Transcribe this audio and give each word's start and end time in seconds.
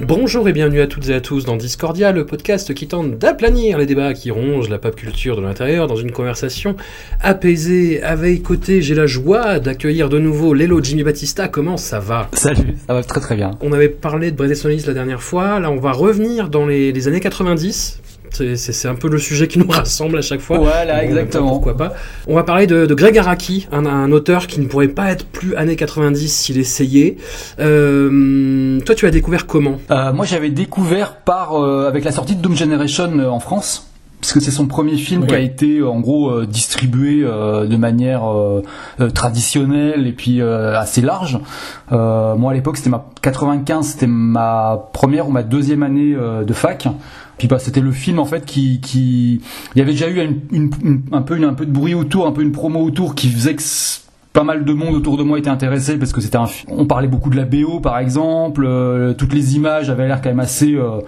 Bonjour 0.00 0.48
et 0.48 0.52
bienvenue 0.52 0.80
à 0.80 0.86
toutes 0.86 1.08
et 1.08 1.14
à 1.14 1.20
tous 1.20 1.44
dans 1.44 1.56
Discordia, 1.56 2.12
le 2.12 2.24
podcast 2.24 2.72
qui 2.72 2.86
tente 2.86 3.18
d'aplanir 3.18 3.78
les 3.78 3.86
débats 3.86 4.14
qui 4.14 4.30
rongent 4.30 4.68
la 4.68 4.78
pop 4.78 4.94
culture 4.94 5.36
de 5.36 5.40
l'intérieur 5.42 5.86
dans 5.86 5.96
une 5.96 6.12
conversation 6.12 6.76
apaisée. 7.20 8.02
Avec 8.02 8.42
côté, 8.42 8.80
j'ai 8.80 8.94
la 8.94 9.06
joie 9.06 9.58
d'accueillir 9.58 10.08
de 10.08 10.18
nouveau 10.18 10.54
Lelo 10.54 10.82
Jimmy 10.82 11.02
Battista. 11.02 11.48
Comment 11.48 11.76
ça 11.76 11.98
va? 11.98 12.28
Salut, 12.32 12.76
ça 12.86 12.94
va 12.94 13.02
très 13.02 13.20
très 13.20 13.34
bien. 13.34 13.52
On 13.60 13.72
avait 13.72 13.88
parlé 13.88 14.30
de 14.30 14.54
Solis 14.54 14.84
la 14.86 14.94
dernière 14.94 15.22
fois. 15.22 15.58
Là, 15.58 15.70
on 15.70 15.78
va 15.78 15.92
revenir 15.92 16.48
dans 16.48 16.66
les, 16.66 16.92
les 16.92 17.08
années 17.08 17.20
90. 17.20 18.00
C'est- 18.32 18.86
un 18.88 18.94
peu 18.94 19.08
le 19.08 19.18
sujet 19.18 19.48
qui 19.48 19.58
nous 19.58 19.68
rassemble 19.70 20.18
à 20.18 20.22
chaque 20.22 20.40
fois. 20.40 20.58
Voilà, 20.58 21.04
exactement. 21.04 21.48
Pourquoi 21.50 21.76
pas. 21.76 21.92
On 22.26 22.34
va 22.34 22.42
parler 22.44 22.66
de, 22.66 22.86
de 22.86 22.94
Greg 22.94 23.16
Araki, 23.18 23.66
un, 23.72 23.86
un 23.86 24.12
auteur 24.12 24.46
qui 24.46 24.60
ne 24.60 24.66
pourrait 24.66 24.88
pas 24.88 25.10
être 25.10 25.26
plus 25.26 25.54
années 25.56 25.76
90 25.76 26.28
s'il 26.32 26.58
essayait. 26.58 27.16
Euh, 27.60 28.80
toi, 28.80 28.94
tu 28.94 29.06
as 29.06 29.10
découvert 29.10 29.46
comment? 29.46 29.78
Euh, 29.90 30.12
moi 30.12 30.24
j'avais 30.26 30.50
découvert 30.50 31.16
par 31.16 31.54
euh, 31.62 31.86
avec 31.88 32.04
la 32.04 32.12
sortie 32.12 32.36
de 32.36 32.42
Doom 32.42 32.56
Generation 32.56 33.10
en 33.30 33.40
France. 33.40 33.84
Parce 34.20 34.32
que 34.32 34.40
c'est 34.40 34.50
son 34.50 34.66
premier 34.66 34.96
film 34.96 35.28
qui 35.28 35.34
a 35.36 35.38
été 35.38 35.80
en 35.80 36.00
gros 36.00 36.42
distribué 36.44 37.20
de 37.22 37.76
manière 37.76 38.22
traditionnelle 39.14 40.08
et 40.08 40.12
puis 40.12 40.42
assez 40.42 41.00
large. 41.00 41.38
Moi 41.92 42.50
à 42.50 42.54
l'époque 42.54 42.76
c'était 42.78 42.90
ma 42.90 43.04
95, 43.22 43.86
c'était 43.86 44.06
ma 44.08 44.88
première 44.92 45.28
ou 45.28 45.30
ma 45.30 45.44
deuxième 45.44 45.84
année 45.84 46.16
de 46.44 46.52
fac. 46.52 46.88
Puis 47.38 47.48
bah 47.48 47.58
c'était 47.58 47.80
le 47.80 47.92
film 47.92 48.18
en 48.18 48.24
fait 48.24 48.44
qui 48.44 48.80
qui 48.80 49.40
il 49.74 49.78
y 49.78 49.80
avait 49.80 49.92
déjà 49.92 50.08
eu 50.08 50.20
un 50.20 51.22
peu 51.22 51.42
un 51.42 51.54
peu 51.54 51.66
de 51.66 51.72
bruit 51.72 51.94
autour, 51.94 52.26
un 52.26 52.32
peu 52.32 52.42
une 52.42 52.52
promo 52.52 52.80
autour 52.80 53.14
qui 53.14 53.28
faisait 53.28 53.54
que 53.54 53.62
pas 54.32 54.44
mal 54.44 54.64
de 54.64 54.72
monde 54.72 54.94
autour 54.94 55.16
de 55.16 55.22
moi 55.22 55.38
était 55.38 55.48
intéressé 55.48 55.98
parce 55.98 56.12
que 56.12 56.20
c'était 56.20 56.36
un 56.36 56.46
on 56.68 56.86
parlait 56.86 57.08
beaucoup 57.08 57.30
de 57.30 57.36
la 57.36 57.44
BO 57.44 57.80
par 57.80 57.98
exemple, 57.98 58.64
euh, 58.66 59.14
toutes 59.14 59.32
les 59.32 59.56
images 59.56 59.88
avaient 59.88 60.06
l'air 60.06 60.20
quand 60.20 60.28
même 60.30 60.40
assez 60.40 60.74
euh, 60.74 61.00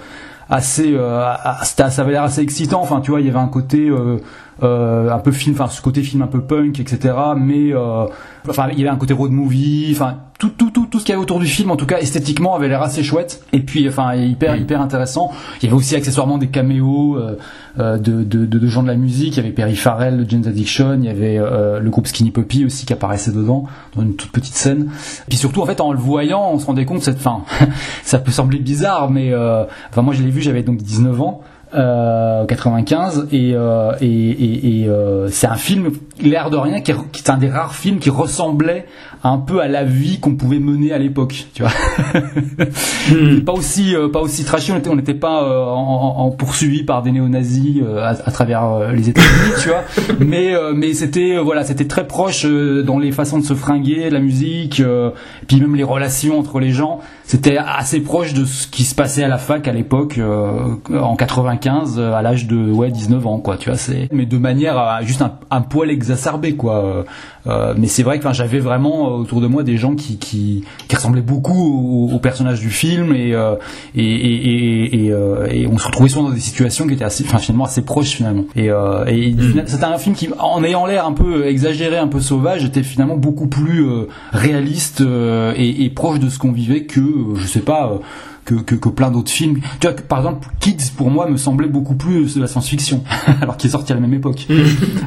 assez 0.49 0.95
euh, 0.95 1.33
ça 1.63 1.87
avait 2.03 2.13
l'air 2.13 2.23
assez 2.25 2.41
excitant. 2.41 2.81
Enfin 2.81 3.01
tu 3.01 3.11
vois 3.11 3.21
il 3.21 3.27
y 3.27 3.31
avait 3.31 3.39
un 3.39 3.49
côté 3.49 3.89
euh, 3.89 4.19
euh, 4.63 5.11
un 5.11 5.19
peu 5.19 5.33
film 5.33 5.55
enfin 5.55 5.69
ce 5.69 5.81
côté 5.81 6.03
film 6.03 6.23
un 6.23 6.27
peu 6.27 6.41
punk 6.41 6.81
etc 6.81 7.15
mais 7.37 7.73
euh, 7.73 8.07
enfin 8.49 8.69
il 8.73 8.79
y 8.79 8.83
avait 8.83 8.91
un 8.91 8.97
côté 8.97 9.15
road 9.15 9.31
movie 9.31 9.91
enfin 9.93 10.19
tout 10.41 10.49
tout 10.49 10.71
tout 10.71 10.87
tout 10.87 10.99
ce 10.99 11.05
qu'il 11.05 11.13
y 11.13 11.15
avait 11.15 11.23
autour 11.23 11.39
du 11.39 11.47
film 11.47 11.71
en 11.71 11.77
tout 11.77 11.85
cas 11.85 11.99
esthétiquement 11.99 12.57
avait 12.57 12.69
l'air 12.69 12.83
assez 12.83 13.05
chouette. 13.05 13.45
Et 13.53 13.61
puis 13.61 13.87
enfin 13.89 14.15
hyper 14.15 14.57
hyper 14.57 14.81
intéressant. 14.81 15.31
Il 15.61 15.67
y 15.67 15.69
avait 15.69 15.77
aussi 15.77 15.95
accessoirement 15.95 16.39
des 16.39 16.49
caméos 16.49 17.17
euh, 17.17 17.37
euh, 17.79 17.99
de, 17.99 18.25
de, 18.25 18.47
de, 18.47 18.59
de 18.59 18.67
gens 18.67 18.83
de 18.83 18.89
la 18.89 18.97
musique. 18.97 19.35
Il 19.35 19.37
y 19.37 19.41
avait 19.41 19.53
Perry 19.53 19.77
Farrell 19.77 20.25
de 20.25 20.29
James 20.29 20.45
Addiction. 20.47 20.95
Il 20.95 21.05
y 21.05 21.11
avait 21.11 21.39
euh, 21.39 21.79
le 21.79 21.91
groupe 21.91 22.07
Skinny 22.07 22.31
Puppy 22.31 22.65
aussi 22.65 22.87
qui 22.87 22.93
apparaissait 22.95 23.33
dedans 23.33 23.67
dans 23.95 24.03
une 24.03 24.17
toute 24.17 24.33
petite 24.33 24.55
scène. 24.55 24.91
Puis 25.29 25.37
surtout 25.37 25.61
en 25.61 25.67
fait 25.67 25.81
en 25.81 25.93
le 25.93 25.99
voyant 25.99 26.51
on 26.53 26.59
se 26.59 26.67
rendait 26.67 26.87
compte 26.87 27.03
cette 27.03 27.19
fin 27.19 27.45
ça 28.03 28.19
peut 28.19 28.33
sembler 28.33 28.59
bizarre 28.59 29.11
mais 29.11 29.33
euh, 29.33 29.65
enfin 29.91 30.01
moi 30.03 30.15
je 30.15 30.23
l'ai 30.23 30.31
vu 30.31 30.41
j'avais 30.41 30.63
donc 30.63 30.79
19 30.79 31.21
ans 31.21 31.43
euh, 31.75 32.45
95 32.47 33.29
et 33.33 33.53
euh, 33.55 33.93
et, 34.01 34.07
et, 34.07 34.83
et, 34.83 34.89
euh, 34.89 35.29
c'est 35.31 35.47
un 35.47 35.55
film 35.57 35.91
l'air 36.21 36.51
de 36.51 36.57
rien 36.57 36.81
qui, 36.81 36.91
est- 36.91 37.11
qui 37.13 37.23
est 37.23 37.31
un 37.31 37.39
des 37.39 37.49
rares 37.49 37.75
films 37.75 37.99
qui 37.99 38.11
ressemblait 38.11 38.87
un 39.23 39.39
peu 39.39 39.61
à 39.61 39.69
la 39.69 39.85
vie 39.85 40.19
qu'on 40.21 40.35
pouvait 40.35 40.59
mener 40.59 40.93
à 40.93 40.99
l'époque 40.99 41.47
tu 41.55 41.63
vois. 41.63 41.73
Pas 43.47 43.53
aussi 43.53 43.95
euh, 43.95 44.09
pas 44.09 44.21
aussi 44.21 44.45
trashy 44.45 44.73
on 44.73 44.77
était 44.79 44.91
on 44.91 44.97
n'était 44.97 45.15
pas 45.15 45.43
euh, 45.45 45.65
en, 45.65 46.31
poursuivi 46.31 46.85
par 46.85 47.03
des 47.03 47.13
néo-nazis 47.13 47.83
euh, 47.83 47.99
à, 48.03 48.09
à 48.11 48.31
travers 48.31 48.93
les 48.93 49.09
États-Unis 49.09 49.53
tu 49.63 49.69
vois. 49.69 49.83
Mais 50.21 50.55
euh, 50.55 50.73
mais 50.75 50.93
c'était 50.95 51.37
voilà 51.39 51.65
c'était 51.65 51.87
très 51.87 52.07
proche 52.07 52.45
dans 52.47 52.99
les 52.99 53.13
façons 53.13 53.39
de 53.39 53.45
se 53.45 53.55
fringuer 53.55 54.11
la 54.11 54.21
musique 54.21 54.81
euh, 54.81 55.11
puis 55.47 55.61
même 55.61 55.75
les 55.77 55.83
relations 55.85 56.39
entre 56.39 56.61
les 56.61 56.71
gens. 56.71 57.01
C'était 57.25 57.57
assez 57.59 58.01
proche 58.01 58.35
de 58.35 58.45
ce 58.45 58.67
qui 58.67 58.83
se 58.85 58.95
passait 58.95 59.23
à 59.25 59.29
la 59.29 59.39
fac 59.39 59.67
à 59.69 59.73
l'époque 59.73 60.19
euh, 60.19 60.75
en 60.93 61.17
95 61.17 61.60
euh, 61.67 62.15
à 62.15 62.23
l'âge 62.23 62.47
de 62.47 62.57
ouais 62.71 62.91
19 62.91 63.27
ans 63.27 63.39
quoi 63.39 63.57
tu 63.57 63.69
vois 63.69 63.79
c'est 63.79 64.09
mais 64.13 64.27
de 64.27 64.39
manière 64.39 64.79
à 64.79 65.03
juste 65.03 65.23
un, 65.23 65.35
un 65.51 65.61
poil 65.61 65.91
exacerbé 65.91 66.55
quoi 66.55 66.85
euh, 66.85 67.03
euh, 67.47 67.75
mais 67.77 67.87
c'est 67.87 68.03
vrai 68.03 68.19
que 68.19 68.33
j'avais 68.33 68.59
vraiment 68.59 69.09
autour 69.15 69.41
de 69.41 69.47
moi 69.47 69.63
des 69.63 69.79
gens 69.79 69.95
qui 69.95 70.19
qui, 70.19 70.65
qui 70.89 70.97
ressemblaient 70.97 71.23
beaucoup 71.23 72.09
au, 72.11 72.15
au 72.15 72.19
personnage 72.19 72.61
du 72.61 72.71
film 72.71 73.15
et 73.15 73.35
euh, 73.35 73.55
et, 73.95 74.05
et, 74.05 75.07
et, 75.07 75.13
euh, 75.13 75.67
on 75.71 75.79
se 75.79 75.87
retrouvait 75.87 76.11
souvent 76.11 76.29
dans 76.29 76.35
des 76.35 76.41
situations 76.41 76.87
qui 76.87 76.95
étaient 76.95 77.05
assez 77.05 77.25
enfin 77.25 77.39
finalement 77.39 77.65
assez 77.65 77.83
proches 77.83 78.11
finalement. 78.11 78.45
Et, 78.57 78.67
et 78.67 79.35
c'était 79.67 79.85
un 79.85 79.99
film 79.99 80.15
qui 80.15 80.29
en 80.39 80.63
ayant 80.65 80.87
l'air 80.87 81.07
un 81.07 81.13
peu 81.13 81.47
exagéré 81.47 81.97
un 81.97 82.09
peu 82.09 82.21
sauvage 82.21 82.65
était 82.65 82.83
finalement 82.83 83.17
beaucoup 83.17 83.47
plus 83.47 83.87
réaliste 84.33 85.03
et, 85.57 85.91
proche 85.95 86.21
de 86.21 86.29
ce 86.29 86.39
qu'on 86.39 86.53
vivait 86.53 86.85
que 86.85 87.01
je 87.37 87.47
sais 87.47 87.61
pas 87.61 87.99
que, 88.45 88.55
que, 88.55 88.75
que 88.75 88.89
plein 88.89 89.11
d'autres 89.11 89.31
films. 89.31 89.61
Tu 89.81 89.87
vois, 89.87 89.93
que, 89.95 90.03
par 90.03 90.19
exemple, 90.19 90.49
Kids, 90.61 90.91
pour 90.97 91.11
moi, 91.11 91.29
me 91.29 91.37
semblait 91.37 91.69
beaucoup 91.69 91.95
plus 91.95 92.35
de 92.35 92.41
la 92.41 92.47
science-fiction, 92.47 93.05
alors 93.41 93.57
qu'il 93.57 93.69
est 93.69 93.73
sorti 93.73 93.93
à 93.93 93.95
la 93.95 94.01
même 94.01 94.15
époque. 94.15 94.47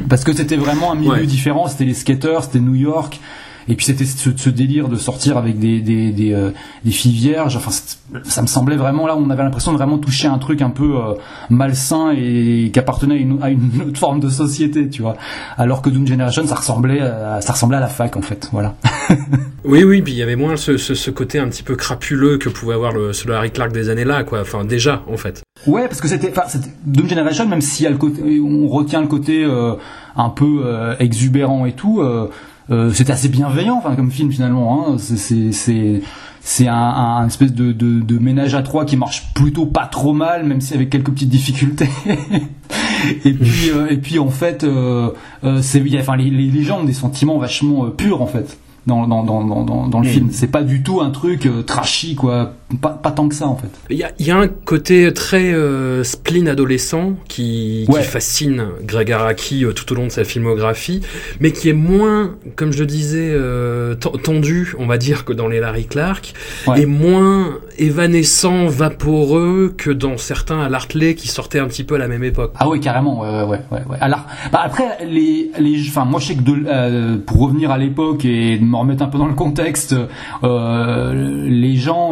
Parce 0.09 0.23
que 0.23 0.33
c'était 0.33 0.55
vraiment 0.57 0.91
un 0.91 0.95
milieu 0.95 1.11
Ouais. 1.11 1.25
différent, 1.25 1.67
c'était 1.67 1.85
les 1.85 1.93
skaters, 1.93 2.43
c'était 2.43 2.59
New 2.59 2.75
York, 2.75 3.19
et 3.67 3.75
puis 3.75 3.85
c'était 3.85 4.05
ce, 4.05 4.29
ce 4.35 4.49
délire 4.49 4.89
de 4.89 4.95
sortir 4.95 5.37
avec 5.37 5.59
des, 5.59 5.79
des, 5.81 6.11
des, 6.11 6.33
euh, 6.33 6.51
des 6.83 6.91
filles 6.91 7.13
vierges, 7.13 7.55
enfin, 7.55 7.71
ça 8.23 8.41
me 8.41 8.47
semblait 8.47 8.75
vraiment, 8.75 9.07
là, 9.07 9.15
on 9.15 9.29
avait 9.29 9.43
l'impression 9.43 9.71
de 9.71 9.77
vraiment 9.77 9.97
toucher 9.97 10.27
un 10.27 10.37
truc 10.37 10.61
un 10.61 10.69
peu 10.69 10.97
euh, 10.97 11.13
malsain 11.49 12.11
et 12.15 12.69
qui 12.73 12.79
appartenait 12.79 13.15
à 13.15 13.17
une, 13.17 13.43
à 13.43 13.49
une 13.49 13.69
autre 13.87 13.99
forme 13.99 14.19
de 14.19 14.29
société, 14.29 14.89
tu 14.89 15.01
vois. 15.01 15.15
Alors 15.57 15.81
que 15.81 15.89
Doom 15.89 16.07
Generation, 16.07 16.45
ça 16.47 16.55
ressemblait 16.55 17.01
à, 17.01 17.41
ça 17.41 17.53
ressemblait 17.53 17.77
à 17.77 17.81
la 17.81 17.87
fac, 17.87 18.15
en 18.17 18.21
fait, 18.21 18.49
voilà. 18.51 18.75
Oui, 19.65 19.85
oui, 19.85 20.01
puis 20.01 20.11
il 20.11 20.17
y 20.17 20.21
avait 20.23 20.35
moins 20.35 20.57
ce, 20.57 20.75
ce, 20.75 20.93
ce 20.93 21.09
côté 21.09 21.39
un 21.39 21.47
petit 21.47 21.63
peu 21.63 21.77
crapuleux 21.77 22.37
que 22.37 22.49
pouvait 22.49 22.73
avoir 22.73 22.91
le, 22.91 23.11
le 23.25 23.33
Harry 23.33 23.49
Clark 23.49 23.71
des 23.71 23.89
années-là, 23.89 24.25
quoi. 24.25 24.41
Enfin, 24.41 24.65
déjà, 24.65 25.03
en 25.09 25.15
fait. 25.15 25.41
Ouais, 25.65 25.87
parce 25.87 26.01
que 26.01 26.09
c'était, 26.09 26.33
enfin, 26.35 26.59
Doom 26.85 27.07
Generation, 27.07 27.47
même 27.47 27.61
si 27.61 27.83
y 27.83 27.87
a 27.87 27.89
le 27.89 27.95
côté, 27.95 28.21
on 28.41 28.67
retient 28.67 28.99
le 28.99 29.07
côté 29.07 29.45
euh, 29.45 29.75
un 30.17 30.29
peu 30.29 30.63
euh, 30.65 30.95
exubérant 30.99 31.65
et 31.65 31.71
tout, 31.71 32.03
euh, 32.71 32.91
c'était 32.93 33.11
assez 33.13 33.29
bienveillant, 33.29 33.75
enfin, 33.77 33.95
comme 33.95 34.11
film 34.11 34.31
finalement. 34.31 34.87
Hein, 34.87 34.95
c'est, 34.97 35.17
c'est, 35.17 35.51
c'est, 35.51 36.01
c'est 36.41 36.67
un, 36.67 36.75
un 36.75 37.27
espèce 37.27 37.53
de, 37.53 37.71
de, 37.71 37.99
de 38.01 38.17
ménage 38.19 38.55
à 38.55 38.61
trois 38.63 38.85
qui 38.85 38.97
marche 38.97 39.33
plutôt 39.33 39.65
pas 39.65 39.85
trop 39.85 40.13
mal, 40.13 40.45
même 40.45 40.61
si 40.61 40.73
avec 40.73 40.89
quelques 40.89 41.11
petites 41.11 41.29
difficultés. 41.29 41.89
et 43.25 43.33
puis, 43.33 43.69
euh, 43.69 43.87
et 43.89 43.97
puis 43.97 44.19
en 44.19 44.29
fait, 44.29 44.63
euh, 44.63 45.09
c'est, 45.61 45.79
il 45.79 45.87
y 45.93 45.97
a- 45.97 46.01
enfin, 46.01 46.15
les, 46.15 46.29
les, 46.29 46.49
les 46.49 46.63
gens 46.63 46.79
ont 46.81 46.85
des 46.85 46.93
sentiments 46.93 47.37
vachement 47.37 47.89
purs 47.89 48.21
en 48.21 48.27
fait. 48.27 48.57
Dans, 48.85 49.07
dans, 49.07 49.23
dans, 49.23 49.87
dans, 49.87 49.99
le 50.01 50.07
film, 50.09 50.27
c'est 50.31 50.47
pas 50.47 50.61
du 50.61 50.83
tout 50.83 50.99
un 50.99 51.09
truc 51.09 51.47
trashy 51.65 52.15
quoi, 52.15 52.51
pas, 52.81 52.89
pas 52.89 53.11
tant 53.11 53.27
que 53.29 53.35
ça 53.35 53.47
en 53.47 53.55
fait. 53.55 53.69
Il 53.89 53.97
y 53.97 54.03
a, 54.03 54.11
y 54.19 54.31
a 54.31 54.37
un 54.37 54.47
côté 54.47 55.11
très 55.13 55.53
euh, 55.53 56.03
spleen 56.03 56.47
adolescent 56.47 57.13
qui, 57.27 57.85
Ouais. 57.89 58.01
qui 58.01 58.07
fascine 58.07 58.65
Greg 58.83 59.11
Araki 59.11 59.65
euh, 59.65 59.71
tout 59.73 59.91
au 59.91 59.95
long 59.95 60.05
de 60.07 60.11
sa 60.11 60.23
filmographie, 60.23 61.01
mais 61.39 61.51
qui 61.51 61.69
est 61.69 61.73
moins, 61.73 62.35
comme 62.55 62.71
je 62.71 62.79
le 62.79 62.85
disais, 62.85 63.29
euh, 63.31 63.95
ten- 63.95 64.11
tendu, 64.21 64.73
on 64.79 64.85
va 64.85 64.97
dire, 64.97 65.25
que 65.25 65.33
dans 65.33 65.47
les 65.47 65.59
Larry 65.59 65.85
Clark, 65.85 66.33
Ouais. 66.67 66.81
et 66.81 66.85
moins 66.85 67.59
évanescent, 67.77 68.67
vaporeux 68.67 69.73
que 69.77 69.89
dans 69.89 70.17
certains 70.17 70.61
à 70.61 70.69
l'Artley 70.69 71.15
qui 71.15 71.27
sortaient 71.27 71.59
un 71.59 71.67
petit 71.67 71.83
peu 71.83 71.95
à 71.95 71.97
la 71.97 72.07
même 72.07 72.23
époque. 72.23 72.53
Ah 72.59 72.67
oui, 72.69 72.79
carrément, 72.79 73.21
ouais, 73.21 73.29
ouais, 73.29 73.43
ouais, 73.43 73.59
ouais. 73.71 73.79
ouais. 73.89 73.97
Alors, 74.01 74.25
bah 74.51 74.61
après, 74.63 75.05
les, 75.05 75.51
les, 75.59 75.79
enfin, 75.89 76.05
moi, 76.05 76.19
je 76.19 76.27
sais 76.27 76.35
que 76.35 76.41
de, 76.41 76.63
euh, 76.67 77.17
pour 77.25 77.39
revenir 77.41 77.71
à 77.71 77.77
l'époque 77.77 78.25
et 78.25 78.59
me 78.59 78.75
remettre 78.77 79.03
un 79.03 79.07
peu 79.07 79.17
dans 79.17 79.27
le 79.27 79.33
contexte, 79.33 79.95
euh, 80.43 81.13
les 81.47 81.75
gens 81.75 82.11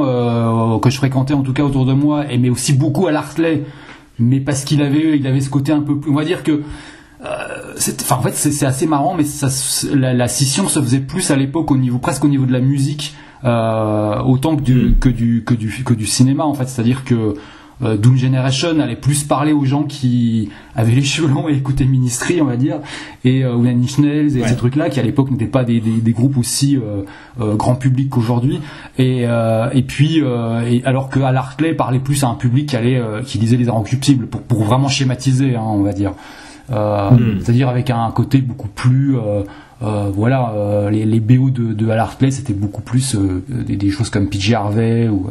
euh, 0.52 0.80
que 0.80 0.90
je 0.90 0.98
fréquentais, 0.98 1.34
en 1.34 1.42
tout 1.42 1.54
cas 1.54 1.64
autour 1.64 1.86
de 1.86 1.94
moi, 1.94 2.26
aimaient 2.32 2.50
aussi 2.50 2.74
beaucoup 2.74 3.08
à 3.08 3.12
l'Artley, 3.12 3.64
mais 4.20 4.40
parce 4.40 4.64
qu'il 4.64 4.82
avait, 4.82 5.18
il 5.18 5.26
avait 5.28 5.42
ce 5.42 5.50
côté 5.50 5.72
un 5.72 5.82
peu 5.82 5.98
plus, 6.00 6.12
on 6.12 6.16
va 6.16 6.26
dire 6.26 6.44
que 6.44 6.62
c'est- 7.78 8.02
enfin, 8.02 8.16
en 8.16 8.22
fait, 8.24 8.34
c'est 8.34 8.66
assez 8.66 8.88
marrant, 8.88 9.14
mais 9.16 9.24
ça, 9.24 9.48
la, 9.94 10.14
la 10.14 10.28
scission 10.28 10.68
se 10.68 10.82
faisait 10.82 11.00
plus 11.00 11.30
à 11.32 11.36
l'époque 11.36 11.70
au 11.72 11.78
niveau, 11.78 12.00
presque 12.00 12.24
au 12.26 12.28
niveau 12.28 12.46
de 12.46 12.52
la 12.52 12.60
musique, 12.62 13.14
euh, 13.44 14.20
autant 14.24 14.56
que 14.56 14.62
du, 14.62 14.96
que 15.00 15.10
du 15.10 15.44
que 15.46 15.54
du 15.54 15.84
que 15.84 15.94
du 15.94 16.06
cinéma 16.06 16.44
en 16.46 16.54
fait. 16.54 16.68
C'est-à-dire 16.68 17.04
que 17.04 17.36
euh, 17.84 17.98
Doom 17.98 18.18
Generation 18.18 18.80
allait 18.80 18.96
plus 18.96 19.24
parler 19.24 19.54
aux 19.54 19.66
gens 19.66 19.84
qui 19.84 20.50
avaient 20.76 20.92
les 20.94 21.02
cheveux 21.04 21.28
longs 21.28 21.50
et 21.50 21.54
écoutaient 21.54 21.86
Ministry, 21.86 22.42
on 22.42 22.46
va 22.46 22.56
dire, 22.58 22.78
et 23.26 23.44
euh, 23.44 23.56
ou 23.56 23.64
Nine 23.64 23.82
Inch 23.84 23.98
Nails 24.00 24.38
et 24.38 24.42
Ouais. 24.42 24.48
ces 24.48 24.56
trucs-là, 24.56 24.90
qui 24.90 25.00
à 25.00 25.04
l'époque 25.04 25.32
n'étaient 25.32 25.46
pas 25.46 25.64
des, 25.64 25.80
des, 25.80 26.02
des 26.02 26.12
groupes 26.12 26.38
aussi 26.38 26.78
euh, 26.78 27.04
euh, 27.40 27.56
grand 27.56 27.76
public 27.76 28.10
qu'aujourd'hui. 28.10 28.60
Et, 28.98 29.24
euh, 29.26 29.70
et 29.74 29.82
puis, 29.84 30.22
euh, 30.22 30.62
et 30.70 30.84
alors 30.86 31.10
que 31.10 31.20
Al 31.20 31.36
Hartley 31.38 31.74
parlait 31.74 32.00
plus 32.00 32.24
à 32.24 32.28
un 32.28 32.36
public 32.36 32.70
qui 32.70 32.76
allait, 32.76 32.98
euh, 33.00 33.22
qui 33.22 33.38
lisait 33.38 33.58
les 33.58 33.70
Inrecuptibles, 33.70 34.28
pour, 34.28 34.42
pour 34.42 34.64
vraiment 34.64 34.88
schématiser, 34.88 35.56
hein, 35.56 35.64
on 35.66 35.82
va 35.82 35.94
dire. 35.94 36.14
Euh, 36.72 37.10
Mm. 37.12 37.40
C'est-à-dire 37.42 37.68
avec 37.68 37.90
un 37.90 38.10
côté 38.12 38.38
beaucoup 38.38 38.70
plus, 38.70 39.18
euh, 39.18 39.42
euh, 39.84 40.10
voilà, 40.14 40.54
euh, 40.56 40.90
les, 40.90 41.04
les 41.06 41.20
BO 41.20 41.50
de, 41.50 41.74
de 41.74 41.90
Al 41.90 42.00
Hartley, 42.00 42.32
c'était 42.32 42.54
beaucoup 42.54 42.82
plus 42.82 43.16
euh, 43.16 43.44
des, 43.50 43.76
des 43.76 43.90
choses 43.90 44.10
comme 44.10 44.30
PJ 44.30 44.54
Harvey 44.54 45.10
ou 45.10 45.28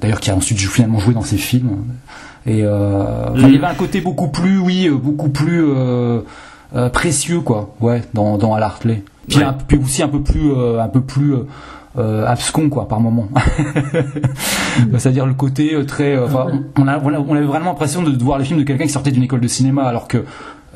d'ailleurs 0.00 0.20
qui 0.20 0.30
a 0.30 0.36
ensuite 0.36 0.58
finalement 0.58 0.98
joué 0.98 1.14
dans 1.14 1.22
ses 1.22 1.36
films. 1.36 1.84
Et 2.46 2.60
euh, 2.62 3.26
il 3.36 3.52
y 3.52 3.56
avait 3.56 3.66
un 3.66 3.74
côté 3.74 4.00
beaucoup 4.00 4.28
plus, 4.28 4.58
oui, 4.58 4.86
euh, 4.88 4.96
beaucoup 4.96 5.30
plus 5.30 5.64
euh, 5.64 6.20
euh, 6.76 6.88
précieux, 6.90 7.40
quoi, 7.40 7.74
ouais, 7.80 8.02
dans, 8.12 8.36
dans 8.38 8.54
Al 8.54 8.62
Hartley. 8.62 9.02
Puis, 9.28 9.38
Ouais. 9.38 9.44
un, 9.44 9.54
puis 9.54 9.78
aussi 9.78 10.02
un 10.02 10.08
peu 10.08 10.20
plus, 10.20 10.52
euh, 10.52 10.78
un 10.82 10.88
peu 10.88 11.00
plus 11.00 11.32
euh, 11.34 11.46
euh, 11.96 12.26
abscon, 12.26 12.68
quoi, 12.68 12.86
par 12.86 13.00
moment. 13.00 13.28
C'est-à-dire 14.98 15.26
le 15.26 15.34
côté 15.34 15.74
euh, 15.74 15.84
très, 15.84 16.14
euh, 16.16 16.26
enfin, 16.26 16.46
on, 16.76 16.82
on 16.82 16.88
a, 16.88 16.98
on 16.98 17.14
a- 17.14 17.18
on 17.20 17.34
avait 17.34 17.46
vraiment 17.46 17.66
l'impression 17.70 18.02
de, 18.02 18.10
de 18.10 18.22
voir 18.22 18.38
les 18.38 18.44
films 18.44 18.58
de 18.60 18.64
quelqu'un 18.64 18.84
qui 18.84 18.92
sortait 18.92 19.10
d'une 19.12 19.22
école 19.22 19.40
de 19.40 19.48
cinéma, 19.48 19.84
alors 19.84 20.08
que 20.08 20.24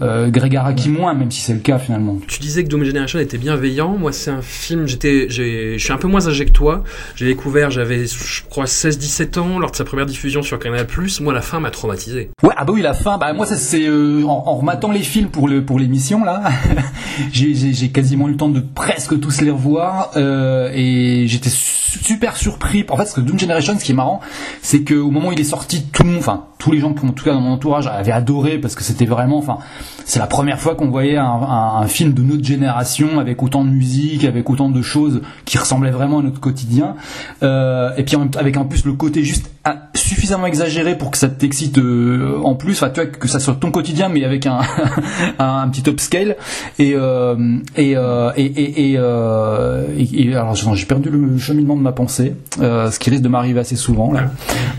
euh, 0.00 0.28
Greg 0.30 0.54
Araki 0.56 0.88
moins, 0.88 1.14
même 1.14 1.30
si 1.30 1.40
c'est 1.40 1.54
le 1.54 1.60
cas 1.60 1.78
finalement. 1.78 2.18
Tu 2.26 2.40
disais 2.40 2.64
que 2.64 2.68
Doom 2.68 2.84
Generation 2.84 3.18
était 3.18 3.38
bienveillant. 3.38 3.96
Moi, 3.98 4.12
c'est 4.12 4.30
un 4.30 4.42
film, 4.42 4.86
j'étais, 4.86 5.26
j'ai- 5.28 5.78
je 5.78 5.84
suis 5.84 5.92
un 5.92 5.96
peu 5.98 6.08
moins 6.08 6.26
âgé 6.28 6.44
que 6.44 6.52
toi. 6.52 6.84
J'ai 7.16 7.26
découvert, 7.26 7.70
j'avais, 7.70 8.06
je 8.06 8.42
crois, 8.48 8.66
16-17 8.66 9.38
ans 9.38 9.58
lors 9.58 9.70
de 9.70 9.76
sa 9.76 9.84
première 9.84 10.06
diffusion 10.06 10.42
sur 10.42 10.58
Canal+. 10.58 10.86
Moi, 11.20 11.32
la 11.34 11.40
fin 11.42 11.60
m'a 11.60 11.70
traumatisé. 11.70 12.30
Ouais, 12.42 12.54
ah 12.56 12.64
bah 12.64 12.72
oui, 12.74 12.82
la 12.82 12.94
fin, 12.94 13.18
bah 13.18 13.32
moi 13.32 13.46
ça 13.46 13.56
c'est 13.56 13.86
euh, 13.86 14.22
en, 14.24 14.44
en 14.46 14.56
rematant 14.56 14.90
les 14.90 15.00
films 15.02 15.28
pour 15.28 15.48
le 15.48 15.64
pour 15.64 15.78
l'émission 15.78 16.24
là, 16.24 16.42
j'ai- 17.32 17.88
quasiment 17.90 18.28
eu 18.28 18.32
le 18.32 18.36
temps 18.36 18.48
de 18.48 18.60
presque 18.60 19.18
tous 19.20 19.40
les 19.40 19.50
revoir 19.50 20.10
euh, 20.16 20.70
et 20.74 21.24
j'étais 21.26 21.50
su- 21.50 21.98
super 22.02 22.36
surpris. 22.36 22.84
En 22.88 22.96
fait, 22.96 23.06
ce 23.06 23.14
que 23.14 23.20
Doom 23.20 23.38
Generation, 23.38 23.78
ce 23.78 23.84
qui 23.84 23.92
est 23.92 23.94
marrant, 23.94 24.20
c'est 24.62 24.82
que 24.82 24.94
au 24.94 25.10
moment 25.10 25.28
où 25.28 25.32
il 25.32 25.40
est 25.40 25.44
sorti, 25.44 25.84
tout 25.92 26.02
le 26.02 26.10
monde, 26.10 26.18
enfin 26.18 26.44
tous 26.58 26.72
les 26.72 26.80
gens 26.80 26.92
qui 26.94 27.06
en 27.06 27.10
tout 27.12 27.24
cas 27.24 27.32
dans 27.32 27.40
mon 27.40 27.52
entourage 27.52 27.86
avaient 27.86 28.12
adoré 28.12 28.58
parce 28.58 28.74
que 28.74 28.82
c'était 28.82 29.06
vraiment, 29.06 29.38
enfin 29.38 29.58
c'est 30.05 30.19
la 30.19 30.26
première 30.26 30.58
fois 30.58 30.75
qu'on 30.75 30.88
voyait 30.88 31.17
un, 31.19 31.87
film 31.87 32.12
de 32.12 32.23
notre 32.23 32.44
génération 32.44 33.19
avec 33.19 33.43
autant 33.43 33.64
de 33.64 33.70
musique, 33.70 34.25
avec 34.25 34.49
autant 34.50 34.70
de 34.70 34.82
choses 34.82 35.20
qui 35.44 35.58
ressemblaient 35.58 35.90
vraiment 35.90 36.20
à 36.20 36.23
notre 36.23 36.40
quotidien. 36.40 36.96
Euh, 37.43 37.90
et 37.96 38.05
puis 38.05 38.17
avec 38.37 38.56
en 38.56 38.64
plus 38.64 38.85
le 38.85 38.93
côté 38.94 39.23
juste 39.23 39.50
ah, 39.64 39.90
suffisamment 39.94 40.46
exagéré 40.46 40.96
pour 40.96 41.11
que 41.11 41.19
ça 41.19 41.29
t'excite 41.29 41.79
euh, 41.79 42.40
en 42.43 42.55
plus, 42.55 42.73
enfin 42.73 42.90
tu 42.90 43.00
vois 43.00 43.11
que 43.11 43.29
ça 43.29 43.38
soit 43.38 43.56
ton 43.56 43.70
quotidien 43.70 44.08
mais 44.08 44.25
avec 44.25 44.46
un, 44.46 44.61
un, 45.38 45.69
petit 45.69 45.88
upscale 45.91 46.37
et 46.79 46.93
euh, 46.94 47.58
et, 47.76 47.93
et, 47.93 48.93
et, 48.93 50.34
alors 50.34 50.55
j'ai 50.55 50.87
perdu 50.87 51.11
le 51.11 51.37
cheminement 51.38 51.76
de 51.76 51.82
ma 51.82 51.93
pensée, 51.93 52.34
ce 52.58 52.99
qui 52.99 53.11
risque 53.11 53.23
de 53.23 53.29
m'arriver 53.29 53.61
assez 53.61 53.76
souvent 53.76 54.12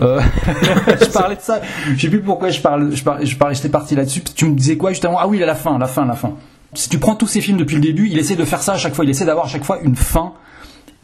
je 0.00 1.12
parlais 1.12 1.36
de 1.36 1.40
ça, 1.40 1.60
je 1.94 2.00
sais 2.00 2.08
plus 2.08 2.20
pourquoi 2.20 2.50
je 2.50 2.60
parle, 2.60 2.94
je 2.94 3.02
parlais, 3.04 3.26
je 3.26 3.36
parlais, 3.36 3.54
j'étais 3.54 3.68
parti 3.68 3.94
là-dessus. 3.94 4.22
Tu 4.34 4.46
me 4.46 4.54
disais 4.54 4.76
quoi 4.76 4.92
Ah 5.04 5.28
oui, 5.28 5.42
à 5.42 5.46
la 5.46 5.54
fin, 5.54 5.78
la 5.78 5.86
fin, 5.86 6.06
la 6.06 6.14
fin. 6.14 6.32
Si 6.74 6.88
tu 6.88 6.98
prends 6.98 7.16
tous 7.16 7.26
ces 7.26 7.40
films 7.40 7.58
depuis 7.58 7.76
le 7.76 7.82
début, 7.82 8.08
il 8.08 8.18
essaie 8.18 8.36
de 8.36 8.44
faire 8.44 8.62
ça 8.62 8.74
à 8.74 8.78
chaque 8.78 8.94
fois. 8.94 9.04
Il 9.04 9.10
essaie 9.10 9.24
d'avoir 9.24 9.46
à 9.46 9.48
chaque 9.48 9.64
fois 9.64 9.80
une 9.82 9.96
fin 9.96 10.32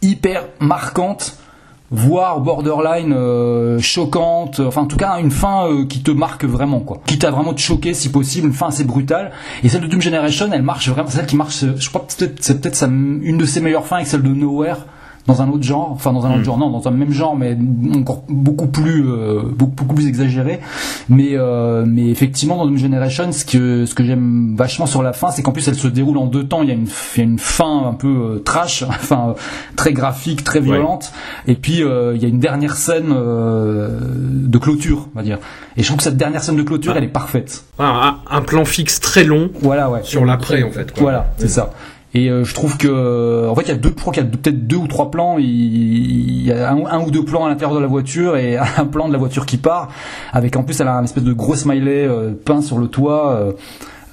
hyper 0.00 0.44
marquante, 0.60 1.38
voire 1.90 2.40
borderline 2.40 3.12
euh, 3.12 3.78
choquante. 3.80 4.60
Enfin, 4.60 4.82
en 4.82 4.86
tout 4.86 4.96
cas, 4.96 5.18
une 5.18 5.32
fin 5.32 5.66
euh, 5.66 5.86
qui 5.86 6.02
te 6.02 6.10
marque 6.12 6.44
vraiment, 6.44 6.80
quoi. 6.80 7.00
Qui 7.06 7.18
t'a 7.18 7.30
vraiment 7.30 7.56
choqué, 7.56 7.94
si 7.94 8.10
possible, 8.10 8.46
une 8.46 8.52
fin 8.52 8.68
assez 8.68 8.84
brutale. 8.84 9.32
Et 9.64 9.68
celle 9.68 9.80
de 9.82 9.86
Doom 9.88 10.00
Generation, 10.00 10.48
elle 10.52 10.62
marche 10.62 10.88
vraiment. 10.88 11.08
Celle 11.08 11.26
qui 11.26 11.36
marche. 11.36 11.64
Je 11.76 11.88
crois 11.88 12.02
que 12.02 12.12
c'est 12.12 12.60
peut-être, 12.60 12.84
une 12.84 13.38
de 13.38 13.46
ses 13.46 13.60
meilleures 13.60 13.86
fins 13.86 13.96
avec 13.96 14.08
celle 14.08 14.22
de 14.22 14.28
Nowhere. 14.28 14.86
Dans 15.26 15.42
un 15.42 15.48
autre 15.48 15.64
genre, 15.64 15.90
enfin 15.92 16.12
dans 16.12 16.24
un 16.24 16.34
autre 16.34 16.44
genre, 16.44 16.56
non, 16.58 16.70
dans 16.70 16.86
un 16.86 16.92
même 16.92 17.10
genre, 17.10 17.34
mais 17.36 17.56
encore 17.96 18.22
beaucoup 18.28 18.68
plus, 18.68 19.04
euh, 19.08 19.42
beaucoup, 19.42 19.72
beaucoup 19.74 19.94
plus 19.96 20.06
exagéré. 20.06 20.60
Mais, 21.08 21.30
euh, 21.32 21.84
mais 21.86 22.06
effectivement, 22.10 22.56
dans 22.56 22.66
Doom 22.66 22.78
Generation, 22.78 23.32
ce 23.32 23.44
que, 23.44 23.86
ce 23.86 23.94
que 23.94 24.04
j'aime 24.04 24.54
vachement 24.56 24.86
sur 24.86 25.02
la 25.02 25.12
fin, 25.12 25.30
c'est 25.32 25.42
qu'en 25.42 25.50
plus 25.52 25.66
elle 25.66 25.74
se 25.74 25.88
déroule 25.88 26.18
en 26.18 26.26
deux 26.26 26.44
temps. 26.44 26.62
Il 26.62 26.68
y 26.68 26.72
a 26.72 26.74
une, 26.74 26.86
il 27.16 27.18
y 27.18 27.20
a 27.20 27.24
une 27.24 27.38
fin 27.40 27.86
un 27.88 27.92
peu 27.94 28.06
euh, 28.06 28.38
trash, 28.38 28.82
enfin 28.88 29.34
très 29.74 29.92
graphique, 29.92 30.44
très 30.44 30.60
violente, 30.60 31.12
et 31.48 31.54
puis 31.56 31.82
euh, 31.82 32.12
il 32.14 32.22
y 32.22 32.24
a 32.24 32.28
une 32.28 32.38
dernière 32.40 32.76
scène 32.76 33.06
euh, 33.10 33.98
de 34.00 34.58
clôture, 34.58 35.08
on 35.14 35.18
va 35.18 35.24
dire. 35.24 35.38
Et 35.76 35.82
je 35.82 35.86
trouve 35.88 35.98
que 35.98 36.04
cette 36.04 36.16
dernière 36.16 36.42
scène 36.42 36.56
de 36.56 36.62
clôture, 36.62 36.96
elle 36.96 37.04
est 37.04 37.08
parfaite. 37.08 37.64
Voilà, 37.76 37.92
un, 38.30 38.36
un 38.36 38.42
plan 38.42 38.64
fixe 38.64 39.00
très 39.00 39.24
long 39.24 39.50
Voilà, 39.60 39.90
ouais. 39.90 40.00
sur 40.04 40.24
l'après, 40.24 40.62
en 40.62 40.70
fait. 40.70 40.92
quoi. 40.92 41.02
Voilà, 41.02 41.32
c'est 41.36 41.48
ça. 41.48 41.70
Et 42.18 42.30
euh, 42.30 42.44
je 42.44 42.54
trouve 42.54 42.78
que, 42.78 43.46
en 43.46 43.54
fait, 43.54 43.62
il 43.64 43.68
y 43.68 43.72
a 43.72 43.74
deux, 43.76 43.90
je 43.90 44.00
crois 44.00 44.12
qu'il 44.14 44.22
y 44.22 44.26
a 44.26 44.28
peut-être 44.30 44.66
deux 44.66 44.76
ou 44.76 44.86
trois 44.86 45.10
plans. 45.10 45.36
Il, 45.38 46.42
y 46.46 46.50
a 46.50 46.72
un, 46.72 46.86
un 46.86 47.00
ou 47.04 47.10
deux 47.10 47.24
plans 47.24 47.44
à 47.44 47.48
l'intérieur 47.50 47.76
de 47.76 47.82
la 47.82 47.86
voiture 47.88 48.36
et 48.38 48.56
un 48.78 48.86
plan 48.86 49.06
de 49.08 49.12
la 49.12 49.18
voiture 49.18 49.44
qui 49.44 49.58
part, 49.58 49.88
avec 50.32 50.56
en 50.56 50.62
plus 50.62 50.80
elle 50.80 50.88
a 50.88 50.96
un 50.96 51.04
espèce 51.04 51.24
de 51.24 51.34
gros 51.34 51.54
smiley 51.56 52.06
euh, 52.06 52.30
peint 52.32 52.62
sur 52.62 52.78
le 52.78 52.86
toit. 52.88 53.32
euh, 53.36 53.52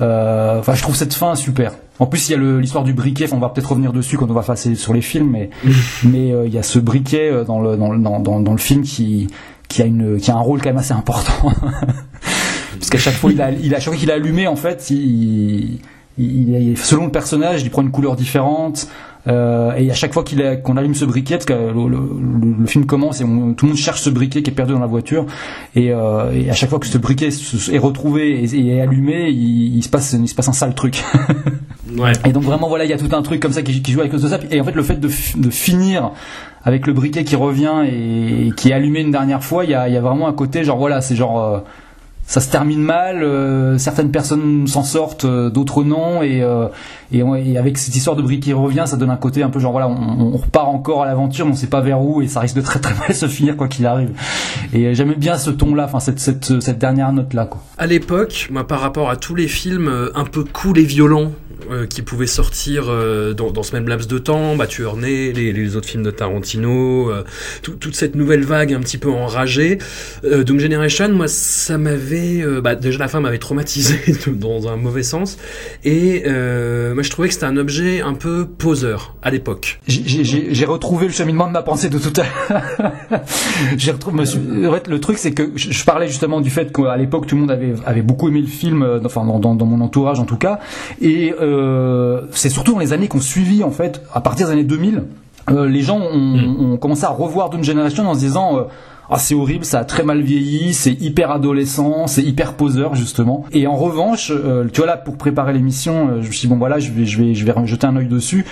euh, 0.01 0.59
Enfin, 0.59 0.73
je 0.73 0.81
trouve 0.81 0.95
cette 0.95 1.13
fin 1.13 1.35
super. 1.35 1.71
En 1.99 2.05
plus, 2.07 2.27
il 2.27 2.31
y 2.33 2.35
a 2.35 2.59
l'histoire 2.59 2.83
du 2.83 2.91
briquet. 2.93 3.23
Enfin, 3.25 3.37
on 3.37 3.39
va 3.39 3.47
peut-être 3.49 3.69
revenir 3.69 3.93
dessus 3.93 4.17
quand 4.17 4.29
on 4.29 4.33
va 4.33 4.41
passer 4.41 4.75
sur 4.75 4.93
les 4.93 5.01
films, 5.01 5.29
mais 5.31 5.49
mais 6.03 6.33
euh, 6.33 6.45
il 6.45 6.53
y 6.53 6.57
a 6.57 6.63
ce 6.63 6.79
briquet 6.79 7.29
euh, 7.31 7.45
dans 7.45 7.61
le 7.61 7.77
dans, 7.77 7.91
le- 7.93 7.99
dans, 8.03 8.19
dans, 8.19 8.41
dans 8.41 8.51
le 8.51 8.57
film 8.57 8.81
qui 8.81 9.27
qui 9.69 9.81
a 9.81 9.85
une 9.85 10.17
qui 10.19 10.29
a 10.29 10.35
un 10.35 10.39
rôle 10.41 10.59
quand 10.61 10.69
même 10.69 10.77
assez 10.77 10.93
important. 10.93 11.31
Parce 12.79 12.89
qu'à 12.89 12.97
chaque 12.97 13.13
fois, 13.13 13.31
il 13.31 13.41
a, 13.41 13.51
il 13.51 13.73
a, 13.73 13.79
chaque 13.79 13.93
fois 13.93 13.99
qu'il 13.99 14.09
est 14.09 14.13
allumé, 14.13 14.45
en 14.47 14.57
fait, 14.57 14.89
il, 14.89 15.79
il, 16.17 16.49
il- 16.49 16.77
selon 16.77 17.05
le 17.05 17.11
personnage, 17.11 17.61
il 17.63 17.69
prend 17.69 17.81
une 17.81 17.91
couleur 17.91 18.15
différente. 18.15 18.87
Euh, 19.25 19.71
et 19.77 19.89
à 19.89 19.93
chaque 19.93 20.11
fois 20.13 20.21
qu'il 20.25 20.43
qu'on 20.65 20.75
allume 20.75 20.95
ce 20.95 21.05
briquet, 21.05 21.35
parce 21.35 21.45
que 21.45 21.53
le, 21.53 21.71
le- 21.71 21.87
le- 21.87 22.55
le 22.59 22.65
film 22.65 22.85
commence 22.85 23.21
et 23.21 23.23
on- 23.23 23.53
tout 23.53 23.65
le 23.65 23.69
monde 23.71 23.77
cherche 23.79 24.01
ce 24.01 24.09
briquet 24.09 24.43
qui 24.43 24.49
est 24.51 24.53
perdu 24.53 24.73
dans 24.73 24.79
la 24.79 24.85
voiture, 24.85 25.25
et, 25.75 25.91
euh, 25.93 26.29
et 26.33 26.49
à 26.49 26.53
chaque 26.53 26.69
fois 26.69 26.77
que 26.79 26.87
ce 26.87 26.97
briquet 26.97 27.29
est 27.29 27.77
retrouvé 27.77 28.43
et, 28.43 28.53
et 28.53 28.67
est 28.75 28.81
allumé, 28.81 29.29
il, 29.29 29.77
il 29.77 29.81
se 29.81 29.87
passe, 29.87 30.11
il 30.11 30.27
se 30.27 30.35
passe 30.35 30.49
un 30.49 30.53
sale 30.53 30.75
truc. 30.75 31.01
Ouais. 31.97 32.13
Et 32.25 32.31
donc 32.31 32.41
vraiment 32.43 32.69
voilà, 32.69 32.85
il 32.85 32.89
y 32.89 32.93
a 32.93 32.97
tout 32.97 33.13
un 33.15 33.21
truc 33.21 33.39
comme 33.39 33.51
ça 33.51 33.61
qui, 33.61 33.81
qui 33.83 33.91
joue 33.91 33.99
avec 33.99 34.11
ça. 34.17 34.39
Et 34.49 34.59
en 34.59 34.63
fait, 34.63 34.71
le 34.73 34.81
fait 34.81 34.99
de, 34.99 35.07
de 35.35 35.49
finir 35.51 36.11
avec 36.63 36.87
le 36.87 36.93
briquet 36.93 37.23
qui 37.23 37.35
revient 37.35 37.83
et, 37.85 38.51
qui 38.57 38.69
est 38.69 38.73
allumé 38.73 39.01
une 39.01 39.11
dernière 39.11 39.43
fois, 39.43 39.63
il 39.63 39.69
y 39.69 39.75
a, 39.75 39.87
y 39.89 39.97
a 39.97 40.01
vraiment 40.01 40.27
un 40.27 40.33
côté 40.33 40.63
genre 40.63 40.77
voilà, 40.79 41.01
c'est 41.01 41.15
genre 41.15 41.39
euh, 41.39 41.59
ça 42.25 42.39
se 42.39 42.49
termine 42.49 42.81
mal. 42.81 43.23
euh, 43.23 43.77
certaines 43.77 44.11
personnes 44.11 44.67
s'en 44.67 44.83
sortent, 44.83 45.25
euh, 45.25 45.49
d'autres 45.49 45.83
non. 45.83 46.21
Et, 46.23 46.41
euh, 46.41 46.67
et, 47.11 47.57
avec 47.57 47.77
cette 47.77 47.95
histoire 47.95 48.15
de 48.15 48.21
briquet 48.21 48.43
qui 48.43 48.53
revient, 48.53 48.83
ça 48.85 48.97
donne 48.97 49.09
un 49.09 49.17
côté 49.17 49.43
un 49.43 49.49
peu 49.49 49.59
genre 49.59 49.71
voilà, 49.71 49.87
on, 49.87 50.31
repart 50.31 50.67
encore 50.67 51.03
à 51.03 51.05
l'aventure, 51.05 51.45
mais 51.45 51.51
on 51.51 51.55
sait 51.55 51.67
pas 51.67 51.81
vers 51.81 52.01
où 52.01 52.21
et 52.21 52.27
ça 52.27 52.39
risque 52.39 52.55
de 52.55 52.61
très 52.61 52.79
très 52.79 52.95
mal 52.95 53.13
se 53.15 53.27
finir 53.27 53.55
quoi 53.55 53.67
qu'il 53.67 53.85
arrive. 53.85 54.11
Et 54.73 54.95
j'aimais 54.95 55.15
bien 55.15 55.37
ce 55.37 55.51
ton-là, 55.51 55.85
enfin 55.85 55.99
cette, 55.99 56.19
cette, 56.19 56.79
dernière 56.79 57.13
note 57.13 57.33
là 57.33 57.45
quoi. 57.45 57.61
À 57.77 57.85
l'époque, 57.85 58.49
moi, 58.51 58.65
par 58.65 58.79
rapport 58.79 59.09
à 59.09 59.15
tous 59.15 59.35
les 59.35 59.47
films 59.47 59.91
un 60.15 60.25
peu 60.25 60.43
cool 60.43 60.79
et 60.79 60.83
violents 60.83 61.31
euh, 61.71 61.85
qui 61.85 62.01
pouvaient 62.01 62.27
sortir 62.27 62.85
euh, 62.89 63.33
dans, 63.33 63.51
dans 63.51 63.63
ce 63.63 63.73
même 63.75 63.87
laps 63.87 64.07
de 64.07 64.17
temps, 64.17 64.55
Tueur 64.67 64.97
Né, 64.97 65.31
les, 65.33 65.51
les 65.53 65.75
autres 65.75 65.87
films 65.87 66.03
de 66.03 66.11
Tarantino, 66.11 67.09
euh, 67.11 67.23
tout- 67.61 67.75
toute 67.75 67.95
cette 67.95 68.15
nouvelle 68.15 68.43
vague 68.43 68.73
un 68.73 68.79
petit 68.79 68.97
peu 68.97 69.09
enragée, 69.11 69.77
euh, 70.23 70.43
Doom 70.43 70.59
Generation, 70.59 71.09
moi, 71.09 71.27
ça 71.27 71.77
m'avait... 71.77 72.41
euh, 72.41 72.61
bah, 72.61 72.75
déjà, 72.75 72.99
la 72.99 73.07
fin 73.07 73.19
m'avait 73.19 73.37
traumatisé 73.39 73.99
dans 74.27 74.67
un 74.67 74.75
mauvais 74.77 75.03
sens, 75.03 75.37
et 75.83 76.23
euh, 76.27 76.93
moi, 76.93 77.03
je 77.03 77.09
trouvais 77.09 77.27
que 77.27 77.33
c'était 77.33 77.45
un 77.45 77.57
objet 77.57 78.01
un 78.01 78.13
peu 78.13 78.45
poseur 78.45 79.15
à 79.21 79.31
l'époque. 79.31 79.79
J'ai- 79.87 80.23
retrouvé 80.65 81.07
le 81.07 81.11
cheminement 81.13 81.47
de 81.47 81.51
ma 81.51 81.61
pensée 81.61 81.89
de 81.89 81.97
tout 81.99 82.13
à 82.19 82.23
l'heure. 82.23 82.93
J'ai 83.77 83.91
retrouvé. 83.91 84.17
fait, 84.25 84.87
le 84.87 84.99
truc, 84.99 85.17
c'est 85.17 85.33
que 85.33 85.51
je, 85.55 85.83
parlais 85.83 86.07
justement 86.07 86.41
du 86.41 86.49
fait 86.49 86.71
qu'à 86.73 86.95
l'époque, 86.97 87.27
tout 87.27 87.35
le 87.35 87.41
monde 87.41 87.51
avait, 87.51 87.73
avait 87.85 88.01
beaucoup 88.01 88.27
aimé 88.29 88.41
le 88.41 88.47
film, 88.47 89.01
enfin 89.05 89.25
dans, 89.25 89.39
dans, 89.39 89.55
dans 89.55 89.65
mon 89.65 89.81
entourage 89.81 90.19
en 90.19 90.25
tout 90.25 90.37
cas. 90.37 90.59
Et 91.01 91.33
c'est 92.31 92.49
surtout 92.49 92.73
dans 92.73 92.79
les 92.79 92.93
années 92.93 93.07
qu'on 93.07 93.21
suivi, 93.21 93.63
en 93.63 93.71
fait, 93.71 94.01
à 94.13 94.21
partir 94.21 94.47
des 94.47 94.53
années 94.53 94.63
2000, 94.63 95.03
euh, 95.49 95.67
les 95.67 95.81
gens 95.81 95.99
ont, 95.99 96.73
ont 96.73 96.77
commencé 96.77 97.03
à 97.05 97.09
revoir 97.09 97.49
Doom 97.49 97.63
Generation 97.63 98.07
en 98.07 98.13
se 98.13 98.19
disant. 98.19 98.57
euh, 98.57 98.63
ah, 99.09 99.19
c'est 99.19 99.35
horrible, 99.35 99.65
ça 99.65 99.79
a 99.79 99.83
très 99.83 100.03
mal 100.03 100.21
vieilli, 100.21 100.73
c'est 100.73 100.93
hyper 100.93 101.29
adolescent, 101.29 102.07
c'est 102.07 102.23
hyper 102.23 102.53
poseur 102.53 102.95
justement. 102.95 103.45
Et 103.51 103.67
en 103.67 103.75
revanche, 103.75 104.31
euh, 104.31 104.65
tu 104.71 104.79
vois 104.79 104.87
là 104.87 104.97
pour 104.97 105.17
préparer 105.17 105.53
l'émission, 105.53 106.07
euh, 106.07 106.21
je 106.21 106.27
me 106.27 106.31
suis 106.31 106.47
dit 106.47 106.47
bon 106.47 106.57
voilà, 106.57 106.79
je 106.79 106.91
vais 106.91 107.05
je 107.05 107.21
vais 107.21 107.35
je 107.35 107.45
vais 107.45 107.53
jeter 107.65 107.85
un 107.85 107.95
œil 107.97 108.07
dessus. 108.07 108.45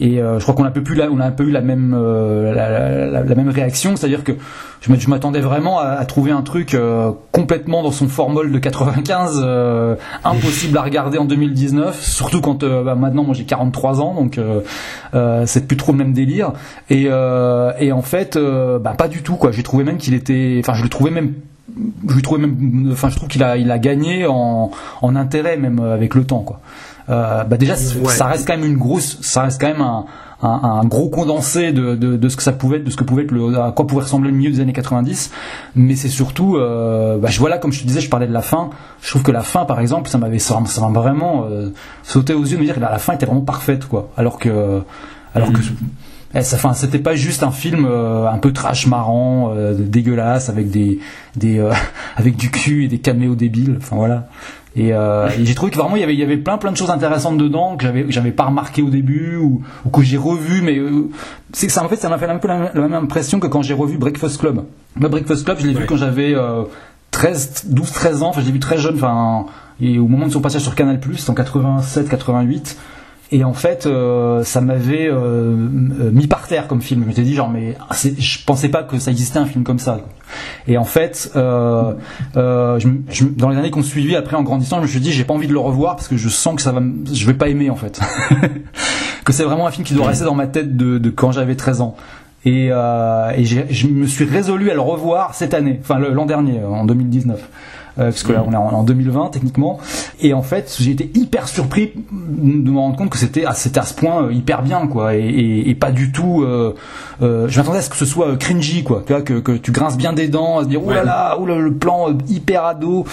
Et 0.00 0.20
euh, 0.20 0.38
je 0.40 0.42
crois 0.42 0.56
qu'on 0.56 0.64
a 0.64 0.68
un 0.68 0.72
peu 0.72 0.82
plus 0.82 0.96
la, 0.96 1.08
on 1.10 1.20
a 1.20 1.24
un 1.24 1.30
peu 1.30 1.44
eu 1.44 1.50
la 1.52 1.60
même 1.60 1.94
euh, 1.96 2.52
la, 2.52 3.06
la- 3.10 3.22
la 3.22 3.34
même 3.36 3.48
réaction, 3.48 3.94
c'est-à-dire 3.94 4.24
que 4.24 4.32
je 4.80 5.08
m'attendais 5.08 5.38
vraiment 5.40 5.78
à, 5.78 5.84
à 5.90 6.04
trouver 6.04 6.32
un 6.32 6.42
truc 6.42 6.74
euh, 6.74 7.12
complètement 7.30 7.82
dans 7.84 7.92
son 7.92 8.08
formol 8.08 8.50
de 8.50 8.58
95, 8.58 9.40
euh, 9.44 9.94
impossible 10.24 10.76
à 10.78 10.82
regarder 10.82 11.18
en 11.18 11.24
2019, 11.26 12.02
surtout 12.02 12.40
quand 12.40 12.64
euh, 12.64 12.82
bah, 12.82 12.96
maintenant 12.96 13.22
moi 13.22 13.34
j'ai 13.34 13.44
43 13.44 14.00
ans, 14.00 14.14
donc 14.14 14.38
euh, 14.38 14.62
c'est 15.46 15.68
plus 15.68 15.76
trop 15.76 15.92
le 15.92 15.98
même 15.98 16.12
délire. 16.12 16.52
Et, 16.90 17.04
et 17.04 17.92
en 17.92 18.02
fait, 18.02 18.36
bah, 18.82 18.94
pas 18.98 19.06
du 19.08 19.22
tout 19.22 19.36
quoi. 19.36 19.52
J'ai 19.52 19.62
trouvé 19.62 19.84
même 19.84 19.98
qu'il 19.98 20.14
était, 20.14 20.58
enfin 20.60 20.74
je 20.74 20.82
le 20.82 20.88
trouvais 20.88 21.10
même 21.12 21.34
je 22.08 22.20
trouvais 22.20 22.40
même 22.40 22.90
enfin 22.92 23.08
je 23.08 23.16
trouve 23.16 23.28
qu'il 23.28 23.42
a 23.42 23.56
il 23.56 23.70
a 23.70 23.78
gagné 23.78 24.26
en, 24.26 24.70
en 25.02 25.16
intérêt 25.16 25.56
même 25.56 25.80
avec 25.80 26.14
le 26.14 26.24
temps 26.24 26.40
quoi 26.40 26.60
bah 27.08 27.56
déjà 27.58 27.74
Ouais. 27.74 28.08
ça 28.12 28.26
reste 28.26 28.46
quand 28.46 28.56
même 28.56 28.64
une 28.66 28.78
grosse 28.78 29.18
ça 29.20 29.42
reste 29.42 29.60
quand 29.60 29.66
même 29.68 29.82
un, 29.82 30.04
un, 30.42 30.48
un 30.48 30.84
gros 30.84 31.08
condensé 31.08 31.72
de, 31.72 31.94
de, 31.94 32.16
de 32.16 32.28
ce 32.28 32.36
que 32.36 32.42
ça 32.42 32.52
pouvait 32.52 32.78
être 32.78 32.84
de 32.84 32.90
ce 32.90 32.96
que 32.96 33.04
pouvait 33.04 33.24
être 33.24 33.30
le 33.30 33.58
à 33.58 33.72
quoi 33.72 33.86
pouvait 33.86 34.02
ressembler 34.02 34.30
le 34.30 34.36
milieu 34.36 34.50
des 34.50 34.60
années 34.60 34.72
90 34.72 35.30
mais 35.76 35.96
c'est 35.96 36.08
surtout 36.08 36.56
euh, 36.56 37.18
bah, 37.18 37.28
je 37.30 37.38
vois 37.40 37.48
là 37.50 37.58
comme 37.58 37.72
je 37.72 37.80
te 37.82 37.86
disais 37.86 38.00
je 38.00 38.08
parlais 38.08 38.26
de 38.26 38.32
la 38.32 38.42
fin 38.42 38.70
je 39.02 39.10
trouve 39.10 39.22
que 39.22 39.32
la 39.32 39.42
fin 39.42 39.64
par 39.64 39.80
exemple 39.80 40.08
ça 40.08 40.18
m'avait 40.18 40.38
ça, 40.38 40.58
ça 40.66 40.88
m'a 40.88 41.00
vraiment 41.00 41.44
euh, 41.50 41.70
sauté 42.02 42.32
aux 42.34 42.42
yeux 42.44 42.56
de 42.56 42.60
me 42.60 42.64
dire 42.66 42.74
que 42.74 42.80
la, 42.80 42.90
la 42.90 42.98
fin 42.98 43.12
était 43.14 43.26
vraiment 43.26 43.42
parfaite 43.42 43.86
quoi 43.86 44.10
alors 44.16 44.38
que 44.38 44.82
alors 45.34 45.52
que 45.52 45.60
eh, 46.36 46.42
ça, 46.42 46.56
enfin, 46.56 46.72
c'était 46.72 46.98
pas 46.98 47.14
juste 47.14 47.44
un 47.44 47.52
film 47.52 47.86
euh, 47.88 48.26
un 48.28 48.38
peu 48.38 48.52
trash 48.52 48.88
marrant, 48.88 49.52
euh, 49.54 49.72
dégueulasse 49.78 50.48
avec 50.48 50.68
des, 50.68 50.98
des 51.36 51.60
euh, 51.60 51.72
avec 52.16 52.36
du 52.36 52.50
cul 52.50 52.84
et 52.84 52.88
des 52.88 52.98
caméos 52.98 53.36
débiles. 53.36 53.76
Enfin 53.78 53.94
voilà. 53.94 54.26
Et, 54.76 54.92
euh, 54.92 55.28
et 55.38 55.44
j'ai 55.44 55.54
trouvé 55.54 55.70
que 55.70 55.76
vraiment 55.78 55.94
il 55.94 56.00
y 56.00 56.02
avait 56.02 56.14
il 56.14 56.18
y 56.20 56.24
avait 56.24 56.36
plein 56.36 56.58
plein 56.58 56.72
de 56.72 56.76
choses 56.76 56.90
intéressantes 56.90 57.38
dedans 57.38 57.76
que 57.76 57.84
j'avais 57.84 58.06
j'avais 58.08 58.32
pas 58.32 58.44
remarqué 58.44 58.82
au 58.82 58.90
début 58.90 59.36
ou, 59.36 59.62
ou 59.84 59.88
que 59.88 60.02
j'ai 60.02 60.16
revu 60.16 60.62
mais 60.62 60.78
euh, 60.78 61.08
c'est 61.52 61.68
que 61.68 61.72
ça 61.72 61.84
en 61.84 61.88
fait 61.88 61.94
ça 61.94 62.08
m'a 62.08 62.18
fait 62.18 62.26
un 62.26 62.38
peu 62.38 62.48
la, 62.48 62.72
la 62.74 62.80
même 62.80 62.94
impression 62.94 63.38
que 63.38 63.46
quand 63.46 63.62
j'ai 63.62 63.74
revu 63.74 63.98
Breakfast 63.98 64.40
Club. 64.40 64.64
Le 65.00 65.08
Breakfast 65.08 65.44
Club 65.44 65.58
je 65.60 65.68
l'ai 65.68 65.74
vu 65.74 65.86
quand 65.86 65.96
j'avais 65.96 66.34
euh, 66.34 66.64
13 67.12 67.66
12 67.68 67.92
13 67.92 68.22
ans, 68.24 68.28
enfin 68.30 68.40
je 68.40 68.46
l'ai 68.46 68.52
vu 68.52 68.58
très 68.58 68.78
jeune. 68.78 68.96
Enfin 68.96 69.46
et 69.80 69.98
au 69.98 70.06
moment 70.06 70.26
de 70.26 70.32
son 70.32 70.40
passage 70.40 70.62
sur 70.62 70.74
Canal+, 70.74 71.00
en 71.28 71.34
87 71.34 72.08
88 72.08 72.76
et 73.32 73.42
en 73.44 73.52
fait, 73.54 73.86
euh, 73.86 74.44
ça 74.44 74.60
m'avait 74.60 75.08
euh, 75.08 75.14
euh, 75.16 76.10
mis 76.12 76.26
par 76.26 76.46
terre 76.46 76.68
comme 76.68 76.82
film. 76.82 77.02
Je 77.02 77.08
m'étais 77.08 77.22
dit 77.22 77.34
genre 77.34 77.50
mais 77.50 77.76
je 78.18 78.38
pensais 78.44 78.68
pas 78.68 78.82
que 78.82 78.98
ça 78.98 79.10
existait 79.10 79.38
un 79.38 79.46
film 79.46 79.64
comme 79.64 79.78
ça. 79.78 79.98
Et 80.68 80.78
en 80.78 80.84
fait, 80.84 81.30
euh, 81.36 81.92
euh, 82.36 82.78
je, 82.78 82.88
me- 82.88 83.02
je 83.10 83.24
me- 83.24 83.30
dans 83.30 83.48
les 83.50 83.56
années 83.56 83.70
qu'on 83.70 83.82
suivi, 83.82 84.14
après 84.16 84.36
en 84.36 84.42
grandissant, 84.42 84.76
je 84.78 84.82
me 84.82 84.86
suis 84.86 85.00
dit 85.00 85.12
j'ai 85.12 85.24
pas 85.24 85.34
envie 85.34 85.48
de 85.48 85.52
le 85.52 85.58
revoir 85.58 85.96
parce 85.96 86.08
que 86.08 86.16
je 86.16 86.28
sens 86.28 86.54
que 86.56 86.62
ça 86.62 86.72
va, 86.72 86.80
me- 86.80 87.04
je 87.12 87.26
vais 87.26 87.34
pas 87.34 87.48
aimer 87.48 87.70
en 87.70 87.76
fait. 87.76 88.00
que 89.24 89.32
c'est 89.32 89.44
vraiment 89.44 89.66
un 89.66 89.70
film 89.70 89.84
qui 89.86 89.94
doit 89.94 90.06
rester 90.08 90.24
dans 90.24 90.34
ma 90.34 90.46
tête 90.46 90.76
de, 90.76 90.98
de 90.98 91.10
quand 91.10 91.32
j'avais 91.32 91.56
13 91.56 91.80
ans. 91.80 91.96
Et, 92.46 92.68
euh, 92.70 93.30
et 93.34 93.44
je 93.46 93.86
me 93.86 94.06
suis 94.06 94.26
résolu 94.26 94.70
à 94.70 94.74
le 94.74 94.80
revoir 94.80 95.34
cette 95.34 95.54
année, 95.54 95.78
enfin 95.80 95.98
l'an 95.98 96.26
dernier, 96.26 96.62
en 96.62 96.84
2019. 96.84 97.40
Euh, 97.98 98.06
parce 98.10 98.24
que 98.24 98.32
là 98.32 98.44
on 98.46 98.52
est 98.52 98.56
en, 98.56 98.72
en 98.72 98.82
2020 98.82 99.28
techniquement. 99.30 99.78
Et 100.20 100.34
en 100.34 100.42
fait 100.42 100.76
j'ai 100.80 100.90
été 100.90 101.10
hyper 101.14 101.46
surpris 101.48 101.92
de 102.10 102.70
me 102.70 102.78
rendre 102.78 102.96
compte 102.96 103.10
que 103.10 103.18
c'était 103.18 103.44
à, 103.44 103.54
c'était 103.54 103.78
à 103.78 103.84
ce 103.84 103.94
point 103.94 104.24
euh, 104.24 104.32
hyper 104.32 104.62
bien 104.62 104.86
quoi. 104.88 105.14
Et, 105.14 105.20
et, 105.20 105.70
et 105.70 105.74
pas 105.74 105.92
du 105.92 106.10
tout 106.10 106.42
euh, 106.42 106.74
euh, 107.22 107.46
je 107.48 107.58
m'attendais 107.58 107.78
à 107.78 107.82
ce 107.82 107.90
que 107.90 107.96
ce 107.96 108.04
soit 108.04 108.36
cringy 108.36 108.82
quoi. 108.82 109.02
Tu 109.06 109.12
vois 109.12 109.22
que, 109.22 109.34
que 109.40 109.52
tu 109.52 109.70
grinces 109.70 109.96
bien 109.96 110.12
des 110.12 110.28
dents 110.28 110.58
à 110.58 110.64
se 110.64 110.68
dire 110.68 110.80
oh 110.84 110.90
là 110.90 111.04
là 111.04 111.36
oh 111.40 111.46
là, 111.46 111.56
le 111.56 111.72
plan 111.74 112.08
hyper 112.28 112.64
ado. 112.64 113.04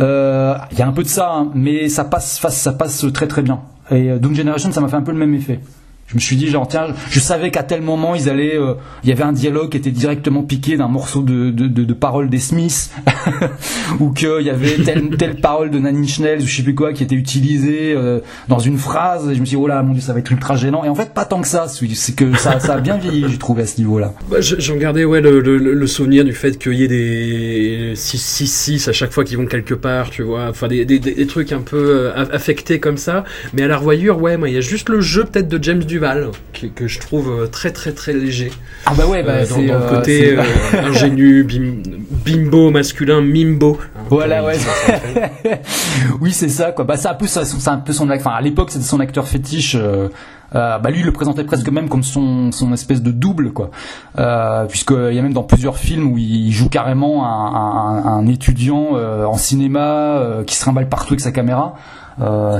Euh, 0.00 0.54
il 0.72 0.78
y 0.78 0.82
a 0.82 0.86
un 0.88 0.92
peu 0.92 1.02
de 1.02 1.08
ça 1.08 1.30
hein, 1.32 1.50
mais 1.54 1.88
ça 1.88 2.04
passe 2.04 2.40
ça, 2.48 2.72
passe 2.72 3.06
très 3.12 3.28
très 3.28 3.42
bien. 3.42 3.60
Et 3.90 4.10
Doom 4.18 4.34
Generation 4.34 4.72
ça 4.72 4.80
m'a 4.80 4.88
fait 4.88 4.96
un 4.96 5.02
peu 5.02 5.12
le 5.12 5.18
même 5.18 5.34
effet 5.34 5.60
je 6.06 6.14
me 6.16 6.20
suis 6.20 6.36
dit 6.36 6.48
genre 6.48 6.68
tiens 6.68 6.88
je 7.10 7.18
savais 7.20 7.50
qu'à 7.50 7.62
tel 7.62 7.80
moment 7.82 8.14
ils 8.14 8.28
allaient 8.28 8.56
euh, 8.58 8.74
il 9.02 9.08
y 9.08 9.12
avait 9.12 9.22
un 9.22 9.32
dialogue 9.32 9.70
qui 9.70 9.76
était 9.78 9.90
directement 9.90 10.42
piqué 10.42 10.76
d'un 10.76 10.88
morceau 10.88 11.22
de, 11.22 11.50
de, 11.50 11.66
de, 11.66 11.84
de 11.84 11.92
paroles 11.94 12.28
des 12.28 12.38
Smiths 12.38 12.90
ou 14.00 14.10
qu'il 14.10 14.42
y 14.42 14.50
avait 14.50 14.76
telle, 14.84 15.16
telle 15.16 15.36
parole 15.40 15.70
de 15.70 15.78
Nanine 15.78 16.06
Schnell 16.06 16.40
ou 16.40 16.46
je 16.46 16.56
sais 16.56 16.62
plus 16.62 16.74
quoi 16.74 16.92
qui 16.92 17.02
était 17.02 17.14
utilisée 17.14 17.94
euh, 17.96 18.20
dans 18.48 18.58
une 18.58 18.78
phrase 18.78 19.28
et 19.30 19.34
je 19.34 19.40
me 19.40 19.46
suis 19.46 19.56
dit 19.56 19.62
oh 19.62 19.66
là 19.66 19.82
mon 19.82 19.92
dieu 19.92 20.02
ça 20.02 20.12
va 20.12 20.18
être 20.18 20.30
ultra 20.30 20.56
gênant 20.56 20.84
et 20.84 20.88
en 20.88 20.94
fait 20.94 21.14
pas 21.14 21.24
tant 21.24 21.40
que 21.40 21.48
ça 21.48 21.66
c'est 21.68 22.14
que 22.14 22.36
ça, 22.36 22.58
a 22.72 22.80
bien 22.80 22.96
vieilli 22.96 23.24
j'ai 23.28 23.38
trouvé 23.38 23.62
à 23.62 23.66
ce 23.66 23.78
niveau 23.78 23.98
là 23.98 24.12
Bah, 24.30 24.40
je- 24.40 24.56
J'en 24.58 24.76
gardais 24.76 25.04
ouais, 25.04 25.20
le, 25.20 25.40
le- 25.40 25.86
souvenir 25.86 26.24
du 26.24 26.32
fait 26.32 26.58
qu'il 26.58 26.74
y 26.74 26.84
ait 26.84 26.88
des 26.88 27.92
6-6-6 27.94 28.88
à 28.88 28.92
chaque 28.92 29.12
fois 29.12 29.24
qu'ils 29.24 29.36
vont 29.36 29.46
quelque 29.46 29.74
part, 29.74 30.10
tu 30.10 30.22
vois. 30.22 30.48
Enfin, 30.48 30.68
des, 30.68 30.84
des, 30.84 31.26
trucs 31.26 31.52
un 31.52 31.60
peu 31.60 31.76
euh, 31.76 32.12
aff- 32.16 32.30
affectés 32.32 32.80
comme 32.80 32.96
ça. 32.96 33.24
Mais 33.52 33.62
à 33.62 33.68
la 33.68 33.76
revoyure, 33.76 34.20
ouais, 34.20 34.36
moi, 34.36 34.48
il 34.48 34.54
y 34.54 34.58
a 34.58 34.60
juste 34.62 34.88
le 34.88 35.00
jeu 35.00 35.24
peut-être 35.24 35.48
de 35.48 35.62
James 35.62 35.84
Duval 35.94 36.30
qui- 36.52 36.70
que 36.72 36.88
je 36.88 36.98
trouve 36.98 37.30
euh, 37.30 37.46
très 37.46 37.70
très 37.70 37.92
très 37.92 38.12
léger. 38.12 38.50
ah 38.86 38.92
bah 38.96 39.06
ouais 39.06 39.22
bah, 39.22 39.32
Euh, 39.32 39.46
dans, 39.46 39.54
c'est, 39.56 39.66
dans 39.66 39.78
le 39.78 39.84
euh, 39.84 39.88
côté 39.96 40.36
ingénu, 40.84 41.44
bim- 41.44 41.82
bimbo 42.26 42.70
masculin, 42.70 43.20
mimbo. 43.20 43.78
Hein, 43.80 44.00
Voilà, 44.10 44.44
ouais. 44.44 44.54
oui, 46.20 46.32
c'est 46.32 46.48
ça, 46.48 46.72
quoi. 46.72 46.84
Bah, 46.84 46.96
c'est 46.96 47.08
un 47.08 47.14
peu, 47.14 47.26
ça- 47.26 47.44
c'est 47.44 47.68
un 47.68 47.78
peu 47.78 47.92
son, 47.92 48.10
enfin, 48.10 48.32
à 48.32 48.40
l'époque, 48.40 48.70
c'était 48.70 48.84
son 48.84 49.00
acteur 49.00 49.28
fétiche. 49.28 49.76
euh, 49.78 50.08
bah, 50.52 50.80
lui, 50.90 51.00
il 51.00 51.04
le 51.06 51.12
présentait 51.12 51.44
presque 51.44 51.68
même 51.70 51.88
comme 51.88 52.02
son, 52.02 52.52
son 52.52 52.72
espèce 52.72 53.02
de 53.02 53.10
double, 53.10 53.52
quoi. 53.52 53.70
Euh, 54.18 54.64
puisqu'il 54.66 55.14
y 55.14 55.18
a 55.18 55.22
même 55.22 55.32
dans 55.32 55.42
plusieurs 55.42 55.78
films 55.78 56.12
où 56.12 56.18
il 56.18 56.50
joue 56.52 56.68
carrément 56.68 57.24
un, 57.26 58.04
un- 58.04 58.18
un 58.18 58.26
étudiant 58.26 58.90
euh, 58.94 59.24
en 59.24 59.36
cinéma 59.36 60.20
qui 60.46 60.54
se 60.56 60.60
trimballe 60.60 60.88
partout 60.88 61.12
avec 61.14 61.20
sa 61.20 61.32
caméra. 61.32 61.74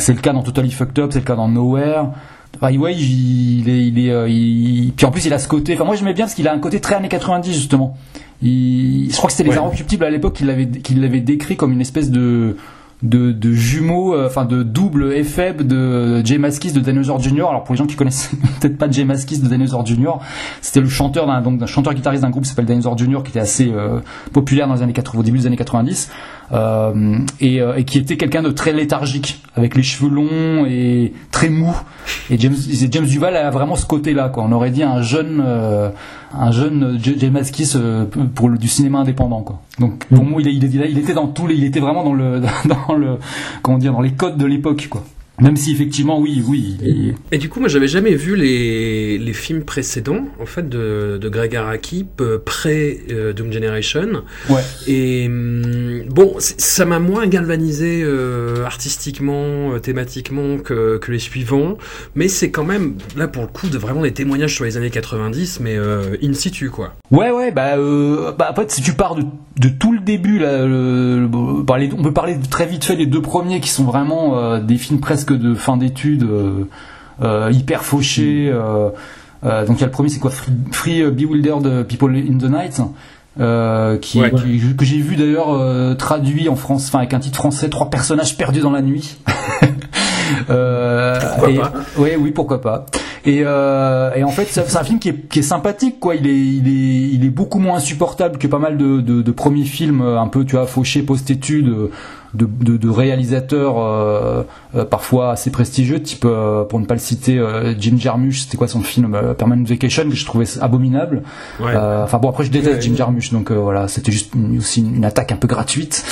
C'est 0.01 0.13
le 0.15 0.21
cas 0.21 0.33
dans 0.33 0.43
Totally 0.43 0.71
Fucked 0.73 0.99
Up, 0.99 1.11
c'est 1.13 1.21
le 1.21 1.25
cas 1.25 1.37
dans 1.37 1.49
Nowhere. 1.49 2.07
Enfin, 2.57 2.77
ouais, 2.77 2.95
il, 2.95 3.61
il 3.61 3.69
est, 3.69 3.87
il 3.87 3.99
est, 4.07 4.11
euh, 4.11 4.29
il- 4.29 4.93
puis 4.97 5.07
en 5.07 5.11
plus, 5.11 5.25
il 5.27 5.33
a 5.33 5.39
ce 5.39 5.49
côté. 5.49 5.75
Enfin, 5.75 5.85
moi, 5.85 5.97
j'aimais 5.97 6.15
bien 6.15 6.25
parce 6.25 6.35
qu'il 6.35 6.47
a 6.49 6.53
un 6.53 6.59
côté 6.59 6.81
très 6.81 6.95
années 6.95 7.09
90 7.09 7.53
justement. 7.53 7.97
Il, 8.43 9.09
je 9.11 9.17
crois 9.17 9.29
que 9.29 9.33
c'était 9.37 9.49
les 9.49 9.57
Ouais. 9.57 9.63
Inrecuptibles 9.63 10.05
à 10.05 10.11
l'époque 10.11 10.35
qu'il 10.35 10.47
l'avait, 10.47 10.67
qu'il 10.69 11.01
l'avait 11.01 11.21
décrit 11.21 11.57
comme 11.57 11.73
une 11.73 11.81
espèce 11.81 12.11
de 12.11 12.57
de, 13.03 13.33
de 13.33 13.53
jumeaux, 13.53 14.15
euh, 14.15 14.29
enfin 14.29 14.47
de 14.47 14.63
double 14.63 15.13
effet 15.13 15.53
de 15.53 16.25
Jay 16.25 16.39
Maskis 16.39 16.73
de 16.73 16.81
Dinosaur 16.81 17.21
Jr. 17.21 17.49
Alors 17.49 17.63
pour 17.65 17.75
les 17.75 17.79
gens 17.79 17.85
qui 17.87 17.97
connaissent 17.97 18.31
peut-être 18.61 18.79
pas 18.79 18.91
Jay 18.91 19.05
Maskis 19.05 19.41
de 19.41 19.49
Dinosaur 19.49 19.85
Jr., 19.85 20.13
c'était 20.63 20.81
le 20.81 20.89
chanteur 20.89 21.27
d'un 21.27 21.43
donc 21.43 21.59
d'un 21.59 21.67
chanteur 21.67 21.93
guitariste 21.93 22.23
d'un 22.23 22.31
groupe 22.31 22.45
qui 22.45 22.49
s'appelle 22.49 22.65
Dinosaur 22.65 22.97
Jr. 22.97 23.19
qui 23.23 23.31
était 23.31 23.41
assez 23.41 23.71
euh, 23.71 23.99
populaire 24.33 24.69
dans 24.69 24.75
les 24.75 24.83
années 24.83 24.95
80, 24.95 25.21
au 25.21 25.23
début 25.23 25.39
des 25.39 25.47
années 25.47 25.57
90 25.57 26.11
euh, 26.53 27.19
et, 27.41 27.61
euh, 27.61 27.77
et 27.77 27.85
qui 27.85 27.99
était 27.99 28.17
quelqu'un 28.17 28.43
de 28.43 28.51
très 28.51 28.73
léthargique 28.73 29.43
avec 29.57 29.75
les 29.77 29.83
cheveux 29.83 30.11
longs 30.11 30.67
et 30.67 31.13
très 31.31 31.49
mou. 31.49 31.75
Et 32.31 32.39
James, 32.39 32.55
James 32.91 33.07
Duval 33.07 33.37
a 33.37 33.51
vraiment 33.51 33.77
ce 33.77 33.87
côté-là. 33.87 34.29
Quoi. 34.29 34.45
On 34.47 34.53
aurait 34.53 34.71
dit 34.71 34.83
un 34.83 35.03
jeune, 35.03 35.43
euh, 35.45 35.89
un 36.39 36.51
jeune 36.53 36.99
J- 37.03 37.17
Jay 37.19 37.31
Maskis 37.31 37.73
euh, 37.77 38.05
pour 38.35 38.49
le, 38.49 38.59
du 38.59 38.69
cinéma 38.69 38.99
indépendant. 38.99 39.43
Quoi. 39.43 39.61
Donc 39.79 40.05
pour 40.07 40.25
moi, 40.25 40.43
il, 40.43 40.99
était 40.99 41.15
dans 41.15 41.29
tous 41.29 41.47
les, 41.47 41.55
il 41.55 41.65
était 41.65 41.81
vraiment 41.81 42.05
dans 42.05 42.15
le, 42.15 42.41
dans 42.89 42.95
le, 42.95 43.19
comment 43.63 43.79
dire, 43.79 43.93
dans 43.93 44.01
les 44.03 44.13
codes 44.13 44.37
de 44.37 44.47
l'époque. 44.47 44.89
Quoi. 44.91 45.05
Même 45.41 45.57
si 45.57 45.73
effectivement, 45.73 46.21
oui, 46.21 46.43
oui. 46.47 46.77
il- 46.83 47.15
Et 47.33 47.39
du 47.39 47.49
coup, 47.49 47.59
moi, 47.59 47.69
j'avais 47.69 47.89
jamais 47.89 48.15
vu 48.15 48.37
les, 48.37 49.19
les 49.19 49.33
films 49.33 49.63
précédents, 49.65 50.27
en 50.41 50.47
fait, 50.47 50.69
de, 50.69 51.19
de 51.21 51.29
Greg 51.29 51.57
Araki, 51.57 52.05
peu- 52.17 52.39
pré 52.39 53.01
euh, 53.11 53.33
Doom 53.33 53.53
Generation. 53.53 54.23
Ouais. 54.49 54.61
Et 54.87 55.27
hum, 55.27 56.03
bon, 56.09 56.35
ça 56.39 56.85
m'a 56.85 57.01
moins 57.01 57.27
galvanisé 57.27 58.03
euh, 58.05 58.65
artistiquement, 58.65 59.73
euh, 59.75 59.79
thématiquement 59.81 60.59
que, 60.59 60.99
que 60.99 61.11
les 61.11 61.19
suivants. 61.19 61.79
Mais 62.15 62.29
c'est 62.29 62.51
quand 62.53 62.65
même, 62.65 62.95
là, 63.17 63.27
pour 63.27 63.43
le 63.43 63.49
coup, 63.49 63.69
de 63.69 63.77
vraiment 63.79 64.03
des 64.03 64.13
témoignages 64.13 64.55
sur 64.55 64.65
les 64.65 64.77
années 64.77 64.91
90, 64.91 65.59
mais 65.61 65.77
euh, 65.77 66.17
in 66.23 66.33
situ, 66.33 66.71
quoi. 66.71 66.95
Ouais, 67.11 67.31
ouais, 67.33 67.51
bah, 67.51 67.77
euh, 67.77 68.31
bah, 68.33 68.49
en 68.53 68.55
fait, 68.55 68.71
si 68.71 68.83
tu 68.83 68.93
pars 68.93 69.17
de, 69.17 69.23
de 69.59 69.69
tout 69.69 69.93
le 69.93 70.01
début, 70.01 70.39
là, 70.39 70.65
le- 70.65 71.21
le- 71.23 71.65
parler- 71.65 71.91
on 71.99 72.03
peut 72.05 72.13
parler 72.13 72.37
très 72.51 72.67
vite 72.67 72.85
fait 72.85 72.97
des 72.97 73.07
deux 73.07 73.23
premiers 73.23 73.61
qui 73.61 73.69
sont 73.69 73.85
vraiment 73.85 74.39
euh, 74.39 74.61
des 74.61 74.77
films 74.79 75.01
presque 75.01 75.24
de 75.33 75.55
fin 75.55 75.77
d'études, 75.77 76.25
euh, 76.25 76.65
euh, 77.23 77.51
hyper 77.53 77.85
fauchés. 77.85 78.51
euh, 78.53 78.91
euh, 79.45 79.67
donc 79.67 79.79
il 79.79 79.81
y 79.81 79.85
a 79.85 79.87
le 79.87 79.93
premier, 79.93 80.09
c'est 80.09 80.21
quoi 80.21 80.31
Free, 80.31 80.53
Free 80.73 81.03
Bewildered 81.11 81.87
People 81.87 82.15
in 82.17 82.39
the 82.39 82.51
Night. 82.51 82.81
euh, 83.41 83.97
qui, 83.99 84.21
Ouais. 84.21 84.31
qui- 84.31 84.77
que 84.77 84.85
j'ai 84.85 84.99
vu 84.99 85.17
d'ailleurs 85.17 85.53
euh, 85.53 85.95
traduit 85.95 86.49
en 86.49 86.55
France, 86.55 86.87
enfin 86.87 86.99
avec 87.01 87.15
un 87.15 87.19
titre 87.19 87.37
français, 87.39 87.69
trois 87.69 87.91
personnages 87.91 88.37
perdus 88.37 88.61
dans 88.61 88.71
la 88.71 88.81
nuit. 88.83 89.17
Euh, 90.51 91.19
Pourquoi 91.21 91.51
et- 91.51 91.57
pas? 91.57 91.73
Ouais, 91.99 92.17
oui, 92.19 92.31
pourquoi 92.31 92.61
pas. 92.61 92.87
Et, 93.27 93.43
euh, 93.45 94.11
et 94.15 94.25
en 94.25 94.31
fait, 94.31 94.47
c'est 94.51 94.77
un 94.77 94.85
film 94.85 94.99
qui 94.99 95.11
est, 95.11 95.29
qui 95.29 95.41
est 95.41 95.43
sympathique, 95.43 96.01
quoi. 96.01 96.15
Il 96.15 96.27
est, 96.27 96.39
il 96.39 96.67
est, 96.69 97.15
il 97.15 97.25
est 97.25 97.31
beaucoup 97.31 97.59
moins 97.59 97.77
insupportable 97.77 98.39
que 98.39 98.47
pas 98.47 98.59
mal 98.59 98.77
de, 98.77 99.01
de, 99.01 99.23
de 99.23 99.31
premiers 99.33 99.65
films 99.65 100.01
un 100.03 100.27
peu, 100.29 100.45
tu 100.45 100.57
vois, 100.57 100.67
fauchés 100.67 101.03
post-études 101.03 101.67
de, 102.35 102.49
de, 102.63 102.77
de 102.77 102.89
réalisateurs 102.89 104.45
parfois 104.83 105.31
assez 105.33 105.51
prestigieux, 105.51 106.03
type 106.03 106.25
euh, 106.25 106.65
pour 106.65 106.81
ne 106.81 106.87
pas 106.87 106.95
le 106.95 107.01
citer, 107.01 107.39
euh, 107.39 107.75
Jim 107.79 107.97
Jarmusch, 107.99 108.41
c'était 108.41 108.57
quoi 108.57 108.67
son 108.67 108.81
film 108.81 109.17
Permanent 109.39 109.65
Vacation 109.65 110.09
que 110.09 110.17
je 110.17 110.25
trouvais 110.25 110.47
abominable. 110.61 111.23
Enfin 111.61 112.19
bon 112.19 112.31
après 112.31 112.45
je 112.45 112.51
déteste 112.51 112.83
Jim 112.83 112.95
Jarmusch 112.97 113.33
donc 113.33 113.51
voilà 113.51 113.89
c'était 113.89 114.13
juste 114.13 114.33
aussi 114.59 114.81
une, 114.81 115.05
attaque 115.05 115.33
un 115.33 115.37
peu 115.37 115.47
gratuite. 115.47 116.05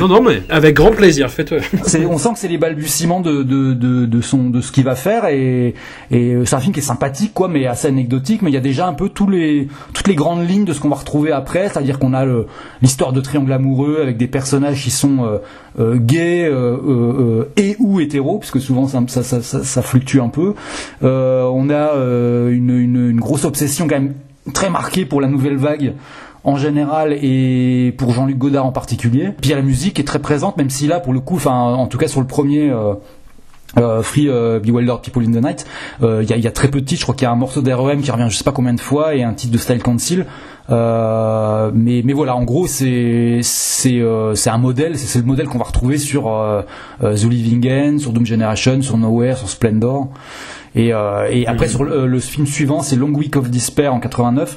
non 0.00 0.08
non 0.08 0.22
mais 0.22 0.42
avec 0.48 0.76
grand 0.76 0.90
plaisir 0.90 1.30
fais-toi. 1.30 1.58
on 2.10 2.18
sent 2.18 2.30
que 2.32 2.38
c'est 2.38 2.48
les 2.48 2.58
balbutiements 2.58 3.20
de, 3.20 3.42
de, 3.42 3.72
de, 3.72 4.06
de, 4.06 4.20
son 4.20 4.50
de 4.50 4.60
ce 4.60 4.72
qu'il 4.72 4.84
va 4.84 4.94
faire 4.94 5.26
et, 5.26 5.74
et 6.10 6.34
c'est 6.44 6.54
un 6.56 6.60
film 6.60 6.72
qui 6.72 6.80
est 6.80 6.82
sympathique 6.82 7.32
quoi 7.34 7.48
mais 7.48 7.66
assez 7.66 7.88
anecdotique 7.88 8.42
mais 8.42 8.50
il 8.50 8.54
y 8.54 8.58
a 8.58 8.60
déjà 8.60 8.86
un 8.86 8.94
peu 8.94 9.08
tous 9.08 9.28
les 9.28 9.68
toutes 9.92 10.08
les 10.08 10.14
grandes 10.14 10.48
lignes 10.48 10.64
de 10.64 10.72
ce 10.72 10.80
qu'on 10.80 10.88
va 10.88 10.96
retrouver 10.96 11.32
après 11.32 11.68
c'est-à-dire 11.68 11.98
qu'on 11.98 12.14
a 12.14 12.24
l'histoire 12.82 13.12
de 13.12 13.20
triangle 13.20 13.52
amoureux 13.52 13.98
avec 14.02 14.16
des 14.16 14.28
personnages 14.28 14.82
qui 14.82 14.90
sont 14.90 15.40
gays 15.78 16.50
et 17.56 17.76
ou 17.78 18.00
hétéro, 18.00 18.38
puisque 18.38 18.60
souvent 18.60 18.88
ça, 18.88 19.02
ça, 19.06 19.22
ça, 19.22 19.64
ça 19.64 19.82
fluctue 19.82 20.18
un 20.20 20.28
peu. 20.28 20.54
Euh, 21.02 21.44
on 21.44 21.70
a 21.70 21.94
euh, 21.94 22.50
une, 22.50 22.70
une, 22.70 23.10
une, 23.10 23.20
grosse 23.20 23.44
obsession 23.44 23.86
quand 23.88 23.96
même 23.96 24.14
très 24.52 24.70
marquée 24.70 25.04
pour 25.04 25.20
la 25.20 25.28
nouvelle 25.28 25.56
vague 25.56 25.94
en 26.44 26.56
général 26.56 27.12
et 27.20 27.94
pour 27.98 28.12
Jean-Luc 28.12 28.38
Godard 28.38 28.66
en 28.66 28.72
particulier. 28.72 29.30
Puis 29.40 29.50
la 29.50 29.62
musique 29.62 29.98
est 29.98 30.04
très 30.04 30.20
présente, 30.20 30.56
même 30.56 30.70
si 30.70 30.86
là, 30.86 31.00
pour 31.00 31.12
le 31.12 31.20
coup, 31.20 31.36
enfin, 31.36 31.52
en 31.52 31.86
tout 31.86 31.98
cas 31.98 32.08
sur 32.08 32.20
le 32.20 32.26
premier. 32.26 32.70
Euh, 32.70 32.94
euh, 33.76 34.02
Free 34.02 34.28
euh, 34.28 34.60
Bewildered 34.60 35.02
People 35.02 35.22
in 35.22 35.32
the 35.32 35.44
Night, 35.44 35.66
il 36.00 36.06
euh, 36.06 36.22
y, 36.22 36.32
a, 36.32 36.36
y, 36.38 36.46
a, 36.46 36.50
très 36.50 36.68
peu 36.68 36.80
de 36.80 36.86
titres. 36.86 37.00
Je 37.00 37.04
crois 37.04 37.14
qu'il 37.14 37.24
y 37.24 37.28
a 37.28 37.30
un 37.30 37.36
morceau 37.36 37.60
d'REM 37.60 38.00
qui 38.00 38.10
revient 38.10 38.26
je 38.30 38.36
sais 38.36 38.44
pas 38.44 38.52
combien 38.52 38.72
de 38.72 38.80
fois 38.80 39.14
et 39.14 39.22
un 39.22 39.34
titre 39.34 39.52
de 39.52 39.58
Style 39.58 39.82
Council. 39.82 40.24
Euh, 40.70 41.70
mais, 41.74 42.02
mais 42.04 42.12
voilà, 42.12 42.36
en 42.36 42.44
gros, 42.44 42.66
c'est 42.66 43.40
c'est 43.42 44.00
euh, 44.00 44.34
un 44.46 44.58
modèle, 44.58 44.98
c'est 44.98 45.20
le 45.20 45.24
modèle 45.24 45.46
qu'on 45.46 45.58
va 45.58 45.64
retrouver 45.64 45.98
sur 45.98 46.28
euh, 46.28 46.62
The 47.00 47.24
Living 47.24 47.70
End, 47.70 47.98
sur 47.98 48.12
Doom 48.12 48.26
Generation, 48.26 48.82
sur 48.82 48.98
Nowhere, 48.98 49.38
sur 49.38 49.48
Splendor. 49.48 50.08
Et, 50.74 50.88
et 50.88 51.46
après 51.46 51.66
sur 51.66 51.82
le, 51.82 52.06
le, 52.06 52.20
film 52.20 52.46
suivant, 52.46 52.82
c'est 52.82 52.94
Long 52.94 53.10
Week 53.10 53.34
of 53.36 53.50
Despair 53.50 53.92
en 53.94 54.00
89 54.00 54.56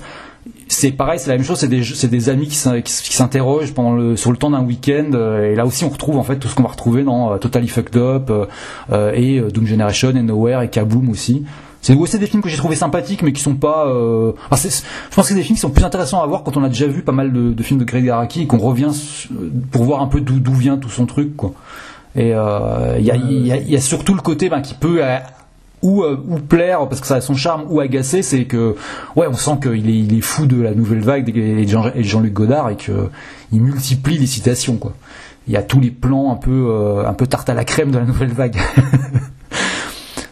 c'est 0.67 0.91
pareil, 0.91 1.19
c'est 1.19 1.29
la 1.29 1.35
même 1.35 1.45
chose. 1.45 1.59
C'est 1.59 1.67
des, 1.67 1.83
c'est 1.83 2.07
des 2.07 2.29
amis 2.29 2.47
qui, 2.47 2.55
s'interrogent 2.55 3.73
pendant 3.73 3.93
le, 3.93 4.15
sur 4.15 4.31
le 4.31 4.37
temps 4.37 4.49
d'un 4.49 4.63
week-end. 4.63 5.11
et 5.43 5.53
là 5.53 5.65
aussi, 5.65 5.83
on 5.83 5.89
retrouve 5.89 6.17
en 6.17 6.23
fait 6.23 6.37
tout 6.37 6.47
ce 6.47 6.55
qu'on 6.55 6.63
va 6.63 6.69
retrouver 6.69 7.03
dans 7.03 7.37
Totally 7.37 7.67
Fucked 7.67 7.97
Up 7.97 8.31
et 9.13 9.41
Doom 9.41 9.67
Generation 9.67 10.11
et 10.11 10.21
Nowhere 10.21 10.61
et 10.61 10.69
Kaboom 10.69 11.09
aussi. 11.09 11.43
C'est 11.81 11.95
aussi 11.95 12.19
des 12.19 12.27
films 12.27 12.43
que 12.43 12.49
j'ai 12.49 12.57
trouvé 12.57 12.75
sympathiques, 12.75 13.23
mais 13.23 13.33
qui 13.33 13.41
sont 13.41 13.55
pas. 13.55 13.87
Euh... 13.87 14.33
je 14.51 14.55
pense 14.55 14.63
que 15.15 15.21
c'est 15.23 15.35
des 15.35 15.41
films 15.41 15.55
qui 15.55 15.61
sont 15.61 15.71
plus 15.71 15.83
intéressants 15.83 16.21
à 16.21 16.27
voir 16.27 16.43
quand 16.43 16.55
on 16.55 16.63
a 16.63 16.69
déjà 16.69 16.85
vu 16.85 17.01
pas 17.01 17.11
mal 17.11 17.31
de, 17.33 17.63
films 17.63 17.79
de 17.79 17.85
Greg 17.85 18.07
Araki 18.07 18.43
et 18.43 18.47
qu'on 18.47 18.59
revient 18.59 18.91
pour 19.71 19.83
voir 19.83 20.01
un 20.01 20.07
peu 20.07 20.21
d'où 20.21 20.53
vient 20.53 20.77
tout 20.77 20.89
son 20.89 21.07
truc. 21.07 21.31
Et 22.15 22.33
euh, 22.35 22.97
il 22.99 23.05
y, 23.05 23.11
a, 23.11 23.15
y, 23.15 23.75
a, 23.75 23.81
surtout 23.81 24.13
le 24.13 24.21
côté 24.21 24.49
ben, 24.49 24.61
qui 24.61 24.73
peut 24.73 24.99
euh, 25.01 25.17
ou, 25.81 26.03
euh, 26.03 26.17
plaire 26.47 26.87
parce 26.87 26.99
que 27.01 27.07
ça 27.07 27.15
a 27.15 27.21
son 27.21 27.35
charme 27.35 27.63
ou 27.69 27.79
agacer, 27.79 28.21
c'est 28.21 28.45
que 28.45 28.75
ouais, 29.15 29.27
on 29.27 29.33
sent 29.33 29.59
qu'il 29.63 30.13
est, 30.13 30.21
fou 30.21 30.45
de 30.45 30.61
la 30.61 30.75
nouvelle 30.75 30.99
vague 30.99 31.35
et 31.35 31.65
Jean-Luc 32.03 32.33
Godard 32.33 32.69
et 32.69 32.75
que 32.75 33.09
il 33.51 33.61
multiplie 33.61 34.17
les 34.17 34.27
citations. 34.27 34.77
Il 35.47 35.53
y 35.53 35.57
a 35.57 35.63
tous 35.63 35.79
les 35.79 35.89
plans 35.89 36.31
un 36.31 36.35
peu 36.35 37.03
un 37.07 37.13
peu 37.13 37.25
tarte 37.25 37.49
à 37.49 37.53
la 37.53 37.63
crème 37.63 37.91
de 37.91 37.97
la 37.97 38.05
nouvelle 38.05 38.33
vague. 38.33 38.57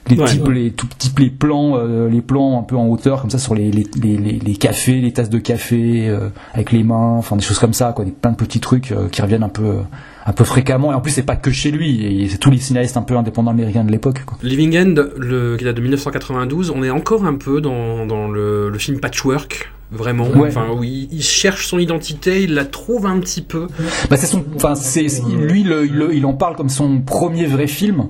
les 0.10 0.24
types, 0.25 0.48
les 0.48 0.72
tout 0.72 0.88
les 1.18 1.30
plans, 1.30 1.78
euh, 1.78 2.10
les 2.10 2.22
plans 2.22 2.60
un 2.60 2.63
peu 2.63 2.75
en 2.75 2.88
hauteur 2.88 3.22
comme 3.22 3.30
ça 3.30 3.38
sur 3.38 3.56
les, 3.56 3.72
les, 3.72 3.86
les, 4.01 4.18
les 4.18 4.56
cafés, 4.56 5.01
les 5.01 5.12
tasses 5.12 5.30
de 5.30 5.39
café 5.39 6.08
euh, 6.08 6.30
avec 6.54 6.72
les 6.72 6.84
mains, 6.84 7.16
enfin 7.18 7.36
des 7.36 7.42
choses 7.42 7.60
comme 7.60 7.74
ça, 7.74 7.94
quoi, 7.94 8.06
des, 8.06 8.12
plein 8.12 8.32
de 8.32 8.38
petits 8.38 8.60
trucs 8.60 8.92
euh, 8.92 9.08
qui 9.10 9.22
reviennent 9.22 9.44
un 9.44 9.50
peu 9.50 9.78
un 10.25 10.34
peu 10.34 10.44
fréquemment. 10.44 10.92
Et 10.92 10.96
en 10.96 11.01
plus, 11.01 11.12
c'est 11.12 11.24
pas 11.24 11.36
que 11.36 11.51
chez 11.51 11.72
lui, 11.72 12.28
c'est 12.30 12.38
tous 12.38 12.51
les 12.51 12.58
cinéastes 12.58 12.98
un 12.98 13.01
peu 13.01 13.18
indépendants 13.18 13.51
américains 13.51 13.84
de 13.84 13.92
l'époque. 13.92 14.22
Living 14.44 14.78
End, 14.78 14.96
le, 15.18 15.58
qui 15.58 15.66
date 15.66 15.75
de 15.75 15.82
1992, 15.82 16.72
on 16.72 16.84
est 16.84 16.89
encore 16.89 17.25
un 17.25 17.36
peu 17.36 17.62
dans, 17.62 18.06
dans 18.06 18.28
le, 18.28 18.70
le 18.70 18.78
film 18.78 19.00
Patchwork, 19.00 19.72
vraiment. 19.92 20.28
Enfin, 20.36 20.68
oui, 20.75 21.10
il 21.12 21.24
cherche 21.24 21.68
son 21.68 21.80
identité, 21.80 22.44
il 22.44 22.54
la 22.54 22.66
trouve 22.66 23.06
un 23.06 23.20
petit 23.20 23.42
peu. 23.42 23.68
Bah, 24.10 24.18
c'est 24.18 24.28
son, 24.28 24.44
enfin, 24.56 24.75
c'est 24.75 25.08
lui, 25.36 25.63
le, 25.63 26.13
il 26.13 26.25
en 26.25 26.34
parle 26.34 26.56
comme 26.56 26.70
son 26.70 27.01
premier 27.01 27.46
vrai 27.46 27.68
film. 27.68 28.08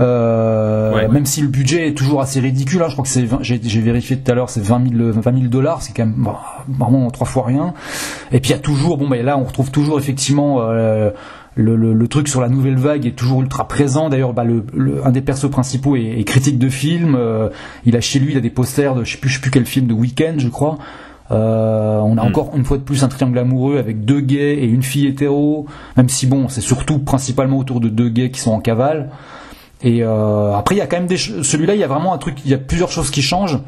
Euh, 0.00 1.08
même 1.08 1.26
si 1.26 1.40
le 1.40 1.48
budget 1.48 1.88
est 1.88 1.94
toujours 1.94 2.20
assez 2.20 2.40
ridicule, 2.40 2.82
hein, 2.82 2.86
je 2.88 2.92
crois 2.92 3.04
que 3.04 3.10
c'est, 3.10 3.26
j'ai 3.42 3.80
vérifié 3.80 4.16
tout 4.18 4.30
à 4.30 4.34
l'heure, 4.34 4.50
c'est 4.50 4.62
20 4.62 4.96
000, 4.96 5.12
20 5.12 5.48
dollars, 5.48 5.82
c'est 5.82 5.92
quand 5.92 6.06
même 6.06 6.28
vraiment 6.68 7.10
trois 7.10 7.26
fois 7.26 7.44
rien. 7.46 7.74
Et 8.30 8.40
puis 8.40 8.50
il 8.50 8.54
y 8.54 8.56
a 8.56 8.60
toujours, 8.60 8.96
bon 8.96 9.08
bah 9.08 9.20
là 9.22 9.36
on 9.36 9.44
retrouve 9.44 9.70
toujours 9.70 9.98
effectivement 9.98 10.60
euh, 10.60 11.10
le, 11.58 11.74
le, 11.76 11.92
le, 11.92 12.08
truc 12.08 12.28
sur 12.28 12.40
la 12.40 12.48
nouvelle 12.48 12.76
vague 12.76 13.04
est 13.06 13.16
toujours 13.16 13.42
ultra 13.42 13.66
présent. 13.66 14.08
D'ailleurs, 14.08 14.32
bah, 14.32 14.44
le, 14.44 14.64
un 15.04 15.10
des 15.10 15.20
persos 15.20 15.50
principaux 15.50 15.96
est, 15.96 16.20
est 16.20 16.24
critique 16.24 16.58
de 16.58 16.68
film. 16.68 17.16
Euh, 17.16 17.48
il 17.84 17.96
a 17.96 18.00
chez 18.00 18.20
lui, 18.20 18.32
il 18.32 18.38
a 18.38 18.40
des 18.40 18.50
posters 18.50 18.94
de 18.94 19.02
je 19.02 19.12
sais 19.12 19.18
plus, 19.18 19.28
je 19.28 19.34
sais 19.34 19.40
plus 19.40 19.50
quel 19.50 19.66
film 19.66 19.88
de 19.88 19.92
Weekend, 19.92 20.38
je 20.38 20.48
crois. 20.48 20.78
Euh, 21.30 21.98
on 21.98 22.16
a 22.16 22.22
hmm. 22.22 22.28
encore 22.28 22.52
une 22.56 22.64
fois 22.64 22.78
de 22.78 22.82
plus 22.82 23.04
un 23.04 23.08
triangle 23.08 23.38
amoureux 23.38 23.78
avec 23.78 24.04
deux 24.04 24.20
gays 24.20 24.54
et 24.54 24.64
une 24.64 24.82
fille 24.82 25.06
hétéro, 25.06 25.66
même 25.96 26.08
si 26.08 26.26
bon, 26.26 26.48
c'est 26.48 26.62
surtout 26.62 27.00
principalement 27.00 27.58
autour 27.58 27.80
de 27.80 27.88
deux 27.88 28.08
gays 28.08 28.30
qui 28.30 28.40
sont 28.40 28.52
en 28.52 28.60
cavale. 28.60 29.10
Et 29.82 30.02
euh, 30.02 30.54
après, 30.54 30.74
il 30.74 30.78
y 30.78 30.80
a 30.80 30.86
quand 30.86 30.96
même 30.96 31.06
des 31.06 31.16
celui-là, 31.16 31.74
il 31.74 31.80
y 31.80 31.84
a 31.84 31.86
vraiment 31.86 32.12
un 32.12 32.18
truc, 32.18 32.38
il 32.44 32.50
y 32.50 32.54
a 32.54 32.58
plusieurs 32.58 32.90
choses 32.90 33.10
qui 33.10 33.22
changent. 33.22 33.58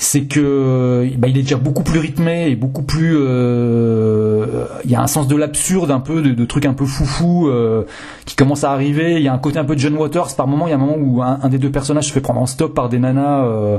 C'est 0.00 0.26
que 0.26 1.10
bah, 1.18 1.26
il 1.26 1.36
est 1.36 1.42
déjà 1.42 1.56
beaucoup 1.56 1.82
plus 1.82 1.98
rythmé 1.98 2.48
et 2.50 2.54
beaucoup 2.54 2.82
plus. 2.82 3.16
Euh, 3.18 4.66
il 4.84 4.90
y 4.90 4.94
a 4.94 5.02
un 5.02 5.08
sens 5.08 5.26
de 5.26 5.34
l'absurde, 5.34 5.90
un 5.90 5.98
peu 5.98 6.22
de, 6.22 6.44
trucs 6.44 6.66
un 6.66 6.72
peu 6.72 6.86
foufou 6.86 7.48
euh, 7.48 7.82
qui 8.24 8.36
commence 8.36 8.62
à 8.62 8.70
arriver. 8.70 9.16
Il 9.16 9.22
y 9.22 9.28
a 9.28 9.32
un 9.32 9.38
côté 9.38 9.58
un 9.58 9.64
peu 9.64 9.74
de 9.74 9.80
John 9.80 9.94
Waters. 9.94 10.36
Par 10.36 10.46
moment, 10.46 10.68
il 10.68 10.70
y 10.70 10.72
a 10.72 10.76
un 10.76 10.78
moment 10.78 10.96
où 10.96 11.20
un, 11.20 11.48
des 11.48 11.58
deux 11.58 11.72
personnages 11.72 12.06
se 12.06 12.12
fait 12.12 12.20
prendre 12.20 12.40
en 12.40 12.46
stop 12.46 12.74
par 12.74 12.88
des 12.88 13.00
nanas. 13.00 13.44
Euh, 13.44 13.78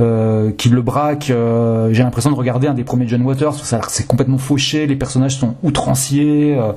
euh, 0.00 0.50
qui 0.50 0.70
le 0.70 0.82
braquent. 0.82 1.30
Euh, 1.30 1.92
j'ai 1.92 2.02
l'impression 2.02 2.32
de 2.32 2.36
regarder 2.36 2.66
un 2.66 2.74
des 2.74 2.82
premiers 2.82 3.06
John 3.06 3.22
Waters. 3.22 3.54
C'est 3.88 4.06
complètement 4.08 4.38
fauché. 4.38 4.88
Les 4.88 4.96
personnages 4.96 5.36
sont 5.36 5.54
outranciers. 5.62 6.56
Euh, 6.58 6.72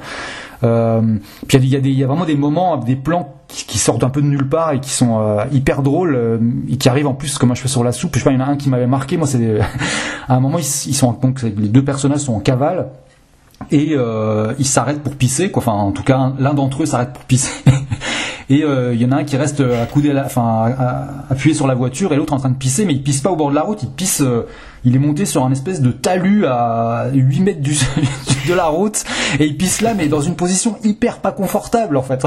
euh, 0.64 1.02
puis 1.48 1.58
il 1.58 1.88
y, 1.88 1.94
y, 1.94 2.04
a 2.04 2.08
vraiment 2.08 2.26
des 2.26 2.36
moments, 2.36 2.78
des 2.78 2.96
plans 2.96 3.37
qui, 3.48 3.78
sortent 3.78 4.04
un 4.04 4.10
peu 4.10 4.22
de 4.22 4.28
nulle 4.28 4.48
part 4.48 4.74
et 4.74 4.80
qui 4.80 4.90
sont 4.90 5.20
euh, 5.20 5.46
hyper 5.52 5.82
drôles 5.82 6.16
euh, 6.16 6.38
et 6.70 6.78
qui 6.78 6.90
arrivent 6.90 7.08
en 7.08 7.14
plus 7.14 7.38
comme 7.38 7.52
un 7.52 7.56
cheveu 7.56 7.70
sur 7.70 7.84
la 7.84 7.92
soupe. 7.92 8.16
Je 8.16 8.20
sais 8.20 8.26
pas, 8.26 8.32
il 8.32 8.40
y 8.40 8.42
en 8.42 8.46
a 8.46 8.50
un 8.50 8.58
qui 8.58 8.70
m'avait 8.70 8.88
marqué. 8.88 9.18
Moi, 9.18 9.28
c'est 9.28 9.60
à 10.28 10.36
un 10.36 10.40
moment 10.40 10.58
ils, 10.58 10.64
sont 10.64 11.14
donc 11.14 11.42
les 11.42 11.52
deux 11.52 11.84
personnages 11.84 12.22
sont 12.22 12.34
en 12.34 12.40
cavale 12.40 12.90
et 13.72 13.90
euh, 13.92 14.54
ils 14.60 14.66
s'arrêtent 14.66 15.02
pour 15.02 15.16
pisser. 15.16 15.52
Quoi. 15.52 15.62
Enfin, 15.64 15.74
en 15.74 15.92
tout 15.92 16.04
cas, 16.04 16.34
l'un 16.40 16.54
d'entre 16.54 16.84
eux 16.84 16.86
s'arrête 16.86 17.14
pour 17.14 17.24
pisser. 17.24 17.52
et 18.50 18.64
il 18.64 19.02
y 19.02 19.06
en 19.06 19.12
a 19.12 19.18
un 19.18 19.24
qui 19.24 19.36
reste 19.36 19.62
accoudé, 19.62 20.14
la, 20.14 20.26
enfin 20.26 20.74
appuyé 21.30 21.54
sur 21.54 21.68
la 21.68 21.76
voiture 21.76 22.14
et 22.14 22.16
l'autre 22.16 22.34
en 22.34 22.38
train 22.38 22.50
de 22.50 22.56
pisser, 22.56 22.86
mais 22.86 22.94
il 22.94 23.04
pisse 23.04 23.22
pas 23.22 23.30
au 23.30 23.36
bord 23.36 23.50
de 23.50 23.56
la 23.56 23.64
route, 23.64 23.84
il 23.84 23.90
pisse 23.90 24.24
il 24.86 24.96
est 24.96 25.00
monté 25.00 25.26
sur 25.26 25.44
un 25.44 25.52
espèce 25.52 25.82
de 25.82 25.92
talus 25.92 26.46
à 26.46 27.08
8 27.14 27.40
mètres 27.42 27.62
du, 27.62 27.76
de 28.48 28.54
la 28.54 28.68
route 28.68 29.04
et 29.40 29.46
il 29.46 29.58
pisse 29.58 29.82
là 29.82 29.94
mais 29.94 30.08
dans 30.08 30.22
une 30.22 30.36
position 30.36 30.78
hyper 30.84 31.20
pas 31.20 31.32
confortable 31.32 31.98
en 31.98 32.04
fait. 32.04 32.24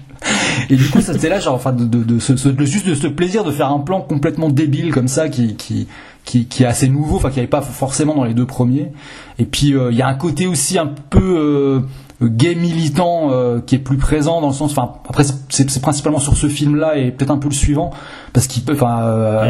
et 0.70 0.76
du 0.76 0.88
coup 0.88 1.00
c'était 1.02 1.28
là 1.28 1.38
genre 1.38 1.54
enfin 1.54 1.72
de, 1.72 1.84
de, 1.84 2.02
de, 2.02 2.50
de, 2.50 2.64
juste 2.64 2.86
de 2.86 2.94
ce 2.94 3.06
plaisir 3.08 3.44
de 3.44 3.50
faire 3.50 3.70
un 3.70 3.80
plan 3.80 4.00
complètement 4.00 4.48
débile 4.48 4.90
comme 4.92 5.08
ça 5.08 5.28
qui 5.28 5.54
qui 5.56 5.86
qui, 6.24 6.46
qui 6.46 6.62
est 6.62 6.66
assez 6.66 6.88
nouveau, 6.88 7.16
enfin 7.16 7.30
qui 7.30 7.40
avait 7.40 7.48
pas 7.48 7.62
forcément 7.62 8.14
dans 8.14 8.24
les 8.24 8.34
deux 8.34 8.46
premiers. 8.46 8.92
Et 9.38 9.44
puis 9.44 9.74
euh, 9.74 9.90
il 9.90 9.98
y 9.98 10.02
a 10.02 10.06
un 10.06 10.14
côté 10.14 10.46
aussi 10.46 10.78
un 10.78 10.86
peu 11.10 11.18
euh, 11.20 11.80
gay 12.28 12.54
militant 12.54 13.30
euh, 13.30 13.60
qui 13.60 13.74
est 13.74 13.78
plus 13.78 13.96
présent 13.96 14.40
dans 14.40 14.48
le 14.48 14.54
sens 14.54 14.72
enfin 14.72 14.94
après 15.08 15.24
c'est 15.48 15.82
principalement 15.82 16.18
sur 16.18 16.36
ce 16.36 16.48
film 16.48 16.76
là 16.76 16.96
et 16.96 17.10
peut-être 17.10 17.30
un 17.30 17.38
peu 17.38 17.48
le 17.48 17.54
suivant 17.54 17.90
parce 18.32 18.46
qu'il 18.46 18.64
peut 18.64 18.74
enfin 18.74 19.48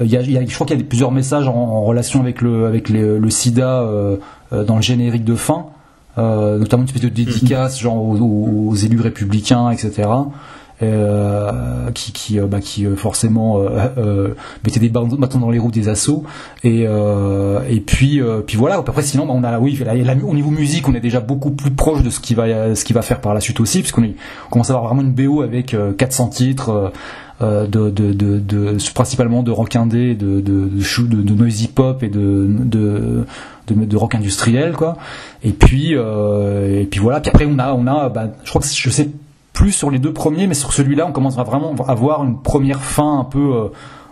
il 0.00 0.10
y 0.10 0.16
a, 0.16 0.22
je 0.22 0.54
crois 0.54 0.66
qu'il 0.66 0.78
y 0.78 0.80
a 0.80 0.84
plusieurs 0.84 1.10
messages 1.10 1.48
en, 1.48 1.82
relation 1.82 2.20
avec 2.20 2.40
le, 2.40 2.66
avec 2.66 2.88
le 2.88 3.30
sida 3.30 3.80
euh, 3.80 4.16
euh, 4.52 4.64
dans 4.64 4.76
le 4.76 4.82
générique 4.82 5.24
de 5.24 5.34
fin, 5.34 5.66
euh, 6.16 6.58
notamment 6.58 6.82
une 6.82 6.88
espèce 6.88 7.02
de 7.02 7.08
dédicace 7.08 7.78
genre 7.78 7.96
aux, 7.96 8.74
élus 8.74 9.00
républicains, 9.00 9.70
etc. 9.70 10.08
Euh, 10.80 11.90
qui 11.92 12.12
qui, 12.12 12.38
bah, 12.38 12.60
qui 12.60 12.84
forcément 12.96 13.58
euh, 13.58 14.34
mettait 14.64 14.78
des 14.78 14.88
bâtons 14.88 15.40
dans 15.40 15.50
les 15.50 15.58
roues 15.58 15.72
des 15.72 15.88
assauts 15.88 16.22
et 16.62 16.82
et 16.82 17.80
puis 17.80 18.20
puis 18.46 18.56
voilà 18.56 18.76
après 18.76 19.02
sinon 19.02 19.26
bah, 19.26 19.32
on 19.34 19.42
a 19.42 19.58
oui 19.58 19.76
au 20.22 20.34
niveau 20.34 20.50
musique 20.50 20.88
on 20.88 20.94
est 20.94 21.00
déjà 21.00 21.18
beaucoup 21.18 21.50
plus 21.50 21.72
proche 21.72 22.04
de 22.04 22.10
ce 22.10 22.20
qui 22.20 22.34
va 22.34 22.76
ce 22.76 22.84
qui 22.84 22.92
va 22.92 23.02
faire 23.02 23.20
par 23.20 23.34
la 23.34 23.40
suite 23.40 23.58
aussi 23.58 23.80
puisqu'on 23.80 24.08
commence 24.50 24.70
à 24.70 24.74
avoir 24.74 24.94
vraiment 24.94 25.02
une 25.02 25.14
BO 25.14 25.42
avec 25.42 25.74
400 25.96 26.28
titres 26.28 26.92
euh, 27.40 27.68
de, 27.68 27.88
de, 27.88 28.12
de, 28.12 28.40
de, 28.40 28.76
principalement 28.94 29.44
de 29.44 29.52
rock 29.52 29.76
indé, 29.76 30.16
de, 30.16 30.40
de, 30.40 30.68
de, 30.68 31.22
de 31.22 31.34
noisy 31.34 31.68
pop 31.68 32.02
et 32.02 32.08
de, 32.08 32.48
de, 32.48 33.26
de, 33.68 33.96
rock 33.96 34.16
industriel, 34.16 34.72
quoi. 34.72 34.96
Et 35.44 35.52
puis, 35.52 35.90
euh, 35.92 36.80
et 36.80 36.84
puis 36.86 36.98
voilà. 36.98 37.20
Puis 37.20 37.30
après, 37.30 37.46
on 37.48 37.60
a, 37.60 37.74
on 37.74 37.86
a, 37.86 38.08
bah, 38.08 38.32
je 38.42 38.48
crois 38.48 38.60
que 38.60 38.66
je 38.66 38.90
sais 38.90 39.10
plus 39.58 39.72
sur 39.72 39.90
les 39.90 39.98
deux 39.98 40.12
premiers, 40.12 40.46
mais 40.46 40.54
sur 40.54 40.72
celui-là, 40.72 41.04
on 41.04 41.10
commence 41.10 41.34
vraiment 41.34 41.74
à 41.74 41.90
avoir 41.90 42.22
une 42.22 42.40
première 42.40 42.80
fin 42.80 43.18
un 43.18 43.24
peu. 43.24 43.38
Euh, 43.40 43.68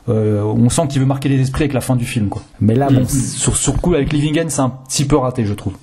euh 0.08 0.42
on 0.42 0.68
sent 0.68 0.88
qu'il 0.88 1.00
veut 1.00 1.06
marquer 1.06 1.28
les 1.28 1.40
esprits 1.40 1.62
avec 1.62 1.72
la 1.72 1.80
fin 1.80 1.94
du 1.94 2.04
film, 2.04 2.28
quoi. 2.28 2.42
Mais 2.60 2.74
là, 2.74 2.88
bon, 2.90 3.06
sur, 3.06 3.56
sur 3.56 3.74
le 3.74 3.78
coup, 3.78 3.94
avec 3.94 4.12
Living 4.12 4.40
End, 4.40 4.46
c'est 4.48 4.60
un 4.60 4.70
petit 4.70 5.04
peu 5.04 5.16
raté, 5.16 5.44
je 5.44 5.54
trouve. 5.54 5.74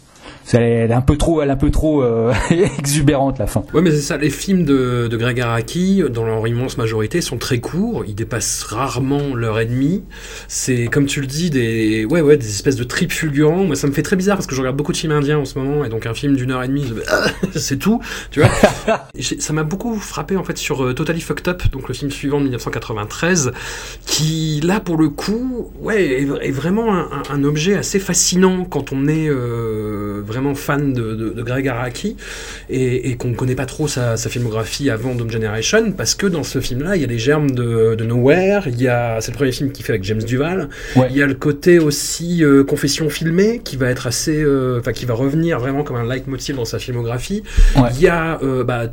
Elle 0.51 0.91
est 0.91 0.93
un 0.93 1.01
peu 1.01 1.17
trop, 1.17 1.41
elle 1.41 1.49
est 1.49 1.53
un 1.53 1.57
peu 1.57 1.71
trop 1.71 2.03
euh, 2.03 2.33
exubérante 2.79 3.39
la 3.39 3.47
fin. 3.47 3.63
Ouais, 3.73 3.81
mais 3.81 3.91
c'est 3.91 4.01
ça. 4.01 4.17
Les 4.17 4.29
films 4.29 4.65
de, 4.65 5.07
de 5.09 5.17
Greg 5.17 5.39
Araki, 5.39 6.03
dans 6.09 6.25
leur 6.25 6.45
immense 6.47 6.77
majorité, 6.77 7.21
sont 7.21 7.37
très 7.37 7.59
courts. 7.59 8.03
Ils 8.07 8.15
dépassent 8.15 8.63
rarement 8.63 9.35
l'heure 9.35 9.59
et 9.59 9.65
demie. 9.65 10.03
C'est 10.47 10.87
comme 10.87 11.05
tu 11.05 11.21
le 11.21 11.27
dis, 11.27 11.49
des 11.49 12.05
ouais, 12.05 12.21
ouais, 12.21 12.37
des 12.37 12.49
espèces 12.49 12.75
de 12.75 12.83
tripes 12.83 13.11
fulgurants. 13.11 13.63
Moi, 13.63 13.75
ça 13.75 13.87
me 13.87 13.93
fait 13.93 14.03
très 14.03 14.15
bizarre 14.15 14.37
parce 14.37 14.47
que 14.47 14.55
je 14.55 14.61
regarde 14.61 14.77
beaucoup 14.77 14.91
de 14.91 14.97
films 14.97 15.13
indiens 15.13 15.39
en 15.39 15.45
ce 15.45 15.57
moment, 15.57 15.83
et 15.85 15.89
donc 15.89 16.05
un 16.05 16.13
film 16.13 16.35
d'une 16.35 16.51
heure 16.51 16.63
et 16.63 16.67
demie, 16.67 16.85
c'est 17.55 17.77
tout, 17.77 18.01
tu 18.31 18.39
vois. 18.41 18.49
ça 19.39 19.53
m'a 19.53 19.63
beaucoup 19.63 19.95
frappé 19.95 20.35
en 20.35 20.43
fait 20.43 20.57
sur 20.57 20.83
euh, 20.83 20.93
Totally 20.93 21.21
Fucked 21.21 21.47
Up, 21.47 21.63
donc 21.71 21.87
le 21.87 21.93
film 21.93 22.11
suivant 22.11 22.37
de 22.37 22.43
1993, 22.43 23.51
qui 24.05 24.61
là 24.63 24.79
pour 24.79 24.97
le 24.97 25.09
coup, 25.09 25.71
ouais, 25.79 26.23
est, 26.23 26.51
vraiment 26.51 26.95
un, 26.95 27.23
un, 27.29 27.43
objet 27.43 27.75
assez 27.75 27.99
fascinant 27.99 28.65
quand 28.65 28.91
on 28.91 29.07
est 29.07 29.27
euh, 29.27 30.21
vraiment 30.33 30.55
fan 30.55 30.93
de, 30.93 31.13
de, 31.13 31.41
Greg 31.41 31.67
Araki 31.67 32.15
et, 32.69 33.15
qu'on 33.17 33.29
ne 33.29 33.35
connaît 33.35 33.55
pas 33.55 33.65
trop 33.65 33.87
sa, 33.87 34.17
filmographie 34.17 34.89
avant 34.89 35.15
Dome 35.15 35.31
Generation, 35.31 35.91
parce 35.91 36.15
que 36.15 36.27
dans 36.27 36.43
ce 36.43 36.59
film-là, 36.59 36.95
il 36.95 37.01
y 37.01 37.05
a 37.05 37.07
les 37.07 37.19
germes 37.19 37.51
de, 37.51 37.95
Nowhere, 38.03 38.63
il 38.67 38.81
y 38.81 38.87
a, 38.87 39.21
c'est 39.21 39.31
le 39.31 39.37
premier 39.37 39.51
film 39.51 39.71
qu'il 39.71 39.85
fait 39.85 39.93
avec 39.93 40.03
James 40.03 40.23
Duval, 40.23 40.69
il 41.09 41.15
y 41.15 41.21
a 41.21 41.27
le 41.27 41.35
côté 41.35 41.79
aussi 41.79 42.43
euh, 42.43 42.63
confession 42.63 43.09
filmée 43.09 43.61
qui 43.63 43.77
va 43.77 43.89
être 43.89 44.07
assez, 44.07 44.41
euh, 44.43 44.79
enfin 44.79 44.91
qui 44.91 45.05
va 45.05 45.13
revenir 45.13 45.59
vraiment 45.59 45.83
comme 45.83 45.95
un 45.95 46.07
leitmotiv 46.07 46.55
dans 46.55 46.65
sa 46.65 46.79
filmographie. 46.79 47.43
Il 47.75 48.01
y 48.01 48.07
a 48.07 48.39
bah, 48.65 48.87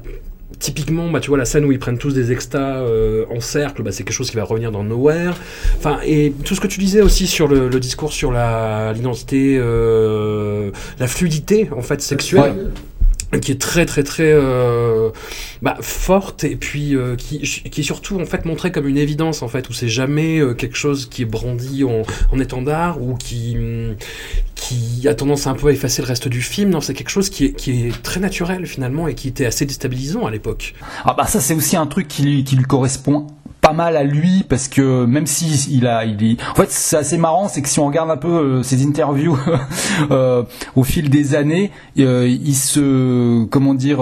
typiquement, 0.61 1.11
bah, 1.11 1.19
tu 1.19 1.29
vois, 1.29 1.39
la 1.39 1.45
scène 1.45 1.65
où 1.65 1.73
ils 1.73 1.79
prennent 1.79 1.99
tous 1.99 2.15
des 2.15 2.31
extas 2.31 2.85
en 3.31 3.41
cercle, 3.41 3.83
bah, 3.83 3.91
c'est 3.91 4.05
quelque 4.05 4.15
chose 4.15 4.31
qui 4.31 4.37
va 4.37 4.45
revenir 4.45 4.71
dans 4.71 4.85
Nowhere. 4.85 5.35
Enfin, 5.77 5.99
et 6.07 6.33
tout 6.45 6.55
ce 6.55 6.61
que 6.61 6.69
tu 6.69 6.79
disais 6.79 7.03
aussi 7.03 7.27
sur 7.27 7.49
le, 7.49 7.69
discours 7.81 8.13
sur 8.13 8.31
la, 8.31 8.93
l'identité, 8.93 9.59
la 9.59 11.07
fluidité, 11.07 11.69
en 11.77 11.83
fait, 11.83 12.01
sexuelle 12.01 12.71
qui 13.39 13.53
est 13.53 13.61
très 13.61 13.87
très 13.87 14.03
très 14.03 14.33
euh, 14.33 15.11
bah, 15.63 15.77
forte 15.81 16.43
et 16.43 16.57
puis 16.57 16.97
euh, 16.97 17.15
qui, 17.15 17.41
qui 17.41 17.81
est 17.81 17.85
surtout 17.85 18.21
en 18.21 18.27
fait 18.27 18.45
montrée 18.45 18.73
comme 18.73 18.89
une 18.89 18.97
évidence 18.97 19.43
en 19.43 19.49
fait 19.49 19.69
où 19.69 19.73
c'est 19.73 19.89
jamais 19.89 20.41
euh, 20.41 20.55
quelque 20.55 20.77
chose 20.77 21.07
qui 21.07 21.23
est 21.23 21.27
brandi 21.27 21.85
en, 21.85 22.03
en, 22.33 22.41
étendard 22.41 23.01
ou 23.01 23.15
qui 23.15 23.57
qui 24.57 25.07
a 25.07 25.15
tendance 25.15 25.47
un 25.47 25.55
peu 25.55 25.69
à 25.69 25.73
effacer 25.73 26.03
le 26.03 26.09
reste 26.09 26.27
du 26.27 26.43
film. 26.43 26.71
Non 26.71 26.81
c'est 26.81 26.95
quelque 26.95 27.11
chose 27.11 27.31
qui 27.31 27.47
est, 27.47 27.53
qui 27.53 27.87
est 27.87 28.03
très 28.03 28.19
naturel 28.19 28.67
finalement 28.67 29.07
et 29.07 29.15
qui 29.15 29.29
était 29.29 29.47
assez 29.47 29.65
déstabilisant 29.65 30.27
à 30.27 30.31
l'époque. 30.31 30.75
Ah 31.05 31.15
bah 31.17 31.27
ça 31.27 31.41
c'est 31.41 31.55
aussi 31.55 31.77
un 31.77 31.87
truc 31.87 32.09
qui 32.09 32.23
lui, 32.23 32.45
qui 32.45 32.57
lui 32.57 32.65
correspond 32.65 33.29
pas 33.61 33.73
mal 33.73 33.97
à 33.97 34.05
lui 34.05 34.45
parce 34.49 34.69
que 34.69 35.05
même 35.05 35.27
si 35.27 35.71
il 35.71 35.87
a 35.87 36.05
il 36.05 36.23
est 36.25 36.37
en 36.51 36.55
fait 36.55 36.71
c'est 36.71 36.97
assez 36.97 37.19
marrant 37.19 37.49
c'est 37.49 37.63
que 37.63 37.69
si 37.69 37.79
on 37.79 37.87
regarde 37.87 38.11
un 38.11 38.17
peu 38.17 38.29
euh, 38.29 38.63
ses 38.63 38.87
interviews 38.87 39.39
euh, 40.11 40.43
au 40.77 40.85
fil 40.85 41.11
des 41.11 41.35
années 41.35 41.71
euh, 41.99 42.27
il 42.29 42.55
se 42.55 43.45
comment 43.47 43.75
dire 43.75 44.01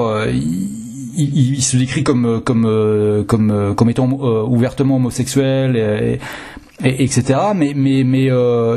il, 1.17 1.63
se 1.63 1.77
décrit 1.77 2.05
comme 2.05 2.41
comme 2.43 3.25
comme 3.27 3.75
comme 3.75 3.91
étant 3.91 4.09
ouvertement 4.09 4.97
homosexuel 4.97 5.77
et, 5.77 6.21
et, 6.85 7.03
etc 7.03 7.41
mais 7.55 7.73
mais 7.75 8.05
mais 8.05 8.27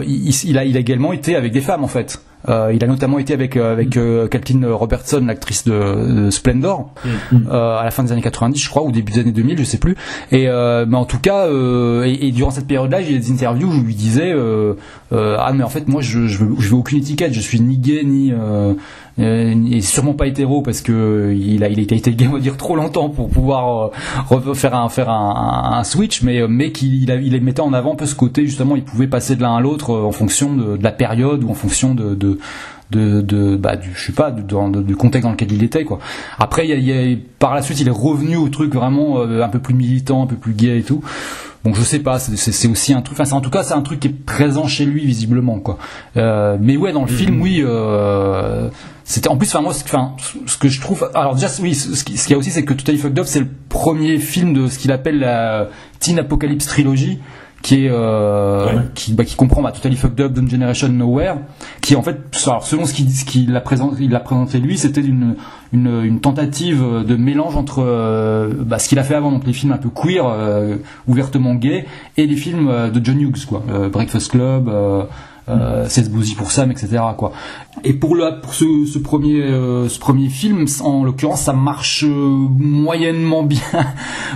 il, 0.07 0.33
il, 0.45 0.57
a 0.57 0.65
il 0.65 0.77
a 0.77 0.79
également 0.79 1.13
été 1.13 1.35
avec 1.35 1.51
des 1.51 1.61
femmes 1.61 1.83
en 1.83 1.87
fait 1.87 2.19
euh, 2.49 2.71
il 2.73 2.83
a 2.83 2.87
notamment 2.87 3.19
été 3.19 3.33
avec 3.33 3.55
euh, 3.57 3.73
avec 3.73 3.97
euh, 3.97 4.27
Robertson, 4.71 5.23
l'actrice 5.25 5.65
de, 5.65 6.29
Splendor, 6.29 6.93
mm. 7.03 7.37
euh, 7.49 7.77
à 7.77 7.83
la 7.83 7.91
fin 7.91 8.03
des 8.03 8.11
années 8.11 8.21
90, 8.21 8.61
je 8.61 8.69
crois, 8.69 8.83
ou 8.83 8.91
début 8.91 9.11
des 9.11 9.19
années 9.19 9.31
2000, 9.31 9.57
je 9.57 9.63
sais 9.63 9.77
plus. 9.77 9.95
Et 10.31 10.47
mais 10.47 10.97
en 10.97 11.05
tout 11.05 11.19
cas, 11.19 11.47
et, 11.47 12.27
et, 12.27 12.31
durant 12.31 12.51
cette 12.51 12.67
période-là, 12.67 13.01
j'ai 13.01 13.17
des 13.17 13.31
interviews 13.31 13.69
où 13.69 13.73
je 13.73 13.79
lui 13.81 13.95
disais 13.95 14.33
ah 15.11 15.51
mais 15.53 15.63
en 15.63 15.69
fait 15.69 15.87
moi 15.87 16.01
je 16.01 16.27
je 16.27 16.43
veux, 16.43 16.55
je 16.59 16.69
veux 16.69 16.75
aucune 16.75 16.99
étiquette, 16.99 17.33
je 17.33 17.39
suis 17.39 17.59
ni 17.59 17.77
gay 17.77 18.03
ni 18.03 18.33
euh, 19.19 19.53
est 19.69 19.81
sûrement 19.81 20.13
pas 20.13 20.27
hétéro 20.27 20.61
parce 20.61 20.81
que 20.81 21.35
il 21.37 21.63
a 21.63 21.67
il 21.67 21.79
a 21.79 21.81
été 21.81 22.13
gay 22.13 22.27
on 22.27 22.33
va 22.33 22.39
dire 22.39 22.55
trop 22.55 22.77
longtemps 22.77 23.09
pour 23.09 23.29
pouvoir 23.29 23.91
euh, 24.31 24.53
faire 24.53 24.73
un 24.73 24.87
faire 24.87 25.09
un, 25.09 25.83
switch 25.83 26.21
mais 26.21 26.47
mais 26.47 26.71
qu'il 26.71 27.09
il, 27.09 27.33
il 27.33 27.41
mettait 27.43 27.61
en 27.61 27.73
avant 27.73 27.93
un 27.93 27.95
peu 27.95 28.05
ce 28.05 28.15
côté 28.15 28.45
justement 28.45 28.77
il 28.77 28.83
pouvait 28.83 29.07
passer 29.07 29.35
de 29.35 29.41
l'un 29.41 29.57
à 29.57 29.59
l'autre 29.59 29.91
euh, 29.91 30.03
en 30.03 30.13
fonction 30.13 30.55
de, 30.55 30.79
la 30.81 30.93
période 30.93 31.43
ou 31.43 31.49
en 31.49 31.53
fonction 31.53 31.93
de, 31.93 32.15
de 32.15 32.39
de, 32.91 33.55
bah 33.55 33.77
du 33.77 33.91
je 33.93 34.07
sais 34.07 34.11
pas 34.11 34.31
du 34.31 34.95
contexte 34.97 35.23
dans 35.25 35.31
lequel 35.31 35.53
il 35.53 35.63
était 35.63 35.85
quoi. 35.85 35.99
Après 36.39 36.67
il 36.67 36.83
y 36.83 36.91
a, 36.91 37.17
par 37.39 37.55
la 37.55 37.61
suite 37.61 37.79
il 37.79 37.87
est 37.87 37.91
revenu 37.91 38.35
au 38.35 38.49
truc 38.49 38.73
vraiment 38.73 39.21
un 39.21 39.47
peu 39.47 39.59
plus 39.59 39.73
militant 39.73 40.23
un 40.23 40.27
peu 40.27 40.35
plus 40.35 40.53
gay 40.53 40.79
et 40.79 40.83
tout 40.83 41.01
Bon, 41.63 41.75
je 41.75 41.81
sais 41.83 41.99
pas, 41.99 42.17
c'est 42.17 42.67
aussi 42.67 42.93
un 42.93 43.01
truc. 43.01 43.19
Enfin, 43.19 43.35
en 43.35 43.41
tout 43.41 43.51
cas, 43.51 43.61
c'est 43.61 43.75
un 43.75 43.83
truc 43.83 43.99
qui 43.99 44.07
est 44.07 44.25
présent 44.25 44.67
chez 44.67 44.83
lui 44.85 45.05
visiblement, 45.05 45.59
quoi. 45.59 45.77
Euh, 46.17 46.57
mais 46.59 46.75
ouais, 46.75 46.91
dans 46.91 47.01
le 47.01 47.07
film, 47.07 47.39
oui, 47.39 47.61
euh, 47.63 48.69
c'était 49.03 49.27
en 49.27 49.37
plus. 49.37 49.47
Enfin, 49.47 49.61
moi, 49.61 49.71
enfin, 49.71 50.15
ce 50.47 50.57
que 50.57 50.69
je 50.69 50.81
trouve. 50.81 51.11
Alors 51.13 51.35
déjà, 51.35 51.49
oui, 51.61 51.75
ce 51.75 52.03
qu'il 52.03 52.31
y 52.31 52.33
a 52.33 52.37
aussi, 52.37 52.49
c'est 52.49 52.65
que 52.65 52.73
Totally 52.73 52.97
Fucked 52.97 53.19
Up, 53.19 53.25
c'est 53.27 53.41
le 53.41 53.49
premier 53.69 54.17
film 54.17 54.53
de 54.53 54.67
ce 54.67 54.79
qu'il 54.79 54.91
appelle 54.91 55.19
la 55.19 55.69
Teen 55.99 56.17
Apocalypse 56.17 56.65
Trilogy 56.65 57.19
qui 57.61 57.85
est 57.85 57.89
euh, 57.91 58.79
qui, 58.95 59.13
bah, 59.13 59.23
qui 59.23 59.35
comprend 59.35 59.61
bah, 59.61 59.71
Totally 59.71 59.95
Fucked 59.95 60.19
Up, 60.19 60.33
Don't 60.33 60.49
Generation 60.49 60.89
Nowhere, 60.89 61.35
qui 61.81 61.95
en 61.95 62.01
fait, 62.01 62.17
alors, 62.47 62.65
selon 62.65 62.85
ce 62.85 62.93
qu'il 62.93 63.07
qu'il 63.07 63.55
a 63.55 63.61
présenté, 63.61 64.03
il 64.03 64.15
a 64.15 64.19
présenté 64.19 64.59
lui, 64.59 64.77
c'était 64.77 65.01
une, 65.01 65.35
une, 65.73 66.03
une 66.03 66.19
tentative 66.19 66.83
de 67.05 67.15
mélange 67.15 67.55
entre 67.55 67.83
euh, 67.85 68.51
bah, 68.59 68.79
ce 68.79 68.89
qu'il 68.89 68.99
a 68.99 69.03
fait 69.03 69.15
avant, 69.15 69.31
donc 69.31 69.45
les 69.45 69.53
films 69.53 69.71
un 69.71 69.77
peu 69.77 69.89
queer, 69.89 70.25
euh, 70.25 70.77
ouvertement 71.07 71.55
gay, 71.55 71.85
et 72.17 72.25
les 72.25 72.35
films 72.35 72.67
euh, 72.69 72.89
de 72.89 73.03
John 73.03 73.19
Hughes, 73.19 73.45
quoi, 73.47 73.63
Breakfast 73.91 74.31
Club. 74.31 74.71
Euh, 75.49 75.89
Seth 75.89 76.09
Boozy 76.09 76.35
pour 76.35 76.51
Sam, 76.51 76.71
etc. 76.71 77.01
Quoi. 77.17 77.33
Et 77.83 77.93
pour, 77.93 78.15
le, 78.15 78.39
pour 78.41 78.53
ce, 78.53 78.85
ce 78.85 78.99
premier, 78.99 79.41
ce 79.41 79.99
premier 79.99 80.29
film, 80.29 80.65
en 80.81 81.03
l'occurrence, 81.03 81.41
ça 81.41 81.51
marche 81.51 82.05
moyennement 82.07 83.43
bien 83.43 83.59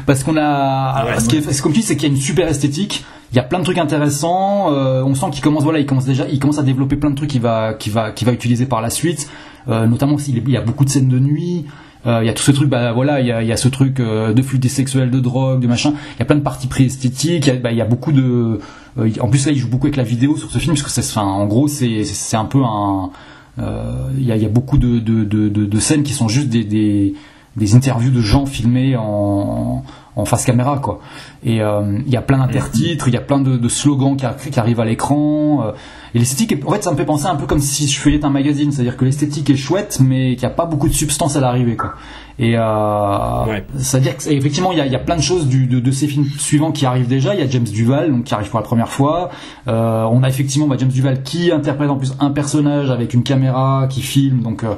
parce 0.08 0.24
qu'on 0.24 0.36
a. 0.36 1.20
ce, 1.20 1.30
qui 1.30 1.38
est, 1.38 1.54
ce 1.54 1.62
tu 1.62 1.70
dis, 1.70 1.84
c'est 1.84 1.96
qu'il 1.96 2.10
y 2.10 2.12
a 2.12 2.16
une 2.16 2.22
super 2.22 2.48
esthétique 2.48 3.06
il 3.32 3.36
y 3.36 3.40
a 3.40 3.44
plein 3.44 3.60
de 3.60 3.64
trucs 3.64 3.78
intéressants. 3.78 4.72
Euh, 4.72 5.04
on 5.04 5.16
sent 5.16 5.28
qu'il 5.32 5.44
commence, 5.44 5.64
voilà, 5.64 5.80
il 5.80 5.86
commence 5.86 6.06
déjà, 6.06 6.28
il 6.28 6.40
commence 6.40 6.60
à 6.60 6.64
développer 6.64 6.96
plein 6.96 7.10
de 7.10 7.16
trucs 7.16 7.30
qu'il 7.30 7.42
va, 7.42 7.76
va, 7.88 8.12
va 8.12 8.32
utiliser 8.32 8.66
par 8.66 8.82
la 8.82 8.90
suite. 8.90 9.30
Euh, 9.68 9.88
notamment 9.88 10.18
s'il 10.18 10.48
y 10.48 10.58
a 10.58 10.62
beaucoup 10.62 10.86
de 10.86 10.90
scènes 10.90 11.08
de 11.08 11.20
nuit. 11.20 11.66
Euh, 12.06 12.20
il 12.22 12.28
y 12.28 12.30
a 12.30 12.34
tout 12.34 12.44
ce 12.44 12.52
truc, 12.52 12.70
bah 12.70 12.94
voilà, 12.94 13.20
il 13.20 13.26
y 13.26 13.32
a, 13.32 13.58
ce 13.58 13.68
truc 13.68 13.96
de 13.98 14.42
fluidité 14.44 14.74
sexuelle, 14.74 15.10
de 15.10 15.20
drogue, 15.20 15.60
de 15.60 15.68
machin. 15.68 15.94
Il 16.16 16.20
y 16.20 16.22
a 16.22 16.26
plein 16.26 16.36
de 16.36 16.42
parties 16.42 16.70
y 16.70 17.50
a, 17.50 17.56
bah, 17.56 17.72
il 17.72 17.78
y 17.78 17.82
a 17.82 17.86
beaucoup 17.86 18.12
de. 18.12 18.60
en 18.98 19.28
plus 19.28 19.46
là, 19.48 19.52
il 19.52 19.58
joue 19.58 19.70
beaucoup 19.70 19.88
avec 19.88 19.98
la 19.98 20.04
vidéo 20.04 20.38
sur 20.38 20.52
ce 20.52 20.60
film 20.60 20.76
parce 20.76 20.84
que 20.84 21.02
c'est, 21.02 21.18
en 21.18 21.46
gros, 21.48 21.68
c'est, 21.68 22.36
un 22.36 22.46
peu 22.46 22.62
un. 22.64 23.10
Il 23.58 24.24
y, 24.24 24.32
a, 24.32 24.50
beaucoup 24.50 24.78
de, 24.78 25.80
scènes 25.80 26.04
qui 26.04 26.14
sont 26.14 26.28
juste 26.28 26.50
des, 26.50 26.64
des, 26.64 27.16
des 27.56 27.76
interviews 27.76 28.12
de 28.12 28.22
gens 28.22 28.46
filmés 28.46 28.96
en 28.96 29.84
en 30.16 30.26
face 30.26 30.46
caméra 30.46 30.80
quoi. 30.80 31.00
Et 31.44 31.62
euh, 31.62 32.00
il 32.06 32.12
y 32.12 32.18
a 32.18 32.22
plein 32.22 32.38
d'intertitres, 32.38 33.08
il 33.08 33.14
y 33.14 33.18
a 33.18 33.22
plein 33.22 33.40
de, 33.40 33.70
slogans 33.70 34.16
qui, 34.16 34.50
qui, 34.52 34.60
arrivent 34.60 34.80
à 34.80 34.86
l'écran. 34.86 35.64
Euh, 35.66 35.72
et 36.14 36.20
l'esthétique, 36.20 36.56
en 36.66 36.72
fait, 36.72 36.84
ça 36.84 36.92
me 36.92 36.98
fait 36.98 37.06
penser 37.06 37.26
un 37.26 37.36
peu 37.36 37.46
comme 37.46 37.60
si 37.60 37.88
je 37.88 38.00
feuillette 38.00 38.24
un 38.24 38.30
magazine, 38.30 38.72
c'est-à-dire 38.72 38.96
que 38.96 39.04
l'esthétique 39.04 39.50
est 39.50 39.58
chouette, 39.58 40.00
mais 40.02 40.36
qu'il 40.36 40.48
n'y 40.48 40.54
a 40.54 40.56
pas 40.56 40.66
beaucoup 40.66 40.88
de 40.88 40.94
substance 40.94 41.36
à 41.36 41.42
l'arrivée 41.42 41.76
quoi. 41.76 41.94
Et 42.38 42.58
euh, 42.58 43.60
c'est-à-dire 43.78 44.18
qu'effectivement, 44.18 44.74
il 44.74 44.78
y 44.78 44.82
a, 44.82 44.86
y 44.86 44.96
a, 44.96 45.00
plein 45.00 45.16
de 45.16 45.22
choses 45.22 45.48
du, 45.48 45.68
de, 45.68 45.80
de, 45.80 45.92
ces 45.92 46.08
films 46.08 46.26
suivants 46.38 46.74
qui 46.74 46.86
arrivent 46.86 47.08
déjà. 47.08 47.34
Il 47.34 47.40
y 47.40 47.44
a 47.44 47.50
James 47.50 47.64
Duval, 47.64 48.12
donc 48.12 48.26
qui 48.26 48.34
arrive 48.34 48.50
pour 48.50 48.60
la 48.60 48.66
première 48.66 48.90
fois. 48.90 49.30
Euh, 49.68 50.04
on 50.04 50.22
a 50.22 50.28
effectivement 50.28 50.68
bah, 50.68 50.76
James 50.78 50.90
Duval 50.90 51.24
qui 51.24 51.52
interprète 51.52 51.90
en 51.90 51.96
plus 51.96 52.14
un 52.20 52.32
personnage 52.32 52.92
avec 52.92 53.14
une 53.14 53.24
caméra 53.24 53.88
qui 53.90 54.02
filme, 54.02 54.42
donc 54.42 54.66
euh, 54.66 54.76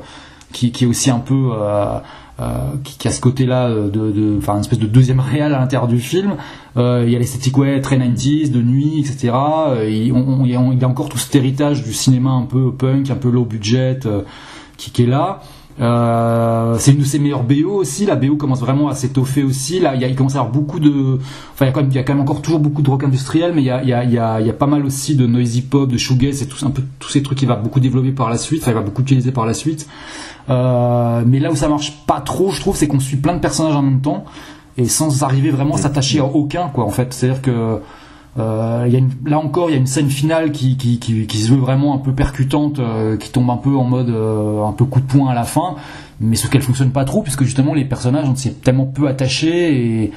qui, 0.54 0.72
qui, 0.72 0.84
est 0.84 0.88
aussi 0.88 1.10
un 1.10 1.20
peu 1.20 1.52
euh, 2.40 2.44
euh, 2.44 2.76
qui, 2.84 3.08
a 3.08 3.12
ce 3.12 3.22
côté-là 3.22 3.70
de, 3.70 3.90
de, 3.90 4.38
enfin, 4.38 4.54
une 4.54 4.60
espèce 4.62 4.80
de 4.80 4.88
deuxième 4.88 5.20
réal 5.20 5.54
à 5.54 5.60
l'intérieur 5.60 5.88
du 5.88 6.00
film. 6.00 6.36
Euh, 6.78 7.04
il 7.06 7.12
y 7.12 7.16
a 7.16 7.20
l'esthétique 7.20 7.58
ouais 7.58 7.82
très 7.82 7.98
90s, 7.98 8.52
de 8.52 8.62
nuit, 8.62 9.00
etc. 9.00 9.34
Euh, 9.34 9.90
il, 9.90 10.14
on, 10.14 10.46
il, 10.46 10.52
y 10.52 10.56
a, 10.56 10.88
encore 10.88 11.10
tout 11.10 11.18
cet 11.18 11.36
héritage 11.36 11.84
du 11.84 11.94
cinéma 11.94 12.32
un 12.32 12.44
peu 12.44 12.72
punk, 12.72 13.10
un 13.10 13.16
peu 13.16 13.30
low 13.30 13.46
budget 13.46 14.00
qui, 14.78 14.92
qui 14.92 15.04
est 15.04 15.08
là. 15.08 15.42
Euh, 15.80 16.76
c'est 16.80 16.92
une 16.92 17.00
de 17.00 17.04
ses 17.04 17.20
meilleures 17.20 17.44
BO 17.44 17.70
aussi. 17.70 18.06
La 18.06 18.16
BO 18.16 18.36
commence 18.36 18.60
vraiment 18.60 18.88
à 18.90 18.96
s'étoffer 18.96 19.44
aussi. 19.44 19.80
Là, 19.80 19.96
il, 19.96 20.02
y 20.02 20.06
a, 20.06 20.08
il 20.08 20.16
commence 20.16 20.34
à 20.34 20.38
y 20.38 20.40
avoir 20.40 20.52
beaucoup 20.52 20.80
de. 20.80 21.20
Enfin, 21.54 21.66
il 21.66 21.68
y, 21.68 21.70
a 21.70 21.72
quand 21.72 21.82
même, 21.82 21.92
il 21.92 21.96
y 21.96 22.00
a 22.00 22.04
quand 22.04 22.14
même 22.14 22.22
encore 22.22 22.42
toujours 22.42 22.60
beaucoup 22.60 22.82
de 22.82 22.90
rock 22.90 23.04
industriel, 23.04 23.54
mais 23.54 23.62
il 23.62 23.66
y 23.66 23.72
a, 23.72 23.84
il 23.84 23.90
y 23.90 23.94
a, 23.94 24.04
il 24.04 24.12
y 24.12 24.18
a, 24.18 24.42
il 24.42 24.48
y 24.48 24.50
a 24.50 24.54
pas 24.54 24.66
mal 24.68 24.86
aussi 24.86 25.16
de 25.16 25.28
noisy 25.28 25.62
pop, 25.62 25.90
de 25.90 25.98
shoegaze 25.98 26.42
et 26.42 26.48
tout, 26.48 26.66
un 26.66 26.72
peu 26.72 26.84
tous 27.00 27.10
ces 27.10 27.22
trucs 27.22 27.38
qu'il 27.38 27.48
va 27.48 27.56
beaucoup 27.56 27.80
développer 27.80 28.12
par 28.12 28.30
la 28.30 28.38
suite. 28.38 28.62
Enfin, 28.64 28.72
il 28.72 28.76
va 28.76 28.82
beaucoup 28.82 29.02
utiliser 29.02 29.32
par 29.32 29.46
la 29.46 29.54
suite. 29.54 29.88
Euh, 30.50 31.24
mais 31.26 31.40
là 31.40 31.52
où 31.52 31.56
ça 31.56 31.70
marche 31.70 32.06
pas 32.08 32.22
trop, 32.22 32.52
je 32.52 32.60
trouve, 32.60 32.76
c'est 32.76 32.88
qu'on 32.88 33.00
suit 33.00 33.18
plein 33.18 33.34
de 33.34 33.40
personnages 33.40 33.76
en 33.76 33.84
même 33.84 34.02
temps 34.02 34.26
et 34.78 34.86
sans 34.86 35.24
arriver 35.24 35.50
vraiment 35.50 35.76
à 35.76 35.78
s'attacher 35.78 36.20
à 36.20 36.26
aucun, 36.26 36.70
quoi. 36.70 36.86
En 36.86 36.92
fait, 36.92 37.14
c'est-à-dire 37.14 37.42
que 37.42 37.80
euh, 38.38 38.88
y 38.88 38.96
a 38.96 39.00
là 39.26 39.40
encore, 39.40 39.70
il 39.70 39.74
y 39.74 39.76
a 39.76 39.80
une 39.80 39.88
scène 39.88 40.10
finale 40.10 40.52
qui, 40.52 40.78
se 40.78 41.52
veut 41.52 41.58
vraiment 41.58 41.96
un 41.96 41.98
peu 41.98 42.14
percutante, 42.14 42.80
euh, 42.80 43.18
qui 43.18 43.32
tombe 43.32 43.50
un 43.50 43.58
peu 43.58 43.76
en 43.76 43.84
mode 43.84 44.10
euh, 44.10 44.64
un 44.64 44.74
peu 44.74 44.86
coup 44.86 45.00
de 45.00 45.06
poing 45.06 45.30
à 45.30 45.34
la 45.34 45.44
fin, 45.44 45.76
mais 46.20 46.36
ce 46.36 46.48
qu'elle 46.48 46.62
fonctionne 46.62 46.92
pas 46.92 47.06
trop, 47.06 47.24
puisque 47.24 47.44
justement 47.44 47.74
les 47.74 47.86
personnages, 47.86 48.28
on 48.30 48.36
s'y 48.36 48.50
est 48.50 48.62
tellement 48.62 48.86
peu 48.86 49.08
attachés, 49.08 50.04
et 50.04 50.12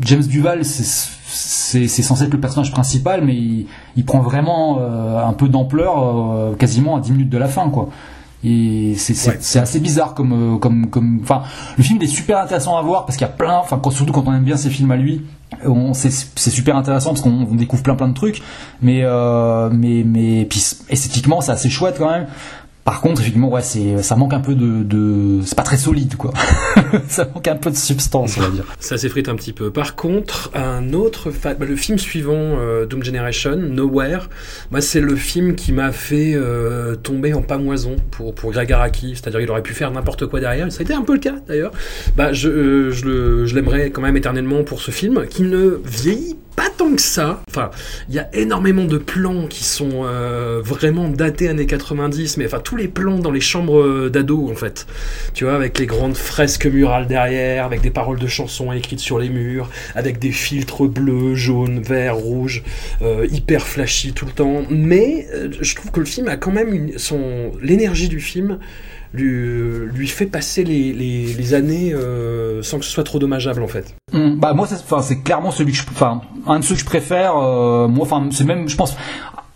James 0.00 0.22
Duval, 0.22 0.64
c'est 0.64 1.86
censé 1.86 2.24
être 2.24 2.32
le 2.32 2.40
personnage 2.40 2.72
principal, 2.72 3.24
mais 3.24 3.34
il, 3.34 3.66
il 3.96 4.04
prend 4.04 4.20
vraiment 4.20 4.80
un 4.80 5.32
peu 5.32 5.48
d'ampleur 5.48 6.56
quasiment 6.58 6.96
à 6.96 7.00
10 7.00 7.12
minutes 7.12 7.30
de 7.30 7.38
la 7.38 7.48
fin, 7.48 7.70
quoi. 7.70 7.88
Et 8.44 8.94
c'est 8.96 9.14
Ouais. 9.28 9.62
assez 9.62 9.78
bizarre 9.80 10.14
comme 10.14 10.54
euh, 10.54 10.58
comme 10.58 10.88
comme. 10.90 11.20
Enfin, 11.22 11.42
le 11.78 11.84
film 11.84 11.98
il 12.00 12.04
est 12.04 12.12
super 12.12 12.38
intéressant 12.38 12.76
à 12.76 12.82
voir 12.82 13.06
parce 13.06 13.16
qu'il 13.16 13.26
y 13.26 13.30
a 13.30 13.32
plein. 13.32 13.56
Enfin, 13.58 13.80
surtout 13.90 14.12
quand 14.12 14.24
on 14.26 14.34
aime 14.34 14.42
bien 14.42 14.56
ces 14.56 14.68
films 14.70 14.90
à 14.90 14.96
lui, 14.96 15.22
c'est 15.94 16.10
super 16.50 16.76
intéressant 16.76 17.10
parce 17.10 17.20
qu'on 17.20 17.46
on 17.50 17.54
découvre 17.54 17.82
plein 17.84 17.94
plein 17.94 18.08
de 18.08 18.14
trucs. 18.14 18.42
Mais 18.80 19.02
euh, 19.04 19.70
mais 19.72 20.02
mais 20.04 20.44
puis 20.44 20.60
esthétiquement 20.88 21.40
c'est 21.40 21.52
assez 21.52 21.70
chouette 21.70 21.96
quand 21.98 22.10
même. 22.10 22.26
Par 22.84 23.00
contre, 23.00 23.20
effectivement, 23.20 23.48
ouais, 23.48 23.62
c'est 23.62 24.02
ça 24.02 24.16
manque 24.16 24.34
un 24.34 24.40
peu 24.40 24.54
de, 24.56 24.82
de 24.82 25.40
c'est 25.44 25.54
pas 25.54 25.62
très 25.62 25.76
solide 25.76 26.16
quoi. 26.16 26.32
ça 27.08 27.28
manque 27.32 27.46
un 27.46 27.54
peu 27.54 27.70
de 27.70 27.76
substance, 27.76 28.36
on 28.38 28.40
va 28.40 28.48
dire. 28.50 28.64
Ça 28.80 28.98
s'effrite 28.98 29.28
un 29.28 29.36
petit 29.36 29.52
peu. 29.52 29.70
Par 29.70 29.94
contre, 29.94 30.50
un 30.54 30.92
autre, 30.92 31.30
fa- 31.30 31.54
bah, 31.54 31.64
le 31.64 31.76
film 31.76 31.96
suivant, 31.98 32.34
euh, 32.58 32.84
Doom 32.84 33.04
Generation, 33.04 33.54
Nowhere, 33.56 34.28
moi 34.72 34.80
c'est 34.80 35.00
le 35.00 35.14
film 35.14 35.54
qui 35.54 35.70
m'a 35.72 35.92
fait 35.92 36.32
euh, 36.34 36.96
tomber 36.96 37.34
en 37.34 37.42
pamoison 37.42 37.94
pour 38.10 38.34
pour 38.34 38.50
Greg 38.50 38.72
Araki. 38.72 39.12
C'est-à-dire 39.14 39.38
qu'il 39.40 39.50
aurait 39.50 39.62
pu 39.62 39.74
faire 39.74 39.90
n'importe 39.92 40.26
quoi 40.26 40.40
derrière. 40.40 40.70
Ça 40.72 40.80
a 40.80 40.82
été 40.82 40.92
un 40.94 41.02
peu 41.02 41.14
le 41.14 41.20
cas 41.20 41.36
d'ailleurs. 41.46 41.72
Bah 42.16 42.32
je 42.32 42.48
euh, 42.48 42.90
je 42.90 43.04
le- 43.04 43.46
je 43.46 43.54
l'aimerais 43.54 43.90
quand 43.90 44.02
même 44.02 44.16
éternellement 44.16 44.64
pour 44.64 44.80
ce 44.80 44.90
film 44.90 45.26
qui 45.28 45.42
ne 45.42 45.80
vieillit 45.84 46.36
pas 46.56 46.68
tant 46.76 46.94
que 46.94 47.00
ça. 47.00 47.42
Enfin, 47.48 47.70
il 48.08 48.14
y 48.14 48.18
a 48.18 48.28
énormément 48.34 48.84
de 48.84 48.98
plans 48.98 49.46
qui 49.46 49.64
sont 49.64 50.04
euh, 50.04 50.60
vraiment 50.64 51.08
datés 51.08 51.48
années 51.48 51.66
90, 51.66 52.36
mais 52.36 52.46
enfin 52.46 52.60
tous 52.60 52.76
les 52.76 52.88
plans 52.88 53.18
dans 53.18 53.30
les 53.30 53.40
chambres 53.40 53.80
euh, 53.80 54.10
d'ados 54.10 54.50
en 54.50 54.54
fait. 54.54 54.86
Tu 55.34 55.44
vois, 55.44 55.54
avec 55.54 55.78
les 55.78 55.86
grandes 55.86 56.16
fresques 56.16 56.66
murales 56.66 57.06
derrière, 57.06 57.64
avec 57.64 57.80
des 57.80 57.90
paroles 57.90 58.18
de 58.18 58.26
chansons 58.26 58.72
écrites 58.72 59.00
sur 59.00 59.18
les 59.18 59.28
murs, 59.28 59.70
avec 59.94 60.18
des 60.18 60.32
filtres 60.32 60.86
bleus, 60.86 61.34
jaunes, 61.34 61.80
verts, 61.80 62.16
rouges, 62.16 62.62
euh, 63.02 63.26
hyper 63.30 63.66
flashy 63.66 64.12
tout 64.12 64.26
le 64.26 64.32
temps. 64.32 64.62
Mais 64.70 65.26
je 65.60 65.74
trouve 65.74 65.90
que 65.90 66.00
le 66.00 66.06
film 66.06 66.28
a 66.28 66.36
quand 66.36 66.52
même 66.52 66.90
son 66.98 67.52
l'énergie 67.60 68.08
du 68.08 68.20
film 68.20 68.58
lui, 69.14 69.86
lui 69.94 70.08
fait 70.08 70.26
passer 70.26 70.64
les, 70.64 70.92
les, 70.92 71.34
les 71.34 71.54
années 71.54 71.92
euh, 71.92 72.62
sans 72.62 72.78
que 72.78 72.84
ce 72.84 72.90
soit 72.90 73.04
trop 73.04 73.18
dommageable 73.18 73.62
en 73.62 73.68
fait. 73.68 73.94
Hum, 74.12 74.38
bah 74.38 74.52
moi 74.54 74.66
c'est 75.02 75.22
clairement 75.22 75.50
celui 75.50 75.72
que 75.72 75.78
je 75.78 75.84
enfin 75.90 76.22
un 76.46 76.58
de 76.60 76.64
ceux 76.64 76.74
que 76.74 76.80
je 76.80 76.84
préfère 76.86 77.36
euh, 77.36 77.88
moi 77.88 78.02
enfin 78.04 78.26
c'est 78.30 78.44
même 78.44 78.68
je 78.68 78.76
pense 78.76 78.96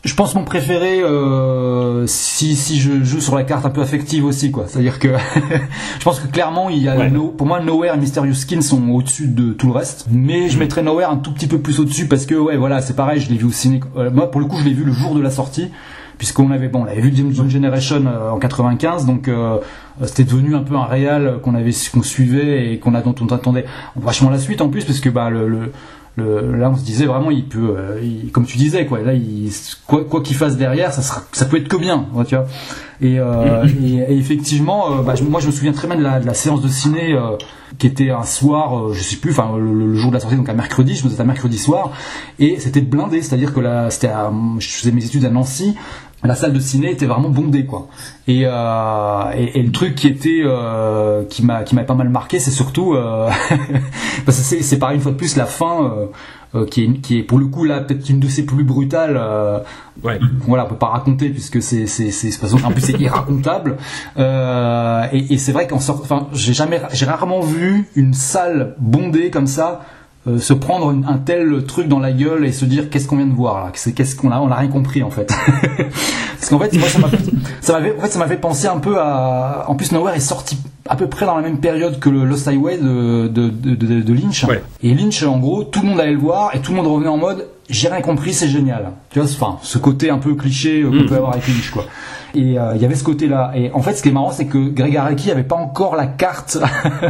je 0.05 0.14
pense 0.14 0.35
mon 0.37 0.45
préféré 0.45 1.01
euh, 1.01 2.07
si 2.07 2.55
si 2.55 2.79
je 2.79 3.03
joue 3.03 3.21
sur 3.21 3.35
la 3.35 3.42
carte 3.45 3.66
un 3.66 3.71
peu 3.71 3.81
affective 3.81 4.25
aussi 4.25 4.51
quoi. 4.53 4.66
C'est 4.69 4.79
à 4.79 4.83
dire 4.83 4.99
que 5.01 5.09
je 5.99 6.05
pense 6.05 6.21
que 6.21 6.29
clairement 6.29 6.69
il 6.71 6.83
y 6.83 6.88
a 6.88 6.97
Ouais. 6.97 7.11
No- 7.11 7.29
pour 7.29 7.47
moi 7.47 7.61
Nowhere 7.61 7.95
et 7.95 7.99
Mysterious 7.99 8.35
Skin 8.35 8.61
sont 8.61 8.88
au-dessus 8.90 9.27
de 9.29 9.53
tout 9.53 9.66
le 9.66 9.73
reste. 9.73 10.07
Mais 10.11 10.49
je 10.49 10.59
mettrais 10.59 10.83
Nowhere 10.83 11.11
un 11.11 11.16
tout 11.16 11.33
petit 11.33 11.47
peu 11.49 11.59
plus 11.59 11.81
au-dessus 11.81 12.07
parce 12.07 12.25
que 12.27 12.35
ouais 12.35 12.57
voilà 12.57 12.81
c'est 12.83 12.95
pareil 12.95 13.21
je 13.21 13.31
l'ai 13.31 13.37
vu 13.37 13.47
au 13.47 13.51
ciné 13.53 13.81
euh, 13.97 14.11
moi 14.11 14.31
pour 14.31 14.40
le 14.40 14.47
coup 14.47 14.59
je 14.61 14.64
l'ai 14.64 14.75
vu 14.75 14.85
le 14.85 14.92
jour 14.92 15.14
de 15.14 15.21
la 15.21 15.31
sortie 15.31 15.71
puisqu'on 16.18 16.50
avait 16.50 16.68
bon 16.68 16.83
on 16.83 16.87
avait 16.87 17.00
vu 17.00 17.11
Doom 17.11 17.48
Generation 17.50 18.05
euh, 18.07 18.31
en 18.31 18.38
95 18.38 19.07
donc 19.07 19.29
euh, 19.29 19.59
euh, 20.00 20.07
c'était 20.07 20.24
devenu 20.24 20.55
un 20.55 20.62
peu 20.62 20.74
un 20.76 20.85
réal 20.85 21.40
qu'on 21.42 21.55
avait 21.55 21.72
qu'on 21.92 22.02
suivait 22.02 22.72
et 22.72 22.79
qu'on 22.79 22.94
a 22.94 23.00
dont 23.02 23.14
on 23.20 23.26
attendait 23.26 23.66
vachement 23.96 24.31
la 24.31 24.38
suite 24.38 24.61
en 24.61 24.68
plus 24.68 24.85
parce 24.85 25.00
que 25.00 25.09
bah 25.11 25.31
le, 25.31 25.48
le, 25.48 25.72
le- 26.16 26.57
là 26.57 26.70
on 26.70 26.76
se 26.76 26.85
disait 26.85 27.07
vraiment 27.07 27.31
il 27.31 27.44
peut 27.44 27.74
euh, 27.76 28.00
il- 28.02 28.31
comme 28.33 28.46
tu 28.46 28.57
disais 28.59 28.87
quoi 28.87 29.00
là 29.00 29.12
il 29.12 29.50
quoi 29.87 30.05
quoi 30.05 30.22
qu'il 30.22 30.37
fasse 30.37 30.57
derrière 30.57 30.92
ça 30.92 31.02
sera 31.02 31.22
ça 31.33 31.44
peut 31.44 31.59
être 31.59 31.68
que 31.68 31.76
bien 31.76 32.07
tu 32.26 32.35
vois. 32.35 32.46
Et, 33.02 33.18
euh, 33.20 33.66
et, 33.85 33.96
et 33.96 34.16
effectivement 34.16 34.90
euh, 34.92 35.02
bah, 35.02 35.14
je- 35.16 35.22
moi 35.24 35.38
je 35.40 35.46
me 35.48 35.52
souviens 35.52 35.72
très 35.72 35.87
bien 35.87 35.98
de 35.98 36.02
la, 36.02 36.18
de 36.18 36.24
la 36.24 36.33
séance 36.33 36.62
de 36.62 36.68
ciné 36.68 37.12
euh, 37.12 37.37
qui 37.76 37.87
était 37.87 38.09
un 38.09 38.22
soir 38.22 38.79
euh, 38.88 38.92
je 38.94 39.02
sais 39.02 39.16
plus 39.16 39.33
enfin 39.33 39.50
le, 39.59 39.70
le 39.74 39.94
jour 39.94 40.09
de 40.11 40.14
la 40.14 40.20
sortie 40.20 40.37
donc 40.37 40.48
un 40.48 40.55
mercredi 40.55 40.94
je 40.94 41.05
me 41.05 41.11
faisais 41.11 41.20
un 41.20 41.26
mercredi 41.26 41.59
soir 41.59 41.90
et 42.38 42.59
c'était 42.59 42.81
blindé 42.81 43.20
c'est 43.20 43.35
à 43.35 43.38
dire 43.38 43.52
que 43.52 43.61
là 43.61 43.90
c'était 43.90 44.09
je 44.61 44.68
faisais 44.68 44.92
mes 44.92 45.05
études 45.05 45.26
à 45.26 45.31
Nancy 45.31 45.74
la 46.24 46.35
salle 46.35 46.52
de 46.52 46.61
ciné 46.61 46.90
était 46.90 47.07
vraiment 47.07 47.29
bondée 47.29 47.66
quoi. 47.66 47.88
Et, 48.26 48.42
euh, 48.44 49.33
et, 49.37 49.59
et 49.59 49.62
le 49.62 49.70
truc 49.70 49.94
qui 49.94 50.09
était 50.09 50.42
euh, 50.44 51.24
qui 51.24 51.44
m'a 51.44 51.62
qui 51.62 51.74
m'a 51.74 51.85
pas 51.85 51.94
mal 51.94 52.09
marqué 52.09 52.38
c'est 52.38 52.50
surtout 52.50 52.94
euh, 52.94 53.31
parce 54.24 54.38
que 54.38 54.44
c'est 54.44 54.62
c'est 54.62 54.79
pareil 54.79 54.96
une 54.96 55.02
fois 55.02 55.12
de 55.12 55.16
plus 55.16 55.37
la 55.37 55.46
fin 55.46 55.85
euh, 55.85 56.07
euh, 56.55 56.66
qui 56.66 56.85
est 56.85 56.92
qui 57.00 57.18
est 57.18 57.22
pour 57.22 57.38
le 57.38 57.46
coup 57.46 57.64
là 57.64 57.81
peut-être 57.81 58.09
une 58.09 58.20
de 58.20 58.29
ses 58.29 58.44
plus 58.44 58.64
brutales 58.64 59.16
euh, 59.16 59.61
Ouais. 60.05 60.18
voilà 60.46 60.66
on 60.66 60.68
peut 60.68 60.76
pas 60.76 60.88
raconter 60.88 61.31
puisque 61.31 61.62
c'est 61.62 61.87
c'est 61.87 62.11
c'est 62.11 62.55
en 62.64 62.70
plus 62.70 62.81
c'est 62.83 63.00
irracontable. 63.00 63.76
Euh, 64.18 65.07
et, 65.12 65.35
et 65.35 65.38
c'est 65.38 65.52
vrai 65.52 65.66
qu'en 65.66 65.81
sort 65.81 66.00
enfin 66.02 66.29
j'ai 66.33 66.52
jamais 66.52 66.81
j'ai 66.92 67.07
rarement 67.07 67.40
vu 67.40 67.88
une 67.96 68.12
salle 68.14 68.74
bondée 68.79 69.31
comme 69.31 69.46
ça 69.46 69.83
euh, 70.29 70.39
se 70.39 70.53
prendre 70.53 70.91
une- 70.91 71.05
un 71.07 71.19
tel 71.19 71.65
truc 71.67 71.89
dans 71.89 71.99
la 72.01 72.12
gueule 72.12 72.45
et 72.45 72.53
se 72.53 72.65
dire 72.65 72.91
qu'est-ce 72.91 73.07
qu'on 73.07 73.17
vient 73.17 73.27
de 73.27 73.35
voir 73.35 73.65
là? 73.65 73.73
Qu'est-ce 73.73 74.17
qu'on 74.17 74.31
a 74.33 74.39
on 74.41 74.51
a 74.51 74.55
rien 74.57 74.69
compris 74.69 75.03
en 75.03 75.11
fait. 75.11 75.33
Parce 76.39 76.51
qu'en 76.51 76.59
fait 76.59 76.73
moi 76.77 76.89
ça 76.89 76.99
m'a 76.99 77.09
ça 77.61 77.73
m'avait 77.73 77.95
en 77.97 78.01
fait 78.01 78.09
ça 78.09 78.19
m'avait 78.19 78.37
pensé 78.37 78.67
un 78.67 78.79
peu 78.79 78.99
à 78.99 79.65
en 79.69 79.75
plus 79.75 79.93
Nowhere 79.93 80.15
est 80.15 80.21
sorti 80.21 80.59
à 80.89 80.95
peu 80.97 81.09
près 81.09 81.27
dans 81.27 81.37
la 81.37 81.43
même 81.43 81.59
période 81.59 81.99
que 81.99 82.09
le 82.11 82.25
Lost 82.25 82.47
Highway 82.47 82.79
de 82.79 83.29
de, 83.29 83.49
de, 83.49 83.75
de- 83.75 84.03
de 84.03 84.12
Lynch. 84.12 84.45
Ouais. 84.45 84.62
et 84.83 84.95
Lynch 84.95 85.23
en 85.25 85.39
gros 85.39 85.65
tout 85.65 85.81
le 85.83 85.89
monde 85.89 86.01
allait 86.01 86.12
le 86.12 86.19
voir 86.19 86.55
et 86.55 86.61
tout 86.61 86.73
le 86.73 86.77
monde 86.77 86.87
revenait 86.87 87.09
en 87.09 87.17
mode 87.17 87.47
j'ai 87.69 87.89
rien 87.89 88.01
compris 88.01 88.33
c'est 88.33 88.49
génial. 88.49 88.91
Tu 89.11 89.19
vois 89.19 89.29
enfin 89.29 89.59
ce 89.62 89.79
côté 89.79 90.11
un 90.11 90.19
peu 90.19 90.35
cliché 90.35 90.83
euh, 90.83 90.89
qu'on 90.91 91.03
Mm. 91.05 91.07
peut 91.07 91.17
avoir 91.17 91.33
avec 91.33 91.49
Lynch 91.49 91.71
quoi 91.71 91.85
et 92.38 92.59
euh, 92.59 92.72
il 92.77 92.83
y 92.83 92.85
avait 92.85 92.94
ce 92.94 93.05
côté 93.05 93.27
là 93.29 93.53
et 93.55 93.70
en 93.72 93.81
fait 93.83 93.94
ce 93.94 94.03
qui 94.03 94.09
est 94.09 94.12
marrant 94.12 94.31
c'est 94.31 94.46
que 94.46 94.59
Greg 94.68 94.96
Araki 94.96 95.31
avait 95.31 95.42
pas 95.42 95.57
encore 95.57 95.96
la 95.96 96.07
carte. 96.07 96.59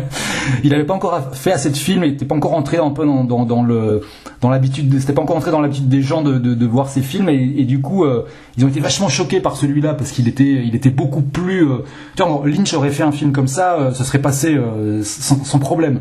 Il 0.64 0.72
avait 0.74 0.84
pas 0.84 0.94
encore 0.94 1.34
fait 1.34 1.52
assez 1.52 1.70
de 1.70 1.76
films 1.76 2.04
il 2.04 2.12
était 2.14 2.24
pas 2.24 2.34
encore 2.34 2.54
entré 2.54 2.78
un 2.78 2.90
peu 2.90 3.04
dans, 3.04 3.24
dans, 3.24 3.44
dans 3.44 3.62
le 3.62 4.02
dans 4.40 4.50
l'habitude 4.50 4.88
de- 4.88 4.98
c'était 4.98 5.12
pas 5.12 5.22
encore 5.22 5.36
entré 5.36 5.50
dans 5.50 5.60
l'habitude 5.60 5.88
des 5.88 6.02
gens 6.02 6.22
de, 6.22 6.38
de, 6.38 6.54
de 6.54 6.66
voir 6.66 6.88
ces 6.88 7.02
films. 7.02 7.28
Et, 7.28 7.54
et 7.58 7.64
du 7.64 7.80
coup 7.80 8.04
euh, 8.04 8.24
ils 8.56 8.64
ont 8.64 8.68
été 8.68 8.80
vachement 8.80 9.08
choqués 9.08 9.40
par 9.40 9.56
celui-là 9.56 9.94
parce 9.94 10.10
qu'il 10.12 10.28
était 10.28 10.44
il 10.64 10.74
était 10.74 10.90
beaucoup 10.90 11.22
plus 11.22 11.62
euh, 11.68 11.78
tu 12.16 12.22
vois 12.22 12.42
Lynch 12.46 12.72
aurait 12.74 12.90
fait 12.90 13.02
un 13.02 13.12
film 13.12 13.32
comme 13.32 13.48
ça 13.48 13.90
ça 13.94 14.04
serait 14.04 14.20
passé 14.20 14.56
sans, 15.02 15.42
sans 15.44 15.58
problème. 15.58 16.00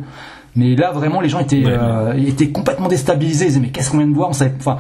Mais 0.57 0.75
là 0.75 0.91
vraiment 0.91 1.19
les 1.19 1.27
gens 1.29 1.39
étaient 1.39 1.65
Ouais. 1.65 1.71
euh, 1.77 2.13
étaient 2.13 2.49
complètement 2.49 2.87
déstabilisés. 2.87 3.45
Ils 3.45 3.47
disaient 3.49 3.59
mais 3.59 3.69
qu'est-ce 3.69 3.89
qu'on 3.91 3.97
vient 3.97 4.07
de 4.07 4.13
voir? 4.13 4.29
On 4.29 4.33
savait 4.33 4.53
enfin 4.59 4.77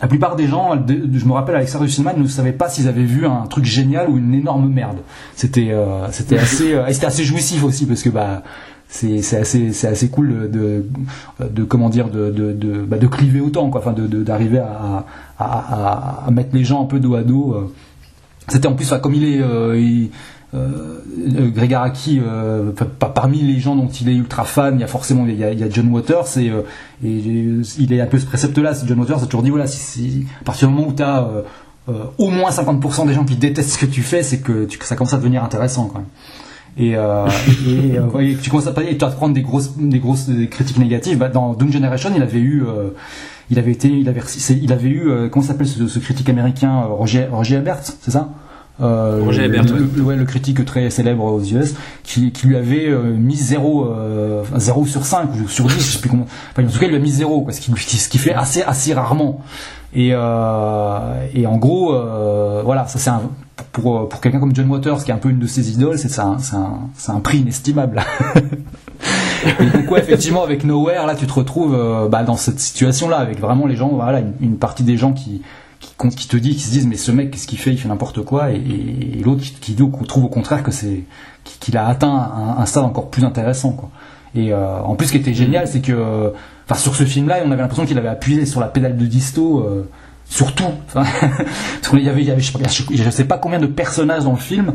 la 0.00 0.08
plupart 0.08 0.36
des 0.36 0.46
gens, 0.46 0.72
je 0.88 1.24
me 1.24 1.32
rappelle 1.32 1.54
à 1.56 1.58
l'extérieur 1.60 1.86
du 1.86 1.92
cinéma, 1.92 2.12
ne 2.14 2.26
savaient 2.26 2.52
pas 2.52 2.68
s'ils 2.68 2.86
avaient 2.88 3.02
vu 3.04 3.26
un 3.26 3.46
truc 3.46 3.64
génial 3.64 4.10
ou 4.10 4.18
une 4.18 4.34
énorme 4.34 4.68
merde. 4.68 4.98
C'était, 5.34 5.70
euh, 5.70 6.06
c'était 6.12 6.38
assez, 6.46 6.74
euh, 6.74 6.84
c'était 6.92 7.06
assez 7.06 7.24
jouissif 7.24 7.64
aussi 7.64 7.86
parce 7.86 8.02
que 8.02 8.10
bah, 8.10 8.42
c'est, 8.88 9.22
c'est 9.22 9.38
assez, 9.38 9.72
c'est 9.72 9.88
assez 9.88 10.08
cool 10.10 10.50
de, 10.50 10.84
de, 11.40 11.64
comment 11.64 11.88
dire, 11.88 12.08
de, 12.10 12.30
de, 12.30 12.52
de, 12.52 12.82
bah, 12.84 12.98
de 12.98 13.06
cliver 13.06 13.40
autant, 13.40 13.70
quoi, 13.70 13.80
enfin, 13.80 13.92
de, 13.92 14.06
de- 14.06 14.22
d'arriver 14.22 14.58
à, 14.58 15.06
à, 15.38 15.44
à, 15.44 16.24
à 16.26 16.30
mettre 16.30 16.54
les 16.54 16.64
gens 16.64 16.82
un 16.82 16.86
peu 16.86 17.00
dos 17.00 17.14
à 17.14 17.22
dos. 17.22 17.54
euh. 17.54 17.72
C'était 18.48 18.68
en 18.68 18.74
plus, 18.74 18.84
enfin, 18.86 19.00
comme 19.00 19.14
il 19.14 19.24
est, 19.24 19.40
euh, 19.42 19.78
il- 19.78 20.10
euh, 20.54 21.00
euh, 21.38 21.48
Greg 21.50 21.74
Araki, 21.74 22.20
euh, 22.24 22.70
pa- 22.72 22.84
pa- 22.84 23.08
parmi 23.08 23.42
les 23.42 23.58
gens 23.60 23.74
dont 23.76 23.88
il 23.88 24.08
est 24.08 24.14
ultra 24.14 24.44
fan, 24.44 24.76
il 24.76 24.80
y 24.80 24.84
a 24.84 24.86
forcément 24.86 25.26
il 25.26 25.38
y 25.38 25.44
a, 25.44 25.50
il 25.52 25.58
y 25.58 25.64
a 25.64 25.68
John 25.70 25.88
Waters 25.88 26.38
et, 26.38 26.50
euh, 26.50 26.60
et 27.04 27.10
il 27.78 27.92
est 27.92 28.00
un 28.00 28.06
peu 28.06 28.18
ce 28.18 28.26
précepte-là. 28.26 28.72
John 28.86 28.98
Waters 29.00 29.22
a 29.22 29.26
toujours 29.26 29.42
dit 29.42 29.50
voilà, 29.50 29.66
si, 29.66 29.78
si- 29.78 30.26
à 30.40 30.44
partir 30.44 30.68
du 30.68 30.74
moment 30.74 30.88
où 30.88 30.92
tu 30.92 31.02
as 31.02 31.28
au 32.18 32.30
moins 32.30 32.50
50% 32.50 33.06
des 33.06 33.14
gens 33.14 33.24
qui 33.24 33.36
détestent 33.36 33.70
ce 33.70 33.78
que 33.78 33.86
tu 33.86 34.02
fais, 34.02 34.22
c'est 34.24 34.38
que, 34.40 34.64
tu- 34.64 34.76
que 34.78 34.84
ça 34.84 34.96
commence 34.96 35.14
à 35.14 35.18
devenir 35.18 35.44
intéressant 35.44 35.86
quand 35.92 35.98
même. 36.00 36.08
Et, 36.78 36.96
euh, 36.96 37.26
euh, 37.68 38.34
tu 38.42 38.50
commences 38.50 38.66
à 38.66 38.72
parler, 38.72 38.96
tu 38.98 39.04
vas 39.04 39.10
te 39.10 39.16
prendre 39.16 39.34
des 39.34 39.42
grosses, 39.42 39.76
des 39.78 39.98
grosses 39.98 40.28
critiques 40.50 40.78
négatives. 40.78 41.16
Bah, 41.18 41.28
dans 41.28 41.54
Doom 41.54 41.72
Generation, 41.72 42.10
il 42.14 42.22
avait 42.22 42.38
eu, 42.40 42.62
euh, 42.64 42.90
il 43.50 43.58
avait 43.58 43.72
été, 43.72 43.88
il 43.88 44.08
avait, 44.08 44.20
il 44.60 44.72
avait 44.72 44.88
eu, 44.88 45.08
euh, 45.08 45.28
comment 45.28 45.44
s'appelle 45.44 45.68
ce, 45.68 45.86
ce 45.86 45.98
critique 46.00 46.28
américain, 46.28 46.82
euh, 46.82 46.86
Roger, 46.92 47.26
Roger 47.30 47.56
Ebert, 47.56 47.78
c'est 47.82 48.10
ça? 48.10 48.30
Euh, 48.82 49.20
Roger 49.24 49.44
Ebert, 49.44 49.64
le, 49.64 49.88
le- 49.96 50.02
ouais, 50.02 50.16
le 50.16 50.24
critique 50.26 50.62
très 50.66 50.90
célèbre 50.90 51.24
aux 51.24 51.40
US, 51.42 51.74
qui, 52.02 52.30
qui 52.30 52.46
lui 52.46 52.56
avait 52.56 52.88
euh, 52.88 53.14
mis 53.16 53.36
0, 53.36 53.86
euh, 53.86 54.42
enfin, 54.42 54.58
0 54.58 54.84
sur 54.86 55.06
5 55.06 55.28
ou 55.42 55.48
sur 55.48 55.64
10, 55.66 55.72
je 55.74 55.80
sais 55.80 55.98
plus 56.00 56.10
comment. 56.10 56.26
Enfin, 56.52 56.66
en 56.66 56.70
tout 56.70 56.78
cas, 56.78 56.84
il 56.86 56.90
lui 56.90 56.96
a 56.96 57.00
mis 57.00 57.10
0, 57.10 57.40
quoi, 57.42 57.52
ce 57.52 57.60
qui, 57.60 57.70
ce 57.98 58.08
qui 58.08 58.18
fait 58.18 58.34
assez, 58.34 58.62
assez 58.62 58.92
rarement. 58.92 59.40
Et, 59.94 60.10
euh, 60.12 61.26
et 61.34 61.46
en 61.46 61.56
gros, 61.56 61.92
voilà, 62.64 62.86
ça 62.86 62.98
c'est 62.98 63.08
un, 63.08 63.22
pour, 63.72 64.08
pour 64.10 64.20
quelqu'un 64.20 64.40
comme 64.40 64.54
John 64.54 64.68
Waters, 64.70 65.02
qui 65.04 65.10
est 65.10 65.14
un 65.14 65.18
peu 65.18 65.30
une 65.30 65.38
de 65.38 65.46
ses 65.46 65.70
idoles, 65.72 65.96
c'est 65.98 66.18
un, 66.18 67.20
prix 67.20 67.38
inestimable. 67.38 68.02
Et 69.60 69.66
donc 69.66 69.90
ouais, 69.90 70.00
effectivement, 70.00 70.42
avec 70.42 70.64
Nowhere, 70.64 71.06
là, 71.06 71.14
tu 71.14 71.26
te 71.26 71.32
retrouves 71.32 71.74
euh, 71.74 72.08
bah, 72.08 72.24
dans 72.24 72.36
cette 72.36 72.58
situation-là, 72.58 73.16
avec 73.18 73.38
vraiment 73.40 73.66
les 73.66 73.76
gens, 73.76 73.88
voilà, 73.88 74.20
une, 74.20 74.32
une 74.40 74.56
partie 74.56 74.82
des 74.82 74.96
gens 74.96 75.12
qui 75.12 75.42
qui, 76.16 76.28
te 76.28 76.36
dit, 76.36 76.54
qui 76.54 76.62
se 76.62 76.70
disent, 76.70 76.86
mais 76.86 76.96
ce 76.96 77.10
mec, 77.10 77.30
qu'est-ce 77.30 77.46
qu'il 77.46 77.58
fait? 77.58 77.70
Il 77.72 77.78
fait 77.78 77.88
n'importe 77.88 78.22
quoi, 78.22 78.50
et, 78.52 78.56
et- 78.56 79.18
et 79.18 79.22
l'autre 79.22 79.42
qui, 79.60 79.74
trouve 80.06 80.24
au 80.24 80.28
contraire 80.28 80.62
que 80.62 80.70
c'est 80.70 81.04
qu'il 81.44 81.58
qu'il 81.60 81.76
a 81.76 81.86
atteint 81.86 82.08
un, 82.10 82.60
un 82.60 82.66
stade 82.66 82.84
encore 82.84 83.08
plus 83.10 83.24
intéressant, 83.24 83.72
quoi. 83.72 83.90
Et 84.34 84.52
euh, 84.52 84.78
en 84.80 84.94
plus, 84.96 85.06
ce 85.06 85.12
qui 85.12 85.18
était 85.18 85.32
génial, 85.34 85.66
c'est 85.66 85.80
que, 85.80 86.32
enfin, 86.68 86.78
sur 86.78 86.94
ce 86.94 87.04
film-là, 87.04 87.38
on 87.46 87.50
avait 87.50 87.62
l'impression 87.62 87.86
qu'il 87.86 87.96
avait 87.98 88.08
appuyé 88.08 88.44
sur 88.44 88.60
la 88.60 88.66
pédale 88.68 88.96
de 88.96 89.06
disto. 89.06 89.60
Euh, 89.60 89.88
sur 90.28 90.54
tout. 90.56 90.64
Enfin, 90.88 91.04
parce 91.20 91.88
qu'il 91.88 92.00
y 92.02 92.08
avait, 92.08 92.20
il 92.20 92.26
y 92.26 92.30
avait, 92.32 92.40
je 92.40 92.50
sais 92.50 92.58
pas- 92.58 92.68
je 92.68 93.10
sais 93.10 93.24
pas 93.24 93.38
combien 93.38 93.60
de 93.60 93.66
personnages 93.68 94.24
dans 94.24 94.32
le 94.32 94.38
film, 94.38 94.74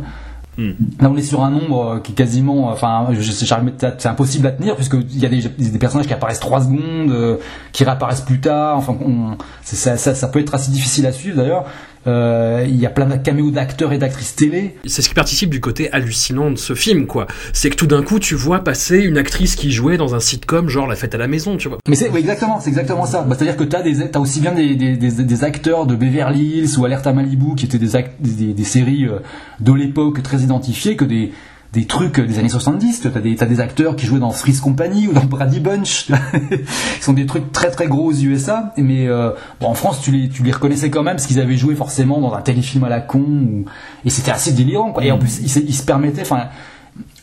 Là, 0.58 1.10
on 1.10 1.16
est 1.18 1.22
sur 1.22 1.44
un 1.44 1.50
nombre 1.50 1.86
euh, 1.86 2.00
qui 2.00 2.12
est 2.12 2.16
quasiment, 2.16 2.68
enfin, 2.70 3.08
sais, 3.32 3.46
j'arrive- 3.46 3.72
c'est 3.80 4.08
impossible 4.08 4.48
à 4.48 4.52
tenir 4.52 4.76
puisqu'il 4.76 5.18
y 5.18 5.26
a 5.26 5.30
des, 5.30 5.80
personnages 5.80 6.08
qui 6.08 6.14
apparaissent 6.14 6.40
3 6.42 6.62
secondes, 6.62 7.10
euh, 7.10 7.38
qui 7.72 7.84
réapparaissent 7.84 8.22
plus 8.22 8.42
tard. 8.42 8.78
Enfin, 8.78 8.96
on- 9.04 9.38
ça, 9.64 9.98
ça 9.98 10.28
peut 10.28 10.40
être 10.40 10.54
assez 10.54 10.72
difficile 10.72 11.06
à 11.08 11.12
suivre 11.12 11.38
d'ailleurs. 11.38 11.66
Euh, 12.08 12.66
il 12.68 12.76
y 12.78 12.86
a 12.86 12.90
plein 12.90 13.06
de 13.06 13.16
caméos 13.18 13.52
d'acteurs 13.52 13.94
et 13.94 13.98
d'actrices 14.00 14.36
télé. 14.36 14.76
C'est 14.86 15.02
ce 15.02 15.10
qui 15.10 15.14
participe 15.16 15.50
du 15.52 15.60
côté 15.60 15.92
hallucinant 15.92 16.50
de 16.50 16.56
ce 16.58 16.74
film, 16.74 17.06
quoi. 17.06 17.28
C'est 17.54 17.70
que 17.70 17.76
tout 17.76 17.86
d'un 17.88 18.02
coup, 18.02 18.20
tu 18.20 18.34
vois 18.36 18.64
passer 18.64 19.00
une 19.00 19.18
actrice 19.18 19.56
qui 19.56 19.72
jouait 19.72 19.98
dans 19.98 20.16
un 20.16 20.20
sitcom, 20.20 20.68
genre 20.68 20.88
La 20.88 20.96
Fête 20.96 21.14
à 21.14 21.18
la 21.20 21.28
Maison, 21.28 21.58
tu 21.58 21.68
vois. 21.68 21.78
Mais 21.88 21.96
c'est 21.96 22.12
exactement, 22.16 22.60
c'est 22.60 22.70
exactement 22.70 23.06
ça. 23.06 23.22
Bah, 23.22 23.36
C'est-à-dire 23.38 23.58
que 23.58 23.64
t'as 23.64 23.82
des, 23.84 24.02
aussi 24.18 24.40
bien 24.40 24.54
des, 24.54 24.76
des, 24.76 24.98
des, 24.98 25.12
des 25.24 25.44
acteurs 25.44 25.86
de 25.86 25.96
Beverly 25.96 26.60
Hills 26.60 26.78
ou 26.80 26.86
Alerte 26.86 27.06
à 27.06 27.14
Malibu 27.14 27.56
qui 27.56 27.66
étaient 27.66 27.78
des, 27.78 27.96
act- 27.96 28.16
des, 28.20 28.54
des 28.54 28.64
séries 28.64 29.06
euh, 29.06 29.20
de 29.60 29.72
l'époque 29.74 30.24
très 30.24 30.40
identifiées 30.40 30.96
que 30.96 31.06
des 31.06 31.32
des 31.74 31.86
trucs 31.86 32.20
des 32.20 32.38
années 32.40 32.50
70. 32.50 33.02
T'as 33.14 33.20
des, 33.22 33.36
t'as 33.36 33.46
des 33.46 33.60
acteurs 33.62 33.96
qui 33.96 34.06
jouaient 34.06 34.20
dans 34.20 34.32
Freeze 34.32 34.60
Company 34.60 35.08
ou 35.08 35.14
dans 35.14 35.24
Brady 35.24 35.60
Bunch. 35.62 36.08
qui 36.08 37.02
sont 37.04 37.14
des 37.14 37.26
trucs 37.26 37.52
très 37.54 37.72
très 37.72 37.88
gros 37.88 38.08
aux 38.12 38.14
USA. 38.14 38.74
Mais 38.78 39.08
euh, 39.08 39.32
bon, 39.62 39.68
en 39.68 39.74
France, 39.74 40.02
tu 40.02 40.12
les, 40.12 40.28
tu 40.30 40.44
les 40.44 40.52
reconnaissais 40.52 40.90
quand 40.90 41.04
même 41.04 41.16
parce 41.16 41.28
qu'ils 41.28 41.40
avaient 41.40 41.56
joué 41.58 41.76
forcément 41.76 42.20
dans 42.20 42.34
un 42.34 42.42
téléfilm 42.42 42.84
à 42.84 42.90
la 42.90 43.00
con. 43.00 43.20
ou- 43.20 43.66
Et 44.06 44.10
c'était 44.10 44.32
assez 44.32 44.52
délirant. 44.52 44.92
Quoi. 44.92 45.06
Et 45.06 45.12
en 45.12 45.18
plus, 45.18 45.40
ils, 45.40 45.64
ils 45.70 45.74
se 45.76 45.84
permettaient... 45.84 46.22
Enfin, 46.24 46.46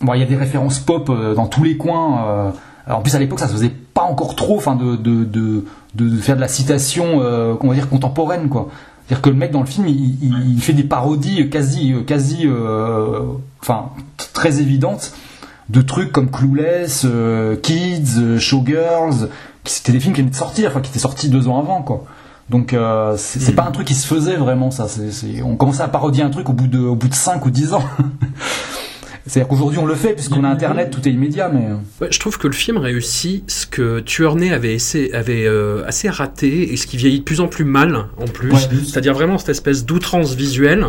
bon, 0.01 0.15
il 0.15 0.21
y 0.21 0.23
a 0.23 0.27
des 0.27 0.37
références 0.37 0.79
pop 0.79 1.11
euh, 1.11 1.35
dans 1.35 1.47
tous 1.47 1.63
les 1.65 1.77
coins. 1.77 2.25
euh, 2.27 2.51
alors, 2.87 3.01
en 3.01 3.03
plus, 3.03 3.15
à 3.15 3.19
l'époque, 3.19 3.41
ça 3.41 3.49
se 3.49 3.53
faisait 3.53 3.69
pas 3.93 4.03
encore 4.05 4.35
trop, 4.35 4.57
enfin, 4.57 4.77
de, 4.77 4.97
de, 4.97 5.25
de, 5.25 5.67
de, 5.95 6.09
de 6.09 6.17
faire 6.17 6.37
de 6.37 6.41
la 6.41 6.49
citation, 6.49 7.21
euh, 7.21 7.53
on 7.61 7.69
va 7.69 7.75
dire 7.75 7.91
contemporaine, 7.91 8.49
quoi. 8.49 8.71
C'est-à-dire 9.09 9.23
que 9.23 9.31
le 9.31 9.37
mec 9.37 9.51
dans 9.53 9.61
le 9.61 9.67
film, 9.67 9.89
il, 9.89 10.23
il- 10.23 10.53
il 10.55 10.61
fait 10.61 10.75
des 10.75 10.83
parodies 10.85 11.49
quasi, 11.49 11.95
quasi, 12.07 12.43
euh, 12.45 13.21
enfin, 13.63 13.87
très 14.35 14.61
évidentes 14.61 15.13
de 15.71 15.81
trucs 15.83 16.13
comme 16.13 16.31
Clueless, 16.31 17.03
euh, 17.07 17.57
Kids, 17.57 18.19
euh, 18.19 18.39
Showgirls, 18.39 19.29
qui 19.65 19.73
c'était 19.73 19.93
des 19.93 20.01
films 20.01 20.15
qui 20.15 20.21
venaient 20.21 20.31
de 20.31 20.37
sortir, 20.37 20.71
enfin, 20.71 20.81
qui 20.81 20.91
étaient 20.91 20.99
sortis 20.99 21.29
deux 21.31 21.49
ans 21.49 21.59
avant, 21.59 21.83
quoi. 21.83 22.05
Donc 22.51 22.73
euh, 22.73 23.15
c'est 23.19 23.41
c'est 23.41 23.53
pas 23.53 23.65
un 23.65 23.71
truc 23.71 23.87
qui 23.87 23.95
se 23.95 24.07
faisait 24.07 24.37
vraiment 24.37 24.71
ça. 24.71 24.87
On 25.45 25.57
commençait 25.57 25.83
à 25.83 25.89
parodier 25.89 26.23
un 26.23 26.31
truc 26.31 26.49
au 26.49 26.55
bout 26.55 26.67
de 26.67 26.79
au 26.79 26.95
bout 26.95 27.09
de 27.09 27.15
5 27.15 27.45
ou 27.45 27.51
10 27.51 27.75
ans. 27.75 27.83
C'est-à-dire 29.29 29.49
qu'aujourd'hui 29.49 29.79
on 29.79 29.87
le 29.87 29.95
fait 29.95 30.15
puisqu'on 30.15 30.43
a 30.43 30.49
internet, 30.49 30.91
tout 30.91 31.07
est 31.07 31.13
immédiat, 31.13 31.49
mais 31.53 31.67
Ouais, 32.01 32.09
je 32.11 32.19
trouve 32.19 32.39
que 32.39 32.47
le 32.49 32.55
film 32.55 32.79
réussit 32.79 33.49
ce 33.49 33.67
que 33.67 34.01
Tuernay 34.01 34.53
avait, 34.53 34.75
essayé, 34.75 35.15
avait 35.15 35.47
euh, 35.47 35.85
assez 35.87 36.09
raté 36.09 36.73
et 36.73 36.77
ce 36.77 36.87
qui 36.87 36.97
vieillit 36.97 37.21
de 37.21 37.25
plus 37.25 37.41
en 37.41 37.47
plus 37.49 37.65
mal 37.65 38.07
en 38.17 38.25
plus. 38.27 38.51
Ouais. 38.53 38.59
C'est-à-dire 38.85 39.15
vraiment 39.15 39.39
cette 39.39 39.51
espèce 39.51 39.85
d'outrance 39.85 40.35
visuelle 40.35 40.87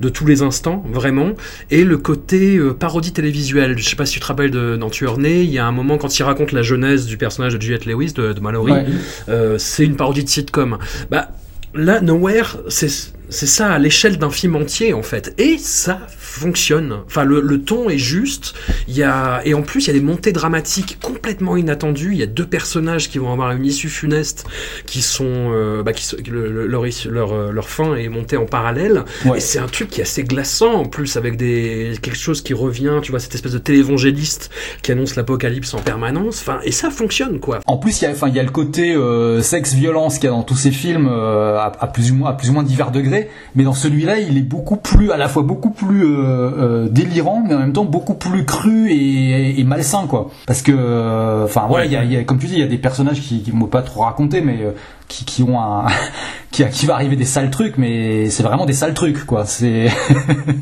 de 0.00 0.08
tous 0.08 0.26
les 0.26 0.42
instants, 0.42 0.82
vraiment, 0.90 1.32
et 1.70 1.84
le 1.84 1.98
côté 1.98 2.56
euh, 2.56 2.72
parodie 2.74 3.12
télévisuelle. 3.12 3.76
Je 3.78 3.88
sais 3.88 3.96
pas 3.96 4.06
si 4.06 4.14
tu 4.14 4.20
te 4.20 4.26
rappelles 4.26 4.50
de, 4.50 4.76
dans 4.76 4.90
Tuernay, 4.90 5.44
il 5.44 5.50
y 5.50 5.58
a 5.58 5.66
un 5.66 5.72
moment 5.72 5.98
quand 5.98 6.18
il 6.18 6.22
raconte 6.22 6.52
la 6.52 6.62
jeunesse 6.62 7.06
du 7.06 7.16
personnage 7.18 7.54
de 7.54 7.60
Juliette 7.60 7.86
Lewis, 7.86 8.12
de, 8.14 8.32
de 8.32 8.40
Mallory, 8.40 8.72
Ouais. 8.72 8.86
euh, 9.28 9.58
c'est 9.58 9.84
une 9.84 9.96
parodie 9.96 10.24
de 10.24 10.28
sitcom. 10.28 10.78
Bah, 11.10 11.28
là, 11.74 12.00
Nowhere, 12.00 12.56
c'est 12.68 12.88
c'est 13.32 13.46
ça 13.46 13.72
à 13.72 13.78
l'échelle 13.78 14.18
d'un 14.18 14.30
film 14.30 14.54
entier 14.56 14.92
en 14.92 15.02
fait, 15.02 15.34
et 15.38 15.58
ça 15.58 16.00
fonctionne. 16.32 16.98
Enfin, 17.06 17.24
le, 17.24 17.40
le 17.40 17.62
ton 17.62 17.90
est 17.90 17.98
juste. 17.98 18.54
Il 18.88 18.96
y 18.96 19.02
a 19.02 19.40
et 19.44 19.54
en 19.54 19.62
plus 19.62 19.84
il 19.84 19.86
y 19.88 19.90
a 19.90 19.92
des 19.94 20.00
montées 20.04 20.32
dramatiques 20.32 20.98
complètement 21.02 21.56
inattendues. 21.56 22.10
Il 22.12 22.18
y 22.18 22.22
a 22.22 22.26
deux 22.26 22.46
personnages 22.46 23.08
qui 23.10 23.18
vont 23.18 23.32
avoir 23.32 23.52
une 23.52 23.64
issue 23.64 23.88
funeste, 23.88 24.46
qui 24.86 25.02
sont 25.02 25.24
euh, 25.52 25.82
bah, 25.82 25.92
qui 25.92 26.04
sont- 26.04 26.16
le- 26.30 26.50
le- 26.50 26.66
leur, 26.66 26.84
leur 27.10 27.32
euh, 27.32 27.50
leur 27.52 27.68
fin 27.68 27.94
est 27.96 28.08
montée 28.08 28.36
en 28.36 28.46
parallèle. 28.46 29.04
Ouais. 29.24 29.38
Et 29.38 29.40
c'est 29.40 29.58
un 29.58 29.66
truc 29.68 29.88
qui 29.90 30.00
est 30.00 30.04
assez 30.04 30.24
glaçant 30.24 30.72
en 30.74 30.84
plus 30.86 31.16
avec 31.16 31.36
des 31.36 31.92
quelque 32.02 32.18
chose 32.18 32.42
qui 32.42 32.54
revient. 32.54 33.00
Tu 33.02 33.10
vois 33.10 33.20
cette 33.20 33.34
espèce 33.34 33.52
de 33.52 33.58
télévangéliste 33.58 34.50
qui 34.82 34.92
annonce 34.92 35.16
l'apocalypse 35.16 35.74
en 35.74 35.80
permanence. 35.80 36.40
Enfin, 36.40 36.60
et 36.64 36.72
ça 36.72 36.90
fonctionne 36.90 37.40
quoi. 37.40 37.60
En 37.66 37.76
plus, 37.76 38.00
il 38.00 38.04
y 38.04 38.06
a, 38.06 38.10
enfin, 38.10 38.28
il 38.28 38.34
y 38.34 38.40
a 38.40 38.42
le 38.42 38.50
côté 38.50 38.94
euh, 38.94 39.40
sexe-violence 39.42 40.14
qu'il 40.16 40.24
y 40.24 40.28
a 40.28 40.30
dans 40.30 40.42
tous 40.42 40.56
ces 40.56 40.70
films 40.70 41.08
euh, 41.10 41.56
à, 41.58 41.72
à 41.80 41.86
plus 41.86 42.10
ou 42.10 42.16
moins, 42.16 42.30
à 42.30 42.32
plus 42.34 42.50
ou 42.50 42.52
moins 42.52 42.62
divers 42.62 42.90
degrés. 42.90 43.21
Mais 43.54 43.64
dans 43.64 43.74
celui-là, 43.74 44.18
il 44.18 44.38
est 44.38 44.42
beaucoup 44.42 44.76
plus, 44.76 45.10
à 45.10 45.16
la 45.16 45.28
fois 45.28 45.42
beaucoup 45.42 45.70
plus 45.70 46.04
euh, 46.04 46.50
euh, 46.86 46.88
délirant, 46.88 47.42
mais 47.46 47.54
en 47.54 47.58
même 47.58 47.72
temps 47.72 47.84
beaucoup 47.84 48.14
plus 48.14 48.44
cru 48.44 48.90
et, 48.90 49.62
malsain, 49.64 50.06
quoi. 50.08 50.30
Parce 50.46 50.62
que, 50.62 50.72
euh, 50.74 51.44
enfin, 51.44 51.68
y 51.84 51.96
a, 52.16 52.24
comme 52.24 52.38
tu 52.38 52.46
dis, 52.46 52.54
il 52.54 52.60
y 52.60 52.64
a 52.64 52.68
des 52.68 52.78
personnages 52.78 53.20
qui, 53.20 53.42
qui 53.42 53.52
m'ont 53.52 53.66
pas 53.66 53.82
trop 53.82 54.02
raconté, 54.02 54.40
mais 54.40 54.60
qui, 55.08 55.42
ont 55.42 55.60
un, 55.60 55.86
qui, 56.50 56.86
va 56.86 56.94
arriver 56.94 57.16
des 57.16 57.24
sales 57.24 57.50
trucs, 57.50 57.78
mais 57.78 58.30
c'est 58.30 58.42
vraiment 58.42 58.66
des 58.66 58.72
sales 58.72 58.94
trucs, 58.94 59.24
quoi. 59.24 59.44
C'est, 59.44 59.88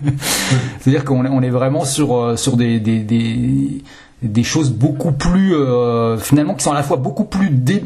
c'est-à-dire 0.80 1.04
qu'on 1.04 1.42
est, 1.42 1.50
vraiment 1.50 1.84
sur, 1.84 2.38
sur 2.38 2.56
des, 2.56 2.80
des, 2.80 4.42
choses 4.42 4.72
beaucoup 4.72 5.12
plus, 5.12 5.54
finalement, 6.18 6.54
qui 6.54 6.64
sont 6.64 6.72
à 6.72 6.74
la 6.74 6.82
fois 6.82 6.96
beaucoup 6.96 7.24
plus, 7.24 7.50
dé, 7.50 7.82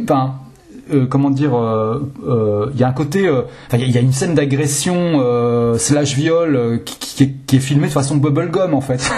euh, 0.92 1.06
comment 1.06 1.30
dire, 1.30 1.54
euh, 1.56 2.10
euh, 2.26 2.70
il 2.74 2.80
y 2.80 2.84
a 2.84 2.88
un 2.88 2.92
côté, 2.92 3.26
euh, 3.26 3.42
enfin, 3.68 3.78
il 3.78 3.88
y 3.88 3.92
y, 3.92 3.98
a 3.98 4.00
une 4.00 4.12
scène 4.12 4.34
d'agression 4.34 4.94
euh, 5.20 5.78
slash 5.78 6.14
viol 6.14 6.56
euh, 6.56 6.78
qui, 6.84 6.98
qui, 6.98 7.22
est- 7.24 7.34
qui 7.46 7.56
est 7.56 7.60
filmée 7.60 7.86
de 7.88 7.92
façon 7.92 8.16
bubblegum 8.16 8.74
en 8.74 8.80
fait, 8.80 9.10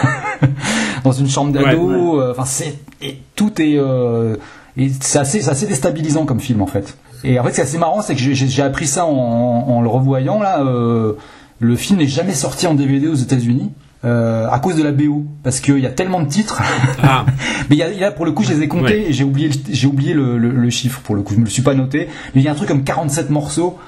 dans 1.04 1.12
une 1.12 1.28
chambre 1.28 1.52
d'ado. 1.52 2.20
euh, 2.20 2.30
Enfin, 2.32 2.44
c'est 2.44 2.74
et 3.02 3.18
tout 3.34 3.60
est, 3.60 3.76
euh, 3.78 4.36
et 4.76 4.90
c'est 5.00 5.18
assez, 5.18 5.40
c'est 5.42 5.50
assez 5.50 5.66
déstabilisant 5.66 6.24
comme 6.24 6.40
film 6.40 6.62
en 6.62 6.66
fait. 6.66 6.96
Et 7.24 7.38
en 7.40 7.44
fait, 7.44 7.52
c'est 7.52 7.62
assez 7.62 7.78
marrant, 7.78 8.02
c'est 8.02 8.14
que 8.14 8.20
j'ai- 8.20 8.62
appris 8.62 8.86
ça 8.86 9.04
en, 9.06 9.10
en 9.10 9.80
le 9.82 9.88
revoyant 9.88 10.40
là. 10.40 10.60
euh, 10.62 11.14
le 11.58 11.74
film 11.76 11.98
n'est 11.98 12.06
jamais 12.06 12.34
sorti 12.34 12.66
en 12.66 12.74
DVD 12.74 13.08
aux 13.08 13.14
États-Unis. 13.14 13.70
Euh, 14.04 14.46
à 14.48 14.58
cause 14.58 14.76
de 14.76 14.82
la 14.82 14.92
BO 14.92 15.24
parce 15.42 15.60
qu'il 15.60 15.78
y 15.78 15.86
a 15.86 15.90
tellement 15.90 16.20
de 16.20 16.28
titres 16.28 16.60
Ah. 17.02 17.24
mais 17.70 17.76
il 17.76 17.78
y 17.78 17.82
a, 17.82 17.90
y 17.92 18.04
a, 18.04 18.10
pour 18.12 18.24
le 18.26 18.32
coup, 18.32 18.42
je 18.44 18.52
les 18.52 18.62
ai 18.62 18.68
comptés 18.68 18.84
Ouais. 19.00 19.06
et 19.08 19.12
j'ai 19.12 19.24
oublié, 19.24 19.48
le- 19.48 19.54
j'ai 19.70 19.86
oublié 19.86 20.12
le, 20.14 20.38
le- 20.38 20.50
le 20.50 20.70
chiffre 20.70 21.00
pour 21.00 21.14
le 21.16 21.22
coup. 21.22 21.34
Je 21.34 21.40
me 21.40 21.44
le 21.44 21.50
suis 21.50 21.62
pas 21.62 21.74
noté. 21.74 22.08
Mais 22.34 22.40
il 22.42 22.44
y 22.44 22.48
a 22.48 22.52
un 22.52 22.54
truc 22.54 22.68
comme 22.68 22.84
47 22.84 23.30
morceaux. 23.30 23.78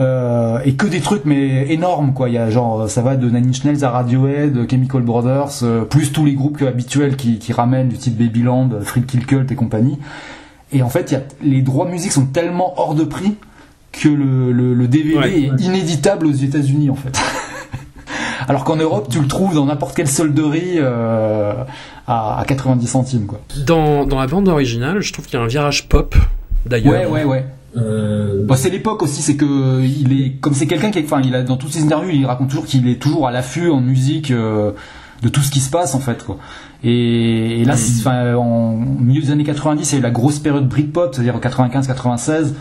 euh, 0.00 0.58
et 0.64 0.74
que 0.74 0.86
des 0.86 1.00
trucs 1.00 1.26
mais 1.26 1.70
énormes 1.70 2.14
quoi 2.14 2.30
il 2.30 2.34
y 2.34 2.38
a 2.38 2.48
genre 2.48 2.88
ça 2.88 3.02
va 3.02 3.14
de 3.14 3.28
Nine 3.28 3.48
Inch 3.50 3.62
Nails 3.64 3.84
à 3.84 3.90
Radiohead 3.90 4.66
Chemical 4.70 5.02
Brothers 5.02 5.62
euh, 5.64 5.84
plus 5.84 6.12
tous 6.12 6.24
les 6.24 6.32
groupes 6.32 6.62
habituels 6.62 7.14
qui, 7.14 7.38
qui 7.38 7.52
ramènent 7.52 7.90
du 7.90 7.98
type 7.98 8.16
Babyland 8.16 8.70
Free 8.80 9.02
Kill 9.02 9.26
Cult 9.26 9.52
et 9.52 9.54
compagnie 9.54 9.98
et 10.72 10.82
en 10.82 10.88
fait 10.88 11.12
y 11.12 11.14
a, 11.14 11.20
les 11.44 11.60
droits 11.60 11.86
musique 11.86 12.10
sont 12.10 12.24
tellement 12.24 12.72
hors 12.80 12.94
de 12.94 13.04
prix 13.04 13.34
que 13.92 14.08
le, 14.08 14.50
le, 14.50 14.72
le 14.72 14.88
DVD 14.88 15.14
Ouais. 15.18 15.40
est 15.42 15.60
inéditable 15.62 16.26
aux 16.26 16.32
États-Unis 16.32 16.88
en 16.88 16.94
fait 16.94 17.20
alors 18.48 18.64
qu'en 18.64 18.76
Europe 18.76 19.08
tu 19.10 19.20
le 19.20 19.26
trouves 19.28 19.54
dans 19.54 19.66
n'importe 19.66 19.94
quelle 19.96 20.08
solderie 20.08 20.76
euh, 20.78 21.52
à, 22.06 22.38
à 22.40 22.44
90 22.44 22.86
centimes 22.86 23.26
quoi 23.26 23.40
Dans, 23.66 24.04
dans 24.06 24.18
la 24.20 24.26
bande 24.26 24.48
originale, 24.48 25.00
je 25.00 25.12
trouve 25.12 25.26
qu'il 25.26 25.38
y 25.38 25.42
a 25.42 25.44
un 25.44 25.48
virage 25.48 25.88
pop, 25.88 26.14
d'ailleurs. 26.66 27.10
Ouais, 27.10 27.24
ouais, 27.24 27.24
ouais. 27.24 27.46
Bon, 28.44 28.54
c'est 28.56 28.70
l'époque 28.70 29.02
aussi, 29.02 29.22
c'est 29.22 29.36
que 29.36 29.80
il 29.82 30.12
est 30.20 30.32
comme 30.40 30.52
c'est 30.54 30.66
quelqu'un 30.66 30.90
qui, 30.90 30.98
est- 30.98 31.04
enfin, 31.04 31.20
il 31.24 31.34
a 31.34 31.42
dans 31.42 31.56
toutes 31.56 31.72
ses 31.72 31.82
interviews, 31.84 32.10
il 32.12 32.26
raconte 32.26 32.48
toujours 32.48 32.66
qu'il 32.66 32.86
est 32.88 33.00
toujours 33.00 33.26
à 33.26 33.30
l'affût 33.32 33.70
en 33.70 33.80
musique 33.80 34.30
euh, 34.30 34.72
de 35.22 35.28
tout 35.28 35.40
ce 35.40 35.50
qui 35.50 35.60
se 35.60 35.70
passe 35.70 35.94
en 35.94 36.00
fait, 36.00 36.22
quoi. 36.24 36.36
Et, 36.84 37.60
et 37.62 37.64
là, 37.64 37.76
c'est- 37.76 38.00
enfin, 38.00 38.34
en 38.34 38.74
milieu 38.76 39.22
des 39.22 39.30
années 39.30 39.44
90, 39.44 39.90
il 39.90 39.94
y 39.94 39.96
a 39.96 39.98
eu 40.00 40.02
la 40.02 40.10
grosse 40.10 40.38
période 40.38 40.68
Britpop, 40.68 41.14
c'est-à-dire 41.14 41.38
95-96 41.40 42.52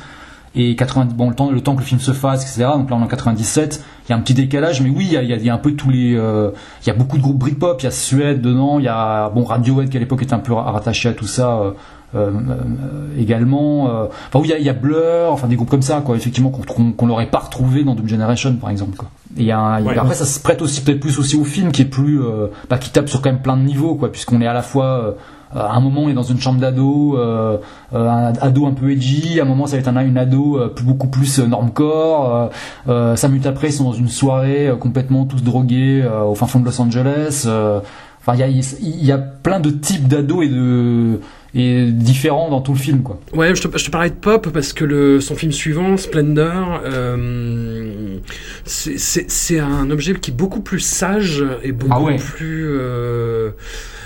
et 0.56 0.76
90, 0.76 1.14
bon, 1.16 1.30
le 1.30 1.36
temps, 1.36 1.50
le 1.52 1.62
temps 1.62 1.76
que 1.76 1.80
le 1.80 1.86
film 1.86 2.00
se 2.00 2.12
fasse, 2.14 2.44
etc. 2.44 2.70
Donc 2.76 2.90
là, 2.90 2.96
on 2.96 3.02
est 3.02 3.04
en 3.04 3.08
97. 3.08 3.84
Il 4.12 4.14
y 4.14 4.18
a 4.18 4.18
un 4.18 4.24
petit 4.24 4.34
décalage, 4.34 4.82
mais 4.82 4.90
oui, 4.90 5.06
il 5.08 5.14
y 5.14 5.16
a, 5.18 5.24
il 5.24 5.30
y 5.30 5.34
a- 5.34 5.38
il 5.38 5.46
y 5.46 5.50
a 5.50 5.54
un 5.54 5.58
peu 5.58 5.72
tous 5.72 5.90
les, 5.90 6.16
euh, 6.18 6.52
il 6.84 6.88
y 6.88 6.90
a 6.90 6.94
beaucoup 6.94 7.16
de 7.18 7.22
groupes 7.22 7.38
Britpop. 7.38 7.80
Il 7.82 7.86
y 7.86 7.88
a 7.88 7.92
Suède 7.92 8.42
dedans, 8.42 8.78
il 8.78 8.84
y 8.84 8.90
a 8.90 9.30
bon 9.30 9.46
Radiohead 9.46 9.88
qui 9.90 9.96
à 9.96 10.02
l'époque 10.02 10.22
était 10.22 10.34
un 10.34 10.40
peu 10.40 10.52
rattaché 10.52 11.08
à 11.08 11.14
tout 11.14 11.28
ça. 11.28 11.60
euh, 11.60 11.72
euh, 12.14 12.30
euh, 12.30 13.18
également 13.18 13.88
euh, 13.90 14.08
enfin 14.28 14.40
oui 14.40 14.48
il 14.48 14.52
y 14.52 14.54
a- 14.54 14.58
il 14.60 14.66
y, 14.66 14.70
a 14.70 14.74
Blur 14.74 15.30
enfin 15.32 15.48
des 15.48 15.56
groupes 15.56 15.70
comme 15.70 15.82
ça 15.82 16.02
quoi 16.06 16.18
effectivement 16.18 16.50
qu'on 16.50 16.92
qu'on 16.92 17.06
n'aurait 17.08 17.28
pas 17.28 17.38
retrouvé 17.40 17.86
dans 17.86 17.96
Doom 17.96 18.10
Generation 18.10 18.54
par 18.56 18.70
exemple 18.70 18.98
quoi 18.98 19.10
et 19.38 19.44
y 19.46 19.52
a 19.54 19.58
un- 19.58 19.80
y 19.80 19.84
a- 19.88 20.02
après 20.02 20.16
ça 20.16 20.26
se 20.26 20.38
prête 20.42 20.62
aussi 20.62 20.82
peut-être 20.82 21.00
plus 21.00 21.18
aussi 21.20 21.38
au 21.38 21.46
film 21.46 21.72
qui 21.72 21.84
est 21.84 21.86
plus 21.86 22.22
euh, 22.22 22.48
bah, 22.70 22.78
qui 22.80 22.90
tape 22.90 23.08
sur 23.08 23.22
quand 23.22 23.32
même 23.32 23.42
plein 23.42 23.56
de 23.56 23.62
niveaux 23.62 23.96
quoi 23.96 24.12
puisqu'on 24.12 24.42
est 24.42 24.46
à 24.48 24.52
la 24.52 24.62
fois 24.62 24.86
euh, 24.88 25.12
à 25.54 25.76
un 25.76 25.80
moment 25.80 26.02
on 26.04 26.10
est 26.10 26.14
dans 26.14 26.24
une 26.24 26.40
chambre 26.40 26.60
d'ado 26.60 27.18
euh, 27.18 27.58
euh, 27.94 28.10
un 28.10 28.34
ado 28.42 28.66
un 28.66 28.72
peu 28.72 28.92
edgy 28.92 29.40
à 29.40 29.44
un 29.44 29.46
moment 29.46 29.68
ça 29.68 29.76
va 29.76 29.80
être 29.82 29.88
un, 29.88 30.06
une 30.06 30.18
ado 30.18 30.58
euh, 30.58 30.68
plus- 30.70 30.86
beaucoup 30.86 31.08
plus 31.08 31.40
euh, 31.40 31.46
normcore 31.48 32.36
euh, 32.36 32.48
euh, 32.90 33.16
cinq 33.16 33.30
minutes 33.30 33.46
après 33.48 33.68
ils 33.70 33.74
sont 33.74 33.84
dans 33.86 33.94
une 33.94 34.08
soirée 34.10 34.68
euh, 34.70 34.76
complètement 34.76 35.26
tous 35.26 35.44
drogués 35.44 36.02
euh, 36.04 36.22
au 36.24 36.36
fin 36.36 36.48
fond 36.48 36.60
de 36.60 36.66
Los 36.66 36.80
Angeles 36.82 37.44
euh, 37.48 37.80
Enfin, 38.24 38.36
il 38.38 39.02
y 39.02 39.06
y 39.08 39.12
a 39.12 39.18
plein 39.18 39.60
de 39.60 39.72
types 39.72 40.08
d'ados 40.08 40.46
et 40.46 40.48
de 40.48 41.20
et 41.56 41.92
différents 41.92 42.50
dans 42.52 42.62
tout 42.62 42.74
le 42.74 42.78
film, 42.78 43.02
quoi. 43.02 43.20
Ouais, 43.34 43.56
je 43.56 43.64
te, 43.68 43.78
je 43.78 43.84
te 43.84 43.90
parlais 43.90 44.12
de 44.12 44.16
pop 44.16 44.48
parce 44.54 44.74
que 44.74 44.86
le, 44.86 45.20
son 45.20 45.34
film 45.36 45.52
suivant, 45.52 45.98
Splendor, 45.98 46.82
euh, 46.86 48.18
c'est- 48.64 49.00
c'est 49.00 49.30
c'est 49.32 49.60
un 49.60 49.90
objet 49.90 50.14
qui 50.14 50.30
est 50.30 50.34
beaucoup 50.36 50.62
plus 50.62 50.80
sage 50.82 51.44
et 51.64 51.72
beaucoup 51.72 51.94
Ah 51.96 52.02
ouais. 52.02 52.16
plus. 52.18 52.68
euh, 52.70 53.50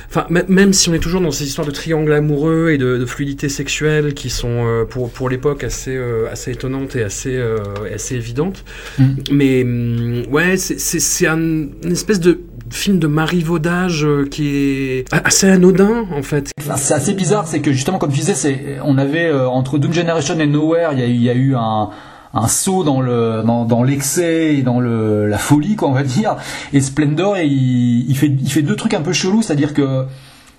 Enfin, 0.10 0.26
mê- 0.30 0.46
même 0.48 0.74
si 0.74 0.90
on 0.90 0.94
est 0.94 1.00
toujours 1.00 1.22
dans 1.22 1.32
ces 1.32 1.46
histoires 1.46 1.68
de 1.68 1.72
triangle 1.72 2.14
amoureux 2.14 2.70
et 2.72 2.78
de, 2.78 2.98
de 2.98 3.06
fluidité 3.06 3.50
sexuelle 3.50 4.14
qui 4.14 4.30
sont 4.30 4.66
euh, 4.66 4.86
pour, 4.86 5.10
pour 5.10 5.30
l'époque 5.30 5.64
assez, 5.64 5.96
euh, 5.96 6.28
assez 6.32 6.52
étonnantes 6.52 6.96
et 6.96 7.04
assez, 7.04 7.36
euh, 7.36 7.58
assez 7.94 8.16
évidentes. 8.16 8.64
Mm. 9.00 9.04
Mais 9.32 9.64
hum, 9.64 10.24
ouais, 10.32 10.58
c'est- 10.58 10.80
c'est 10.80 11.00
c'est 11.00 11.28
un, 11.28 11.38
une 11.38 11.92
espèce 11.92 12.20
de 12.20 12.42
film 12.72 12.98
de 13.00 13.08
marivaudage 13.08 14.06
euh, 14.06 14.26
qui 14.30 14.48
est 14.56 15.06
assez 15.14 15.48
anodin 15.48 16.06
en 16.12 16.24
fait. 16.24 16.52
C'est 16.78 16.94
assez 16.94 17.14
bizarre, 17.14 17.48
c'est 17.48 17.62
que 17.62 17.72
justement, 17.72 17.98
comme 18.00 18.12
tu 18.12 18.20
disais, 18.20 18.34
c'est 18.34 18.78
on 18.84 18.98
avait 18.98 19.28
euh, 19.28 19.48
entre 19.48 19.78
Doom 19.78 19.94
Generation 19.94 20.40
et 20.40 20.48
Nowhere, 20.48 20.90
il 20.94 21.00
y 21.00 21.04
a 21.04 21.08
eu, 21.08 21.12
il 21.14 21.22
y 21.24 21.30
a 21.30 21.36
eu 21.36 21.56
un 21.56 21.90
un 22.36 22.48
saut 22.48 22.84
dans 22.84 23.02
le 23.02 23.42
dans, 23.44 23.66
dans 23.66 23.84
l'excès 23.84 24.56
et 24.56 24.62
dans 24.62 24.80
le 24.80 25.26
la 25.26 25.38
folie 25.38 25.76
quoi 25.76 25.88
on 25.88 25.94
va 25.94 26.04
dire 26.04 26.36
et 26.74 26.82
Splendor 26.82 27.38
il, 27.38 28.10
il 28.10 28.16
fait 28.16 28.28
il 28.28 28.52
fait 28.52 28.62
deux 28.62 28.76
trucs 28.76 28.94
un 28.94 29.02
peu 29.02 29.14
chelous 29.14 29.42
c'est-à-dire 29.42 29.74
que 29.74 30.06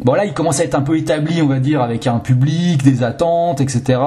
Bon 0.05 0.12
là, 0.12 0.27
il 0.27 0.35
commence 0.35 0.61
à 0.61 0.64
être 0.64 0.74
un 0.74 0.83
peu 0.83 0.99
établi, 0.99 1.41
on 1.41 1.47
va 1.47 1.59
dire, 1.59 1.81
avec 1.81 2.07
un 2.07 2.18
public, 2.18 2.83
des 2.83 3.03
attentes, 3.03 3.62
etc. 3.62 3.99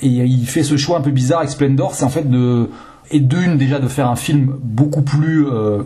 Et 0.00 0.08
il 0.08 0.46
fait 0.46 0.62
ce 0.62 0.78
choix 0.78 0.96
un 0.96 1.02
peu 1.02 1.10
bizarre 1.10 1.40
avec 1.40 1.50
Splendor, 1.50 1.94
c'est 1.94 2.04
en 2.04 2.08
fait 2.08 2.30
de 2.30 2.70
et 3.10 3.20
d'une 3.20 3.56
déjà 3.56 3.78
de 3.78 3.88
faire 3.88 4.08
un 4.08 4.16
film 4.16 4.54
beaucoup 4.62 5.02
plus 5.02 5.46
euh, 5.46 5.82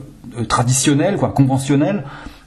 traditionnel, 0.48 1.16
quoi, 1.16 1.30
conventionnel. 1.30 2.04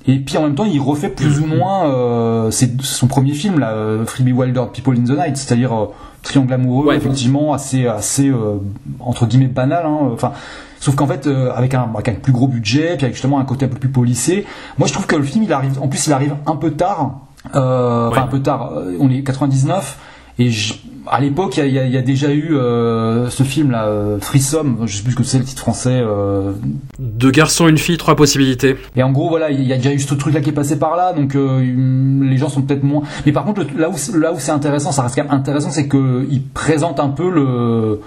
Et 0.08 0.20
puis 0.20 0.38
en 0.38 0.44
même 0.44 0.56
temps, 0.56 0.66
il 0.66 0.80
refait 0.80 1.10
plus 1.10 1.40
ou 1.40 1.48
moins 1.48 1.90
euh, 1.90 2.52
c'est 2.52 2.80
son 2.82 3.08
premier 3.08 3.34
film, 3.34 3.60
là, 3.60 3.72
euh, 3.72 4.06
Freebie 4.06 4.34
Wilder, 4.34 4.66
People 4.72 4.98
in 4.98 5.04
the 5.04 5.18
Night, 5.18 5.38
c'est-à-dire 5.38 5.74
euh, 5.74 5.88
triangle 6.26 6.52
amoureux, 6.54 6.88
Ouais. 6.88 6.98
effectivement, 6.98 7.54
assez, 7.54 7.88
assez 7.88 8.28
euh, 8.30 8.58
entre 9.00 9.26
guillemets 9.26 9.46
banal. 9.48 9.86
Hein, 9.86 9.98
enfin, 10.14 10.34
sauf 10.80 10.96
qu'en 10.96 11.08
fait, 11.08 11.28
euh, 11.28 11.52
avec, 11.56 11.74
un, 11.74 11.90
avec 11.94 12.10
un 12.10 12.14
plus 12.16 12.34
gros 12.34 12.48
budget, 12.48 12.96
puis 12.98 13.06
avec 13.06 13.14
justement 13.14 13.40
un 13.40 13.46
côté 13.46 13.66
un 13.66 13.70
peu 13.70 13.78
plus 13.80 13.90
policé. 13.90 14.46
Moi, 14.78 14.88
je 14.88 14.94
trouve 14.94 15.08
que 15.08 15.16
le 15.16 15.24
film, 15.24 15.44
il 15.46 15.54
arrive, 15.54 15.80
en 15.82 15.88
plus, 15.88 16.06
il 16.08 16.14
arrive 16.14 16.36
un 16.46 16.56
peu 16.58 16.72
tard. 16.72 17.20
Euh, 17.56 18.10
Enfin, 18.10 18.22
Ouais. 18.22 18.24
un 18.24 18.28
peu 18.28 18.42
tard. 18.42 18.72
euh, 18.76 18.98
On 19.00 19.10
est 19.10 19.22
99. 19.24 19.98
Et 20.40 20.50
je- 20.52 20.74
à 21.08 21.20
l'époque, 21.22 21.58
il 21.58 21.66
y 21.68 21.70
y, 21.80 21.90
y 21.92 21.98
a 21.98 22.02
déjà 22.02 22.32
eu 22.32 22.56
euh, 22.56 23.30
ce 23.30 23.44
film 23.44 23.72
là, 23.72 23.86
euh, 23.86 24.18
Threesome, 24.18 24.80
je 24.86 24.98
sais 24.98 25.04
plus 25.04 25.12
ce 25.12 25.18
que 25.18 25.24
c'est 25.24 25.38
le 25.40 25.44
titre 25.46 25.62
français. 25.62 26.02
euh, 26.04 26.54
Deux 27.00 27.32
garçons, 27.32 27.68
une 27.68 27.78
fille, 27.78 27.98
trois 27.98 28.16
possibilités. 28.16 28.76
et 28.96 29.04
en 29.04 29.12
gros, 29.12 29.30
voilà, 29.30 29.52
il 29.52 29.64
y 29.64 29.74
a 29.74 29.78
déjà 29.78 29.92
eu 29.94 30.00
ce 30.00 30.14
truc 30.14 30.34
là 30.34 30.42
qui 30.42 30.50
est 30.50 30.54
passé 30.54 30.78
par 30.80 30.96
là, 30.96 31.14
donc 31.14 31.36
euh, 31.36 31.60
les 32.24 32.38
gens 32.38 32.50
sont 32.50 32.62
peut-être 32.62 32.84
moins. 32.84 33.04
Mais 33.26 33.32
par 33.32 33.46
contre, 33.46 33.62
le- 33.62 33.80
là 33.80 33.90
où 33.90 33.94
c'est- 33.98 34.18
là 34.18 34.32
où 34.34 34.40
c'est 34.40 34.52
intéressant, 34.52 34.92
ça 34.92 35.04
reste 35.04 35.16
quand 35.16 35.24
même 35.24 35.34
intéressant, 35.34 35.70
c'est 35.70 35.88
que 35.88 36.26
il 36.30 36.42
présente 36.44 37.00
un 37.00 37.10
peu 37.10 37.30
le, 37.30 38.00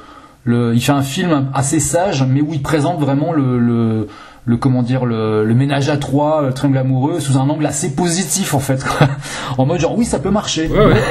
le, 0.44 0.74
il 0.74 0.80
fait 0.80 0.92
un 0.92 1.02
film 1.02 1.48
assez 1.54 1.80
sage, 1.80 2.24
mais 2.28 2.40
où 2.40 2.52
il 2.52 2.62
présente 2.62 3.00
vraiment 3.00 3.32
le, 3.32 3.58
le, 3.58 4.06
le 4.48 4.56
comment 4.56 4.82
dire, 4.82 5.04
le, 5.04 5.44
le 5.44 5.54
ménage 5.54 5.90
à 5.90 5.98
trois, 5.98 6.40
le 6.42 6.54
triangle 6.54 6.78
amoureux, 6.78 7.20
sous 7.20 7.36
un 7.36 7.48
angle 7.50 7.66
assez 7.66 7.94
positif 7.94 8.54
en 8.54 8.58
fait, 8.60 8.82
quoi. 8.82 9.06
en 9.58 9.66
mode 9.66 9.78
genre 9.78 9.96
oui, 9.96 10.06
ça 10.06 10.18
peut 10.18 10.30
marcher. 10.30 10.68
Ouais, 10.68 10.86
ouais. 10.86 11.02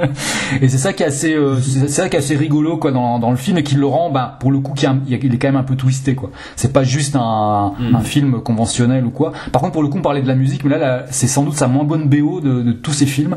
Et 0.62 0.68
c'est 0.68 0.78
ça 0.78 0.92
qui 0.92 1.02
est 1.02 1.06
assez, 1.06 1.34
euh, 1.34 1.58
c'est 1.60 1.88
ça 1.88 2.08
qui 2.08 2.14
est 2.16 2.20
assez 2.20 2.36
rigolo 2.36 2.76
quoi 2.76 2.92
dans, 2.92 3.18
dans 3.18 3.30
le 3.32 3.36
film 3.36 3.58
et 3.58 3.62
qui 3.64 3.74
le 3.74 3.86
rend, 3.86 4.10
bah, 4.10 4.36
pour 4.38 4.52
le 4.52 4.60
coup, 4.60 4.72
qui 4.74 4.86
il 5.08 5.12
est 5.34 5.38
quand 5.38 5.48
même 5.48 5.56
un 5.56 5.64
peu 5.64 5.74
twisté 5.76 6.14
quoi. 6.14 6.30
C'est 6.56 6.72
pas 6.72 6.84
juste 6.84 7.16
un, 7.16 7.74
Mm. 7.78 7.94
un 7.96 8.00
film 8.00 8.40
conventionnel 8.40 9.04
ou 9.04 9.10
quoi. 9.10 9.32
Par 9.50 9.60
contre, 9.60 9.72
pour 9.72 9.82
le 9.82 9.88
coup, 9.88 9.98
on 9.98 10.02
parlait 10.02 10.22
de 10.22 10.28
la 10.28 10.34
musique, 10.36 10.62
mais 10.64 10.70
là, 10.70 10.78
là, 10.78 11.04
c'est 11.10 11.26
sans 11.26 11.42
doute 11.42 11.54
sa 11.56 11.66
moins 11.66 11.84
bonne 11.84 12.08
BO 12.08 12.40
de, 12.40 12.62
de 12.62 12.72
tous 12.72 12.92
ces 12.92 13.06
films. 13.06 13.36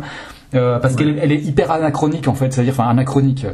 Euh, 0.55 0.79
parce 0.79 0.95
qu'elle 0.95 1.09
est- 1.09 1.19
elle 1.21 1.31
est 1.33 1.41
hyper 1.41 1.71
anachronique 1.71 2.27
en 2.29 2.33
fait, 2.33 2.53
c'est-à-dire 2.53 2.73
enfin 2.77 2.87
anachronique. 2.89 3.45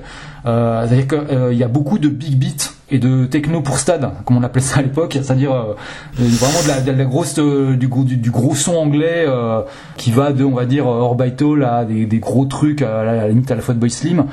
Euh, 0.45 0.85
c'est-à-dire 0.87 1.07
qu'il 1.07 1.57
y 1.57 1.63
a 1.63 1.67
beaucoup 1.67 1.97
de 1.97 2.07
big 2.07 2.37
beats 2.37 2.69
et 2.91 2.99
de 2.99 3.25
techno 3.25 3.61
pour 3.61 3.79
stade, 3.79 4.11
comme 4.25 4.37
on 4.37 4.43
appelait 4.43 4.61
ça 4.61 4.79
à 4.79 4.81
l'époque, 4.83 5.13
c'est-à-dire 5.13 5.51
euh, 5.53 5.73
euh, 6.19 6.23
vraiment 6.39 6.61
de 6.63 6.67
la, 6.67 6.81
de 6.81 6.91
la 6.91 7.05
grosse 7.05 7.39
euh, 7.39 7.75
du, 7.75 7.87
gros- 7.87 8.03
du, 8.03 8.17
du 8.17 8.29
gros 8.29 8.53
son 8.53 8.75
anglais 8.75 9.25
euh, 9.27 9.61
qui 9.97 10.11
va 10.11 10.33
de 10.33 10.43
on 10.43 10.53
va 10.53 10.65
dire 10.65 10.85
Orbital 10.85 11.63
à 11.63 11.83
des, 11.85 12.05
des 12.05 12.19
gros 12.19 12.45
trucs 12.45 12.83
à 12.83 13.03
la, 13.03 13.11
à 13.11 13.15
la 13.15 13.27
limite 13.29 13.49
à 13.49 13.55
la 13.55 13.61
fois 13.61 13.73
de 13.73 13.79
Boy 13.79 13.89
Slim. 13.89 14.25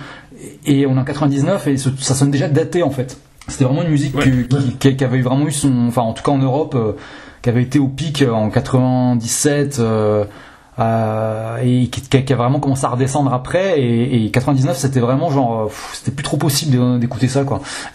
Et 0.66 0.86
on 0.86 0.96
est 0.96 1.00
en 1.00 1.04
99 1.04 1.66
et 1.66 1.76
ce- 1.78 1.88
ça 1.98 2.14
sonne 2.14 2.30
déjà 2.30 2.48
daté 2.48 2.82
en 2.82 2.90
fait. 2.90 3.16
C'était 3.48 3.64
vraiment 3.64 3.82
une 3.82 3.88
musique 3.90 4.14
Ouais. 4.16 4.24
qui, 4.48 4.76
qui- 4.78 4.96
qui 4.96 5.04
avait 5.04 5.22
vraiment 5.22 5.46
eu 5.46 5.52
son, 5.52 5.86
enfin 5.88 6.02
en 6.02 6.12
tout 6.12 6.22
cas 6.22 6.30
en 6.32 6.38
Europe, 6.38 6.74
euh, 6.76 6.92
qui 7.42 7.48
avait 7.48 7.62
été 7.62 7.78
au 7.78 7.88
pic 7.88 8.20
euh, 8.20 8.30
en 8.32 8.50
97 8.50 9.78
euh, 10.78 11.56
et 11.62 11.88
qui, 11.88 12.00
qui 12.02 12.16
a- 12.16 12.22
qui 12.22 12.32
vraiment 12.32 12.60
commencé 12.60 12.84
à 12.84 12.88
redescendre 12.88 13.32
après. 13.34 13.80
Et, 13.80 14.24
et 14.26 14.30
99 14.30 14.76
c'était 14.76 15.00
vraiment 15.00 15.30
genre, 15.30 15.62
euh, 15.66 15.72
c'était 15.92 16.10
plus 16.12 16.22
trop 16.22 16.36
possible 16.36 16.98
d'écouter 16.98 17.28
ça 17.28 17.44
quoi. 17.44 17.60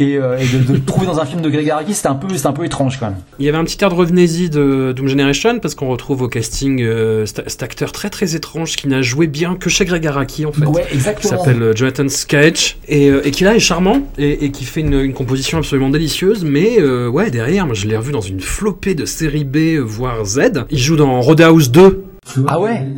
et, 0.00 0.16
euh, 0.16 0.38
et 0.38 0.46
de, 0.46 0.62
de 0.64 0.72
le 0.74 0.84
trouver 0.84 1.06
dans 1.06 1.18
un 1.20 1.26
film 1.26 1.40
de 1.42 1.50
Greg 1.50 1.68
Araki, 1.70 1.94
c'était 1.94 2.08
un 2.08 2.14
peu, 2.14 2.28
c'était 2.34 2.46
un 2.46 2.52
peu 2.52 2.64
étrange 2.64 2.98
quand 2.98 3.06
même. 3.06 3.16
Il 3.38 3.46
y 3.46 3.48
avait 3.48 3.58
un 3.58 3.64
petit 3.64 3.82
air 3.82 3.90
de 3.90 3.94
revenez-y 3.94 4.50
de 4.50 4.92
Doom 4.96 5.08
Generation 5.08 5.58
parce 5.58 5.74
qu'on 5.74 5.88
retrouve 5.88 6.22
au 6.22 6.28
casting 6.28 6.80
euh, 6.82 7.26
cet 7.26 7.62
acteur 7.62 7.92
très 7.92 8.10
très 8.10 8.34
étrange 8.34 8.76
qui 8.76 8.88
n'a 8.88 9.02
joué 9.02 9.26
bien 9.26 9.56
que 9.56 9.68
chez 9.70 9.84
Greg 9.84 10.06
Araki 10.06 10.46
en 10.46 10.52
fait. 10.52 10.64
Ouais, 10.66 10.84
qui 10.88 10.94
exactement. 10.94 11.38
s'appelle 11.38 11.62
euh, 11.62 11.74
Jonathan 11.74 12.08
Sketch 12.08 12.76
et, 12.88 13.08
et 13.08 13.30
qui 13.30 13.44
là 13.44 13.54
est 13.54 13.58
charmant 13.60 14.00
et, 14.18 14.50
qui 14.50 14.64
fait 14.64 14.80
une, 14.80 14.94
une 15.00 15.12
composition 15.14 15.58
absolument 15.58 15.90
délicieuse 15.90 16.44
mais 16.44 16.80
ouais 16.82 17.30
derrière 17.30 17.66
moi 17.66 17.74
je 17.74 17.86
l'ai 17.86 17.96
revu 17.96 18.12
dans 18.12 18.20
une 18.20 18.40
flopée 18.40 18.94
de 18.94 19.04
série 19.04 19.44
B 19.44 19.78
voire 19.82 20.24
Z 20.24 20.64
il 20.70 20.78
joue 20.78 20.96
dans 20.96 21.20
Roadhouse 21.44 21.70
2 21.70 22.04
Ah 22.48 22.60
ouais? 22.60 22.86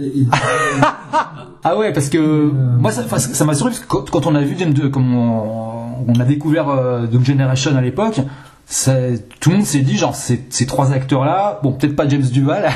Ah 1.66 1.78
ouais, 1.78 1.94
parce 1.94 2.10
que 2.10 2.18
moi 2.78 2.90
ça 2.92 3.44
m'a 3.46 3.54
surpris 3.54 3.74
parce 3.88 4.04
que 4.04 4.10
quand, 4.10 4.26
on 4.26 4.34
a 4.34 4.42
vu 4.42 4.54
Doom 4.54 4.74
2, 4.74 4.88
comme 4.90 5.14
on, 5.16 6.04
on 6.06 6.20
a 6.20 6.24
découvert 6.24 6.68
euh, 6.68 7.06
Doom 7.06 7.24
Generation 7.24 7.74
à 7.74 7.80
l'époque, 7.80 8.20
ça- 8.66 8.92
tout 9.40 9.48
le 9.48 9.56
monde 9.56 9.64
s'est 9.64 9.80
dit 9.80 9.96
genre 9.96 10.14
ces, 10.14 10.44
ces 10.50 10.66
trois 10.66 10.92
acteurs 10.92 11.24
là, 11.24 11.60
bon 11.62 11.72
peut-être 11.72 11.96
pas 11.96 12.06
James 12.06 12.20
Duval, 12.20 12.68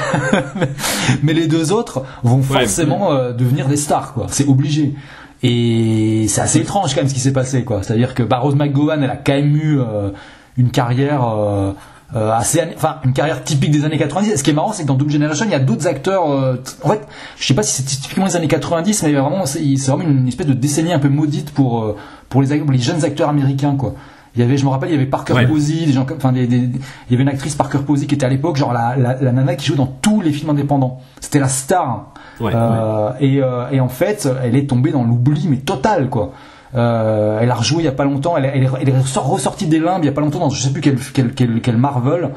mais 1.23 1.35
les 1.35 1.49
deux 1.49 1.71
autres 1.71 2.03
vont 2.23 2.37
Ouais. 2.39 2.43
forcément 2.43 3.13
euh, 3.13 3.33
devenir 3.33 3.69
des 3.69 3.77
stars 3.77 4.15
quoi, 4.15 4.27
c'est 4.31 4.47
obligé. 4.47 4.95
Et 5.43 6.25
c'est 6.29 6.41
assez 6.41 6.61
étrange 6.61 6.95
quand 6.95 7.03
même 7.03 7.09
ce 7.09 7.15
qui 7.15 7.21
s'est 7.21 7.33
passé 7.35 7.65
quoi. 7.65 7.83
C'est-à-dire 7.83 8.15
que 8.15 8.23
bah, 8.23 8.39
Rose 8.39 8.55
McGowan 8.57 9.03
elle 9.03 9.11
a 9.11 9.17
quand 9.17 9.35
même 9.35 9.55
eu 9.55 9.79
euh, 9.81 10.11
une 10.57 10.71
carrière 10.71 11.29
euh, 11.29 11.73
euh, 12.17 12.33
assez 12.33 12.61
enfin 12.75 12.97
une 13.05 13.13
carrière 13.13 13.45
typique 13.45 13.71
des 13.71 13.85
années 13.85 13.99
90 13.99 14.37
ce 14.37 14.43
qui 14.43 14.51
est 14.51 14.55
marrant 14.55 14.73
c'est 14.73 14.83
que 14.85 14.89
dans 14.89 14.95
Doom 14.95 15.11
Generation 15.11 15.45
il 15.45 15.51
y 15.51 15.55
a 15.55 15.59
d'autres 15.59 15.87
acteurs 15.87 16.31
euh, 16.31 16.57
en 16.83 16.89
fait 16.91 17.07
je 17.39 17.47
sais 17.47 17.53
pas 17.55 17.63
si 17.63 17.83
c'est 17.83 17.85
typiquement 18.01 18.25
les 18.25 18.35
années 18.37 18.49
90 18.49 19.03
mais 19.03 19.13
vraiment 19.13 19.45
c'est 19.45 19.61
vraiment 19.87 20.05
une 20.05 20.27
espèce 20.27 20.47
de 20.47 20.55
décennie 20.55 20.93
un 20.93 20.99
peu 20.99 21.09
maudite 21.11 21.51
pour 21.53 21.83
euh, 21.85 21.97
pour 22.31 22.41
les, 22.43 22.57
pour 22.59 22.73
les 22.73 22.79
jeunes 22.79 23.05
acteurs 23.05 23.29
américains 23.29 23.75
quoi 23.77 23.95
il 24.35 24.41
y 24.41 24.45
avait 24.45 24.57
je 24.57 24.65
me 24.65 24.71
rappelle 24.71 24.89
il 24.91 24.93
y 24.93 24.97
avait 24.97 25.07
Parker 25.07 25.33
Ouais. 25.35 25.47
Posey 25.47 25.85
des 25.87 25.93
gens 25.93 26.05
comme 26.07 26.17
enfin 26.19 26.33
des, 26.33 26.47
des- 26.47 26.57
il 26.57 26.81
y 27.11 27.15
avait 27.15 27.23
une 27.25 27.29
actrice 27.29 27.55
Parker 27.55 27.79
Posey 27.87 28.07
qui 28.07 28.15
était 28.15 28.25
à 28.27 28.29
l'époque 28.31 28.57
genre 28.57 28.73
la, 28.73 28.97
la, 28.97 29.15
la 29.21 29.33
nana 29.33 29.55
qui 29.57 29.67
jouait 29.67 29.77
dans 29.77 29.87
tous 30.01 30.21
les 30.23 30.33
films 30.33 30.51
indépendants 30.51 31.01
c'était 31.21 31.41
la 31.41 31.49
star 31.49 32.13
Ouais. 32.41 32.53
Euh, 32.55 33.11
et, 33.19 33.43
euh, 33.43 33.69
et 33.73 33.81
en 33.81 33.89
fait, 33.89 34.29
elle 34.45 34.55
est 34.55 34.71
tombée 34.71 34.93
dans 34.93 35.03
l'oubli, 35.03 35.49
mais 35.49 35.57
total, 35.57 36.09
quoi. 36.09 36.31
Euh, 36.75 37.39
elle 37.41 37.51
a 37.51 37.55
rejoué 37.55 37.83
il 37.83 37.85
y 37.87 37.89
a 37.89 37.93
pas 37.93 38.05
longtemps, 38.05 38.37
elle, 38.37 38.45
est- 38.45 38.53
elle 38.55 38.65
est, 38.65 38.69
elle 38.83 38.89
est 38.91 38.99
ressort- 38.99 39.27
ressortie 39.27 39.67
des 39.67 39.79
limbes 39.79 40.03
il 40.03 40.07
y 40.07 40.11
a 40.11 40.13
pas 40.13 40.21
longtemps 40.21 40.39
dans 40.41 40.51
je 40.51 40.61
sais 40.63 40.71
plus 40.71 40.83
quel, 40.83 40.99
quel, 41.15 41.33
quel, 41.33 41.61
quel 41.63 41.77
Marvel. 41.79 42.31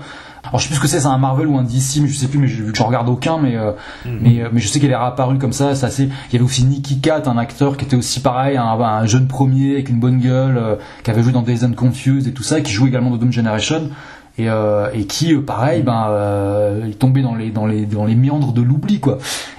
Alors 0.44 0.58
je 0.58 0.64
sais 0.64 0.68
plus 0.70 0.78
ce 0.78 0.82
que 0.82 0.88
c'est, 0.88 1.02
c'est 1.02 1.06
un 1.08 1.18
Marvel 1.20 1.48
ou 1.48 1.58
un 1.58 1.64
DC, 1.64 2.00
mais 2.02 2.08
je 2.08 2.18
sais 2.18 2.28
plus, 2.28 2.40
mais 2.40 2.48
je, 2.48 2.64
vu 2.64 2.72
que 2.72 2.78
je 2.78 2.82
regarde 2.84 3.08
aucun, 3.10 3.38
mais 3.38 3.56
euh, 3.58 3.74
mais, 4.22 4.42
euh, 4.42 4.50
mais 4.52 4.60
je 4.60 4.68
sais 4.70 4.80
qu'elle 4.80 4.90
est 4.92 4.96
réapparue 4.96 5.38
comme 5.38 5.54
ça. 5.54 5.76
C'est 5.76 5.86
assez. 5.86 6.04
Il 6.06 6.34
y 6.34 6.36
avait 6.38 6.46
aussi 6.46 6.64
Nicky 6.64 7.00
Cat, 7.00 7.24
un 7.28 7.38
acteur 7.38 7.78
qui 7.78 7.86
était 7.86 7.96
aussi 7.96 8.22
pareil, 8.22 8.58
un, 8.58 8.64
un 8.66 9.06
jeune 9.06 9.28
premier 9.28 9.74
avec 9.74 9.90
une 9.90 10.00
bonne 10.00 10.20
gueule, 10.20 10.58
euh, 10.58 10.76
qui 11.04 11.12
avait 11.12 11.22
joué 11.22 11.32
dans 11.32 11.44
Days 11.44 11.64
and 11.64 11.74
Confused 11.74 12.26
et 12.28 12.32
tout 12.34 12.42
ça, 12.44 12.60
qui 12.62 12.72
joue 12.72 12.88
également 12.88 13.12
dans 13.12 13.18
Doom 13.18 13.32
Generation. 13.32 13.90
Et, 14.38 14.50
euh, 14.50 14.88
et 14.94 15.06
qui 15.06 15.34
euh, 15.36 15.42
pareil 15.42 15.84
ben 15.84 16.06
euh, 16.10 16.82
il 16.88 16.96
tombait 16.96 17.22
dans 17.22 17.36
les 17.36 17.50
dans 17.50 17.66
les 17.68 17.86
dans 17.86 18.06
les 18.06 18.16
méandres 18.16 18.54
de 18.54 18.62
l'oubli 18.62 19.00
quoi. 19.02 19.18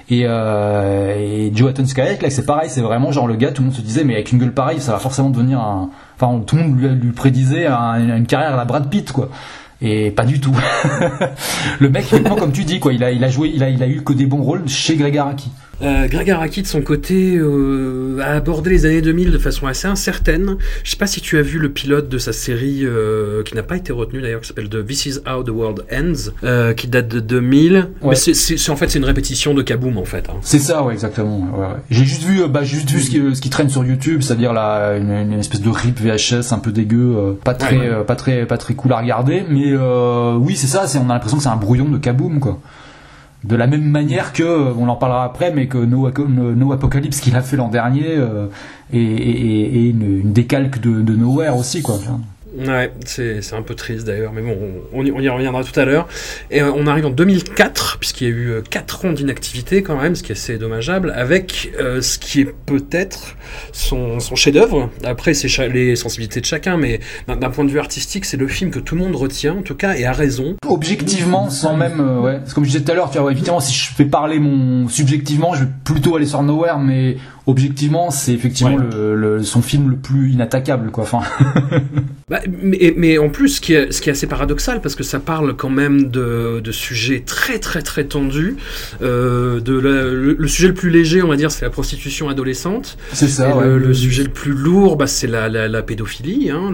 Et, 0.09 0.23
euh, 0.25 1.15
et 1.15 1.51
Jonathan 1.55 1.85
Skyek 1.85 2.21
là 2.23 2.29
c'est 2.31 2.45
pareil 2.45 2.69
c'est 2.69 2.81
vraiment 2.81 3.11
genre 3.11 3.27
le 3.27 3.35
gars 3.35 3.51
tout 3.51 3.61
le 3.61 3.67
monde 3.67 3.75
se 3.77 3.81
disait 3.81 4.03
mais 4.03 4.13
avec 4.15 4.31
une 4.31 4.39
gueule 4.39 4.51
pareille 4.51 4.79
ça 4.81 4.93
va 4.93 4.97
forcément 4.99 5.29
devenir 5.29 5.59
un 5.59 5.89
enfin 6.19 6.41
tout 6.45 6.55
le 6.55 6.63
monde 6.63 6.79
lui, 6.79 6.87
lui 6.89 7.11
prédisait 7.11 7.67
un- 7.67 8.17
une 8.17 8.25
carrière 8.25 8.53
à 8.55 8.57
la 8.57 8.65
Brad 8.65 8.89
Pitt 8.89 9.11
quoi. 9.11 9.29
Et 9.85 10.11
pas 10.11 10.23
du 10.25 10.39
tout. 10.39 10.55
Le 11.79 11.89
mec 11.89 12.03
effectivement 12.03 12.35
comme 12.37 12.51
tu 12.53 12.63
dis 12.63 12.79
quoi. 12.79 12.93
Il 12.93 13.03
a 13.03 13.11
il 13.11 13.23
a 13.23 13.29
joué 13.29 13.51
il 13.53 13.63
a 13.63 13.69
il 13.69 13.81
a 13.83 13.87
eu 13.87 14.01
que 14.03 14.13
des 14.13 14.25
bons 14.25 14.41
rôles 14.41 14.67
chez 14.67 14.95
Greg 14.95 15.17
Araki 15.17 15.51
Euh, 15.81 16.07
Greg 16.07 16.29
Araki 16.29 16.61
de 16.61 16.67
son 16.67 16.81
côté 16.81 17.35
euh, 17.35 18.19
a 18.21 18.33
abordé 18.35 18.69
les 18.69 18.85
années 18.85 19.01
2000 19.01 19.31
de 19.31 19.37
façon 19.37 19.67
assez 19.67 19.87
incertaine. 19.87 20.55
Je 20.83 20.91
sais 20.91 20.97
pas 20.97 21.07
si 21.07 21.19
tu 21.19 21.37
as 21.37 21.41
vu 21.41 21.57
le 21.59 21.69
pilote 21.69 22.07
de 22.09 22.17
sa 22.19 22.31
série 22.31 22.81
euh, 22.83 23.43
qui 23.43 23.55
n'a 23.55 23.63
pas 23.63 23.75
été 23.75 23.91
retenu 23.91 24.21
d'ailleurs, 24.21 24.41
qui 24.41 24.47
s'appelle 24.47 24.69
The 24.69 24.85
This 24.85 25.05
Is 25.07 25.17
How 25.27 25.43
the 25.43 25.49
World 25.49 25.83
Ends, 25.91 26.29
euh, 26.43 26.73
qui 26.73 26.87
date 26.87 27.07
de 27.09 27.19
2000. 27.19 27.89
Mais 28.01 28.07
Ouais. 28.09 28.15
c'est, 28.15 28.69
en 28.69 28.75
fait 28.75 28.89
c'est 28.89 28.99
une 28.99 29.05
répétition 29.05 29.53
de 29.53 29.61
Kaboom 29.61 29.97
en 29.97 30.05
fait. 30.05 30.29
hein. 30.29 30.35
C'est 30.41 30.59
ça, 30.59 30.83
ouais, 30.83 30.93
exactement. 30.93 31.39
ouais, 31.53 31.59
ouais. 31.59 31.67
J'ai 31.89 32.05
juste 32.05 32.23
vu, 32.23 32.47
bah, 32.47 32.63
juste 32.63 32.89
vu 32.91 33.01
ce 33.01 33.09
qui, 33.09 33.35
ce 33.35 33.41
qui 33.41 33.49
traîne 33.49 33.69
sur 33.69 33.83
YouTube, 33.83 34.21
c'est-à-dire 34.21 34.53
là 34.53 34.95
une, 34.95 35.11
une 35.11 35.39
espèce 35.39 35.61
de 35.61 35.69
rip 35.69 35.99
VHS 35.99 36.53
un 36.53 36.59
peu 36.59 36.71
dégueu, 36.71 37.37
pas 37.43 37.55
très, 37.55 38.03
pas 38.05 38.15
très, 38.15 38.45
pas 38.45 38.57
très 38.57 38.75
cool 38.75 38.93
à 38.93 38.99
regarder. 38.99 39.43
Mais 39.49 39.73
oui, 40.37 40.55
c'est 40.55 40.67
ça. 40.67 40.87
C'est, 40.87 40.99
on 40.99 41.09
a 41.09 41.13
l'impression 41.13 41.37
que 41.37 41.43
c'est 41.43 41.49
un 41.49 41.55
brouillon 41.57 41.89
de 41.89 41.97
Kaboom, 41.97 42.39
quoi. 42.39 42.59
De 43.43 43.55
la 43.57 43.67
même 43.67 43.83
manière 43.83 44.31
que, 44.31 44.43
euh, 44.43 44.73
on 44.79 44.87
en 44.87 44.95
parlera 44.95 45.25
après, 45.25 45.51
mais 45.53 45.67
que 45.67 45.77
No, 45.77 46.09
No- 46.55 46.71
Apocalypse 46.71 47.19
qu'il 47.19 47.35
a 47.35 47.41
fait 47.41 47.57
l'an 47.57 47.67
dernier 47.67 48.05
euh, 48.07 48.47
et, 48.93 49.01
et- 49.01 49.75
et 49.85 49.89
une, 49.89 50.19
une 50.19 50.31
décalque 50.33 50.79
de, 50.79 51.01
de 51.01 51.15
Nowhere 51.15 51.57
aussi, 51.57 51.81
quoi. 51.81 51.95
Ouais, 52.57 52.91
c'est, 53.05 53.41
c'est 53.41 53.55
un 53.55 53.61
peu 53.61 53.75
triste 53.75 54.05
d'ailleurs, 54.05 54.31
mais 54.33 54.41
bon, 54.41 54.57
on, 54.93 55.05
y, 55.05 55.11
on 55.11 55.19
y 55.19 55.29
reviendra 55.29 55.63
tout 55.63 55.77
à 55.79 55.85
l'heure. 55.85 56.07
Et 56.51 56.61
euh, 56.61 56.71
on 56.75 56.87
arrive 56.87 57.05
en 57.05 57.09
2004, 57.09 57.97
puisqu'il 57.99 58.27
y 58.27 58.31
a 58.31 58.33
eu 58.33 58.53
4 58.69 59.05
ans 59.05 59.11
d'inactivité 59.11 59.81
quand 59.81 59.99
même, 59.99 60.15
ce 60.15 60.23
qui 60.23 60.31
est 60.31 60.35
assez 60.35 60.57
dommageable, 60.57 61.11
avec 61.15 61.71
euh, 61.79 62.01
ce 62.01 62.19
qui 62.19 62.41
est 62.41 62.53
peut-être 62.65 63.35
son, 63.71 64.19
son 64.19 64.35
chef-d'œuvre. 64.35 64.89
Après, 65.03 65.33
c'est 65.33 65.47
les 65.67 65.95
sensibilités 65.95 66.41
de 66.41 66.45
chacun, 66.45 66.77
mais 66.77 66.99
d'un, 67.27 67.49
point 67.49 67.65
de 67.65 67.69
vue 67.69 67.79
artistique, 67.79 68.25
c'est 68.25 68.37
le 68.37 68.47
film 68.47 68.71
que 68.71 68.79
tout 68.79 68.95
le 68.95 69.01
monde 69.01 69.15
retient, 69.15 69.57
en 69.57 69.61
tout 69.61 69.75
cas, 69.75 69.95
et 69.95 70.05
a 70.05 70.13
raison. 70.13 70.55
objectivement 70.67 71.49
sans 71.49 71.75
même 71.75 71.99
euh, 71.99 72.19
ouais 72.19 72.39
comme 72.53 72.63
je 72.63 72.71
disais 72.71 72.83
tout 72.83 72.91
à 72.91 72.95
l'heure 72.95 73.09
tu 73.09 73.19
vois 73.19 73.31
évidemment 73.31 73.59
si 73.59 73.73
je 73.73 73.93
fais 73.93 74.05
parler 74.05 74.39
mon 74.39 74.87
subjectivement 74.87 75.53
je 75.53 75.63
vais 75.63 75.69
plutôt 75.83 76.15
aller 76.15 76.25
sur 76.25 76.41
Nowhere 76.43 76.77
mais 76.79 77.17
objectivement, 77.45 78.09
c'est 78.11 78.33
effectivement 78.33 78.77
le, 78.77 79.15
le- 79.15 79.43
son 79.43 79.61
film 79.61 79.89
le 79.89 79.95
plus 79.97 80.31
inattaquable, 80.31 80.91
quoi. 80.91 81.03
Enfin, 81.03 81.21
Bah, 82.29 82.39
mais, 82.63 82.93
mais 82.97 83.17
en 83.17 83.29
plus, 83.29 83.49
ce 83.49 83.61
qui, 83.61 83.73
est, 83.73 83.91
ce 83.91 84.01
qui 84.01 84.09
est 84.09 84.13
assez 84.13 84.27
paradoxal, 84.27 84.81
parce 84.81 84.95
que 84.95 85.03
ça 85.03 85.19
parle 85.19 85.55
quand 85.55 85.69
même 85.69 86.09
de, 86.09 86.61
de 86.63 86.71
sujets 86.71 87.21
très 87.25 87.59
très 87.59 87.81
très 87.81 88.05
tendus. 88.05 88.55
Euh, 89.01 89.59
de 89.59 89.77
la- 89.77 90.03
le, 90.05 90.35
le 90.39 90.47
sujet 90.47 90.69
le 90.69 90.73
plus 90.73 90.89
léger, 90.89 91.21
on 91.21 91.27
va 91.27 91.35
dire, 91.35 91.51
c'est 91.51 91.65
la 91.65 91.69
prostitution 91.71 92.29
adolescente. 92.29 92.97
c'est 93.11 93.27
ça. 93.27 93.49
Et 93.49 93.53
ouais. 93.53 93.65
le, 93.65 93.77
le 93.79 93.93
sujet 93.93 94.23
le 94.23 94.29
plus 94.29 94.53
lourd, 94.53 94.95
bah, 94.95 95.05
c'est 95.07 95.27
la, 95.27 95.49
la, 95.49 95.67
la 95.67 95.81
pédophilie. 95.83 96.49
Hein, 96.49 96.73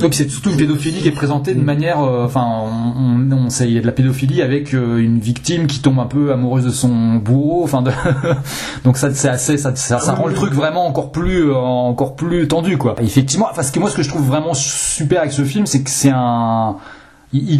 Donc 0.00 0.14
c'est 0.14 0.28
surtout 0.28 0.50
une 0.50 0.56
pédophilie 0.56 1.00
qui 1.00 1.08
est 1.08 1.12
présentée 1.12 1.54
de 1.54 1.60
manière, 1.62 2.00
euh, 2.02 2.24
enfin, 2.24 2.44
on, 2.44 3.28
on, 3.30 3.32
on 3.32 3.50
sait, 3.50 3.66
il 3.68 3.72
y 3.74 3.78
a 3.78 3.80
de 3.80 3.86
la 3.86 3.92
pédophilie 3.92 4.42
avec 4.42 4.74
euh, 4.74 4.98
une 4.98 5.20
victime 5.20 5.66
qui 5.68 5.80
tombe 5.80 5.98
un 6.00 6.06
peu 6.06 6.32
amoureuse 6.32 6.64
de 6.64 6.70
son 6.70 7.14
bourreau, 7.16 7.62
enfin, 7.64 7.82
de... 7.82 7.90
donc 8.84 8.96
ça 8.96 9.12
c'est 9.14 9.28
assez, 9.28 9.56
ça, 9.56 9.74
ça, 9.98 10.06
ça 10.06 10.14
rend 10.14 10.26
le 10.26 10.34
truc 10.34 10.52
vraiment 10.52 10.86
encore 10.86 11.12
plus, 11.12 11.50
euh, 11.50 11.56
encore 11.56 12.16
plus 12.16 12.48
tendu, 12.48 12.78
quoi. 12.78 12.94
Effectivement, 13.00 13.48
parce 13.54 13.70
que 13.70 13.78
moi 13.78 13.90
ce 13.90 13.96
que 13.96 14.02
je 14.02 14.08
trouve 14.08 14.26
vraiment 14.26 14.54
super 14.54 15.20
avec 15.20 15.32
ce 15.32 15.44
film, 15.44 15.66
c'est 15.66 15.82
que 15.82 15.90
c'est 15.90 16.12
un, 16.12 16.76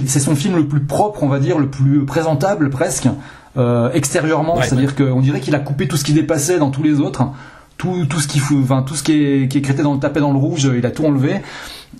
c'est 0.07 0.21
son 0.21 0.35
film 0.35 0.57
le 0.57 0.67
plus 0.67 0.81
propre, 0.81 1.23
on 1.23 1.29
va 1.29 1.39
dire, 1.39 1.59
le 1.59 1.69
plus 1.69 2.05
présentable 2.05 2.71
presque, 2.71 3.09
euh, 3.57 3.91
extérieurement, 3.93 4.57
Ouais, 4.57 4.65
c'est-à-dire 4.65 4.95
qu'on 4.97 5.21
dirait 5.21 5.41
qu'il 5.41 5.55
a 5.55 5.59
coupé 5.59 5.89
tout 5.89 5.97
ce 5.97 6.05
qui 6.05 6.13
dépassait 6.13 6.59
dans 6.59 6.71
tous 6.71 6.83
les 6.83 7.01
autres. 7.01 7.25
Tout, 7.79 8.07
tout 8.09 8.21
ce 8.21 8.29
qui 8.29 8.41
enfin 8.63 8.83
tout 8.83 8.95
ce 8.95 9.03
qui 9.03 9.13
est 9.13 9.49
qui 9.49 9.59
est 9.59 9.83
dans 9.83 9.95
le 9.95 9.99
tapé 9.99 10.21
dans 10.21 10.31
le 10.31 10.39
rouge, 10.39 10.71
il 10.73 10.87
a 10.87 10.91
tout 10.93 11.05
enlevé 11.05 11.41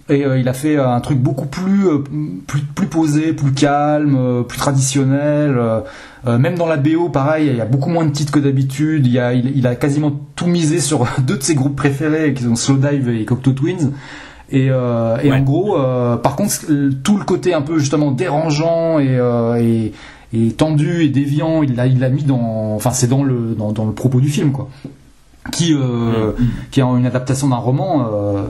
et 0.09 0.25
euh, 0.25 0.39
il 0.39 0.49
a 0.49 0.53
fait 0.53 0.77
un 0.77 1.01
truc 1.01 1.19
beaucoup 1.19 1.47
plus 1.47 1.87
euh, 1.89 1.99
plus, 2.47 2.61
plus 2.61 2.87
posé, 2.87 3.33
plus 3.33 3.53
calme, 3.53 4.17
euh, 4.19 4.43
plus 4.43 4.59
traditionnel. 4.59 5.57
euh, 5.57 5.81
euh, 6.27 6.39
même 6.39 6.57
dans 6.57 6.67
la 6.67 6.77
BO, 6.77 7.09
pareil, 7.09 7.49
il 7.49 7.57
y 7.57 7.61
a 7.61 7.65
beaucoup 7.65 7.89
moins 7.91 8.05
de 8.05 8.11
titres 8.13 8.33
que 8.33 8.39
d'habitude. 8.39 9.07
Il, 9.07 9.19
a, 9.19 9.33
il, 9.35 9.57
il 9.57 9.67
a 9.67 9.75
quasiment 9.75 10.13
tout 10.37 10.47
misé 10.47 10.81
sur 10.81 11.07
deux 11.27 11.37
de 11.39 11.43
ses 11.43 11.55
groupes 11.55 11.77
préférés, 11.77 12.33
qui 12.35 12.45
sont 12.45 12.55
Slowdive 12.57 13.09
et 13.09 13.25
Cocteau 13.25 13.53
Twins. 13.53 13.93
Et, 14.51 14.69
euh, 14.71 15.17
et 15.23 15.31
Ouais. 15.31 15.39
en 15.39 15.41
gros, 15.43 15.79
euh, 15.79 16.17
par 16.17 16.37
contre, 16.37 16.55
tout 17.03 17.17
le 17.17 17.25
côté 17.25 17.55
un 17.55 17.63
peu 17.63 17.79
justement 17.79 18.11
dérangeant 18.11 18.99
et, 18.99 19.07
euh, 19.19 19.57
et, 19.61 19.93
et 20.35 20.51
tendu 20.53 21.03
et 21.05 21.09
déviant, 21.09 21.63
il 21.63 21.75
l'a 21.75 21.87
il 21.87 21.99
mis 22.13 22.23
dans, 22.25 22.75
enfin 22.75 22.91
c'est 22.91 23.07
dans 23.09 23.23
le 23.25 23.55
dans, 23.57 23.73
dans 23.73 23.87
le 23.87 23.93
propos 23.93 24.21
du 24.21 24.29
film 24.29 24.53
quoi, 24.53 24.69
qui 25.53 25.75
euh, 25.75 26.33
qui 26.71 26.81
est 26.81 26.83
une 26.83 27.07
adaptation 27.07 27.49
d'un 27.49 27.57
roman 27.57 28.09
euh, 28.13 28.43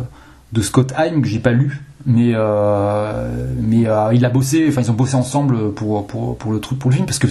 de 0.53 0.63
Scott 0.63 0.93
Heim 0.97 1.23
que 1.23 1.29
j'ai 1.29 1.39
pas 1.39 1.53
lu, 1.53 1.83
mais 2.07 2.33
euh, 2.35 3.53
mais 3.61 3.87
euh, 3.87 4.13
il 4.15 4.25
a 4.25 4.31
bossé, 4.31 4.67
enfin 4.69 4.83
ils 4.83 4.91
ont 4.91 4.95
bossé 4.95 5.15
ensemble 5.15 5.73
pour 5.73 6.07
pour 6.07 6.37
pour 6.37 6.53
le 6.53 6.61
truc 6.61 6.79
pour 6.79 6.91
le 6.91 6.97
film 6.97 7.07
parce 7.07 7.19
que 7.19 7.29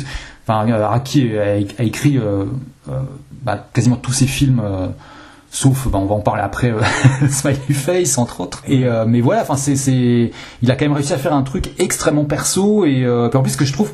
enfin 0.47 0.67
euh, 0.69 0.83
Araki 0.83 1.37
a, 1.37 1.83
écrit 1.83 2.19
bah, 3.43 3.67
quasiment 3.73 3.97
tous 3.97 4.13
ses 4.13 4.27
films. 4.27 4.61
Sauf, 5.53 5.89
bah, 5.89 5.99
on 5.99 6.05
va 6.05 6.15
en 6.15 6.21
parler 6.21 6.41
après, 6.41 6.71
euh, 6.71 6.79
Smiley 7.29 7.73
Face 7.73 8.17
entre 8.17 8.39
autres. 8.39 8.63
Et 8.67 8.85
euh, 8.85 9.03
mais 9.05 9.19
voilà, 9.19 9.41
enfin 9.41 9.57
c'est, 9.57 9.75
c'est, 9.75 10.31
il 10.61 10.71
a 10.71 10.75
quand 10.75 10.85
même 10.85 10.93
réussi 10.93 11.11
à 11.11 11.17
faire 11.17 11.33
un 11.33 11.43
truc 11.43 11.71
extrêmement 11.77 12.23
perso 12.23 12.85
et 12.85 13.03
euh, 13.03 13.29
en 13.33 13.41
plus 13.41 13.57
que 13.57 13.65
je 13.65 13.73
trouve 13.73 13.91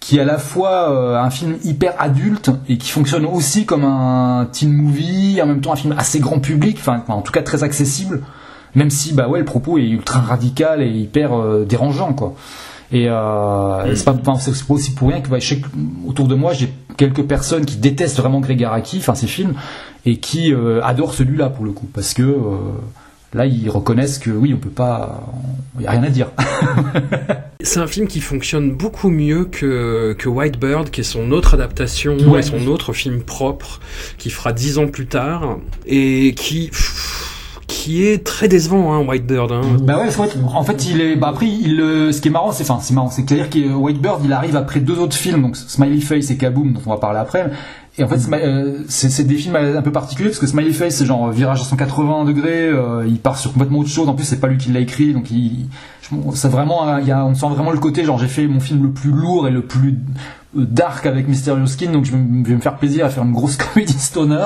qui 0.00 0.18
est 0.18 0.20
à 0.20 0.24
la 0.24 0.36
fois 0.36 1.20
un 1.20 1.30
film 1.30 1.58
hyper 1.62 1.94
adulte 1.96 2.50
et 2.68 2.76
qui 2.76 2.90
fonctionne 2.90 3.24
aussi 3.24 3.66
comme 3.66 3.84
un 3.84 4.48
teen 4.50 4.72
movie, 4.72 5.40
en 5.40 5.46
même 5.46 5.60
temps 5.60 5.72
un 5.72 5.76
film 5.76 5.94
assez 5.96 6.18
grand 6.18 6.40
public, 6.40 6.76
enfin 6.80 7.04
en 7.06 7.22
tout 7.22 7.30
cas 7.30 7.42
très 7.42 7.62
accessible, 7.62 8.24
même 8.74 8.90
si 8.90 9.12
bah 9.12 9.28
ouais 9.28 9.38
le 9.38 9.44
propos 9.44 9.78
est 9.78 9.88
ultra 9.88 10.20
radical 10.20 10.82
et 10.82 10.90
hyper 10.90 11.34
euh, 11.34 11.64
dérangeant 11.64 12.12
quoi. 12.12 12.34
Et 12.92 13.06
euh, 13.08 13.84
et 13.86 13.96
c'est 13.96 14.04
pas, 14.04 14.38
aussi 14.68 14.94
pour 14.94 15.08
rien 15.08 15.20
que 15.20 15.28
bah, 15.28 15.38
je 15.38 15.48
sais 15.48 15.60
que 15.60 15.68
autour 16.06 16.28
de 16.28 16.34
moi 16.34 16.52
j'ai 16.52 16.72
quelques 16.98 17.22
personnes 17.22 17.64
qui 17.64 17.76
détestent 17.76 18.18
vraiment 18.18 18.40
Greg 18.40 18.62
Araki, 18.62 18.98
enfin 18.98 19.14
ses 19.14 19.26
films, 19.26 19.54
et 20.04 20.18
qui 20.18 20.52
euh, 20.52 20.82
adorent 20.82 21.14
celui-là 21.14 21.48
pour 21.48 21.64
le 21.64 21.72
coup, 21.72 21.88
parce 21.92 22.12
que 22.12 22.22
euh, 22.22 22.56
là 23.32 23.46
ils 23.46 23.70
reconnaissent 23.70 24.18
que 24.18 24.30
oui 24.30 24.52
on 24.54 24.58
peut 24.58 24.68
pas, 24.68 25.26
il 25.78 25.84
y 25.84 25.86
a 25.86 25.92
rien 25.92 26.02
à 26.02 26.10
dire. 26.10 26.28
C'est 27.62 27.80
un 27.80 27.86
film 27.86 28.08
qui 28.08 28.20
fonctionne 28.20 28.72
beaucoup 28.72 29.08
mieux 29.08 29.44
que, 29.46 30.14
que 30.18 30.28
White 30.28 30.58
Bird, 30.58 30.90
qui 30.90 31.00
est 31.00 31.04
son 31.04 31.30
autre 31.30 31.54
adaptation 31.54 32.16
Ouais. 32.18 32.40
et 32.40 32.42
son 32.42 32.66
autre 32.66 32.92
film 32.92 33.22
propre, 33.22 33.80
qui 34.18 34.28
fera 34.30 34.52
dix 34.52 34.78
ans 34.78 34.88
plus 34.88 35.06
tard, 35.06 35.58
et 35.86 36.34
qui, 36.36 36.70
qui 37.72 38.04
est 38.04 38.22
très 38.22 38.48
décevant, 38.48 38.92
hein, 38.92 39.02
White 39.06 39.26
Bird. 39.26 39.50
Hein. 39.50 39.62
Bah 39.80 39.96
ouais, 39.96 40.08
en 40.08 40.10
fait, 40.10 40.38
en 40.54 40.62
fait, 40.62 40.86
il 40.86 41.00
est. 41.00 41.16
Bah 41.16 41.28
après, 41.28 41.48
il, 41.48 41.80
euh, 41.80 42.12
ce 42.12 42.20
qui 42.20 42.28
est 42.28 42.30
marrant, 42.30 42.52
c'est, 42.52 42.64
enfin, 42.64 42.80
c'est 42.82 42.92
marrant, 42.92 43.08
c'est 43.08 43.22
à 43.32 43.34
dire 43.34 43.48
que 43.48 43.72
Whitebird, 43.72 44.20
il 44.24 44.32
arrive 44.34 44.56
après 44.56 44.80
deux 44.80 44.98
autres 44.98 45.16
films, 45.16 45.40
donc 45.40 45.56
Smiley 45.56 46.00
Face 46.00 46.30
et 46.30 46.36
Kaboom, 46.36 46.74
dont 46.74 46.82
on 46.84 46.90
va 46.90 46.98
parler 46.98 47.18
après. 47.18 47.50
Et 47.98 48.04
en 48.04 48.08
fait, 48.08 48.20
euh, 48.32 48.78
c'est 48.88 49.26
des 49.26 49.36
films 49.36 49.56
un 49.56 49.82
peu 49.82 49.92
particuliers 49.92 50.28
parce 50.28 50.38
que 50.38 50.46
Smiley 50.46 50.72
Face, 50.72 50.96
c'est 50.96 51.06
genre 51.06 51.30
virage 51.30 51.60
à 51.60 51.64
180 51.64 52.24
degrés, 52.24 52.68
euh, 52.68 53.04
il 53.06 53.18
part 53.18 53.38
sur 53.38 53.52
complètement 53.52 53.78
autre 53.78 53.90
chose. 53.90 54.08
En 54.08 54.14
plus, 54.14 54.24
c'est 54.24 54.40
pas 54.40 54.48
lui 54.48 54.58
qui 54.58 54.70
l'a 54.70 54.80
écrit, 54.80 55.14
donc 55.14 55.30
il, 55.30 55.66
c'est 56.34 56.48
vraiment, 56.48 56.98
il 56.98 57.06
y 57.06 57.12
a, 57.12 57.24
on 57.24 57.34
sent 57.34 57.46
vraiment 57.48 57.70
le 57.70 57.78
côté 57.78 58.04
genre 58.04 58.18
j'ai 58.18 58.28
fait 58.28 58.46
mon 58.46 58.60
film 58.60 58.82
le 58.82 58.90
plus 58.90 59.10
lourd 59.10 59.48
et 59.48 59.50
le 59.50 59.62
plus 59.62 59.90
euh, 59.90 59.94
dark 60.54 61.06
avec 61.06 61.28
Mysterious 61.28 61.66
Skin, 61.66 61.90
donc 61.92 62.04
je 62.04 62.12
vais 62.12 62.18
me 62.18 62.60
faire 62.60 62.76
plaisir 62.76 63.06
à 63.06 63.10
faire 63.10 63.22
une 63.24 63.32
grosse 63.32 63.56
comédie 63.74 63.92
stoner 63.98 64.44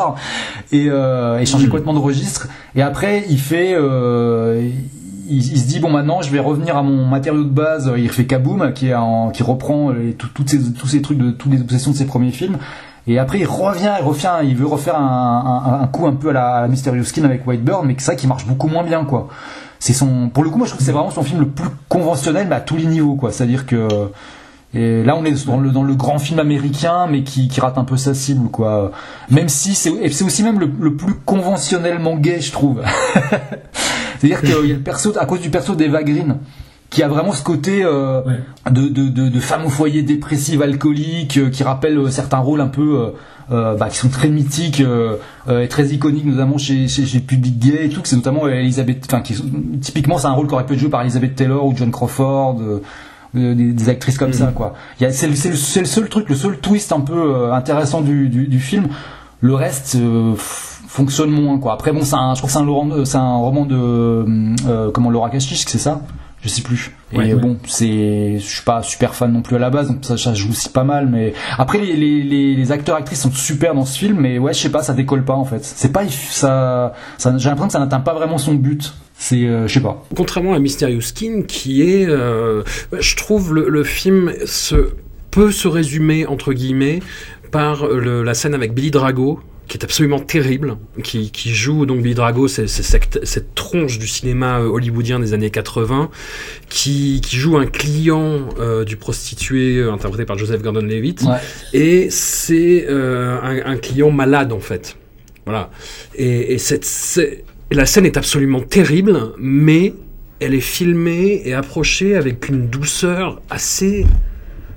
et, 0.72 0.86
euh, 0.88 1.38
et 1.38 1.46
changer 1.46 1.66
complètement 1.66 1.94
de 1.94 1.98
registre. 1.98 2.48
Et 2.74 2.82
après, 2.82 3.24
il 3.28 3.38
fait, 3.40 3.74
euh, 3.74 4.68
il, 5.28 5.36
il 5.38 5.58
se 5.58 5.66
dit 5.66 5.80
bon 5.80 5.90
maintenant 5.90 6.22
je 6.22 6.30
vais 6.30 6.38
revenir 6.38 6.76
à 6.76 6.82
mon 6.82 7.04
matériau 7.06 7.42
de 7.42 7.48
base. 7.48 7.90
Il 7.96 8.06
refait 8.08 8.26
Kaboom 8.26 8.72
qui 8.72 8.88
est 8.88 8.94
en, 8.94 9.30
qui 9.30 9.42
reprend 9.42 9.90
les- 9.90 10.14
tout- 10.14 10.28
toutes 10.32 10.48
ces, 10.50 10.72
tous 10.72 10.86
ces 10.86 11.02
trucs 11.02 11.18
de 11.18 11.30
toutes 11.32 11.52
les 11.52 11.60
obsessions 11.60 11.90
de 11.90 11.96
ses 11.96 12.06
premiers 12.06 12.30
films. 12.30 12.58
Et 13.08 13.18
après 13.18 13.38
il 13.40 13.46
revient, 13.46 13.92
il 14.00 14.26
un- 14.26 14.42
il 14.42 14.56
veut 14.56 14.66
refaire 14.66 14.96
un, 14.98 15.62
un, 15.66 15.82
un 15.82 15.86
coup 15.88 16.06
un 16.06 16.12
peu 16.12 16.30
à 16.30 16.32
la, 16.32 16.46
à 16.56 16.60
la 16.62 16.68
Mysterious 16.68 17.04
Skin 17.04 17.24
avec 17.24 17.46
Whitebird, 17.46 17.84
mais 17.84 17.94
c'est 17.98 18.04
ça 18.04 18.14
qui 18.16 18.26
marche 18.28 18.46
beaucoup 18.46 18.68
moins 18.68 18.82
bien 18.84 19.04
quoi. 19.04 19.28
C'est 19.78 19.92
son, 19.92 20.28
pour 20.28 20.42
le 20.44 20.50
coup 20.50 20.58
moi 20.58 20.66
je 20.66 20.72
trouve 20.72 20.78
que 20.80 20.84
c'est 20.86 20.92
vraiment 20.92 21.10
son 21.10 21.22
film 21.22 21.40
le 21.40 21.46
plus 21.48 21.68
conventionnel 21.88 22.46
mais 22.48 22.56
à 22.56 22.60
tous 22.60 22.76
les 22.76 22.86
niveaux 22.86 23.14
quoi. 23.16 23.30
C'est-à-dire 23.32 23.66
que 23.66 23.88
et 24.74 25.02
là, 25.04 25.16
on 25.16 25.24
est 25.24 25.46
dans 25.46 25.58
le, 25.58 25.70
dans 25.70 25.82
le 25.82 25.94
grand 25.94 26.18
film 26.18 26.38
américain, 26.38 27.06
mais 27.10 27.22
qui, 27.22 27.48
qui 27.48 27.60
rate 27.60 27.78
un 27.78 27.84
peu 27.84 27.96
sa 27.96 28.14
cible, 28.14 28.50
quoi. 28.50 28.92
Même 29.30 29.48
si 29.48 29.74
c'est 29.74 29.90
aussi 30.22 30.42
même 30.42 30.58
le, 30.60 30.70
le 30.80 30.96
plus 30.96 31.14
conventionnellement 31.14 32.16
gay, 32.16 32.40
je 32.40 32.52
trouve. 32.52 32.82
C'est-à-dire 34.18 34.40
qu'il 34.40 34.68
y 34.68 34.72
a 34.72 34.74
le 34.74 34.80
perso, 34.80 35.12
à 35.18 35.24
cause 35.26 35.40
du 35.40 35.50
perso 35.50 35.74
d'Eva 35.74 36.02
Green, 36.02 36.38
qui 36.90 37.02
a 37.02 37.08
vraiment 37.08 37.32
ce 37.32 37.42
côté 37.42 37.82
euh, 37.84 38.20
de, 38.70 38.88
de, 38.88 39.08
de, 39.08 39.28
de 39.28 39.40
femme 39.40 39.64
au 39.64 39.70
foyer 39.70 40.02
dépressive, 40.02 40.62
alcoolique, 40.62 41.38
euh, 41.38 41.50
qui 41.50 41.62
rappelle 41.62 41.98
euh, 41.98 42.10
certains 42.10 42.38
rôles 42.38 42.60
un 42.60 42.68
peu... 42.68 43.12
bah, 43.48 43.88
qui 43.90 43.96
sont 43.98 44.08
très 44.08 44.28
mythiques 44.28 44.82
et 45.48 45.68
très 45.68 45.86
iconiques 45.86 46.24
notamment 46.24 46.58
chez, 46.58 46.88
chez, 46.88 47.06
chez 47.06 47.18
le 47.18 47.24
public 47.24 47.60
gay 47.60 47.84
et 47.84 47.88
tout 47.88 48.02
que 48.02 48.08
c'est 48.08 48.16
notamment 48.16 48.42
enfin 48.42 49.20
qui 49.20 49.40
typiquement 49.80 50.18
c'est 50.18 50.26
un 50.26 50.32
rôle 50.32 50.48
qui 50.48 50.54
aurait 50.54 50.66
pu 50.66 50.72
être 50.72 50.80
joué 50.80 50.90
par 50.90 51.02
Elizabeth 51.02 51.36
Taylor 51.36 51.64
ou 51.64 51.72
John 51.76 51.92
Crawford 51.92 52.60
des, 53.36 53.72
des 53.72 53.88
actrices 53.88 54.18
comme 54.18 54.32
ça 54.32 54.46
quoi. 54.54 54.74
C'est 55.10 55.26
le, 55.28 55.34
seul 55.56 56.08
truc 56.08 56.28
le 56.28 56.34
seul 56.34 56.58
twist 56.58 56.92
un 56.92 57.00
peu 57.00 57.14
euh, 57.34 57.52
intéressant 57.52 58.00
du, 58.00 58.28
du, 58.28 58.46
du 58.48 58.60
film. 58.60 58.88
Le 59.40 59.54
reste 59.54 59.96
euh, 59.96 60.32
fonctionne 60.36 61.30
moins 61.30 61.58
quoi. 61.58 61.74
Après 61.74 61.92
bon 61.92 62.00
un, 62.14 62.34
je 62.34 62.40
crois 62.40 62.46
que 62.48 62.52
c'est 62.52 62.58
un, 62.58 62.64
Laurent- 62.64 62.90
euh, 62.90 63.04
c'est 63.04 63.18
un 63.18 63.36
roman 63.36 63.66
de 63.66 63.76
euh, 63.76 64.90
comment 64.92 65.10
Laura 65.10 65.30
Kachich 65.30 65.64
c'est 65.66 65.78
ça? 65.78 66.00
Je 66.42 66.48
sais 66.48 66.62
plus. 66.62 66.94
Et 67.12 67.18
Ouais, 67.18 67.34
ouais. 67.34 67.40
bon 67.40 67.56
c'est 67.66 68.38
je 68.38 68.44
suis 68.44 68.62
pas 68.62 68.82
super 68.82 69.14
fan 69.14 69.32
non 69.32 69.42
plus 69.42 69.56
à 69.56 69.58
la 69.58 69.70
base 69.70 69.88
donc 69.88 69.98
ça, 70.04 70.16
ça 70.16 70.32
joue 70.34 70.50
aussi 70.50 70.68
pas 70.68 70.84
mal 70.84 71.08
mais 71.08 71.32
après 71.58 71.78
les, 71.78 71.94
les, 71.96 72.22
les, 72.22 72.54
les 72.54 72.72
acteurs 72.72 72.96
actrices 72.96 73.22
sont 73.22 73.32
super 73.32 73.74
dans 73.74 73.84
ce 73.84 73.98
film 73.98 74.18
mais 74.20 74.38
ouais 74.38 74.52
je 74.54 74.60
sais 74.60 74.68
pas 74.70 74.82
ça 74.82 74.92
décolle 74.94 75.24
pas 75.24 75.34
en 75.34 75.44
fait. 75.44 75.64
C'est 75.64 75.92
pas 75.92 76.02
ça, 76.08 76.92
ça 77.18 77.36
j'ai 77.36 77.48
l'impression 77.48 77.66
que 77.68 77.72
ça 77.72 77.78
n'atteint 77.78 78.00
pas 78.00 78.14
vraiment 78.14 78.38
son 78.38 78.54
but 78.54 78.94
c'est 79.18 79.46
euh, 79.46 79.66
je 79.66 79.74
sais 79.74 79.80
pas 79.80 80.06
Contrairement 80.14 80.54
à 80.54 80.58
Mysterious 80.58 81.00
Skin, 81.00 81.42
qui 81.46 81.82
est, 81.82 82.06
euh, 82.06 82.62
je 82.98 83.16
trouve, 83.16 83.54
le, 83.54 83.68
le 83.68 83.84
film 83.84 84.32
se, 84.44 84.90
peut 85.30 85.50
se 85.50 85.68
résumer, 85.68 86.26
entre 86.26 86.52
guillemets, 86.52 87.00
par 87.50 87.86
le- 87.88 88.22
la 88.22 88.34
scène 88.34 88.54
avec 88.54 88.74
Billy 88.74 88.90
Drago, 88.90 89.40
qui 89.68 89.78
est 89.78 89.84
absolument 89.84 90.20
terrible, 90.20 90.76
qui, 91.02 91.30
qui 91.32 91.52
joue, 91.52 91.86
donc 91.86 92.00
Billy 92.00 92.14
Drago, 92.14 92.46
c'est 92.46 92.68
c'est 92.68 92.84
cette, 92.84 93.24
cette 93.26 93.54
tronche 93.56 93.98
du 93.98 94.06
cinéma 94.06 94.60
euh, 94.60 94.66
hollywoodien 94.68 95.18
des 95.18 95.32
années 95.34 95.50
80, 95.50 96.08
qui, 96.68 97.20
qui 97.20 97.36
joue 97.36 97.56
un 97.56 97.66
client 97.66 98.48
euh, 98.60 98.84
du 98.84 98.96
prostitué 98.96 99.78
euh, 99.78 99.92
interprété 99.92 100.24
par 100.24 100.38
Joseph 100.38 100.62
Gordon-Levitt, 100.62 101.22
Ouais. 101.22 101.38
et 101.72 102.10
c'est 102.10 102.86
euh, 102.88 103.38
un, 103.42 103.72
un 103.72 103.76
client 103.76 104.10
malade, 104.10 104.52
en 104.52 104.60
fait. 104.60 104.96
Voilà. 105.46 105.70
Et, 106.14 106.54
et 106.54 106.58
cette, 106.58 106.84
c'est- 106.84 107.44
la 107.70 107.86
scène 107.86 108.06
est 108.06 108.16
absolument 108.16 108.60
terrible, 108.60 109.32
mais 109.38 109.94
elle 110.40 110.54
est 110.54 110.60
filmée 110.60 111.42
et 111.44 111.54
approchée 111.54 112.14
avec 112.16 112.48
une 112.48 112.68
douceur 112.68 113.40
assez 113.50 114.06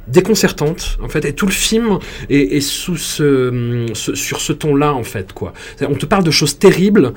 déconcertante 0.08 0.98
en 1.04 1.08
fait. 1.10 1.26
Et 1.26 1.34
tout 1.34 1.46
le 1.46 1.52
film 1.52 2.00
est, 2.30 2.62
sous 2.62 2.98
ce, 2.98 3.86
sur 3.94 4.42
ce 4.42 4.54
ton 4.54 4.76
là 4.76 4.94
en 4.94 5.04
fait 5.04 5.34
quoi. 5.34 5.54
On 5.88 5.94
te 5.96 6.06
parle 6.06 6.24
de 6.24 6.32
choses 6.32 6.58
terribles 6.58 7.14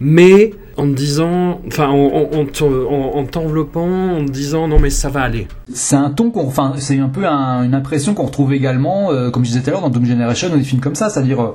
mais 0.00 0.50
en 0.76 0.88
te 0.88 0.92
disant 0.94 1.60
enfin 1.68 1.88
en, 1.88 1.94
en- 2.06 2.30
en 2.40 2.44
te- 2.46 2.64
en- 2.64 3.14
en 3.14 3.24
t'enveloppant 3.24 4.16
en 4.16 4.24
te 4.24 4.30
disant 4.30 4.66
non 4.66 4.80
mais 4.80 4.90
ça 4.90 5.08
va 5.08 5.22
aller. 5.22 5.46
C'est 5.72 5.94
un 5.96 6.10
ton 6.10 6.32
enfin 6.34 6.74
c'est 6.78 6.98
un 6.98 7.08
peu 7.08 7.24
un- 7.26 7.62
une 7.62 7.74
impression 7.74 8.12
qu'on 8.12 8.24
retrouve 8.26 8.52
également 8.52 9.12
euh, 9.12 9.30
comme 9.30 9.44
je 9.44 9.50
disais 9.50 9.62
tout 9.62 9.68
à 9.68 9.72
l'heure 9.72 9.82
dans 9.82 9.90
Doom 9.90 10.04
Generation 10.04 10.48
ou 10.52 10.56
des 10.58 10.64
films 10.64 10.80
comme 10.82 10.96
ça. 10.96 11.08
C'est-à-dire 11.10 11.40
euh, 11.40 11.54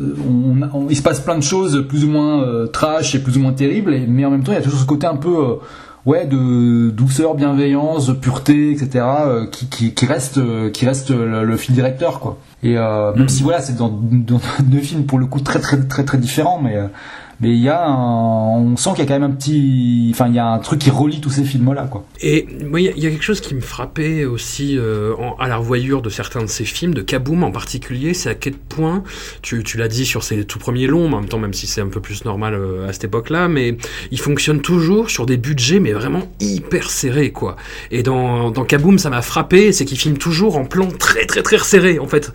on, 0.00 0.56
on- 0.72 0.88
il 0.88 0.96
se 0.96 1.02
passe 1.02 1.20
plein 1.20 1.36
de 1.38 1.42
choses 1.42 1.86
plus 1.88 2.04
ou 2.04 2.08
moins 2.10 2.42
euh, 2.42 2.66
trash 2.66 3.14
et 3.14 3.18
plus 3.20 3.36
ou 3.36 3.40
moins 3.40 3.52
terribles, 3.52 3.94
et- 3.94 4.06
mais 4.06 4.24
en 4.24 4.30
même 4.30 4.42
temps 4.42 4.52
il 4.52 4.56
y 4.56 4.58
a 4.58 4.62
toujours 4.62 4.80
ce 4.80 4.86
côté 4.86 5.06
un 5.06 5.16
peu 5.16 5.28
euh, 5.36 5.54
ouais 6.06 6.26
de 6.26 6.90
douceur, 6.90 7.34
bienveillance, 7.34 8.08
de 8.08 8.12
pureté, 8.12 8.70
etc. 8.72 9.04
euh, 9.26 9.46
qui, 9.46 9.66
qui, 9.68 9.94
qui 9.94 10.06
reste 10.06 10.38
euh, 10.38 10.70
qui 10.70 10.84
reste 10.86 11.10
le, 11.10 11.44
le 11.44 11.56
fil 11.56 11.74
directeur 11.74 12.20
quoi. 12.20 12.38
Et 12.62 12.76
euh, 12.78 13.12
même 13.14 13.28
si 13.28 13.42
voilà 13.42 13.60
c'est 13.60 13.76
dans, 13.76 13.88
dans 13.88 14.40
deux 14.62 14.80
films 14.80 15.04
pour 15.04 15.18
le 15.18 15.26
coup 15.26 15.40
très 15.40 15.60
très 15.60 15.78
très 15.82 16.04
très 16.04 16.18
différents, 16.18 16.60
mais 16.60 16.76
euh, 16.76 16.86
mais 17.44 17.50
il 17.50 17.62
y 17.62 17.68
a 17.68 17.90
on 17.90 18.76
sent 18.76 18.90
qu'il 18.90 19.00
y 19.00 19.02
a 19.02 19.06
quand 19.06 19.18
même 19.20 19.30
un 19.30 19.34
petit, 19.34 20.10
enfin 20.12 20.28
il 20.28 20.34
y 20.34 20.38
a 20.38 20.46
un 20.46 20.58
truc 20.58 20.80
qui 20.80 20.90
relie 20.90 21.20
tous 21.20 21.30
ces 21.30 21.44
films 21.44 21.72
là 21.74 21.84
quoi. 21.84 22.04
Et 22.20 22.46
il 22.50 22.80
y, 22.80 22.88
a- 22.88 23.10
quelque 23.10 23.22
chose 23.22 23.40
qui 23.40 23.54
me 23.54 23.60
frappait 23.60 24.24
aussi 24.24 24.76
euh, 24.78 25.14
à 25.38 25.46
la 25.48 25.56
revoyure 25.56 26.02
de 26.02 26.10
certains 26.10 26.40
de 26.42 26.46
ces 26.46 26.64
films, 26.64 26.94
de 26.94 27.02
Kaboom 27.02 27.44
en 27.44 27.50
particulier, 27.52 28.14
c'est 28.14 28.30
à 28.30 28.34
quel 28.34 28.54
point, 28.54 29.02
tu, 29.42 29.62
tu 29.62 29.76
l'as 29.76 29.88
dit 29.88 30.06
sur 30.06 30.22
ses 30.22 30.44
tout 30.44 30.58
premiers 30.58 30.86
longs, 30.86 31.12
en 31.12 31.20
même 31.20 31.28
temps, 31.28 31.38
même 31.38 31.52
si 31.52 31.66
c'est 31.66 31.80
un 31.80 31.88
peu 31.88 32.00
plus 32.00 32.24
normal 32.24 32.54
euh, 32.54 32.88
à 32.88 32.92
cette 32.92 33.04
époque-là, 33.04 33.48
mais 33.48 33.76
il 34.10 34.18
fonctionne 34.20 34.60
toujours 34.60 35.10
sur 35.10 35.26
des 35.26 35.36
budgets, 35.36 35.80
mais 35.80 35.92
vraiment 35.92 36.22
hyper 36.40 36.90
serrés, 36.90 37.30
quoi. 37.30 37.56
Et 37.90 38.02
dans, 38.02 38.50
dans 38.50 38.64
Kaboom, 38.64 38.98
ça 38.98 39.10
m'a 39.10 39.22
frappé, 39.22 39.72
c'est 39.72 39.84
qu'il 39.84 39.98
filme 39.98 40.18
toujours 40.18 40.56
en 40.56 40.64
plan 40.64 40.88
très 40.88 41.26
très 41.26 41.42
très 41.42 41.58
serré, 41.58 41.98
en 41.98 42.06
fait. 42.06 42.32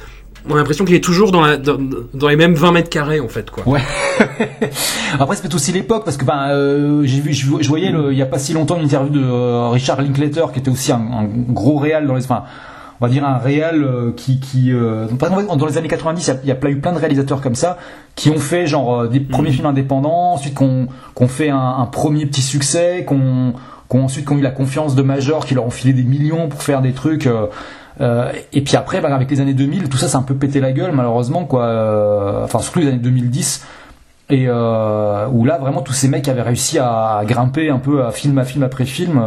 On 0.49 0.55
a 0.55 0.57
l'impression 0.57 0.83
qu'il 0.83 0.95
est 0.95 1.03
toujours 1.03 1.31
dans, 1.31 1.41
la, 1.41 1.57
dans, 1.57 1.77
dans 2.13 2.27
les 2.27 2.35
mêmes 2.35 2.55
20 2.55 2.71
mètres 2.71 2.89
carrés, 2.89 3.19
en 3.19 3.27
fait, 3.27 3.51
quoi. 3.51 3.67
Ouais. 3.67 3.81
Après, 5.19 5.35
c'est 5.35 5.41
peut-être 5.43 5.55
aussi 5.55 5.71
l'époque 5.71 6.03
parce 6.05 6.17
que 6.17 6.25
ben, 6.25 6.49
euh, 6.49 7.03
j'ai 7.03 7.19
vu, 7.21 7.33
je, 7.33 7.45
je 7.61 7.67
voyais 7.67 7.91
le, 7.91 8.11
il 8.11 8.17
y 8.17 8.21
a 8.21 8.25
pas 8.25 8.39
si 8.39 8.53
longtemps 8.53 8.77
une 8.77 8.85
interview 8.85 9.11
de 9.13 9.23
euh, 9.23 9.69
Richard 9.69 10.01
Linklater 10.01 10.51
qui 10.51 10.59
était 10.59 10.71
aussi 10.71 10.91
un, 10.91 10.97
un 10.97 11.25
gros 11.25 11.77
réal 11.77 12.07
dans 12.07 12.15
les, 12.15 12.23
enfin, 12.23 12.43
on 12.99 13.05
va 13.05 13.11
dire 13.11 13.25
un 13.25 13.37
réal 13.37 13.83
euh, 13.83 14.11
qui, 14.15 14.39
qui 14.39 14.71
euh, 14.73 15.05
par 15.19 15.29
exemple, 15.29 15.57
dans 15.57 15.65
les 15.67 15.77
années 15.77 15.87
90, 15.87 16.27
il 16.43 16.47
y 16.47 16.51
a, 16.51 16.55
y 16.55 16.65
a 16.65 16.69
eu 16.69 16.79
plein 16.79 16.93
de 16.93 16.99
réalisateurs 16.99 17.41
comme 17.41 17.55
ça 17.55 17.77
qui 18.15 18.29
ont 18.29 18.39
fait 18.39 18.65
genre 18.67 19.01
euh, 19.01 19.07
des 19.07 19.19
premiers 19.19 19.51
films 19.51 19.67
indépendants, 19.67 20.33
ensuite 20.33 20.55
qu'on 20.55 20.87
qu'on 21.13 21.27
fait 21.27 21.49
un, 21.49 21.75
un 21.79 21.85
premier 21.85 22.25
petit 22.25 22.41
succès, 22.41 23.05
qu'on 23.05 23.53
qu'on 23.87 24.03
ensuite 24.03 24.25
qu'on 24.25 24.37
eu 24.37 24.41
la 24.41 24.51
confiance 24.51 24.95
de 24.95 25.01
majors 25.01 25.45
qui 25.45 25.55
leur 25.55 25.65
ont 25.65 25.71
filé 25.71 25.93
des 25.93 26.03
millions 26.03 26.47
pour 26.49 26.61
faire 26.63 26.81
des 26.81 26.91
trucs. 26.93 27.27
euh, 27.27 27.45
euh, 28.01 28.31
et 28.53 28.61
puis 28.61 28.75
après, 28.75 29.01
bah, 29.01 29.13
avec 29.13 29.29
les 29.29 29.41
années 29.41 29.53
2000, 29.53 29.89
tout 29.89 29.97
ça, 29.97 30.07
c'est 30.07 30.17
un 30.17 30.23
peu 30.23 30.35
pété 30.35 30.59
la 30.59 30.71
gueule, 30.71 30.91
malheureusement, 30.93 31.45
quoi. 31.45 31.65
Euh, 31.65 32.43
Enfin, 32.43 32.59
surtout 32.59 32.79
les 32.79 32.87
années 32.87 32.97
2010, 32.97 33.65
et 34.29 34.45
euh, 34.47 35.27
où 35.31 35.45
là, 35.45 35.57
vraiment, 35.57 35.81
tous 35.81 35.93
ces 35.93 36.07
mecs 36.07 36.27
avaient 36.27 36.41
réussi 36.41 36.79
à 36.79 37.21
grimper 37.25 37.69
un 37.69 37.79
peu 37.79 38.05
à 38.05 38.11
film 38.11 38.37
à 38.37 38.45
film 38.45 38.63
après 38.63 38.85
film. 38.85 39.21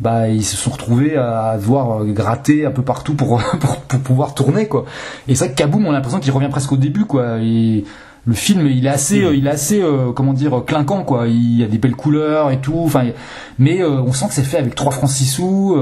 bah, 0.00 0.28
ils 0.28 0.44
se 0.44 0.56
sont 0.56 0.70
retrouvés 0.70 1.16
à 1.16 1.56
devoir 1.56 2.04
gratter 2.06 2.66
un 2.66 2.72
peu 2.72 2.82
partout 2.82 3.14
pour, 3.16 3.40
pour, 3.88 4.00
pouvoir 4.00 4.34
tourner, 4.34 4.66
quoi. 4.66 4.84
Et 5.28 5.34
c'est 5.34 5.46
vrai 5.46 5.54
que 5.54 5.58
Kaboom, 5.58 5.86
on 5.86 5.90
a 5.90 5.92
l'impression 5.94 6.20
qu'il 6.20 6.32
revient 6.32 6.48
presque 6.50 6.72
au 6.72 6.76
début, 6.76 7.04
quoi. 7.04 7.38
Et 7.40 7.84
le 8.24 8.34
film, 8.34 8.66
il 8.66 8.86
est 8.86 8.90
assez, 8.90 9.18
il 9.18 9.46
est 9.46 9.50
assez, 9.50 9.82
comment 10.14 10.32
dire, 10.32 10.64
clinquant, 10.66 11.04
quoi. 11.04 11.28
Il 11.28 11.58
y 11.58 11.64
a 11.64 11.68
des 11.68 11.78
belles 11.78 11.96
couleurs 11.96 12.50
et 12.50 12.58
tout. 12.58 12.80
Enfin, 12.84 13.04
mais 13.58 13.82
on 13.84 14.12
sent 14.12 14.26
que 14.28 14.34
c'est 14.34 14.42
fait 14.42 14.58
avec 14.58 14.74
3 14.74 14.92
francs 14.92 15.10
6 15.10 15.26
sous. 15.26 15.76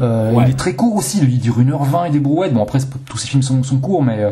Euh, 0.00 0.32
Ouais. 0.32 0.44
Il 0.46 0.50
est 0.50 0.56
très 0.58 0.74
court 0.74 0.96
aussi, 0.96 1.18
il 1.22 1.38
dure 1.38 1.58
1h20 1.60 2.08
et 2.08 2.10
des 2.10 2.18
brouettes. 2.20 2.52
Bon, 2.54 2.62
après, 2.62 2.78
tous 3.06 3.18
ces 3.18 3.28
films 3.28 3.42
sont, 3.42 3.62
sont 3.62 3.78
courts, 3.78 4.02
mais. 4.02 4.18
euh, 4.20 4.30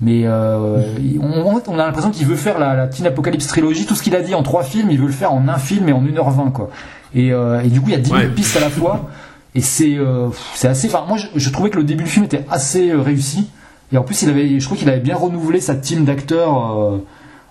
mais 0.00 0.22
euh, 0.24 0.82
on, 1.22 1.60
on 1.68 1.78
a 1.78 1.86
l'impression 1.86 2.10
qu'il 2.10 2.26
veut 2.26 2.34
faire 2.34 2.58
la, 2.58 2.74
la 2.74 2.88
Teen 2.88 3.06
Apocalypse 3.06 3.46
trilogie, 3.46 3.86
tout 3.86 3.94
ce 3.94 4.02
qu'il 4.02 4.16
a 4.16 4.22
dit 4.22 4.34
en 4.34 4.42
trois 4.42 4.64
films, 4.64 4.90
il 4.90 4.98
veut 4.98 5.06
le 5.06 5.12
faire 5.12 5.32
en 5.32 5.46
un 5.46 5.56
film 5.56 5.88
et 5.88 5.92
en 5.92 6.02
1h20 6.02 6.50
quoi. 6.50 6.68
Et, 7.14 7.32
euh, 7.32 7.60
et 7.62 7.68
du 7.68 7.80
coup 7.80 7.90
il 7.90 7.92
y 7.92 7.96
a 7.96 8.00
10 8.00 8.10
000 8.10 8.20
Ouais. 8.22 8.28
pistes 8.28 8.56
à 8.56 8.60
la 8.60 8.70
fois 8.70 9.08
et 9.54 9.60
c'est 9.60 9.96
euh, 9.96 10.28
c'est 10.56 10.66
assez. 10.66 10.88
Enfin 10.88 11.04
moi 11.06 11.16
je, 11.16 11.28
je 11.36 11.48
trouvais 11.50 11.70
que 11.70 11.76
le 11.78 11.84
début 11.84 12.02
du 12.04 12.10
film 12.10 12.24
était 12.24 12.44
assez 12.50 12.92
réussi 12.92 13.48
et 13.92 13.96
en 13.96 14.02
plus 14.02 14.20
il 14.22 14.28
avait, 14.30 14.58
je 14.58 14.64
crois 14.64 14.76
qu'il 14.76 14.88
avait 14.90 14.98
bien 14.98 15.14
renouvelé 15.16 15.60
sa 15.60 15.76
team 15.76 16.04
d'acteurs. 16.04 16.98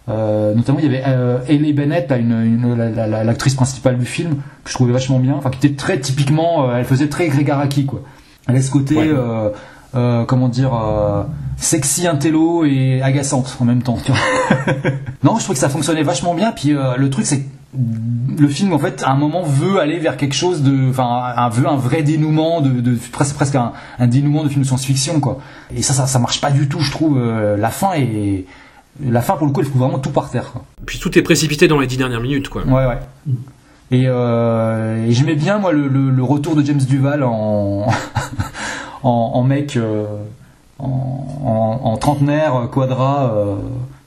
Euh, 0.09 0.53
notamment 0.53 0.79
il 0.79 0.85
y 0.85 0.87
avait 0.87 1.03
euh, 1.07 1.37
Hayley 1.47 1.73
Bennett, 1.73 2.09
là, 2.09 2.17
une, 2.17 2.31
une- 2.31 2.75
la- 2.75 2.89
la- 2.89 3.07
la- 3.07 3.23
l'actrice 3.23 3.55
principale 3.55 3.97
du 3.97 4.05
film 4.05 4.35
que 4.63 4.69
je 4.69 4.73
trouvais 4.73 4.91
vachement 4.93 5.19
bien, 5.19 5.33
enfin 5.35 5.49
qui 5.49 5.65
était 5.65 5.75
très 5.75 5.99
typiquement, 5.99 6.69
euh, 6.69 6.77
elle 6.77 6.85
faisait 6.85 7.07
très 7.09 7.27
Greg 7.29 7.49
Araki 7.49 7.85
quoi. 7.85 8.01
Elle 8.47 8.57
a 8.57 8.61
ce 8.61 8.71
côté, 8.71 8.95
Ouais. 8.97 9.07
euh, 9.07 9.49
euh, 9.95 10.25
comment 10.25 10.49
dire, 10.49 10.73
euh, 10.73 11.23
sexy, 11.57 12.07
intello 12.07 12.65
et 12.65 13.01
agaçante 13.01 13.55
en 13.61 13.65
même 13.65 13.81
temps. 13.83 13.97
Tu 14.03 14.11
vois. 14.11 14.19
non, 15.23 15.37
je 15.37 15.43
trouve 15.43 15.55
que 15.55 15.59
ça 15.61 15.69
fonctionnait 15.69 16.03
vachement 16.03 16.33
bien. 16.33 16.51
Puis 16.51 16.73
euh, 16.75 16.97
le 16.97 17.09
truc, 17.09 17.25
c'est 17.25 17.39
que 17.41 17.45
le 18.41 18.47
film, 18.49 18.73
en 18.73 18.79
fait, 18.79 19.01
à 19.05 19.11
un 19.11 19.15
moment 19.15 19.43
veut 19.43 19.79
aller 19.79 19.99
vers 19.99 20.17
quelque 20.17 20.33
chose 20.35 20.61
de, 20.63 20.89
enfin, 20.89 21.33
un, 21.37 21.47
veut 21.49 21.67
un 21.69 21.75
vrai 21.77 22.01
dénouement 22.03 22.59
de, 22.61 22.81
de 22.81 22.97
presque 23.11 23.35
presque 23.35 23.55
un, 23.55 23.71
un 23.99 24.07
dénouement 24.07 24.43
de 24.43 24.49
film 24.49 24.63
de 24.63 24.67
science-fiction, 24.67 25.19
quoi. 25.19 25.37
Et 25.75 25.81
ça, 25.83 25.93
ça, 25.93 26.05
ça 26.07 26.19
marche 26.19 26.41
pas 26.41 26.51
du 26.51 26.67
tout, 26.67 26.79
je 26.81 26.91
trouve. 26.91 27.17
Euh, 27.19 27.55
la 27.55 27.69
fin 27.69 27.93
est, 27.93 28.45
la 29.01 29.21
fin 29.21 29.35
pour 29.35 29.47
le 29.47 29.53
coup, 29.53 29.61
elle 29.61 29.65
fout 29.67 29.77
vraiment 29.77 29.99
tout 29.99 30.11
par 30.11 30.29
terre. 30.29 30.51
Quoi. 30.51 30.63
Puis 30.85 30.99
tout 30.99 31.17
est 31.17 31.21
précipité 31.21 31.67
dans 31.67 31.79
les 31.79 31.87
dix 31.87 31.97
dernières 31.97 32.21
minutes, 32.21 32.49
quoi. 32.49 32.63
Ouais, 32.65 32.85
ouais. 32.85 32.99
Et, 33.91 34.03
euh, 34.07 35.05
et 35.05 35.11
j'aimais 35.11 35.35
bien 35.35 35.59
moi 35.59 35.71
le, 35.71 35.87
le, 35.87 36.09
le 36.09 36.23
retour 36.23 36.55
de 36.55 36.63
James 36.63 36.79
Duval 36.81 37.23
en 37.23 37.85
en, 39.03 39.09
en 39.09 39.43
mec 39.43 39.75
euh, 39.77 40.05
en, 40.79 41.27
en, 41.43 41.79
en 41.89 41.97
trentenaire 41.97 42.55
euh, 42.55 42.67
quadra 42.67 43.33
euh, 43.35 43.55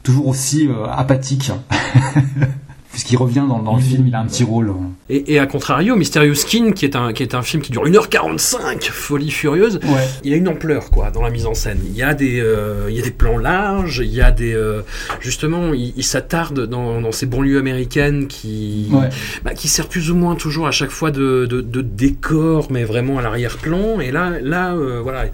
toujours 0.02 0.28
aussi 0.28 0.68
apathique 0.92 1.52
puisqu'il 2.96 3.18
revient 3.18 3.44
dans, 3.46 3.58
dans 3.58 3.76
le 3.76 3.82
film 3.82 4.06
il 4.06 4.14
a 4.14 4.20
un 4.20 4.24
petit 4.24 4.42
rôle. 4.42 4.72
Et, 5.10 5.34
et 5.34 5.38
à 5.38 5.46
contrario, 5.46 5.96
Mysterious 5.96 6.34
Skin, 6.34 6.72
qui 6.72 6.86
est 6.86 6.96
un, 6.96 7.12
qui 7.12 7.22
est 7.22 7.34
un 7.34 7.42
film 7.42 7.62
qui 7.62 7.70
dure 7.70 7.84
1h45, 7.84 8.84
folie 8.90 9.30
furieuse, 9.30 9.80
ouais. 9.82 10.08
il 10.24 10.32
a 10.32 10.36
une 10.36 10.48
ampleur 10.48 10.88
quoi 10.88 11.10
dans 11.10 11.20
la 11.20 11.28
mise 11.28 11.44
en 11.44 11.52
scène. 11.52 11.78
Il 11.84 11.94
y 11.94 12.02
a 12.02 12.14
des, 12.14 12.40
euh, 12.40 12.86
il 12.88 12.96
y 12.96 12.98
a 12.98 13.02
des 13.02 13.10
plans 13.10 13.36
larges, 13.36 14.00
il 14.02 14.14
y 14.14 14.22
a 14.22 14.30
des, 14.30 14.54
euh, 14.54 14.80
justement, 15.20 15.74
il, 15.74 15.92
il 15.94 16.04
s'attarde 16.04 16.66
dans, 16.66 17.02
dans 17.02 17.12
ces 17.12 17.26
banlieues 17.26 17.58
américaines 17.58 18.28
qui, 18.28 18.88
ouais. 18.90 19.10
bah, 19.44 19.52
qui 19.52 19.68
servent 19.68 19.90
plus 19.90 20.10
ou 20.10 20.14
moins 20.16 20.34
toujours 20.34 20.66
à 20.66 20.72
chaque 20.72 20.88
fois 20.88 21.10
de, 21.10 21.44
de, 21.44 21.60
de 21.60 21.82
décor, 21.82 22.68
mais 22.70 22.84
vraiment 22.84 23.18
à 23.18 23.22
l'arrière-plan. 23.22 24.00
Et 24.00 24.10
là, 24.10 24.32
là, 24.40 24.72
euh, 24.74 25.00
voilà, 25.02 25.26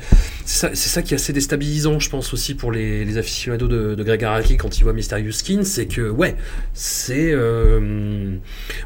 c'est 0.44 0.74
ça, 0.76 1.02
qui 1.02 1.14
est 1.14 1.16
assez 1.16 1.32
déstabilisant, 1.32 1.98
je 1.98 2.10
pense 2.10 2.32
aussi 2.34 2.54
pour 2.54 2.72
les, 2.72 3.04
les 3.04 3.18
aficionados 3.18 3.68
de, 3.68 3.94
de 3.94 4.02
Greg 4.04 4.22
Araki 4.24 4.56
quand 4.56 4.78
ils 4.78 4.82
voient 4.84 4.92
Mysterious 4.92 5.32
Skin, 5.32 5.60
c'est 5.64 5.86
que 5.86 6.08
ouais, 6.10 6.36
c'est, 6.74 7.30
euh, 7.32 8.36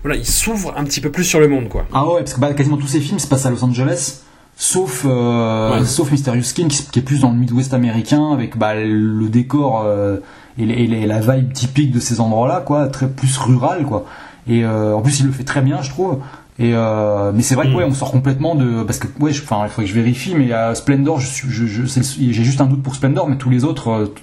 voilà, 0.03 0.17
il 0.17 0.27
s'ouvre 0.27 0.75
un 0.77 0.85
petit 0.85 1.01
peu 1.01 1.11
plus 1.11 1.25
sur 1.25 1.41
le 1.41 1.49
monde 1.49 1.69
quoi. 1.69 1.87
ah 1.93 2.07
ouais 2.09 2.21
parce 2.21 2.35
que 2.35 2.41
bah, 2.41 2.53
quasiment 2.55 2.77
tous 2.77 2.87
ces 2.89 3.01
films 3.01 3.19
se 3.19 3.27
passent 3.27 3.47
à 3.47 3.51
Los 3.51 3.65
Angeles 3.65 4.21
sauf 4.59 5.05
euh, 5.05 5.79
Ouais. 5.79 5.85
sauf 5.85 6.11
Mysterious 6.11 6.43
Skin 6.45 6.69
qui, 6.69 6.87
qui 6.91 6.99
est 6.99 7.03
plus 7.03 7.21
dans 7.21 7.31
le 7.31 7.37
Midwest 7.37 7.75
américain 7.75 8.33
avec 8.33 8.57
bah, 8.57 8.75
le 8.75 9.29
décor 9.29 9.83
euh, 9.85 10.19
et, 10.59 10.87
la 11.07 11.21
vibe 11.21 11.53
typique 11.53 11.91
de 11.93 12.01
ces 12.01 12.21
endroits 12.21 12.49
là 12.49 12.61
quoi 12.65 12.89
très 12.89 13.09
plus 13.09 13.37
rural 13.37 13.85
quoi 13.85 14.07
et 14.49 14.65
euh, 14.65 14.95
en 14.95 15.03
plus 15.03 15.21
il 15.21 15.27
le 15.27 15.33
fait 15.33 15.45
très 15.45 15.61
bien 15.61 15.83
je 15.83 15.91
trouve 15.91 16.21
et 16.59 16.73
euh, 16.75 17.33
mais 17.35 17.43
c'est 17.43 17.55
vrai 17.55 17.67
que 17.67 17.73
Mm. 17.73 17.77
ouais 17.77 17.85
on 17.85 17.93
sort 17.93 18.11
complètement 18.11 18.55
de 18.55 18.83
parce 18.83 18.99
que 18.99 19.09
ouais 19.21 19.33
je- 19.33 19.43
enfin 19.43 19.65
il 19.65 19.71
faut 19.71 19.83
que 19.83 19.89
je 19.89 19.93
vérifie 19.95 20.35
mais 20.35 20.53
à 20.53 20.75
Splendor 20.75 21.21
je 21.21 21.27
suis 21.27 21.49
je, 21.51 21.67
je- 21.67 21.85
c'est 21.87 22.01
le- 22.01 22.33
j'ai 22.33 22.45
juste 22.45 22.61
un 22.61 22.67
doute 22.67 22.83
pour 22.83 22.95
Splendor 22.95 23.29
mais 23.29 23.37
tous 23.37 23.51
les 23.51 23.65
autres 23.65 23.89
euh, 23.91 24.15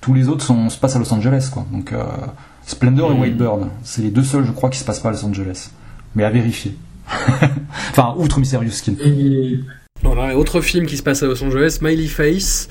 tous 0.00 0.14
les 0.14 0.28
autres 0.28 0.44
sont, 0.44 0.68
se 0.70 0.78
passent 0.78 0.96
à 0.96 0.98
Los 0.98 1.12
Angeles 1.12 1.50
quoi 1.52 1.66
donc 1.72 1.92
euh, 1.92 2.02
Splendor 2.64 3.12
et 3.12 3.14
Mm. 3.14 3.20
White 3.20 3.36
Bird 3.36 3.60
c'est 3.82 4.02
les 4.02 4.10
deux 4.10 4.22
seuls 4.24 4.44
je 4.46 4.52
crois 4.52 4.70
qui 4.70 4.78
se 4.78 4.84
passent 4.84 5.00
pas 5.00 5.10
à 5.10 5.12
Los 5.12 5.24
Angeles 5.24 5.70
mais 6.14 6.24
à 6.24 6.30
vérifier 6.30 6.76
enfin 7.90 8.14
outre 8.16 8.38
Mysterious 8.40 8.70
Skin 8.70 8.94
Et 9.04 9.60
Voilà, 10.02 10.32
et 10.32 10.34
autre 10.36 10.60
film 10.60 10.86
qui 10.86 10.96
se 10.96 11.02
passe 11.02 11.22
à 11.22 11.26
Los 11.26 11.42
Angeles, 11.42 11.76
Smiley 11.78 12.06
Face, 12.06 12.68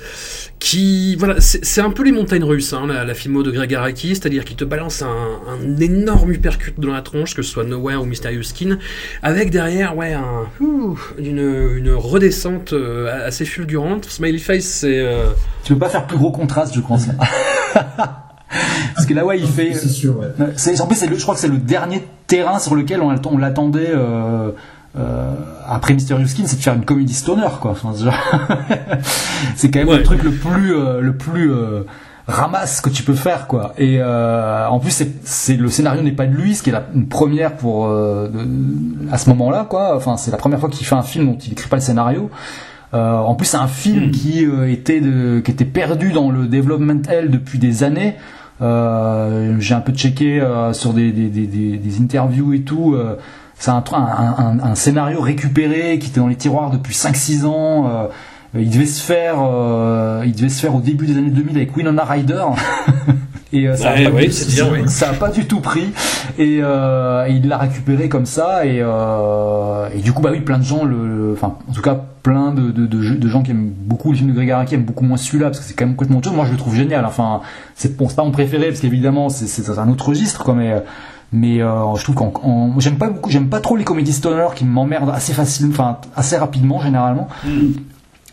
qui 0.58 1.16
voilà, 1.16 1.34
c'est 1.40 1.80
un 1.82 1.90
peu 1.90 2.02
les 2.02 2.12
montagnes 2.12 2.44
russes, 2.44 2.72
hein, 2.72 2.86
la, 2.86 3.04
la 3.04 3.14
filmo 3.14 3.42
de 3.42 3.50
Greg 3.50 3.74
Araki, 3.74 4.08
c'est-à-dire 4.10 4.44
qu'il 4.44 4.56
te 4.56 4.64
balance 4.64 5.02
un, 5.02 5.08
un 5.48 5.76
énorme 5.80 6.30
uppercut 6.32 6.74
dans 6.78 6.92
la 6.92 7.02
tronche, 7.02 7.34
que 7.34 7.42
ce 7.42 7.50
soit 7.50 7.64
Nowhere 7.64 8.00
ou 8.00 8.06
Mysterious 8.06 8.44
Skin, 8.44 8.78
avec 9.22 9.50
derrière 9.50 9.96
ouais 9.96 10.14
un 10.14 10.46
une, 11.18 11.74
une 11.76 11.92
redescente 11.92 12.72
euh, 12.72 13.26
assez 13.26 13.44
fulgurante. 13.44 14.06
Smiley 14.06 14.38
Face, 14.38 14.64
c'est 14.64 15.00
euh, 15.00 15.26
tu 15.64 15.74
peux 15.74 15.78
pas 15.80 15.88
faire 15.90 16.06
plus 16.06 16.16
gros 16.18 16.30
contraste 16.30 16.74
je 16.74 16.80
pense 16.80 17.06
parce 18.94 19.06
que 19.06 19.12
là 19.14 19.26
ouais 19.26 19.38
il 19.38 19.46
fait 19.46 19.74
c'est 19.74 19.88
sûr, 19.88 20.18
ouais. 20.18 20.26
Euh, 20.40 20.46
C'est, 20.56 20.80
en 20.80 20.86
plus, 20.86 20.96
c'est 20.96 21.06
le, 21.06 21.16
je 21.16 21.22
crois 21.22 21.34
que 21.34 21.40
c'est 21.40 21.48
le 21.48 21.58
dernier 21.58 22.02
terrain 22.26 22.58
sur 22.58 22.74
lequel 22.74 23.00
on, 23.00 23.14
on 23.26 23.38
l'attendait 23.38 23.90
euh, 23.90 24.50
euh, 24.98 25.32
après 25.68 25.94
Mysterious 25.94 26.26
Skin, 26.28 26.44
c'est 26.46 26.56
de 26.56 26.62
faire 26.62 26.74
une 26.74 26.84
comédie 26.84 27.12
stoner, 27.14 27.48
quoi. 27.60 27.72
Enfin, 27.72 27.92
c'est 29.56 29.70
quand 29.70 29.80
même 29.80 29.88
Ouais. 29.88 29.98
le 29.98 30.02
truc 30.02 30.22
le 30.22 30.30
plus, 30.32 30.74
euh, 30.74 31.00
le 31.00 31.16
plus 31.16 31.50
euh, 31.52 31.82
ramasse 32.26 32.80
que 32.80 32.88
tu 32.90 33.02
peux 33.02 33.14
faire, 33.14 33.46
quoi. 33.46 33.74
Et 33.78 33.98
euh, 34.00 34.66
en 34.68 34.78
plus, 34.78 35.04
c'est, 35.24 35.56
le 35.56 35.68
scénario 35.68 36.02
n'est 36.02 36.12
pas 36.12 36.26
de 36.26 36.34
lui, 36.34 36.54
ce 36.54 36.62
qui 36.62 36.70
est 36.70 36.72
la, 36.72 36.84
une 36.94 37.08
première 37.08 37.54
pour 37.56 37.86
euh, 37.86 38.28
de- 38.28 39.12
à 39.12 39.18
ce 39.18 39.28
moment-là, 39.30 39.66
quoi. 39.68 39.96
Enfin, 39.96 40.16
c'est 40.16 40.30
la 40.30 40.36
première 40.38 40.60
fois 40.60 40.68
qu'il 40.68 40.86
fait 40.86 40.94
un 40.94 41.02
film 41.02 41.26
dont 41.26 41.38
il 41.44 41.52
écrit 41.52 41.68
pas 41.68 41.76
le 41.76 41.82
scénario. 41.82 42.30
Euh, 42.94 43.16
en 43.18 43.34
plus, 43.34 43.46
c'est 43.46 43.56
un 43.56 43.66
film 43.66 44.10
qui 44.10 44.46
euh, 44.46 44.70
était 44.70 45.00
de, 45.00 45.40
qui 45.40 45.50
était 45.50 45.64
perdu 45.64 46.12
dans 46.12 46.30
le 46.30 46.46
development 46.46 47.02
hell 47.08 47.30
depuis 47.30 47.58
des 47.58 47.84
années. 47.84 48.14
Euh, 48.62 49.56
j'ai 49.58 49.74
un 49.74 49.80
peu 49.80 49.92
checké 49.92 50.40
euh, 50.40 50.72
sur 50.72 50.94
des, 50.94 51.12
des, 51.12 51.28
des, 51.28 51.46
des, 51.46 51.76
des 51.76 52.00
interviews 52.00 52.54
et 52.54 52.62
tout. 52.62 52.96
Euh, 53.56 53.62
c'est 53.62 53.70
un, 53.70 53.82
un, 53.92 54.34
un, 54.38 54.58
un 54.60 54.74
scénario 54.74 55.20
récupéré 55.20 55.98
qui 55.98 56.08
était 56.10 56.20
dans 56.20 56.28
les 56.28 56.36
tiroirs 56.36 56.70
depuis 56.70 56.94
5-6 56.94 57.44
ans. 57.46 57.88
euh, 57.88 58.06
il 58.58 58.70
devait 58.70 58.86
se 58.86 59.02
faire, 59.02 59.36
il 60.24 60.32
devait 60.34 60.48
se 60.48 60.60
faire 60.60 60.74
au 60.74 60.80
début 60.80 61.06
des 61.06 61.18
années 61.18 61.30
2000 61.30 61.56
avec 61.56 61.76
Winona 61.76 62.04
Ryder. 62.04 62.44
et 63.52 63.68
ça, 63.76 63.92
Ouais, 63.94 64.06
a 64.06 64.10
pas 64.10 64.16
ouais, 64.16 64.28
ouais. 64.70 65.16
pas 65.20 65.28
du 65.30 65.46
tout 65.46 65.60
pris 65.60 65.92
et, 66.38 66.58
euh, 66.62 67.26
et 67.26 67.32
il 67.32 67.46
l'a 67.48 67.58
récupéré 67.58 68.08
comme 68.08 68.26
ça 68.26 68.66
et, 68.66 68.78
euh, 68.80 69.88
et 69.94 70.00
du 70.00 70.12
coup 70.12 70.20
bah 70.20 70.30
oui 70.32 70.40
plein 70.40 70.58
de 70.58 70.64
gens 70.64 70.84
le 70.84 71.32
enfin 71.32 71.56
en 71.68 71.72
tout 71.72 71.80
cas 71.82 71.94
plein 72.24 72.50
de, 72.52 72.72
de, 72.72 72.86
de, 72.86 73.14
de 73.14 73.28
gens 73.28 73.42
qui 73.44 73.52
aiment 73.52 73.70
beaucoup 73.70 74.10
le 74.10 74.16
film 74.16 74.30
de 74.30 74.34
Greg 74.34 74.50
Araki 74.50 74.74
aiment 74.74 74.82
beaucoup 74.84 75.04
moins 75.04 75.16
celui-là 75.16 75.46
parce 75.46 75.60
que 75.60 75.64
c'est 75.64 75.74
quand 75.74 75.86
même 75.86 75.94
complètement 75.94 76.18
autre 76.18 76.28
chose 76.28 76.36
moi 76.36 76.44
je 76.46 76.52
le 76.52 76.58
trouve 76.58 76.74
génial 76.74 77.04
enfin 77.06 77.40
c'est 77.76 77.96
bon 77.96 78.08
pas 78.08 78.24
mon 78.24 78.32
préféré 78.32 78.68
parce 78.68 78.80
qu'évidemment 78.80 79.28
c'est 79.28 79.46
c'est 79.46 79.78
un 79.78 79.88
autre 79.88 80.08
registre 80.08 80.42
quoi 80.42 80.54
mais 80.54 80.82
mais 81.32 81.60
euh, 81.60 81.94
je 81.96 82.02
trouve 82.04 82.14
qu'en 82.14 82.32
en- 82.42 82.78
j'aime 82.80 82.98
pas 82.98 83.08
beaucoup 83.10 83.30
j'aime 83.30 83.48
pas 83.48 83.60
trop 83.60 83.76
les 83.76 83.84
comédies 83.84 84.12
stoner 84.12 84.46
qui 84.54 84.64
m'emmerdent 84.64 85.10
assez 85.10 85.32
facilement 85.32 85.72
enfin 85.72 85.98
assez 86.16 86.36
rapidement 86.36 86.80
généralement 86.80 87.28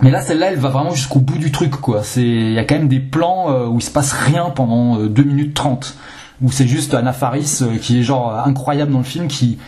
mais 0.02 0.10
là, 0.12 0.22
celle-là, 0.22 0.52
elle 0.52 0.60
va 0.60 0.70
vraiment 0.70 0.90
jusqu'au 0.94 1.20
bout 1.20 1.38
du 1.38 1.52
truc, 1.52 1.72
quoi. 1.76 2.02
C'est, 2.04 2.24
il 2.24 2.52
y 2.52 2.58
a 2.60 2.66
quand 2.66 2.76
même 2.76 2.88
des 2.90 3.00
plans 3.00 3.52
euh, 3.52 3.68
où 3.68 3.78
il 3.78 3.82
se 3.84 3.92
passe 3.92 4.12
rien 4.12 4.50
pendant 4.50 5.00
euh, 5.00 5.08
2 5.08 5.24
minutes 5.24 5.54
30. 5.54 5.96
Où 6.42 6.52
c'est 6.52 6.68
juste 6.68 6.94
Anna 6.96 7.14
Faris, 7.14 7.60
euh, 7.62 7.78
qui 7.78 8.00
est 8.00 8.04
genre 8.04 8.34
euh, 8.36 8.42
incroyable 8.44 8.92
dans 8.92 8.98
le 8.98 9.04
film, 9.06 9.28
qui, 9.28 9.60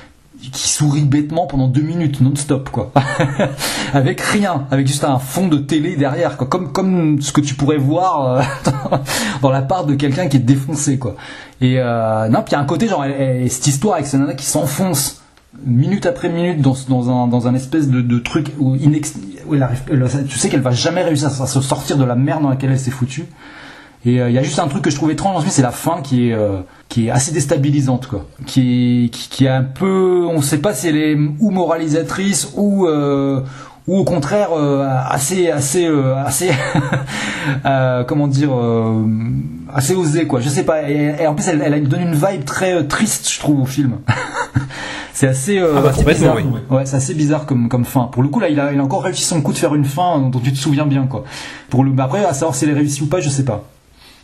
qui 0.51 0.69
sourit 0.69 1.03
bêtement 1.03 1.47
pendant 1.47 1.67
2 1.67 1.81
minutes 1.81 2.21
non-stop, 2.21 2.69
quoi. 2.69 2.91
avec 3.93 4.21
rien. 4.21 4.65
Avec 4.71 4.87
juste 4.87 5.03
un 5.03 5.19
fond 5.19 5.47
de 5.47 5.57
télé 5.57 5.95
derrière, 5.95 6.37
quoi. 6.37 6.47
Comme, 6.47 6.71
comme 6.71 7.21
ce 7.21 7.31
que 7.31 7.41
tu 7.41 7.55
pourrais 7.55 7.77
voir 7.77 8.37
euh, 8.37 8.41
dans, 9.41 9.51
la 9.51 9.61
part 9.61 9.85
de 9.85 9.95
quelqu'un 9.95 10.27
qui 10.27 10.37
est 10.37 10.41
défoncé, 10.41 10.97
quoi. 10.97 11.15
Et, 11.61 11.75
euh, 11.79 12.27
non, 12.29 12.41
puis 12.41 12.51
il 12.51 12.53
y 12.53 12.55
a 12.55 12.59
un 12.59 12.65
côté, 12.65 12.87
genre, 12.87 13.05
cette 13.47 13.67
histoire 13.67 13.95
avec 13.95 14.07
cette 14.07 14.19
nana 14.19 14.33
qui 14.33 14.45
s'enfonce 14.45 15.21
minute 15.63 16.05
après 16.05 16.29
minute 16.29 16.61
dans, 16.61 16.75
dans, 16.89 17.09
un, 17.09 17.27
dans 17.27 17.47
un 17.47 17.55
espèce 17.55 17.87
de, 17.89 18.19
truc 18.19 18.51
où, 18.59 18.75
tu 18.77 20.39
sais 20.39 20.49
qu'elle 20.49 20.61
va 20.61 20.71
jamais 20.71 21.03
réussir 21.03 21.29
à, 21.29 21.47
se 21.47 21.61
sortir 21.61 21.97
de 21.97 22.03
la 22.03 22.15
merde 22.15 22.43
dans 22.43 22.49
laquelle 22.49 22.71
elle 22.71 22.79
s'est 22.79 22.91
foutue. 22.91 23.25
Et 24.05 24.21
euh, 24.21 24.29
il 24.29 24.35
y 24.35 24.37
a 24.37 24.43
juste 24.43 24.59
un 24.59 24.67
truc 24.67 24.83
que 24.83 24.89
je 24.91 24.95
trouve 24.95 25.11
étrange 25.11 25.37
ensuite, 25.37 25.51
c'est 25.51 25.61
la 25.61 25.71
fin 25.71 26.01
qui 26.01 26.29
est 26.29 26.33
euh, 26.33 26.59
qui 26.89 27.07
est 27.07 27.09
assez 27.11 27.31
déstabilisante 27.31 28.07
quoi. 28.07 28.25
Qui 28.45 29.05
est 29.05 29.09
qui, 29.09 29.29
qui 29.29 29.45
est 29.45 29.49
un 29.49 29.63
peu, 29.63 30.25
on 30.29 30.41
sait 30.41 30.59
pas 30.59 30.73
si 30.73 30.87
elle 30.87 30.97
est 30.97 31.15
ou 31.15 31.49
moralisatrice 31.49 32.51
ou 32.55 32.85
euh, 32.85 33.41
ou 33.87 33.97
au 33.97 34.03
contraire 34.03 34.49
assez 35.09 35.49
assez 35.49 35.87
assez 36.25 36.51
comment 38.07 38.27
dire 38.27 38.51
assez 39.73 39.95
osée 39.95 40.27
quoi. 40.27 40.39
Je 40.39 40.49
sais 40.49 40.63
pas. 40.63 40.89
Et, 40.89 41.15
et 41.19 41.27
en 41.27 41.33
plus 41.35 41.47
elle, 41.47 41.61
elle 41.61 41.87
donne 41.87 42.01
une 42.01 42.15
vibe 42.15 42.45
très 42.45 42.85
triste 42.87 43.31
je 43.31 43.39
trouve 43.39 43.61
au 43.61 43.65
film. 43.65 43.97
C'est 45.15 45.27
assez, 45.27 45.57
euh, 45.59 45.75
Ah 45.77 45.81
bah, 45.81 45.89
assez 45.91 46.03
bizarre. 46.03 46.35
Ouais, 46.69 46.85
c'est 46.85 46.97
assez 46.97 47.13
bizarre 47.13 47.45
comme, 47.45 47.69
comme 47.69 47.85
fin. 47.85 48.03
Pour 48.11 48.21
le 48.21 48.27
coup, 48.27 48.41
là, 48.41 48.49
il 48.49 48.59
a, 48.59 48.73
il 48.73 48.79
a 48.81 48.83
encore 48.83 49.01
réussi 49.01 49.23
son 49.23 49.41
coup 49.41 49.53
de 49.53 49.57
faire 49.57 49.73
une 49.73 49.85
fin 49.85 50.19
dont 50.19 50.39
tu 50.41 50.51
te 50.51 50.57
souviens 50.57 50.85
bien, 50.85 51.07
quoi. 51.07 51.23
Pour 51.69 51.85
le, 51.85 51.93
après, 51.99 52.25
à 52.25 52.33
savoir 52.33 52.53
si 52.53 52.65
elle 52.65 52.71
est 52.71 52.73
réussie 52.73 53.01
ou 53.01 53.07
pas, 53.07 53.21
je 53.21 53.29
sais 53.29 53.45
pas. 53.45 53.63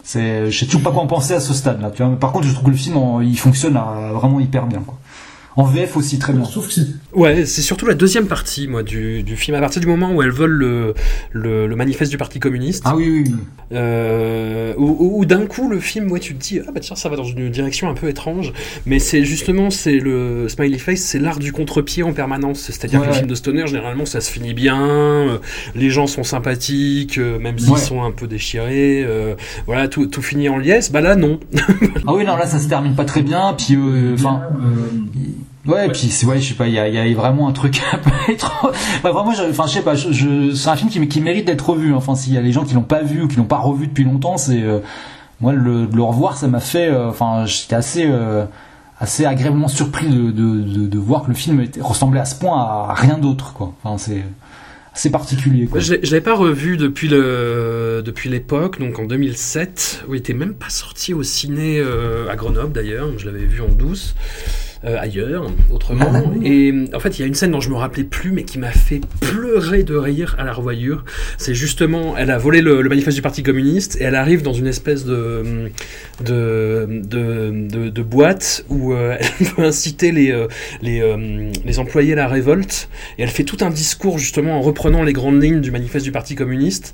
C'est, 0.03 0.49
je 0.49 0.59
sais 0.59 0.65
toujours 0.65 0.81
pas 0.83 0.91
quoi 0.91 1.01
en 1.03 1.07
penser 1.07 1.33
à 1.33 1.39
ce 1.39 1.53
stade-là, 1.53 1.91
tu 1.91 2.03
vois. 2.03 2.15
Par 2.19 2.31
contre, 2.31 2.47
je 2.47 2.53
trouve 2.53 2.65
que 2.65 2.71
le 2.71 2.75
film, 2.77 2.97
en- 2.97 3.21
il 3.21 3.37
fonctionne 3.37 3.77
euh, 3.77 4.11
vraiment 4.13 4.39
hyper 4.39 4.65
bien, 4.65 4.79
quoi. 4.79 4.97
En 5.57 5.63
VF 5.65 5.97
aussi, 5.97 6.17
très 6.17 6.31
bien. 6.31 6.43
Trouve 6.43 6.67
que 6.67 6.73
c'est 6.73 6.87
Ouais, 7.13 7.45
c'est 7.45 7.61
surtout 7.61 7.85
la 7.85 7.93
deuxième 7.93 8.27
partie, 8.27 8.67
moi, 8.69 8.83
du, 8.83 9.21
du 9.21 9.35
film. 9.35 9.57
À 9.57 9.59
partir 9.59 9.81
du 9.81 9.87
moment 9.87 10.13
où 10.13 10.21
elles 10.21 10.31
volent 10.31 10.55
le, 10.55 10.93
le, 11.33 11.67
le 11.67 11.75
manifeste 11.75 12.09
du 12.09 12.17
Parti 12.17 12.39
communiste, 12.39 12.83
Ah 12.85 12.95
oui, 12.95 13.09
oui, 13.09 13.23
oui. 13.27 13.35
euh, 13.73 14.73
où, 14.77 14.85
où- 14.85 15.19
où 15.19 15.25
d'un 15.25 15.45
coup 15.47 15.69
le 15.69 15.79
film, 15.81 16.09
ouais, 16.09 16.21
tu 16.21 16.35
te 16.35 16.41
dis, 16.41 16.59
ah 16.65 16.71
bah 16.71 16.79
tiens, 16.79 16.95
ça 16.95 17.09
va 17.09 17.17
dans 17.17 17.25
une 17.25 17.49
direction 17.49 17.89
un 17.89 17.93
peu 17.93 18.07
étrange. 18.07 18.53
Mais 18.85 18.99
c'est 18.99 19.25
justement, 19.25 19.69
c'est 19.71 19.99
le 19.99 20.47
smiley 20.47 20.77
face, 20.77 21.01
c'est 21.01 21.19
l'art 21.19 21.39
du 21.39 21.51
contre-pied 21.51 22.03
en 22.03 22.13
permanence. 22.13 22.59
C'est-à-dire 22.61 23.01
Ouais, 23.01 23.07
que 23.07 23.11
ouais. 23.11 23.17
films 23.17 23.29
de 23.29 23.35
stoner, 23.35 23.67
généralement, 23.67 24.05
ça 24.05 24.21
se 24.21 24.31
finit 24.31 24.53
bien, 24.53 24.81
euh, 24.81 25.37
les 25.75 25.89
gens 25.89 26.07
sont 26.07 26.23
sympathiques, 26.23 27.17
euh, 27.17 27.39
même 27.39 27.59
s'ils 27.59 27.71
Ouais. 27.71 27.79
sont 27.79 28.01
un 28.03 28.11
peu 28.11 28.25
déchirés, 28.27 29.03
euh, 29.05 29.35
voilà, 29.65 29.89
tout, 29.89 30.05
tout 30.07 30.21
finit 30.21 30.47
en 30.47 30.57
liesse. 30.57 30.93
Bah 30.93 31.01
là, 31.01 31.17
non. 31.17 31.39
Ah 32.07 32.13
oui, 32.15 32.23
non, 32.25 32.35
là, 32.37 32.47
ça 32.47 32.57
se 32.57 32.67
termine 32.69 32.95
pas 32.95 33.05
très 33.05 33.21
bien, 33.21 33.53
puis, 33.57 33.75
euh, 33.75 34.15
enfin, 34.15 34.41
Ouais, 35.67 35.85
et 35.87 35.89
puis 35.91 36.09
c'est 36.09 36.25
ouais, 36.25 36.39
je 36.41 36.49
sais 36.49 36.53
pas, 36.55 36.67
il 36.67 36.73
y 36.73 36.79
a, 36.79 36.87
il 36.87 36.95
y 36.95 36.97
a 36.97 37.15
vraiment 37.15 37.47
un 37.47 37.51
truc 37.51 37.79
un 37.93 37.97
peu 37.97 38.31
étrange. 38.31 38.73
Bah, 39.03 39.11
vraiment, 39.11 39.31
je, 39.33 39.43
enfin, 39.43 39.65
je 39.67 39.73
sais 39.73 39.81
pas, 39.83 39.93
je, 39.95 40.11
je- 40.11 40.55
c'est 40.55 40.69
un 40.69 40.75
film 40.75 40.89
qui, 40.89 41.07
qui 41.07 41.21
mérite 41.21 41.45
d'être 41.45 41.69
revu. 41.69 41.93
Enfin, 41.93 42.15
s'il 42.15 42.33
y 42.33 42.37
a 42.37 42.41
les 42.41 42.51
gens 42.51 42.63
qui 42.65 42.73
l'ont 42.73 42.81
pas 42.81 43.03
vu 43.03 43.21
ou 43.23 43.27
qui 43.27 43.35
l'ont 43.37 43.43
pas 43.43 43.59
revu 43.59 43.87
depuis 43.87 44.03
longtemps, 44.03 44.37
c'est 44.37 44.61
euh, 44.61 44.79
moi 45.39 45.53
le, 45.53 45.85
de 45.85 45.95
le 45.95 46.01
revoir, 46.01 46.35
ça 46.37 46.47
m'a 46.47 46.59
fait, 46.59 46.87
euh, 46.89 47.09
enfin, 47.09 47.45
j'étais 47.45 47.75
assez 47.75 48.05
euh, 48.07 48.45
assez 48.99 49.25
agréablement 49.25 49.67
surpris 49.67 50.07
de, 50.07 50.31
de, 50.31 50.61
de, 50.61 50.87
de 50.87 50.97
voir 50.99 51.23
que 51.23 51.27
le 51.29 51.33
film 51.35 51.59
était, 51.61 51.81
ressemblait 51.81 52.19
à 52.21 52.25
ce 52.25 52.35
point 52.35 52.59
à 52.59 52.93
rien 52.95 53.17
d'autre, 53.19 53.53
quoi. 53.53 53.73
Enfin, 53.83 53.97
c'est 53.99 54.23
assez 54.93 55.09
particulier, 55.11 55.67
quoi. 55.67 55.79
Je 55.79 55.93
l'ai- 55.95 56.21
pas 56.21 56.35
revu 56.35 56.75
depuis 56.77 57.07
le 57.07 58.01
depuis 58.05 58.29
l'époque, 58.29 58.79
donc 58.79 58.97
en 58.99 59.05
2007, 59.05 60.05
où 60.07 60.15
il 60.15 60.17
était 60.17 60.33
même 60.33 60.53
pas 60.55 60.69
sorti 60.69 61.13
au 61.13 61.21
ciné 61.23 61.77
euh, 61.79 62.29
à 62.31 62.35
Grenoble 62.35 62.73
d'ailleurs. 62.73 63.09
Je 63.17 63.25
l'avais 63.27 63.45
vu 63.45 63.61
en 63.61 63.69
douce. 63.69 64.15
Euh, 64.85 64.97
ailleurs, 64.99 65.51
autrement. 65.69 66.33
Et 66.43 66.73
en 66.93 66.99
fait, 66.99 67.17
il 67.17 67.21
y 67.21 67.23
a 67.23 67.27
une 67.27 67.35
scène 67.35 67.51
dont 67.51 67.61
je 67.61 67.69
me 67.69 67.75
rappelais 67.75 68.03
plus, 68.03 68.31
mais 68.31 68.43
qui 68.43 68.57
m'a 68.57 68.71
fait 68.71 69.01
pleurer 69.19 69.83
de 69.83 69.95
rire 69.95 70.35
à 70.39 70.43
la 70.43 70.53
revoyure. 70.53 71.05
C'est 71.37 71.53
justement, 71.53 72.17
elle 72.17 72.31
a 72.31 72.37
volé 72.37 72.61
le, 72.61 72.81
le 72.81 72.89
manifeste 72.89 73.15
du 73.15 73.21
Parti 73.21 73.43
communiste 73.43 73.99
et 73.99 74.03
elle 74.03 74.15
arrive 74.15 74.41
dans 74.41 74.53
une 74.53 74.67
espèce 74.67 75.05
de 75.05 75.69
de 76.23 76.87
de, 76.89 77.67
de, 77.67 77.89
de 77.89 78.01
boîte 78.01 78.65
où 78.69 78.93
euh, 78.93 79.17
elle 79.39 79.45
veut 79.47 79.63
inciter 79.65 80.11
les 80.11 80.31
euh, 80.31 80.47
les, 80.81 81.01
euh, 81.01 81.51
les 81.65 81.79
employés 81.79 82.13
à 82.13 82.15
la 82.15 82.27
révolte 82.27 82.89
et 83.17 83.23
elle 83.23 83.29
fait 83.29 83.43
tout 83.43 83.57
un 83.61 83.69
discours 83.69 84.17
justement 84.17 84.57
en 84.57 84.61
reprenant 84.61 85.03
les 85.03 85.13
grandes 85.13 85.41
lignes 85.41 85.61
du 85.61 85.71
manifeste 85.71 86.05
du 86.05 86.11
Parti 86.11 86.35
communiste 86.35 86.93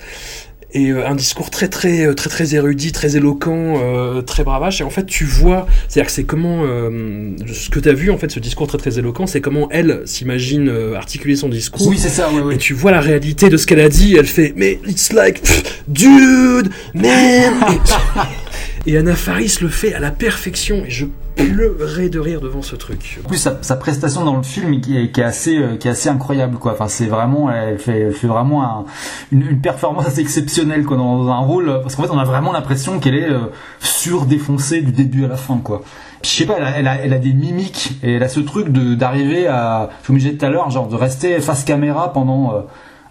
et 0.74 0.90
euh, 0.90 1.08
un 1.08 1.16
discours 1.16 1.50
très 1.50 1.70
très 1.70 2.06
euh, 2.06 2.14
très 2.14 2.30
très 2.30 2.56
érudit, 2.56 2.92
très 2.92 3.16
éloquent, 3.16 3.76
euh, 3.82 4.22
très 4.22 4.44
bravache. 4.44 4.82
Et 4.82 4.84
en 4.84 4.90
fait, 4.90 5.06
tu 5.06 5.24
vois, 5.24 5.66
c'est-à-dire 5.88 6.08
que 6.08 6.12
c'est 6.12 6.26
comment 6.26 6.64
euh, 6.66 7.32
ce 7.52 7.70
que 7.70 7.80
tu 7.80 7.90
as 7.90 7.94
vu 7.94 8.12
en 8.12 8.18
fait, 8.18 8.30
ce 8.32 8.40
discours 8.40 8.68
très 8.68 8.78
très 8.78 9.00
éloquent, 9.00 9.28
c'est 9.28 9.42
comment 9.42 9.70
elle 9.72 10.02
s'imagine 10.06 10.68
euh, 10.70 10.96
articuler 10.96 11.36
son 11.36 11.50
discours. 11.50 11.88
Oui, 11.88 11.98
c'est 11.98 12.10
ça, 12.10 12.30
ouais, 12.32 12.40
Et 12.40 12.44
ouais. 12.44 12.58
tu 12.58 12.74
vois 12.74 12.92
la 12.92 13.02
réalité 13.02 13.50
de 13.50 13.58
ce 13.58 13.66
qu'elle 13.66 13.80
a 13.80 13.90
dit, 13.90 14.16
elle 14.18 14.28
fait 14.28 14.54
mais 14.56 14.80
it's 14.88 15.14
like 15.14 15.42
pff, 15.42 15.84
dude, 15.88 16.70
man. 16.94 17.54
et, 18.86 18.92
et 18.92 18.98
Anna 18.98 19.16
Faris 19.16 19.58
le 19.62 19.70
fait 19.70 19.94
à 19.94 20.00
la 20.00 20.12
perfection 20.12 20.84
et 20.86 20.90
je 20.90 21.06
pleurais 21.38 22.10
de 22.10 22.20
rire 22.20 22.42
devant 22.42 22.62
ce 22.62 22.76
truc. 22.76 23.20
En 23.24 23.28
plus, 23.30 23.38
sa, 23.62 23.76
prestation 23.76 24.26
dans 24.26 24.36
le 24.36 24.44
film 24.44 24.82
qui 24.82 24.98
est, 24.98 25.20
assez, 25.20 25.58
euh, 25.58 25.76
qui 25.78 25.88
est 25.88 25.92
assez 25.92 26.10
incroyable, 26.10 26.58
quoi. 26.58 26.74
Enfin, 26.74 26.88
c'est 26.88 27.06
vraiment, 27.06 27.50
elle 27.52 27.80
fait, 27.80 28.10
vraiment 28.24 28.64
un- 28.64 28.86
une, 29.32 29.44
une 29.48 29.62
performance 29.62 30.18
exceptionnelle, 30.18 30.84
quoi, 30.84 30.98
dans 30.98 31.28
un 31.30 31.40
rôle. 31.40 31.80
Parce 31.82 31.96
qu'en 31.96 32.04
fait, 32.04 32.12
on 32.12 32.20
a 32.20 32.26
vraiment 32.26 32.52
l'impression 32.52 33.00
qu'elle 33.00 33.16
est 33.16 33.30
euh, 33.30 33.52
surdéfoncée 33.80 34.82
du 34.82 34.92
début 34.92 35.26
à 35.26 35.28
la 35.28 35.38
fin, 35.38 35.58
quoi. 35.58 35.82
Je 36.24 36.30
sais 36.30 36.46
pas, 36.46 36.56
elle 36.76 36.88
a, 36.88 36.96
elle 36.96 37.14
a, 37.14 37.20
des 37.20 37.32
mimiques 37.34 38.00
et 38.04 38.16
elle 38.16 38.24
a 38.24 38.30
ce 38.30 38.40
truc 38.40 38.70
d'arriver 38.70 39.48
à, 39.48 39.90
comme 40.06 40.18
je 40.18 40.24
disais 40.26 40.36
tout 40.38 40.46
à 40.46 40.50
l'heure, 40.50 40.70
genre 40.72 40.88
de 40.88 40.96
rester 40.96 41.40
face 41.40 41.64
caméra 41.64 42.12
pendant. 42.14 42.54
euh, 42.56 42.62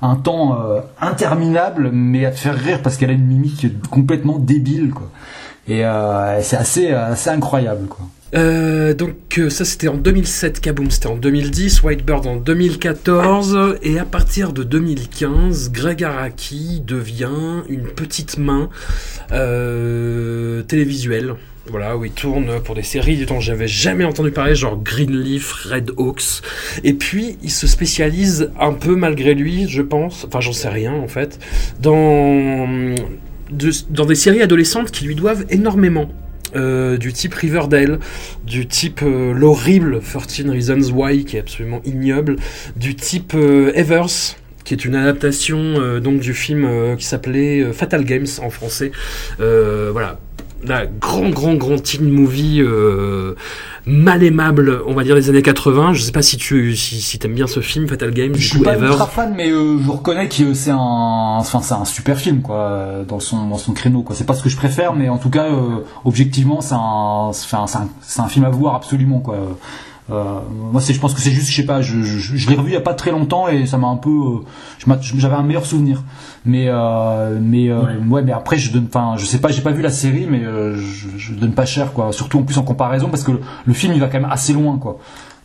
un 0.02 0.16
temps 0.16 0.60
euh, 0.60 0.80
interminable, 1.00 1.88
mais 1.90 2.26
à 2.26 2.30
te 2.30 2.36
faire 2.36 2.54
rire 2.54 2.82
parce 2.82 2.98
qu'elle 2.98 3.08
a 3.08 3.14
une 3.14 3.24
mimique 3.26 3.66
complètement 3.90 4.38
débile, 4.38 4.90
quoi. 4.90 5.08
Et 5.68 5.86
euh, 5.86 6.38
c'est 6.42 6.58
assez, 6.58 6.92
assez 6.92 7.30
incroyable, 7.30 7.86
quoi. 7.88 8.04
Euh, 8.36 8.92
donc 8.92 9.38
euh, 9.38 9.48
ça 9.48 9.64
c'était 9.64 9.88
en 9.88 9.96
2007, 9.96 10.60
Kaboom 10.60 10.90
c'était 10.90 11.06
en 11.06 11.16
2010, 11.16 11.82
Whitebird 11.82 12.26
en 12.26 12.36
2014 12.36 13.78
et 13.82 13.98
à 13.98 14.04
partir 14.04 14.52
de 14.52 14.62
2015, 14.62 15.70
Greg 15.72 16.04
Araki 16.04 16.82
devient 16.86 17.62
une 17.68 17.86
petite 17.86 18.36
main 18.36 18.68
euh, 19.32 20.62
télévisuelle. 20.62 21.34
Voilà, 21.68 21.96
où 21.96 22.04
il 22.04 22.12
tourne 22.12 22.60
pour 22.62 22.76
des 22.76 22.84
séries 22.84 23.26
dont 23.26 23.40
j'avais 23.40 23.66
jamais 23.66 24.04
entendu 24.04 24.30
parler, 24.30 24.54
genre 24.54 24.80
Greenleaf, 24.80 25.52
Red 25.64 25.90
Hawks. 25.96 26.42
Et 26.84 26.92
puis, 26.92 27.38
il 27.42 27.50
se 27.50 27.66
spécialise 27.66 28.52
un 28.60 28.72
peu 28.72 28.94
malgré 28.94 29.34
lui, 29.34 29.66
je 29.68 29.82
pense, 29.82 30.24
enfin 30.26 30.38
j'en 30.40 30.52
sais 30.52 30.68
rien 30.68 30.92
en 30.92 31.08
fait, 31.08 31.40
dans, 31.80 32.94
dans 33.90 34.06
des 34.06 34.14
séries 34.14 34.42
adolescentes 34.42 34.92
qui 34.92 35.06
lui 35.06 35.16
doivent 35.16 35.44
énormément. 35.50 36.08
Euh, 36.54 36.96
du 36.96 37.12
type 37.12 37.34
Riverdale, 37.34 37.98
du 38.44 38.66
type 38.66 39.00
euh, 39.02 39.32
l'horrible 39.32 40.00
13 40.00 40.48
Reasons 40.48 40.92
Why, 40.92 41.24
qui 41.24 41.36
est 41.36 41.40
absolument 41.40 41.80
ignoble, 41.84 42.36
du 42.76 42.94
type 42.94 43.32
euh, 43.34 43.72
Evers, 43.74 44.36
qui 44.64 44.74
est 44.74 44.84
une 44.84 44.94
adaptation 44.94 46.00
donc 46.00 46.18
du 46.18 46.34
film 46.34 46.96
qui 46.98 47.04
s'appelait 47.04 47.72
Fatal 47.72 48.04
Games 48.04 48.26
en 48.42 48.50
français. 48.50 48.90
Voilà, 49.38 50.18
la 50.68 50.86
grand 50.86 51.30
grand 51.30 51.54
grand 51.54 51.82
teen 51.82 52.10
movie 52.10 52.60
euh, 52.60 53.34
mal 53.86 54.22
aimable, 54.22 54.82
on 54.86 54.94
va 54.94 55.04
dire 55.04 55.14
des 55.14 55.28
années 55.30 55.42
80. 55.42 55.92
Je 55.94 56.02
sais 56.02 56.12
pas 56.12 56.22
si 56.22 56.36
tu 56.36 56.76
si, 56.76 57.00
si 57.00 57.18
t'aimes 57.18 57.34
bien 57.34 57.46
ce 57.46 57.60
film 57.60 57.86
Fatal 57.88 58.12
Games, 58.12 58.34
Je 58.36 58.48
suis 58.48 58.60
pas 58.60 58.76
ultra 58.76 59.06
fan, 59.06 59.34
mais 59.36 59.50
euh, 59.50 59.78
je 59.82 59.90
reconnais 59.90 60.28
que 60.28 60.54
c'est 60.54 60.70
un, 60.70 60.76
enfin 60.76 61.60
c'est 61.62 61.74
un 61.74 61.84
super 61.84 62.18
film 62.18 62.42
quoi, 62.42 63.04
dans 63.06 63.20
son 63.20 63.48
dans 63.48 63.58
son 63.58 63.72
créneau 63.72 64.02
quoi. 64.02 64.16
C'est 64.16 64.26
pas 64.26 64.34
ce 64.34 64.42
que 64.42 64.48
je 64.48 64.56
préfère, 64.56 64.94
mais 64.94 65.08
en 65.08 65.18
tout 65.18 65.30
cas 65.30 65.46
euh, 65.46 65.84
objectivement 66.04 66.60
c'est 66.60 66.74
un, 66.74 67.30
c'est 67.32 67.56
un, 67.56 67.66
c'est 67.66 67.78
un, 67.78 67.88
c'est 68.02 68.20
un 68.20 68.28
film 68.28 68.44
à 68.44 68.50
voir 68.50 68.74
absolument 68.74 69.20
quoi. 69.20 69.56
Euh, 70.10 70.40
moi, 70.50 70.80
c'est, 70.80 70.94
je 70.94 71.00
pense 71.00 71.14
que 71.14 71.20
c'est 71.20 71.32
juste, 71.32 71.50
je 71.50 71.56
sais 71.56 71.66
pas, 71.66 71.82
je, 71.82 72.02
je, 72.02 72.36
je 72.36 72.48
l'ai 72.48 72.54
revu 72.54 72.70
il 72.70 72.74
y 72.74 72.76
a 72.76 72.80
pas 72.80 72.94
très 72.94 73.10
longtemps 73.10 73.48
et 73.48 73.66
ça 73.66 73.76
m'a 73.76 73.88
un 73.88 73.96
peu, 73.96 74.10
euh, 74.10 74.94
j'avais 75.16 75.34
un 75.34 75.42
meilleur 75.42 75.66
souvenir. 75.66 76.02
Mais, 76.46 76.66
euh, 76.68 77.38
mais 77.42 77.68
euh, 77.70 77.98
ouais. 78.08 78.22
mais 78.22 78.30
après, 78.30 78.56
je 78.56 78.72
donne, 78.72 78.86
enfin, 78.86 79.14
je 79.18 79.26
sais 79.26 79.40
pas, 79.40 79.48
j'ai 79.48 79.62
pas 79.62 79.72
vu 79.72 79.82
la 79.82 79.90
série, 79.90 80.28
mais 80.30 80.44
euh, 80.44 80.76
je, 80.76 81.08
je 81.16 81.34
donne 81.34 81.52
pas 81.52 81.66
cher, 81.66 81.92
quoi. 81.92 82.12
Surtout 82.12 82.38
en 82.38 82.44
plus 82.44 82.56
en 82.56 82.62
comparaison 82.62 83.08
parce 83.08 83.24
que 83.24 83.32
le, 83.32 83.40
le 83.64 83.72
film 83.74 83.92
il 83.94 84.00
va 84.00 84.06
quand 84.06 84.20
même 84.20 84.30
assez 84.30 84.52
loin, 84.52 84.78
quoi. 84.78 84.98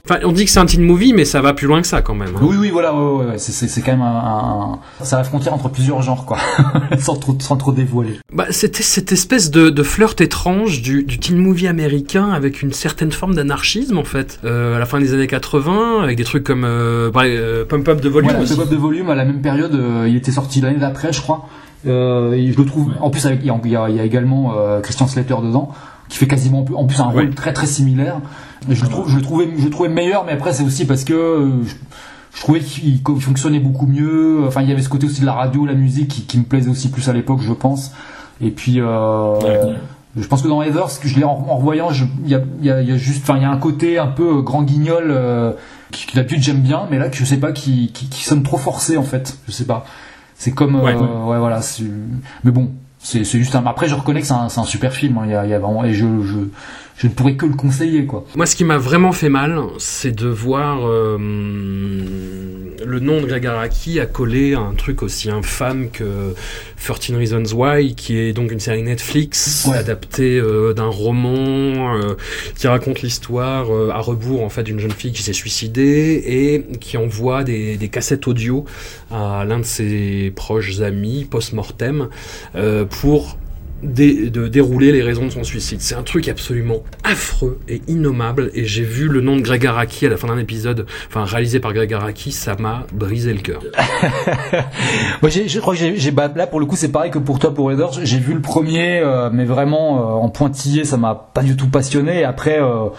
Enfin, 0.10 0.20
on 0.26 0.32
dit 0.32 0.46
que 0.46 0.52
c'est 0.52 0.60
un 0.60 0.66
teen 0.66 0.82
movie, 0.84 1.14
mais 1.14 1.26
ça 1.26 1.42
va 1.42 1.54
plus 1.54 1.68
loin 1.68 1.80
que 1.82 1.88
ça 1.88 2.02
quand 2.02 2.16
même. 2.16 2.30
hein. 2.36 2.40
Oui, 2.42 2.56
oui, 2.60 2.70
voilà, 2.72 2.94
ouais, 2.96 3.20
ouais, 3.20 3.26
ouais, 3.32 3.38
c'est, 3.38 3.82
quand 3.82 3.92
même 3.92 4.02
un, 4.02 4.06
un, 4.06 4.80
c'est 5.04 5.16
la 5.16 5.24
frontière 5.24 5.54
entre 5.54 5.70
plusieurs 5.70 6.02
genres, 6.02 6.26
quoi, 6.26 6.38
sans 7.00 7.16
trop, 7.18 7.36
sans 7.40 7.56
trop 7.56 7.72
dévoiler. 7.72 8.20
Bah, 8.34 8.46
c'était 8.50 8.84
cette 8.84 9.12
espèce 9.12 9.52
de, 9.52 9.70
de 9.70 9.84
flirt 9.84 10.20
étrange 10.20 10.82
du, 10.82 11.04
du 11.04 11.20
teen 11.20 11.38
movie 11.38 11.68
américain 11.68 12.30
avec 12.32 12.62
une 12.62 12.74
certaine 12.74 13.12
forme 13.12 13.36
d'anarchisme 13.36 13.98
en 13.98 14.04
fait. 14.04 14.40
Euh, 14.44 14.76
à 14.76 14.80
la 14.80 14.86
fin 14.86 15.00
des 15.00 15.14
années 15.14 15.28
80, 15.28 16.02
avec 16.02 16.18
des 16.18 16.24
trucs 16.24 16.44
comme 16.44 16.64
euh, 16.66 17.12
bah, 17.12 17.22
euh, 17.26 17.64
Pump 17.66 17.88
Up 17.88 18.02
de 18.02 18.10
volume 18.10 18.32
aussi. 18.42 18.54
ce 18.54 18.58
Bob 18.58 18.70
de 18.70 18.76
volume 18.76 19.10
à 19.10 19.16
la 19.16 19.24
même 19.26 19.42
période, 19.42 19.76
euh, 19.76 20.08
il 20.10 20.16
était 20.16 20.32
sorti 20.32 20.62
l'année 20.62 20.80
d'après, 20.80 21.14
je 21.14 21.22
crois. 21.22 21.48
Euh, 21.88 22.34
et 22.34 22.52
je 22.52 22.58
le 22.58 22.66
trouve. 22.66 22.92
En 23.02 23.10
plus, 23.10 23.26
il, 23.26 23.42
y 23.44 23.70
y 23.72 23.76
a- 23.76 23.90
également 24.06 24.54
euh, 24.58 24.82
Christian 24.82 25.08
Slater 25.08 25.36
dedans, 25.44 25.72
qui 26.10 26.18
fait 26.18 26.28
quasiment 26.28 26.66
en 26.76 26.86
plus 26.86 27.00
un 27.00 27.06
rôle 27.06 27.26
Ouais. 27.26 27.30
très 27.36 27.54
très 27.54 27.66
similaire. 27.68 28.18
Je 28.70 28.84
le 28.84 28.90
trouve, 28.90 29.10
je 29.10 29.16
le 29.16 29.22
trouvais, 29.22 29.50
je 29.58 29.64
le 29.66 29.70
trouvais 29.70 29.90
meilleur, 29.90 30.24
mais 30.26 30.34
après 30.34 30.54
c'est 30.54 30.64
aussi 30.64 30.86
parce 30.86 31.04
que 31.04 31.14
euh, 31.14 31.64
je, 31.66 31.74
je 32.36 32.42
trouvais 32.42 32.60
qu'il 32.60 33.02
fonctionnait 33.20 33.60
beaucoup 33.60 33.88
mieux. 33.88 34.44
Enfin, 34.48 34.62
il 34.62 34.70
y 34.70 34.72
avait 34.72 34.82
ce 34.84 34.90
côté 34.90 35.06
aussi 35.08 35.22
de 35.22 35.26
la 35.26 35.34
radio, 35.34 35.66
la 35.66 35.74
musique, 35.74 36.10
qui, 36.10 36.22
qui 36.24 36.38
me 36.38 36.44
plaisait 36.44 36.70
aussi 36.70 36.90
plus 36.90 37.10
à 37.10 37.14
l'époque, 37.14 37.40
je 37.42 37.54
pense. 37.54 37.92
Et 38.42 38.52
puis. 38.52 38.80
Euh, 38.80 39.74
Je 40.18 40.28
pense 40.28 40.42
que 40.42 40.50
dans 40.50 40.62
Heathers, 40.62 41.00
que 41.02 41.08
je 41.08 41.16
l'ai 41.18 41.24
en, 41.24 41.30
en 41.50 41.56
revoyant, 41.56 41.90
il 42.26 42.30
y 42.30 42.36
a, 42.36 42.42
il 42.60 42.66
y, 42.66 42.70
a, 42.70 42.82
il 42.82 42.90
y 42.90 42.92
a 42.92 42.98
juste, 42.98 43.22
enfin, 43.24 43.38
il 43.38 43.44
y 43.44 43.46
a 43.46 43.50
un 43.50 43.56
côté 43.58 43.98
un 43.98 44.08
peu 44.08 44.40
euh, 44.40 44.42
grand 44.42 44.62
guignol 44.64 45.06
euh, 45.08 45.54
qui, 45.92 46.06
qui 46.06 46.18
d'habitude 46.18 46.44
j'aime 46.44 46.60
bien, 46.60 46.86
mais 46.92 47.00
là 47.00 47.08
que 47.08 47.16
je 47.16 47.24
sais 47.24 47.38
pas, 47.38 47.54
qui, 47.54 47.94
qui, 47.94 48.08
qui 48.10 48.26
sonne 48.26 48.44
trop 48.44 48.58
forcé 48.58 48.98
en 48.98 49.04
fait. 49.04 49.38
Je 49.48 49.54
sais 49.54 49.64
pas. 49.64 49.86
C'est 50.36 50.52
comme, 50.52 50.76
euh, 50.76 50.82
Ouais. 50.84 50.96
ouais, 50.96 51.40
voilà. 51.40 51.62
Mais 52.44 52.52
bon, 52.52 52.72
c'est 53.00 53.24
juste 53.24 53.56
un. 53.56 53.66
Après, 53.66 53.88
je 53.88 53.96
reconnais 53.96 54.20
que 54.20 54.28
c'est 54.28 54.34
un, 54.34 54.50
super 54.66 54.92
film. 54.92 55.18
hein, 55.18 55.22
Il 55.28 55.32
y, 55.32 55.36
a, 55.36 55.46
il 55.46 55.50
y 55.50 55.54
a 55.54 55.60
vraiment, 55.60 55.86
et 55.86 55.94
je, 55.94 56.06
je, 56.24 56.36
je 57.02 57.08
ne 57.08 57.14
pourrais 57.14 57.34
que 57.36 57.48
le 57.48 57.54
conseiller, 57.56 58.06
quoi. 58.06 58.26
Moi, 58.36 58.46
ce 58.46 58.56
qui 58.56 58.64
m'a 58.64 58.78
vraiment 58.78 59.12
fait 59.12 59.30
mal, 59.30 59.60
c'est 59.80 60.12
de 60.16 60.28
voir 60.28 60.88
euh, 60.88 61.18
le 62.86 63.00
nom 63.00 63.22
de 63.22 63.26
Greg 63.26 63.44
Araki 63.48 64.00
accolé 64.00 64.54
à 64.54 64.60
un 64.60 64.74
truc 64.76 65.02
aussi 65.02 65.32
infâme 65.32 65.90
que 65.90 66.36
13 66.84 67.16
Reasons 67.18 67.56
Why, 67.56 67.96
qui 67.96 68.18
est 68.20 68.34
donc 68.34 68.52
une 68.52 68.60
série 68.60 68.84
Netflix 68.84 69.66
Ouais. 69.68 69.78
adaptée 69.78 70.38
euh, 70.40 70.74
d'un 70.74 70.88
roman 70.90 71.96
euh, 71.96 72.14
qui 72.56 72.68
raconte 72.68 73.02
l'histoire 73.02 73.68
à 73.92 74.00
rebours 74.00 74.44
en 74.44 74.50
fait 74.50 74.64
d'une 74.64 74.80
jeune 74.80 74.92
fille 74.92 75.12
qui 75.12 75.24
s'est 75.24 75.34
suicidée 75.34 76.24
et 76.26 76.78
qui 76.78 76.98
envoie 76.98 77.44
des, 77.44 77.78
des 77.78 77.88
cassettes 77.90 78.28
audio 78.28 78.66
à 79.12 79.44
l'un 79.46 79.58
de 79.60 79.66
ses 79.66 80.32
proches 80.36 80.82
amis 80.82 81.26
post-mortem 81.30 82.10
pour 82.90 83.38
de 83.84 84.48
dérouler 84.48 84.92
les 84.92 85.02
raisons 85.02 85.26
de 85.26 85.30
son 85.32 85.44
suicide. 85.44 85.82
C'est 85.82 85.96
un 85.96 86.04
truc 86.04 86.28
absolument 86.28 86.84
affreux 87.04 87.60
et 87.68 87.82
innommable. 87.88 88.52
Et 88.54 88.66
j'ai 88.66 88.84
vu 88.84 89.08
le 89.08 89.22
nom 89.22 89.36
de 89.36 89.42
Greg 89.42 89.66
Araki 89.66 90.06
à 90.06 90.10
la 90.10 90.18
fin 90.18 90.28
d'un 90.28 90.38
épisode, 90.38 90.86
enfin 91.08 91.26
réalisé 91.26 91.60
par 91.60 91.74
Greg 91.74 91.94
Araki, 91.94 92.32
ça 92.32 92.56
m'a 92.60 92.86
brisé 92.94 93.34
le 93.34 93.40
cœur. 93.40 93.62
Moi, 95.22 95.30
je 95.32 95.60
crois 95.60 95.76
que 95.76 95.96
j'ai, 95.96 96.12
bah, 96.12 96.32
là 96.36 96.48
pour 96.48 96.60
le 96.60 96.66
coup 96.66 96.76
c'est 96.76 96.92
pareil 96.92 97.12
que 97.12 97.20
pour 97.20 97.40
toi 97.40 97.54
pour 97.54 97.70
Raiders. 97.70 98.00
J'ai 98.04 98.20
vu 98.20 98.34
le 98.34 98.42
premier, 98.42 99.00
euh, 99.00 99.30
mais 99.32 99.46
vraiment 99.46 99.98
euh, 99.98 100.14
en 100.14 100.30
pointillé, 100.30 100.86
ça 100.86 100.98
m'a 100.98 101.16
pas 101.16 101.44
du 101.44 101.56
tout 101.56 101.68
passionné. 101.68 102.24
Après, 102.24 102.62
euh, 102.62 102.90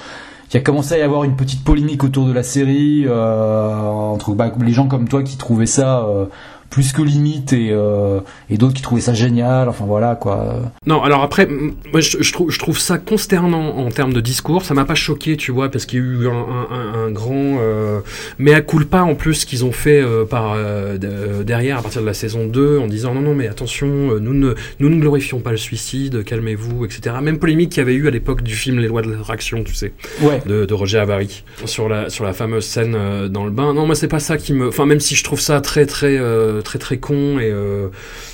il 0.53 0.57
y 0.57 0.59
a 0.59 0.63
commencé 0.63 0.95
à 0.95 0.99
y 0.99 1.03
avoir 1.03 1.25
une 1.25 1.35
petite 1.35 1.65
polémique 1.65 2.05
autour 2.05 2.27
de 2.27 2.33
la 2.33 2.43
série 2.43 3.07
euh, 3.07 3.75
entre 3.75 4.33
bah, 4.33 4.53
les 4.61 4.73
gens 4.73 4.87
comme 4.87 5.09
toi 5.09 5.23
qui 5.23 5.39
trouvaient 5.39 5.65
ça 5.65 6.01
euh, 6.01 6.27
plus 6.73 6.93
que 6.93 7.03
limite 7.03 7.53
et, 7.53 7.69
euh, 7.71 8.19
et 8.51 8.57
d'autres 8.59 8.75
qui 8.75 8.83
trouvaient 8.83 9.01
ça 9.01 9.15
génial. 9.15 9.69
Enfin 9.69 9.85
voilà 9.87 10.17
quoi. 10.17 10.57
Non, 10.87 11.03
alors 11.03 11.23
après, 11.23 11.47
moi 11.47 12.01
je, 12.01 12.17
je 12.21 12.33
trouve, 12.33 12.51
je 12.51 12.59
trouve 12.59 12.79
ça 12.79 12.99
consternant 12.99 13.77
en 13.77 13.89
termes 13.91 14.13
de 14.13 14.21
discours. 14.21 14.65
Ça 14.65 14.75
m'a 14.75 14.85
pas 14.85 14.95
choqué, 14.97 15.37
tu 15.37 15.53
vois, 15.53 15.71
parce 15.71 15.87
qu'il 15.87 15.99
y 16.01 16.03
a 16.03 16.05
eu 16.05 16.29
un, 16.29 16.33
un- 16.33 17.07
un- 17.07 17.11
grand 17.13 17.59
euh, 17.61 18.01
mea 18.39 18.61
culpa 18.63 19.03
en 19.03 19.15
plus 19.15 19.45
qu'ils 19.45 19.65
ont 19.65 19.73
fait 19.73 20.01
euh, 20.01 20.25
par 20.25 20.55
euh, 20.57 20.97
de- 20.99 21.43
derrière 21.43 21.79
à 21.79 21.83
partir 21.83 22.01
de 22.01 22.07
la 22.07 22.15
saison 22.15 22.47
2 22.47 22.79
en 22.79 22.87
disant 22.87 23.15
non, 23.15 23.21
non, 23.21 23.35
mais 23.35 23.47
attention, 23.49 23.87
euh, 24.13 24.19
nous 24.19 24.33
ne, 24.35 24.55
nous 24.81 24.89
ne 24.89 24.99
glorifions 25.01 25.41
pas 25.41 25.51
le 25.51 25.57
suicide, 25.59 26.25
calmez-vous, 26.25 26.85
etc. 26.87 27.17
Même 27.23 27.39
polémique 27.39 27.71
qu'il 27.71 27.79
y 27.79 27.83
avait 27.83 27.95
eu 27.95 28.09
à 28.09 28.11
l'époque 28.11 28.43
du 28.43 28.55
film 28.55 28.79
Les 28.79 28.89
lois 28.89 29.03
de 29.03 29.11
l'attraction, 29.11 29.63
tu 29.63 29.75
sais 29.75 29.93
Ouais. 30.23 30.41
de, 30.47 30.65
de 30.65 30.75
Roger 30.75 30.99
Avary 30.99 31.45
sur 31.67 31.89
la 31.89 32.09
sur 32.09 32.25
la 32.25 32.33
fameuse 32.33 32.65
scène 32.65 32.95
euh, 32.97 33.29
dans 33.29 33.45
le 33.45 33.51
bain. 33.51 33.75
Non, 33.75 33.85
moi 33.87 33.95
c'est 33.95 34.09
pas 34.09 34.21
ça 34.21 34.39
qui 34.39 34.53
me. 34.55 34.69
Enfin, 34.69 34.87
même 34.87 35.01
si 35.01 35.15
je 35.15 35.23
trouve 35.25 35.41
ça 35.41 35.61
très 35.61 35.85
très 35.87 36.17
euh, 36.19 36.62
très 36.63 36.79
très 36.79 36.99
con 36.99 37.39
et 37.39 37.51
euh, 37.51 37.89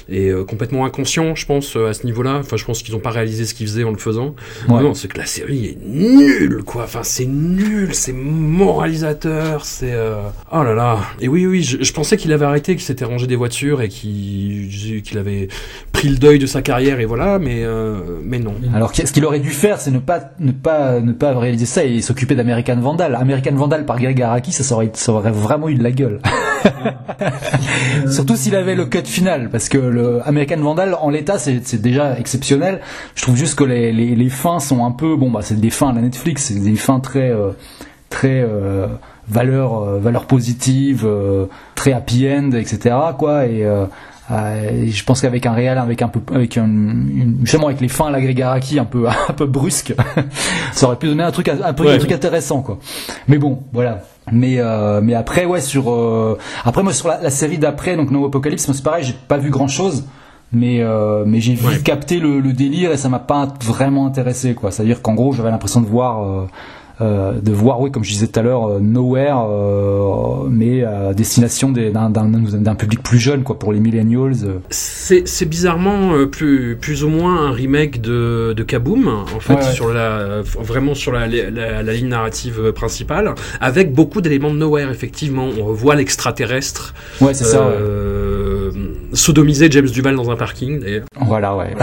et 0.09 0.29
euh, 0.31 0.45
complètement 0.45 0.85
inconscient, 0.87 1.35
je 1.35 1.45
pense 1.47 1.77
euh, 1.77 1.89
à 1.91 1.95
ce 1.95 2.05
niveau-là. 2.07 2.37
Enfin, 2.41 2.57
je 2.57 2.65
pense 2.65 2.83
qu'ils 2.83 2.95
ont 2.97 3.01
pas 3.01 3.11
réalisé 3.11 3.45
ce 3.45 3.55
qu'ils 3.55 3.67
faisaient 3.67 3.85
en 3.85 3.91
le 3.91 3.99
faisant. 3.99 4.35
Ouais. 4.69 4.83
Non, 4.83 4.95
c'est 4.95 5.09
que 5.09 5.19
la 5.19 5.27
série 5.27 5.67
est 5.67 5.79
nulle, 5.87 6.63
quoi. 6.65 6.85
Enfin, 6.85 7.01
c'est 7.03 7.27
nul, 7.27 7.95
c'est 7.95 8.13
moralisateur, 8.15 9.65
c'est. 9.65 9.93
euh, 9.93 10.23
Oh 10.53 10.63
là 10.63 10.75
là. 10.75 10.99
Et 11.21 11.29
oui, 11.29 11.47
oui, 11.47 11.63
je, 11.63 11.83
je 11.83 11.93
pensais 11.93 12.17
qu'il 12.17 12.33
avait 12.33 12.45
arrêté, 12.47 12.75
qu'il 12.75 12.85
s'était 12.85 13.05
rangé 13.05 13.27
des 13.27 13.37
voitures 13.37 13.83
et 13.83 13.89
qu'il 13.89 14.69
qu'il 15.05 15.19
avait 15.19 15.49
pris 15.93 16.09
le 16.09 16.17
deuil 16.17 16.39
de 16.39 16.47
sa 16.47 16.63
carrière 16.63 17.01
et 17.01 17.05
voilà, 17.05 17.39
mais 17.39 17.63
euh, 17.65 17.99
mais 18.23 18.39
non. 18.39 18.55
Alors 18.75 18.95
ce 18.95 19.03
qu'il 19.13 19.25
aurait 19.25 19.41
dû 19.41 19.51
faire, 19.51 19.81
c'est 19.81 19.91
ne 19.91 19.99
pas 19.99 20.31
ne 20.41 20.53
pas 20.53 21.01
ne 21.01 21.13
pas 21.13 21.39
réaliser 21.39 21.67
ça 21.67 21.85
et 21.85 22.01
s'occuper 22.01 22.35
d'American 22.35 22.77
Vandal? 22.81 23.15
American 23.15 23.55
Vandal 23.55 23.85
par 23.85 23.99
Greg 24.01 24.21
Araki, 24.23 24.53
ça, 24.53 24.63
ça 24.65 24.75
aurait, 24.75 24.91
ça 24.95 25.13
aurait 25.13 25.31
vraiment 25.33 25.69
eu 25.69 25.75
de 25.75 25.83
la 25.83 25.91
gueule. 25.91 26.21
Surtout 28.11 28.37
s'il 28.37 28.55
avait 28.55 28.75
le 28.75 28.87
cut 28.87 29.05
final, 29.05 29.49
parce 29.51 29.69
que 29.69 29.79
le 29.79 29.98
American 30.25 30.59
Vandal 30.59 30.95
en 31.01 31.11
l'état 31.11 31.39
c'est 31.39 31.81
déjà 31.81 32.19
exceptionnel. 32.19 32.81
Je 33.15 33.23
trouve 33.23 33.37
juste 33.37 33.59
que 33.59 33.65
les, 33.65 34.29
fins 34.29 34.61
sont 34.61 34.85
un 34.85 34.91
peu 34.91 35.17
bon 35.17 35.31
bah 35.31 35.41
c'est 35.43 35.59
des 35.59 35.71
fins 35.71 35.91
à 35.91 35.93
la 35.93 36.03
Netflix, 36.03 36.45
c'est 36.45 36.61
des 36.61 36.77
fins 36.77 37.01
très 37.01 37.31
euh, 37.31 37.51
très 38.11 38.41
euh, 38.41 38.87
valeur 39.29 39.83
euh, 39.83 39.99
valeur 39.99 40.27
positive, 40.27 41.05
euh, 41.05 41.47
très 41.75 41.93
happy 41.93 42.29
end, 42.29 42.53
etc. 42.53 42.97
quoi 43.19 43.47
et 43.47 43.67
euh, 44.31 44.71
et 44.85 44.89
je 44.89 45.05
pense 45.05 45.21
qu'avec 45.23 45.47
un 45.47 45.53
réel, 45.53 45.79
avec 45.79 46.03
un 46.03 46.09
peu, 46.09 46.21
avec 46.35 46.57
un, 46.59 46.65
une, 46.67 47.39
justement 47.43 47.67
avec 47.69 47.81
les 47.81 47.89
fins 47.89 48.07
à 48.07 48.11
la 48.11 48.19
un 48.19 48.85
peu, 48.85 49.07
un 49.29 49.33
peu 49.33 49.47
brusque, 49.47 49.95
ça 50.73 50.87
aurait 50.87 50.97
pu 50.97 51.07
donner 51.07 51.23
un 51.23 51.31
truc, 51.31 51.49
un, 51.49 51.57
Ouais. 51.57 51.95
un 51.95 51.99
truc 51.99 52.13
intéressant, 52.13 52.61
quoi. 52.63 52.79
Mais 53.27 53.39
bon, 53.39 53.61
voilà. 53.73 54.03
Mais, 54.31 54.57
euh, 54.59 55.01
mais 55.03 55.15
après, 55.15 55.47
ouais, 55.47 55.61
sur, 55.61 55.91
euh, 55.91 56.37
après 56.65 56.83
moi 56.83 56.93
sur 56.93 57.09
la, 57.09 57.21
la 57.23 57.31
série 57.31 57.57
d'après, 57.59 57.97
donc 57.97 58.11
No 58.11 58.27
Apocalypse, 58.27 58.69
moi, 58.69 58.75
c'est 58.75 58.85
pareil, 58.85 59.05
j'ai 59.05 59.15
pas 59.29 59.39
vu 59.39 59.51
grand 59.51 59.69
chose. 59.69 60.05
Mais 60.51 60.81
euh, 60.81 61.25
mais 61.27 61.41
j'ai 61.41 61.53
Ouais. 61.63 61.75
vite 61.75 61.85
capté 61.85 62.19
le, 62.19 62.41
le 62.41 62.55
délire 62.55 62.91
et 62.91 62.97
ça 62.97 63.11
m'a 63.11 63.19
pas 63.19 63.49
vraiment 63.63 64.07
intéressé 64.07 64.55
quoi. 64.55 64.71
C'est-à-dire 64.71 65.03
qu'en 65.03 65.13
gros 65.13 65.35
j'avais 65.35 65.51
l'impression 65.51 65.83
de 65.83 65.87
voir 65.87 66.23
euh, 66.25 66.47
de 67.01 67.53
voir 67.53 67.81
oui 67.81 67.91
comme 67.93 68.03
je 68.05 68.11
disais 68.11 68.27
tout 68.27 68.41
à 68.41 68.43
l'heure 68.43 68.67
euh, 68.69 68.81
Nowhere 68.81 69.37
euh, 69.49 70.47
mais 70.51 70.83
à 70.85 71.15
destination 71.15 71.71
des- 71.71 71.91
d'un 71.91 72.11
d'un 72.11 72.27
d'un 72.29 72.75
public 72.75 73.03
plus 73.03 73.19
jeune 73.19 73.43
quoi 73.45 73.59
pour 73.59 73.73
les 73.73 73.81
millennials. 73.81 74.33
euh. 74.45 74.59
C'est 74.71 75.27
c'est 75.29 75.47
bizarrement 75.47 76.15
euh, 76.15 76.27
plus, 76.27 76.77
plus 76.81 77.05
ou 77.05 77.09
moins 77.09 77.47
un 77.47 77.53
remake 77.53 78.01
de, 78.01 78.53
de 78.57 78.63
Kaboom, 78.63 79.09
en 79.09 79.41
fait, 79.41 79.55
Ouais, 79.55 79.61
ouais. 79.65 79.73
sur 79.73 79.93
la, 79.93 80.43
vraiment 80.59 80.95
sur 80.95 81.13
la, 81.13 81.27
la, 81.27 81.83
la 81.83 81.93
ligne 81.93 82.09
narrative 82.09 82.73
principale, 82.73 83.35
avec 83.61 83.93
beaucoup 83.95 84.21
d'éléments 84.21 84.51
de 84.53 84.59
Nowhere, 84.59 84.91
effectivement. 84.91 85.49
On 85.61 85.65
revoit 85.65 85.95
l'extraterrestre 85.95 86.95
Ouais 87.21 87.33
c'est 87.35 87.45
ça. 87.45 87.61
ouais. 87.67 87.75
euh, 87.79 88.71
sodomiser 89.13 89.71
James 89.71 89.87
Duval 89.89 90.17
dans 90.17 90.31
un 90.31 90.37
parking, 90.37 90.81
d'ailleurs. 90.81 91.05
Voilà 91.21 91.57
ouais. 91.57 91.75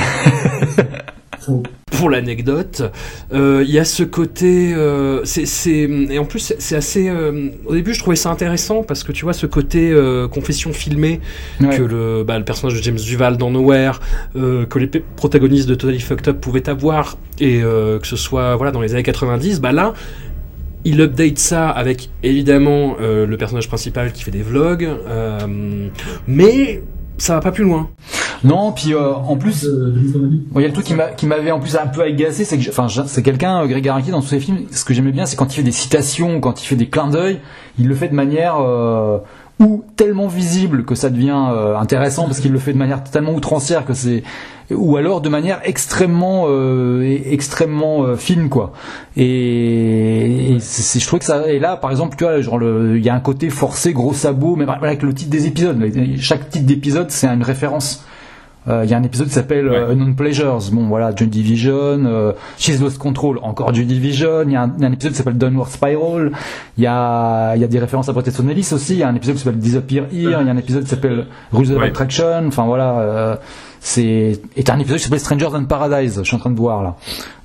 Pour 1.98 2.10
l'anecdote, 2.10 2.84
euh, 3.34 3.64
il 3.66 3.72
y 3.74 3.80
a 3.80 3.86
ce 3.86 4.04
côté, 4.04 4.74
euh, 4.74 5.22
c'est, 5.24 5.70
et 6.10 6.20
en 6.20 6.26
plus 6.26 6.54
c'est- 6.60 6.76
assez. 6.76 7.08
euh, 7.10 7.50
au 7.66 7.74
début, 7.74 7.94
je 7.94 8.00
trouvais 8.00 8.16
ça 8.16 8.30
intéressant 8.30 8.84
parce 8.84 9.04
que 9.04 9.12
tu 9.12 9.24
vois 9.24 9.34
ce 9.34 9.46
côté 9.46 9.92
euh, 9.92 10.28
confession 10.28 10.74
filmée 10.74 11.20
Ouais. 11.62 11.76
que 11.78 11.84
le, 11.84 12.24
bah, 12.24 12.38
le 12.38 12.46
personnage 12.46 12.78
de 12.78 12.84
James 12.84 12.96
Duval 12.98 13.38
dans 13.38 13.52
Nowhere, 13.52 14.00
euh, 14.36 14.66
que 14.66 14.80
les 14.80 14.88
protagonistes 15.16 15.68
de 15.70 15.76
Totally 15.76 16.00
Fucked 16.00 16.28
Up 16.28 16.42
pouvaient 16.42 16.68
avoir, 16.70 17.18
et 17.40 17.62
euh, 17.64 18.00
que 18.00 18.08
ce 18.08 18.16
soit 18.16 18.56
voilà 18.56 18.72
dans 18.72 18.82
les 18.82 18.94
années 18.94 19.04
90, 19.04 19.62
bah 19.62 19.72
là. 19.72 19.94
Il 20.88 21.02
update 21.02 21.40
ça 21.40 21.68
avec 21.70 22.10
évidemment 22.22 22.98
euh, 23.02 23.26
le 23.26 23.38
personnage 23.38 23.68
principal 23.68 24.12
qui 24.12 24.24
fait 24.24 24.30
des 24.30 24.44
vlogs, 24.44 24.88
euh, 25.08 25.40
mais 26.28 26.84
ça 27.18 27.34
va 27.36 27.42
pas 27.42 27.52
plus 27.52 27.64
loin. 27.64 27.90
Non, 28.44 28.72
puis 28.74 28.94
euh, 28.94 29.14
en 29.14 29.38
plus, 29.38 29.64
il 29.66 30.62
y 30.62 30.64
a 30.64 30.68
le 30.68 30.74
truc 30.74 30.86
qui 30.86 30.94
m'a- 30.94 31.10
qui 31.12 31.26
m'avait 31.26 31.52
en 31.52 31.60
plus 31.60 31.76
un 31.76 31.88
peu 31.88 32.02
agacé, 32.02 32.44
c'est 32.46 32.58
que, 32.58 32.64
je- 32.64 32.70
enfin, 32.70 32.88
c'est 33.08 33.24
quelqu'un, 33.24 33.64
euh, 33.64 33.68
Greg 33.68 33.88
Araki, 33.88 34.12
dans 34.12 34.22
tous 34.22 34.28
ses 34.28 34.40
films, 34.40 34.60
ce 34.72 34.84
que 34.86 34.94
j'aimais 34.94 35.12
bien, 35.12 35.26
c'est 35.26 35.36
quand 35.36 35.52
il 35.52 35.56
fait 35.56 35.64
des 35.64 35.72
citations, 35.72 36.40
quand 36.42 36.62
il 36.62 36.66
fait 36.66 36.76
des 36.76 36.88
clins 36.88 37.10
d'œil, 37.10 37.40
il 37.80 37.88
le 37.88 37.96
fait 37.96 38.10
de 38.10 38.14
manière 38.16 38.58
euh, 38.60 39.18
ou 39.60 39.84
tellement 39.96 40.28
visible 40.28 40.84
que 40.84 40.96
ça 40.96 41.10
devient 41.10 41.46
euh, 41.52 41.78
intéressant 41.78 42.26
parce 42.26 42.40
qu'il 42.42 42.52
le 42.52 42.60
fait 42.60 42.74
de 42.74 42.78
manière 42.78 43.04
tellement 43.04 43.34
outrancière 43.34 43.86
que 43.86 43.94
c'est 43.94 44.24
ou 44.72 44.98
alors 44.98 45.22
de 45.22 45.30
manière 45.30 45.62
extrêmement 45.64 46.46
euh, 46.50 47.02
extrêmement 47.30 48.04
euh, 48.04 48.16
fine 48.18 48.50
quoi. 48.50 48.74
Et, 49.16 50.56
et 50.56 50.60
c'est- 50.60 51.00
je 51.00 51.06
trouve 51.08 51.20
que 51.20 51.26
ça 51.26 51.48
et 51.48 51.60
là 51.60 51.78
par 51.78 51.92
exemple 51.92 52.16
tu 52.18 52.24
vois 52.24 52.42
genre 52.42 52.60
il 52.62 53.04
y 53.04 53.10
a 53.10 53.16
un 53.16 53.20
côté 53.20 53.50
forcé 53.50 53.94
gros 53.94 54.14
sabot 54.14 54.56
mais 54.56 54.66
avec 54.68 55.04
le 55.04 55.14
titre 55.14 55.30
des 55.32 55.48
épisodes. 55.48 55.82
Chaque 56.20 56.50
titre 56.50 56.66
d'épisode 56.66 57.12
c'est 57.12 57.28
une 57.28 57.44
référence 57.44 58.04
Il 58.68 58.90
y 58.90 58.94
a 58.94 58.98
un 58.98 59.04
épisode 59.04 59.28
qui 59.28 59.34
s'appelle 59.34 59.68
euh, 59.68 59.92
Unknown 59.92 60.16
Pleasures. 60.16 60.60
Bon, 60.72 60.88
voilà, 60.88 61.16
Joy 61.16 61.28
Division, 61.28 62.04
euh, 62.06 62.32
She's 62.58 62.80
Lost 62.82 62.98
Control, 62.98 63.40
encore 63.44 63.74
Joy 63.74 63.86
Division. 63.86 64.44
Il 64.48 64.54
y 64.54 64.56
a 64.56 64.64
un, 64.64 64.74
il 64.78 64.82
y 64.82 64.86
a 64.86 64.90
un 64.90 64.92
épisode 64.94 65.12
qui 65.12 65.18
s'appelle 65.20 65.38
Downward 65.38 65.70
Spiral. 65.70 66.32
Il 66.78 66.84
y 66.84 66.88
a, 66.88 67.56
il 67.56 67.62
y 67.62 67.64
a 67.64 67.68
des 67.68 67.80
références 67.80 68.10
à 68.10 68.14
Bret 68.14 68.24
Easton 68.28 68.48
Ellis 68.50 68.70
aussi. 68.74 68.94
Il 68.94 69.00
y 69.00 69.04
a 69.04 69.08
un 69.08 69.16
épisode 69.16 69.36
qui 69.36 69.44
s'appelle 69.44 69.60
Disappear 69.60 70.06
Here. 70.06 70.12
Il 70.42 70.48
y 70.48 70.50
a 70.50 70.52
un 70.52 70.58
épisode 70.58 70.84
qui 70.84 70.90
s'appelle 70.90 71.28
Rules 71.54 71.72
of 71.74 71.80
Ouais. 71.80 71.88
Attraction. 71.90 72.48
Enfin 72.48 72.66
voilà, 72.66 73.00
euh, 73.00 73.36
c'est 73.80 74.40
et 74.56 74.64
t'as 74.64 74.74
un 74.74 74.80
épisode 74.80 74.98
qui 74.98 75.04
s'appelle 75.04 75.20
Strangers 75.20 75.50
Than 75.52 75.66
Paradise. 75.66 76.16
Je 76.18 76.24
suis 76.24 76.36
en 76.36 76.40
train 76.40 76.50
de 76.50 76.58
voir 76.58 76.82
là. 76.82 76.96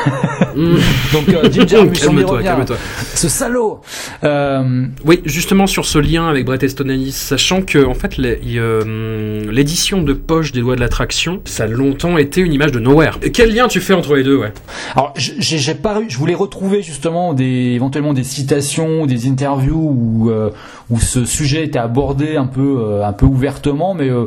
Donc 0.55 1.29
euh, 1.29 1.49
Jim 1.51 1.67
Jarmusch, 1.67 2.03
on 2.09 2.13
y 2.13 2.17
Calme-toi, 2.17 2.43
calme-toi. 2.43 2.77
Ce 3.15 3.29
salaud. 3.29 3.81
Euh, 4.25 4.87
Oui, 5.05 5.21
justement 5.25 5.67
sur 5.67 5.87
ce 5.87 5.99
lien 5.99 6.29
avec 6.29 6.45
Brett 6.45 6.63
Easton 6.63 6.89
Ellis, 6.89 7.13
sachant 7.13 7.63
que 7.63 7.85
en 7.85 7.95
fait 7.95 8.17
euh, 8.19 9.51
l'édition 9.51 10.03
de 10.03 10.13
poche 10.13 10.53
des 10.53 10.61
lois 10.61 10.77
de 10.77 10.81
l'attraction, 10.81 11.41
ça 11.45 11.65
a 11.65 11.67
longtemps 11.67 12.19
été 12.19 12.41
une 12.41 12.53
image 12.53 12.73
de 12.73 12.81
Nowhere. 12.81 13.19
Et 13.23 13.33
Quel 13.33 13.55
lien 13.55 13.69
tu 13.69 13.81
fais 13.81 13.95
entre 13.95 14.15
les 14.17 14.23
deux, 14.23 14.37
ouais? 14.37 14.53
Alors, 14.95 15.15
j'ai 15.17 15.75
pas, 15.75 16.01
je 16.09 16.17
voulais 16.19 16.35
retrouver 16.35 16.83
justement 16.83 17.33
des, 17.33 17.73
éventuellement 17.75 18.13
des 18.13 18.25
citations, 18.25 19.07
des 19.07 19.27
interviews 19.29 19.95
où, 19.97 20.31
euh, 20.31 20.51
où 20.91 20.99
ce 20.99 21.25
sujet 21.25 21.65
était 21.65 21.79
abordé 21.79 22.37
un 22.37 22.47
peu, 22.47 22.79
euh, 22.81 23.07
un 23.07 23.13
peu 23.13 23.27
ouvertement, 23.27 23.95
mais 23.95 24.11
euh, 24.11 24.27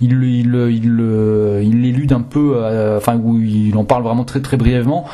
il, 0.00 0.12
il, 0.22 0.54
il, 0.70 0.98
euh, 1.00 1.60
l'élude 1.60 2.12
un 2.12 2.20
peu, 2.20 2.56
enfin 2.96 3.16
où 3.16 3.38
il 3.40 3.76
en 3.76 3.84
parle 3.84 4.04
vraiment 4.04 4.24
très 4.24 4.40
très 4.40 4.56
brièvement. 4.56 5.04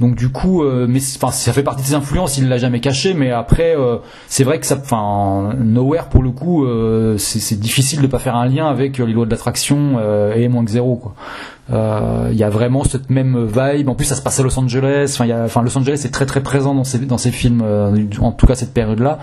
Donc 0.00 0.14
du 0.14 0.28
coup, 0.30 0.62
mais 0.62 1.00
ça 1.00 1.52
fait 1.52 1.64
partie 1.64 1.82
de 1.82 1.88
ses 1.88 1.94
influences, 1.94 2.38
il 2.38 2.48
l'a 2.48 2.58
jamais 2.58 2.78
caché, 2.78 3.14
mais 3.14 3.32
après 3.32 3.74
c'est 4.28 4.44
vrai 4.44 4.60
que 4.60 4.66
ça, 4.66 4.78
enfin 4.80 5.54
Nowhere 5.58 6.08
pour 6.08 6.22
le 6.22 6.30
coup, 6.30 6.64
c'est 7.18 7.58
difficile 7.58 8.00
de 8.00 8.06
pas 8.06 8.20
faire 8.20 8.36
un 8.36 8.46
lien 8.46 8.68
avec 8.68 8.98
les 8.98 9.12
lois 9.12 9.26
de 9.26 9.30
l'attraction 9.30 9.98
et 10.36 10.46
moins 10.46 10.64
que 10.64 10.70
zéro 10.70 11.02
Il 11.70 12.36
y 12.36 12.44
a 12.44 12.48
vraiment 12.48 12.84
cette 12.84 13.10
même 13.10 13.44
vibe. 13.44 13.88
En 13.88 13.96
plus, 13.96 14.04
ça 14.04 14.14
se 14.14 14.22
passe 14.22 14.38
à 14.38 14.44
Los 14.44 14.56
Angeles. 14.56 15.18
Enfin, 15.20 15.62
Los 15.62 15.76
Angeles 15.76 16.02
est 16.04 16.12
très 16.14 16.26
très 16.26 16.44
présent 16.44 16.76
dans 16.76 16.84
ces 16.84 17.32
films, 17.32 17.64
en 18.20 18.30
tout 18.30 18.46
cas 18.46 18.54
cette 18.54 18.72
période-là. 18.72 19.18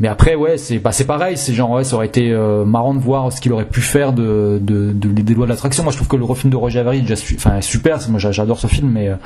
Mais 0.00 0.08
après, 0.08 0.34
ouais, 0.36 0.58
c'est 0.58 0.78
bah, 0.78 0.92
c'est 0.92 1.06
pareil. 1.06 1.36
C'est 1.36 1.54
genre, 1.54 1.70
ouais, 1.70 1.84
ça 1.84 1.96
aurait 1.96 2.06
été 2.06 2.30
euh, 2.32 2.64
marrant 2.64 2.94
de 2.94 3.00
voir 3.00 3.32
ce 3.32 3.40
qu'il 3.40 3.52
aurait 3.52 3.64
pu 3.64 3.80
faire 3.80 4.12
de, 4.12 4.58
de, 4.60 4.92
de- 4.92 5.08
des 5.22 5.34
lois 5.34 5.46
de 5.46 5.50
l'attraction. 5.50 5.82
Moi, 5.82 5.90
je 5.92 5.96
trouve 5.98 6.08
que 6.08 6.16
le 6.16 6.24
refilm 6.24 6.50
de 6.50 6.56
Roger 6.56 6.78
Avery, 6.80 6.98
est 6.98 7.02
déjà 7.02 7.14
enfin, 7.34 7.60
super. 7.60 7.98
Moi, 8.08 8.18
j'a- 8.20 8.30
j'adore 8.32 8.60
ce 8.60 8.68
film, 8.68 8.90
mais 8.90 9.08
euh, 9.08 9.16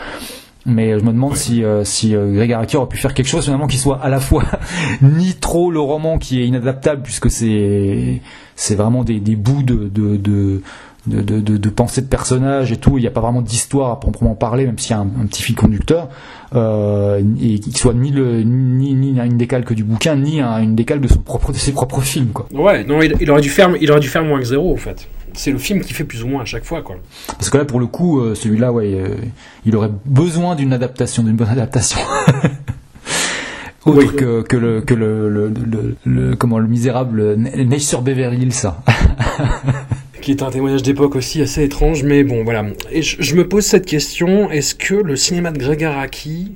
mais 0.65 0.99
je 0.99 1.05
me 1.05 1.11
demande 1.13 1.37
si 1.37 1.65
euh, 1.65 1.83
si 1.85 2.15
euh, 2.15 2.33
Greg 2.35 2.53
Araki 2.53 2.77
aurait 2.77 2.89
pu 2.89 2.97
faire 2.97 3.15
quelque 3.15 3.27
chose 3.29 3.45
finalement 3.45 3.67
qui 3.67 3.79
soit 3.79 3.99
à 4.03 4.09
la 4.09 4.21
fois 4.21 4.45
ni 5.03 5.35
trop 5.35 5.71
le 5.73 5.81
roman 5.81 6.19
qui 6.19 6.41
est 6.41 6.47
inadaptable 6.47 7.03
puisque 7.03 7.31
c'est 7.31 8.21
c'est 8.55 8.77
vraiment 8.77 9.03
des, 9.03 9.19
des 9.19 9.35
bouts 9.37 9.65
de 9.65 9.91
de, 9.93 10.17
de 10.17 10.63
de, 11.07 11.21
de, 11.21 11.41
de, 11.41 11.57
de 11.57 11.69
pensée 11.69 12.01
de 12.01 12.07
personnages 12.07 12.71
et 12.71 12.77
tout, 12.77 12.97
il 12.99 13.01
n'y 13.01 13.07
a 13.09 13.11
pas 13.11 13.21
vraiment 13.21 13.43
d'histoire 13.43 13.91
à 13.91 13.99
proprement 14.01 14.35
parler, 14.35 14.67
même 14.67 14.79
s'il 14.79 14.93
y 14.93 14.95
a 14.95 14.99
un, 15.01 15.09
un 15.21 15.27
petit 15.27 15.43
fil 15.43 15.57
conducteur, 15.57 16.09
euh, 16.55 17.21
et 17.41 17.59
qui 17.59 17.73
soit 17.73 17.93
ni, 17.95 18.11
le, 18.13 18.43
ni, 18.43 18.95
ni 18.95 19.19
une 19.19 19.37
décalque 19.37 19.73
du 19.73 19.83
bouquin, 19.85 20.15
ni 20.17 20.41
un- 20.41 20.61
une 20.63 20.77
décalque 20.77 21.01
de, 21.03 21.09
son 21.09 21.19
propre, 21.19 21.51
de 21.53 21.57
ses 21.57 21.73
propres 21.73 22.01
films. 22.03 22.29
Quoi. 22.33 22.47
Ouais, 22.53 22.85
non, 22.85 23.03
il, 23.03 23.15
il 23.21 23.31
aurait 23.31 23.41
dû 23.41 23.49
faire, 23.51 23.71
il 23.81 23.91
aurait 23.91 24.01
dû 24.01 24.09
faire 24.09 24.25
moins 24.25 24.39
que 24.39 24.45
zéro 24.45 24.73
en 24.73 24.77
fait. 24.77 25.09
C'est 25.35 25.51
le 25.51 25.59
film 25.59 25.81
qui 25.81 25.93
fait 25.95 26.05
plus 26.05 26.23
ou 26.23 26.29
moins 26.29 26.43
à 26.43 26.45
chaque 26.45 26.65
fois, 26.65 26.83
quoi. 26.83 26.97
Parce 27.27 27.49
que 27.51 27.57
là, 27.59 27.65
pour 27.65 27.81
le 27.81 27.87
coup, 27.87 28.21
euh, 28.21 28.35
celui-là, 28.35 28.71
ouais, 28.71 28.93
euh, 28.95 29.17
il 29.65 29.75
aurait 29.77 29.91
besoin 30.05 30.55
d'une 30.57 30.73
adaptation, 30.75 31.23
d'une 31.23 31.37
bonne 31.37 31.49
adaptation. 31.49 31.99
Autre 33.85 33.99
Oui. 33.99 34.17
que, 34.17 34.43
que, 34.43 34.57
le, 34.57 34.81
que 34.83 34.95
le, 34.95 35.29
le, 35.29 35.49
le, 35.49 35.97
le- 36.05 36.37
comment, 36.37 36.59
le 36.59 36.69
misérable 36.69 37.37
sur 37.79 38.03
Beverly 38.03 38.43
Hills, 38.43 38.53
ça. 38.53 38.81
Qui 40.23 40.31
est 40.31 40.43
un 40.43 40.51
témoignage 40.51 40.85
d'époque 40.85 41.17
aussi 41.17 41.43
assez 41.43 41.65
étrange, 41.65 42.05
mais 42.05 42.23
bon, 42.23 42.45
voilà. 42.45 42.65
Et 42.93 43.03
je, 43.03 43.21
je 43.21 43.35
me 43.35 43.49
pose 43.49 43.65
cette 43.65 43.87
question 43.87 44.51
est-ce 44.53 44.77
que 44.77 44.95
le 44.95 45.17
cinéma 45.17 45.51
de 45.51 45.59
Greg 45.59 45.83
Araki 45.83 46.53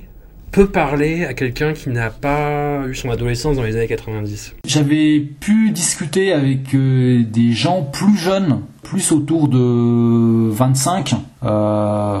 peut 0.51 0.67
parler 0.67 1.25
à 1.25 1.33
quelqu'un 1.33 1.73
qui 1.73 1.89
n'a 1.89 2.09
pas 2.09 2.85
eu 2.87 2.95
son 2.95 3.11
adolescence 3.11 3.57
dans 3.57 3.63
les 3.63 3.75
années 3.75 3.87
90 3.87 4.53
J'avais 4.65 5.19
pu 5.19 5.71
discuter 5.71 6.31
avec 6.31 6.73
euh, 6.73 7.23
des 7.23 7.51
gens 7.51 7.83
plus 7.83 8.17
jeunes, 8.17 8.61
plus 8.83 9.11
autour 9.11 9.49
de 9.49 10.49
25, 10.49 11.15
euh, 11.43 12.19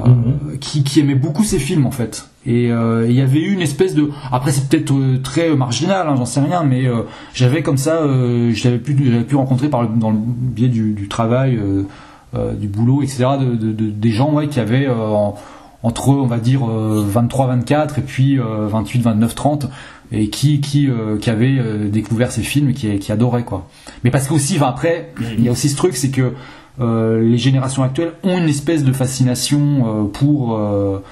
qui, 0.59 0.83
qui 0.83 0.99
aimaient 0.99 1.15
beaucoup 1.15 1.43
ces 1.43 1.59
films 1.59 1.85
en 1.85 1.91
fait. 1.91 2.27
Et 2.47 2.71
euh, 2.71 3.05
il 3.07 3.13
y 3.15 3.21
avait 3.21 3.41
eu 3.41 3.51
une 3.53 3.61
espèce 3.61 3.93
de... 3.93 4.09
Après 4.31 4.51
c'est 4.51 4.67
peut-être 4.69 4.93
euh, 4.93 5.19
très 5.21 5.53
marginal, 5.55 6.07
hein, 6.07 6.15
j'en 6.17 6.25
sais 6.25 6.39
rien, 6.39 6.63
mais 6.63 6.87
euh, 6.87 7.01
j'avais 7.33 7.61
comme 7.61 7.77
ça, 7.77 7.97
euh, 7.97 8.51
j'avais 8.53 8.79
pu, 8.79 8.95
pu 8.95 9.35
rencontrer 9.35 9.69
par 9.69 9.87
dans 9.89 10.11
le 10.11 10.17
biais 10.17 10.69
du, 10.69 11.07
travail, 11.09 11.57
euh, 11.57 11.83
euh, 12.35 12.53
du 12.53 12.67
boulot, 12.67 13.01
etc., 13.03 13.25
de, 13.39 13.55
de- 13.55 13.73
de- 13.73 13.89
des 13.91 14.11
gens 14.11 14.31
ouais, 14.33 14.47
qui 14.47 14.59
avaient... 14.59 14.87
euh, 14.87 14.95
en- 14.95 15.35
entre 15.83 16.09
on 16.09 16.25
va 16.25 16.39
dire 16.39 16.61
23-24 16.61 17.99
et 17.99 18.01
puis 18.01 18.39
euh, 18.39 18.67
28-29-30 18.67 19.67
et 20.11 20.29
qui 20.29 20.59
qui 20.59 20.89
euh, 20.89 21.17
qui 21.19 21.29
euh, 21.29 21.87
découvert 21.89 22.31
ces 22.31 22.41
films 22.41 22.69
et 22.69 22.73
qui 22.73 22.97
qui 22.97 23.11
adorait 23.11 23.43
quoi. 23.43 23.67
Mais 24.03 24.09
parce 24.09 24.27
qu'aussi 24.27 24.55
enfin, 24.57 24.69
après 24.69 25.11
il 25.21 25.43
y 25.43 25.47
a 25.49 25.51
aussi 25.51 25.69
ce 25.69 25.77
truc 25.77 25.95
c'est 25.95 26.09
que 26.09 26.33
euh, 26.81 27.21
les 27.21 27.37
générations 27.37 27.83
actuelles 27.83 28.13
ont 28.23 28.37
une 28.39 28.49
espèce 28.49 28.83
de 28.83 28.91
fascination 28.91 29.61
euh, 29.85 30.03
pour 30.05 30.57
euh, 30.57 31.03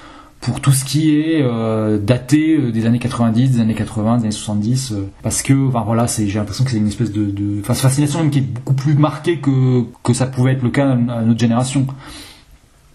pour 0.46 0.60
tout 0.60 0.70
ce 0.70 0.84
qui 0.84 1.10
est 1.10 1.42
euh, 1.42 1.98
daté 1.98 2.56
euh, 2.56 2.70
des 2.70 2.86
années 2.86 3.00
90, 3.00 3.50
des 3.50 3.60
années 3.60 3.74
80, 3.74 4.18
des 4.18 4.22
années 4.22 4.30
70 4.30 4.92
euh, 4.92 5.08
parce 5.24 5.42
que 5.42 5.66
enfin 5.66 5.82
voilà, 5.84 6.06
j'ai 6.06 6.38
l'impression 6.38 6.62
que 6.62 6.70
c'est 6.70 6.76
une 6.76 6.86
espèce 6.86 7.10
de 7.10 7.60
fascination 7.64 8.20
même 8.20 8.30
qui 8.30 8.38
est 8.38 8.42
beaucoup 8.42 8.74
plus 8.74 8.94
marquée 8.94 9.38
que 9.40 9.82
que 10.04 10.12
ça 10.14 10.26
pouvait 10.26 10.52
être 10.52 10.62
le 10.62 10.70
cas 10.70 10.88
à 10.88 11.22
notre 11.22 11.40
génération. 11.40 11.88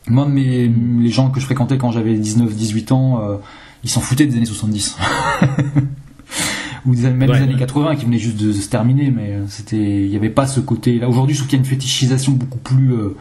Moi, 0.07 0.25
mes, 0.29 0.71
les 0.99 1.09
gens 1.09 1.29
que 1.29 1.41
je 1.41 1.45
fréquentais 1.45 1.77
quand 1.77 1.91
j'avais 1.91 2.15
19-18 2.15 2.93
ans, 2.93 3.19
euh, 3.21 3.35
ils 3.83 3.89
s'en 3.89 3.99
foutaient 3.99 4.25
des 4.27 4.37
années 4.37 4.45
70. 4.45 4.97
Ou 6.85 6.95
des, 6.95 7.09
même 7.09 7.29
Ouais. 7.29 7.37
des 7.37 7.43
années 7.43 7.57
80 7.59 7.97
qui 7.97 8.05
venaient 8.05 8.17
juste 8.17 8.37
de, 8.41 8.47
de 8.47 8.53
se 8.53 8.69
terminer, 8.69 9.11
mais 9.11 9.37
c'était, 9.47 9.75
il 10.05 10.09
n'y 10.09 10.15
avait 10.15 10.29
pas 10.31 10.47
ce 10.47 10.61
côté. 10.61 10.99
Là, 10.99 11.09
aujourd'hui, 11.09 11.35
je 11.35 11.41
trouve 11.41 11.49
qu'il 11.49 11.59
y 11.59 11.61
a 11.61 11.63
une 11.63 11.69
fétichisation 11.69 12.31
beaucoup 12.31 12.57
plus 12.57 12.93
euh, 12.93 13.15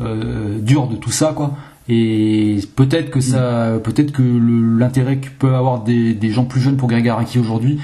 euh, 0.00 0.58
dure 0.60 0.88
de 0.88 0.96
tout 0.96 1.10
ça, 1.12 1.32
quoi. 1.34 1.56
Et 1.88 2.60
peut-être 2.74 3.10
que 3.10 3.20
ça, 3.20 3.74
peut-être 3.82 4.12
que 4.12 4.22
l'intérêt 4.22 5.18
que 5.18 5.28
peut 5.28 5.54
avoir 5.54 5.84
des, 5.84 6.30
gens 6.30 6.44
plus 6.44 6.60
jeunes 6.60 6.76
pour 6.76 6.88
Greg 6.88 7.08
Araki 7.08 7.38
aujourd'hui, 7.38 7.78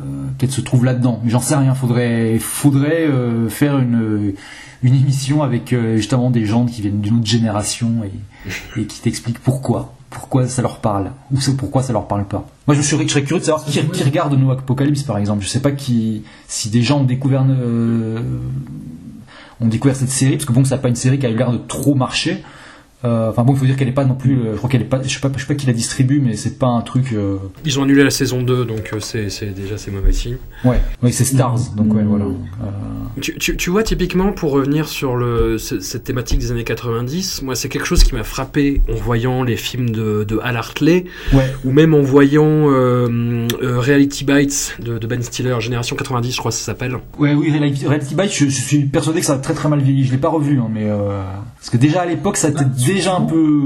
euh, 0.00 0.26
peut-être 0.38 0.52
se 0.52 0.60
trouve 0.60 0.84
là-dedans. 0.84 1.20
J'en 1.26 1.40
sais 1.40 1.56
rien. 1.56 1.74
Faudrait, 1.74 2.38
faudrait 2.38 3.06
euh, 3.06 3.48
faire 3.48 3.78
une 3.78 4.34
une 4.82 4.94
émission 4.94 5.42
avec 5.42 5.72
euh, 5.72 5.96
justement 5.96 6.30
des 6.30 6.44
gens 6.44 6.64
qui 6.64 6.82
viennent 6.82 7.00
d'une 7.00 7.16
autre 7.16 7.26
génération 7.26 8.02
et, 8.04 8.84
qui 8.84 9.00
t'expliquent 9.00 9.40
pourquoi, 9.40 9.94
pourquoi 10.08 10.46
ça 10.46 10.62
leur 10.62 10.78
parle 10.78 11.10
ou 11.32 11.38
pourquoi 11.56 11.82
ça 11.82 11.92
leur 11.92 12.06
parle 12.06 12.26
pas. 12.26 12.46
Moi, 12.66 12.76
je 12.76 12.82
serais, 12.82 13.04
je 13.04 13.08
serais 13.08 13.24
curieux 13.24 13.40
de 13.40 13.44
savoir 13.44 13.64
qui, 13.64 13.80
regarde 14.04 14.38
No 14.38 14.52
Apocalypse 14.52 15.02
par 15.02 15.18
exemple. 15.18 15.42
Je 15.42 15.48
sais 15.48 15.60
pas 15.60 15.70
si 15.76 16.70
des 16.70 16.82
gens 16.82 17.00
ont 17.00 17.04
découvert, 17.04 17.44
ont 19.60 19.66
découvert 19.66 19.96
cette 19.96 20.10
série 20.10 20.36
parce 20.36 20.44
que 20.44 20.52
bon, 20.52 20.64
ça 20.64 20.76
n'a 20.76 20.82
pas 20.82 20.88
une 20.88 20.96
série 20.96 21.18
qui 21.18 21.26
a 21.26 21.30
eu 21.30 21.36
l'air 21.36 21.50
de 21.50 21.58
trop 21.58 21.96
marcher. 21.96 22.44
Euh, 23.04 23.30
Enfin 23.30 23.44
bon, 23.44 23.52
il 23.54 23.58
faut 23.58 23.64
dire 23.66 23.76
qu'elle 23.76 23.88
est 23.88 23.92
pas 23.92 24.04
non 24.04 24.14
plus. 24.14 24.38
euh, 24.40 24.52
je 24.52 24.56
crois 24.58 24.68
qu'elle 24.68 24.82
est 24.82 24.84
pas. 24.84 25.00
Je 25.02 25.08
sais 25.08 25.20
pas, 25.20 25.30
je 25.34 25.40
sais 25.40 25.46
pas 25.46 25.54
qui 25.54 25.66
la 25.66 25.72
distribue, 25.72 26.20
mais 26.20 26.34
c'est 26.36 26.58
pas 26.58 26.66
un 26.66 26.80
truc. 26.80 27.12
euh, 27.12 27.36
Ils 27.64 27.78
ont 27.78 27.84
annulé 27.84 28.02
la 28.02 28.10
saison 28.10 28.42
2, 28.42 28.64
donc 28.64 28.90
euh, 28.92 29.00
c'est 29.00 29.30
c'est- 29.30 29.46
déjà 29.54 29.78
c'est 29.78 29.90
mauvais 29.90 30.12
signe. 30.12 30.36
Ouais, 30.64 30.80
oui, 31.02 31.12
c'est 31.12 31.24
Stars. 31.24 31.58
Donc 31.76 31.94
ouais, 31.94 32.02
voilà. 32.02 32.24
Euh, 32.24 32.30
Tu, 33.20 33.34
tu- 33.36 33.56
tu 33.56 33.70
vois, 33.70 33.82
typiquement, 33.82 34.32
pour 34.32 34.52
revenir 34.52 34.86
sur 34.88 35.16
le, 35.16 35.58
cette 35.58 36.04
thématique 36.04 36.38
des 36.38 36.52
années 36.52 36.62
90, 36.64 37.42
moi, 37.42 37.54
c'est 37.56 37.68
quelque 37.68 37.86
chose 37.86 38.04
qui 38.04 38.14
m'a 38.14 38.22
frappé 38.24 38.80
en 38.88 38.94
voyant 38.94 39.42
les 39.42 39.56
films 39.56 39.90
de, 39.90 40.24
de 40.24 40.38
Hal 40.42 40.56
Hartley, 40.56 41.04
ouais. 41.32 41.52
ou 41.64 41.72
même 41.72 41.94
en 41.94 42.02
voyant 42.02 42.44
euh, 42.70 43.46
euh, 43.62 43.78
Reality 43.80 44.24
Bites 44.24 44.76
de, 44.80 44.98
de 44.98 45.06
Ben 45.08 45.20
Stiller, 45.22 45.56
Génération 45.60 45.96
90, 45.96 46.32
je 46.32 46.38
crois 46.38 46.50
que 46.52 46.56
ça 46.56 46.64
s'appelle. 46.64 46.96
Ouais, 47.18 47.34
oui, 47.34 47.50
Reality 47.50 47.86
Reality 47.86 48.14
Bites, 48.14 48.32
je, 48.32 48.44
je 48.46 48.50
suis 48.60 48.84
persuadé 48.84 49.20
que 49.20 49.26
ça 49.26 49.34
a 49.34 49.38
très 49.38 49.54
très 49.54 49.68
mal 49.68 49.80
vieilli. 49.80 50.04
Je 50.04 50.12
l'ai 50.12 50.18
pas 50.18 50.28
revu, 50.28 50.58
hein, 50.60 50.68
mais 50.72 50.84
euh, 50.88 51.22
parce 51.58 51.70
que 51.70 51.76
déjà 51.76 52.02
à 52.02 52.06
l'époque, 52.06 52.36
ça 52.36 52.48
était 52.48 52.64
déjà 52.64 53.16
un 53.16 53.22
peu 53.22 53.60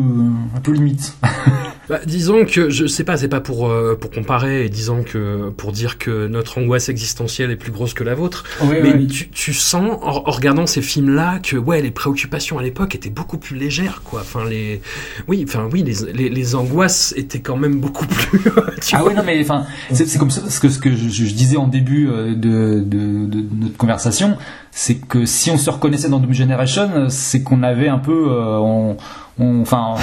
un 0.56 0.60
peu 0.60 0.72
limite. 0.72 1.16
Bah, 1.88 1.98
disons 2.06 2.44
que 2.44 2.70
je 2.70 2.86
sais 2.86 3.02
pas, 3.02 3.16
c'est 3.16 3.26
pas 3.28 3.40
pour 3.40 3.68
euh, 3.68 3.98
pour 4.00 4.10
comparer 4.12 4.64
et 4.64 4.68
disons 4.68 5.02
que 5.02 5.50
pour 5.50 5.72
dire 5.72 5.98
que 5.98 6.28
notre 6.28 6.58
angoisse 6.58 6.88
existentielle 6.88 7.50
est 7.50 7.56
plus 7.56 7.72
grosse 7.72 7.92
que 7.92 8.04
la 8.04 8.14
vôtre, 8.14 8.44
Oui, 8.62 8.76
mais 8.82 8.94
oui. 8.94 9.06
tu, 9.08 9.28
tu 9.30 9.52
sens 9.52 9.98
en, 10.00 10.22
en 10.26 10.30
regardant 10.30 10.66
ces 10.66 10.80
films-là 10.80 11.40
que 11.42 11.56
ouais 11.56 11.82
les 11.82 11.90
préoccupations 11.90 12.58
à 12.58 12.62
l'époque 12.62 12.94
étaient 12.94 13.10
beaucoup 13.10 13.36
plus 13.36 13.56
légères 13.56 14.02
quoi. 14.04 14.20
Enfin 14.20 14.44
les 14.48 14.80
oui 15.26 15.44
enfin 15.46 15.68
oui 15.72 15.82
les, 15.82 16.12
les, 16.12 16.28
les 16.30 16.54
angoisses 16.54 17.14
étaient 17.16 17.40
quand 17.40 17.56
même 17.56 17.80
beaucoup 17.80 18.06
plus. 18.06 18.40
tu 18.80 18.94
Ah 18.94 19.04
ouais 19.04 19.14
non 19.14 19.22
mais 19.26 19.40
enfin 19.42 19.64
c'est 19.92 20.18
comme 20.18 20.30
ça 20.30 20.48
ce 20.48 20.60
que 20.60 20.68
ce 20.68 20.78
que 20.78 20.94
je, 20.94 21.08
je 21.08 21.34
disais 21.34 21.56
en 21.56 21.66
début 21.66 22.08
euh, 22.08 22.28
de, 22.34 22.80
de, 22.80 23.26
de 23.26 23.44
notre 23.60 23.76
conversation 23.76 24.36
c'est 24.70 24.94
que 24.94 25.26
si 25.26 25.50
on 25.50 25.58
se 25.58 25.68
reconnaissait 25.68 26.08
dans 26.08 26.20
Doom 26.20 26.32
Generation 26.32 27.08
c'est 27.08 27.42
qu'on 27.42 27.64
avait 27.64 27.88
un 27.88 27.98
peu 27.98 28.28
euh, 28.30 28.56
on- 28.58 28.96
enfin 29.42 29.94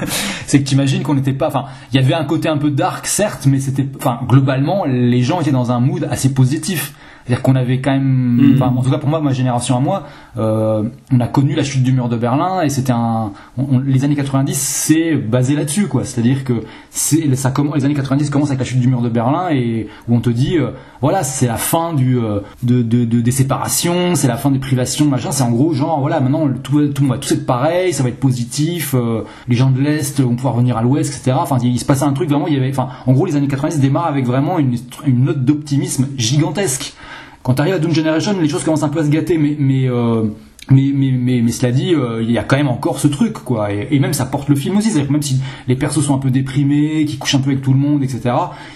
c'est 0.46 0.60
que 0.60 0.64
t'imagines 0.64 1.02
qu'on 1.02 1.14
n'était 1.14 1.32
pas 1.32 1.48
enfin 1.48 1.66
il 1.92 2.00
y 2.00 2.04
avait 2.04 2.14
un 2.14 2.24
côté 2.24 2.48
un 2.48 2.58
peu 2.58 2.70
dark 2.70 3.06
certes 3.06 3.46
mais 3.46 3.60
c'était 3.60 3.86
enfin 3.96 4.20
globalement 4.26 4.84
les 4.84 5.22
gens 5.22 5.40
étaient 5.40 5.50
dans 5.50 5.70
un 5.70 5.80
mood 5.80 6.06
assez 6.10 6.32
positif 6.32 6.94
c'est-à-dire 7.26 7.42
qu'on 7.42 7.56
avait 7.56 7.80
quand 7.80 7.90
même, 7.92 8.04
Mhm. 8.40 8.54
enfin, 8.54 8.72
en 8.76 8.82
tout 8.82 8.90
cas 8.90 8.98
pour 8.98 9.08
moi, 9.08 9.20
ma 9.20 9.32
génération 9.32 9.76
à 9.76 9.80
moi, 9.80 10.04
euh, 10.38 10.84
on 11.12 11.20
a 11.20 11.26
connu 11.26 11.54
la 11.54 11.62
chute 11.64 11.82
du 11.82 11.92
mur 11.92 12.08
de 12.08 12.16
Berlin 12.16 12.62
et 12.62 12.68
c'était 12.70 12.92
un, 12.92 13.32
on- 13.58 13.66
on- 13.76 13.78
les 13.80 14.04
années 14.04 14.14
90, 14.16 14.56
c'est 14.56 15.16
basé 15.16 15.56
là-dessus, 15.56 15.88
quoi. 15.88 16.04
C'est-à-dire 16.04 16.44
que 16.44 16.62
c'est, 16.90 17.34
ça 17.36 17.50
commence, 17.50 17.74
les 17.76 17.84
années 17.84 17.94
90 17.94 18.30
commencent 18.30 18.50
avec 18.50 18.60
la 18.60 18.64
chute 18.64 18.80
du 18.80 18.88
mur 18.88 19.00
de 19.02 19.08
Berlin 19.08 19.48
et 19.50 19.88
où 20.08 20.14
on 20.14 20.20
te 20.20 20.30
dit, 20.30 20.56
euh, 20.58 20.70
voilà, 21.00 21.22
c'est 21.24 21.46
la 21.46 21.56
fin 21.56 21.94
du, 21.94 22.18
euh, 22.18 22.40
de, 22.62 22.82
de, 22.82 23.04
de- 23.04 23.20
des 23.20 23.30
séparations, 23.30 24.14
c'est 24.14 24.28
la 24.28 24.36
fin 24.36 24.50
des 24.50 24.58
privations, 24.58 25.06
machin. 25.06 25.30
C'est 25.32 25.42
en 25.42 25.50
gros 25.50 25.72
genre, 25.72 26.00
voilà, 26.00 26.20
maintenant 26.20 26.48
tout, 26.62 26.86
tout 26.88 27.02
monde 27.02 27.12
va 27.12 27.18
tous 27.18 27.32
être 27.32 27.46
pareil, 27.46 27.92
ça 27.92 28.02
va 28.02 28.08
être 28.10 28.20
positif. 28.20 28.94
euh, 28.94 29.22
les 29.48 29.56
gens 29.56 29.70
de 29.70 29.80
l'est 29.80 30.20
vont 30.20 30.36
pouvoir 30.36 30.56
venir 30.56 30.76
à 30.76 30.82
l'ouest, 30.82 31.12
etc. 31.14 31.36
Enfin, 31.40 31.58
il 31.62 31.78
se 31.80 31.84
passait 31.84 32.04
un 32.04 32.12
truc 32.12 32.28
vraiment. 32.28 32.46
Il 32.46 32.54
y 32.54 32.56
avait, 32.56 32.70
enfin, 32.70 32.88
en 33.06 33.12
gros, 33.12 33.26
les 33.26 33.36
années 33.36 33.48
90 33.48 33.80
démarrent 33.80 34.06
avec 34.06 34.24
vraiment 34.26 34.58
une, 34.58 34.76
une 35.06 35.24
note 35.24 35.44
d'optimisme 35.44 36.06
gigantesque 36.16 36.94
quand 37.46 37.54
tu 37.54 37.60
arrives 37.60 37.74
à 37.74 37.78
Doom 37.78 37.92
Generation, 37.92 38.34
les 38.40 38.48
choses 38.48 38.64
commencent 38.64 38.82
un 38.82 38.88
peu 38.88 38.98
à 38.98 39.04
se 39.04 39.08
gâter, 39.08 39.38
mais 39.38 39.54
mais 39.56 39.88
euh, 39.88 40.24
mais, 40.68 40.90
mais, 40.92 41.12
mais, 41.12 41.42
mais 41.42 41.52
cela 41.52 41.70
dit, 41.70 41.94
euh, 41.94 42.24
il 42.24 42.32
y 42.32 42.38
a 42.38 42.42
quand 42.42 42.56
même 42.56 42.66
encore 42.66 42.98
ce 42.98 43.06
truc, 43.06 43.34
quoi. 43.34 43.72
Et, 43.72 43.86
et 43.92 44.00
même 44.00 44.12
ça 44.12 44.26
porte 44.26 44.48
le 44.48 44.56
film 44.56 44.76
aussi, 44.76 44.88
c'est-à-dire 44.88 45.06
que 45.06 45.12
même 45.12 45.22
si 45.22 45.40
les 45.68 45.76
persos 45.76 46.04
sont 46.04 46.16
un 46.16 46.18
peu 46.18 46.32
déprimés, 46.32 47.04
qui 47.04 47.18
couchent 47.18 47.36
un 47.36 47.40
peu 47.40 47.50
avec 47.50 47.62
tout 47.62 47.72
le 47.72 47.78
monde, 47.78 48.02
etc., 48.02 48.34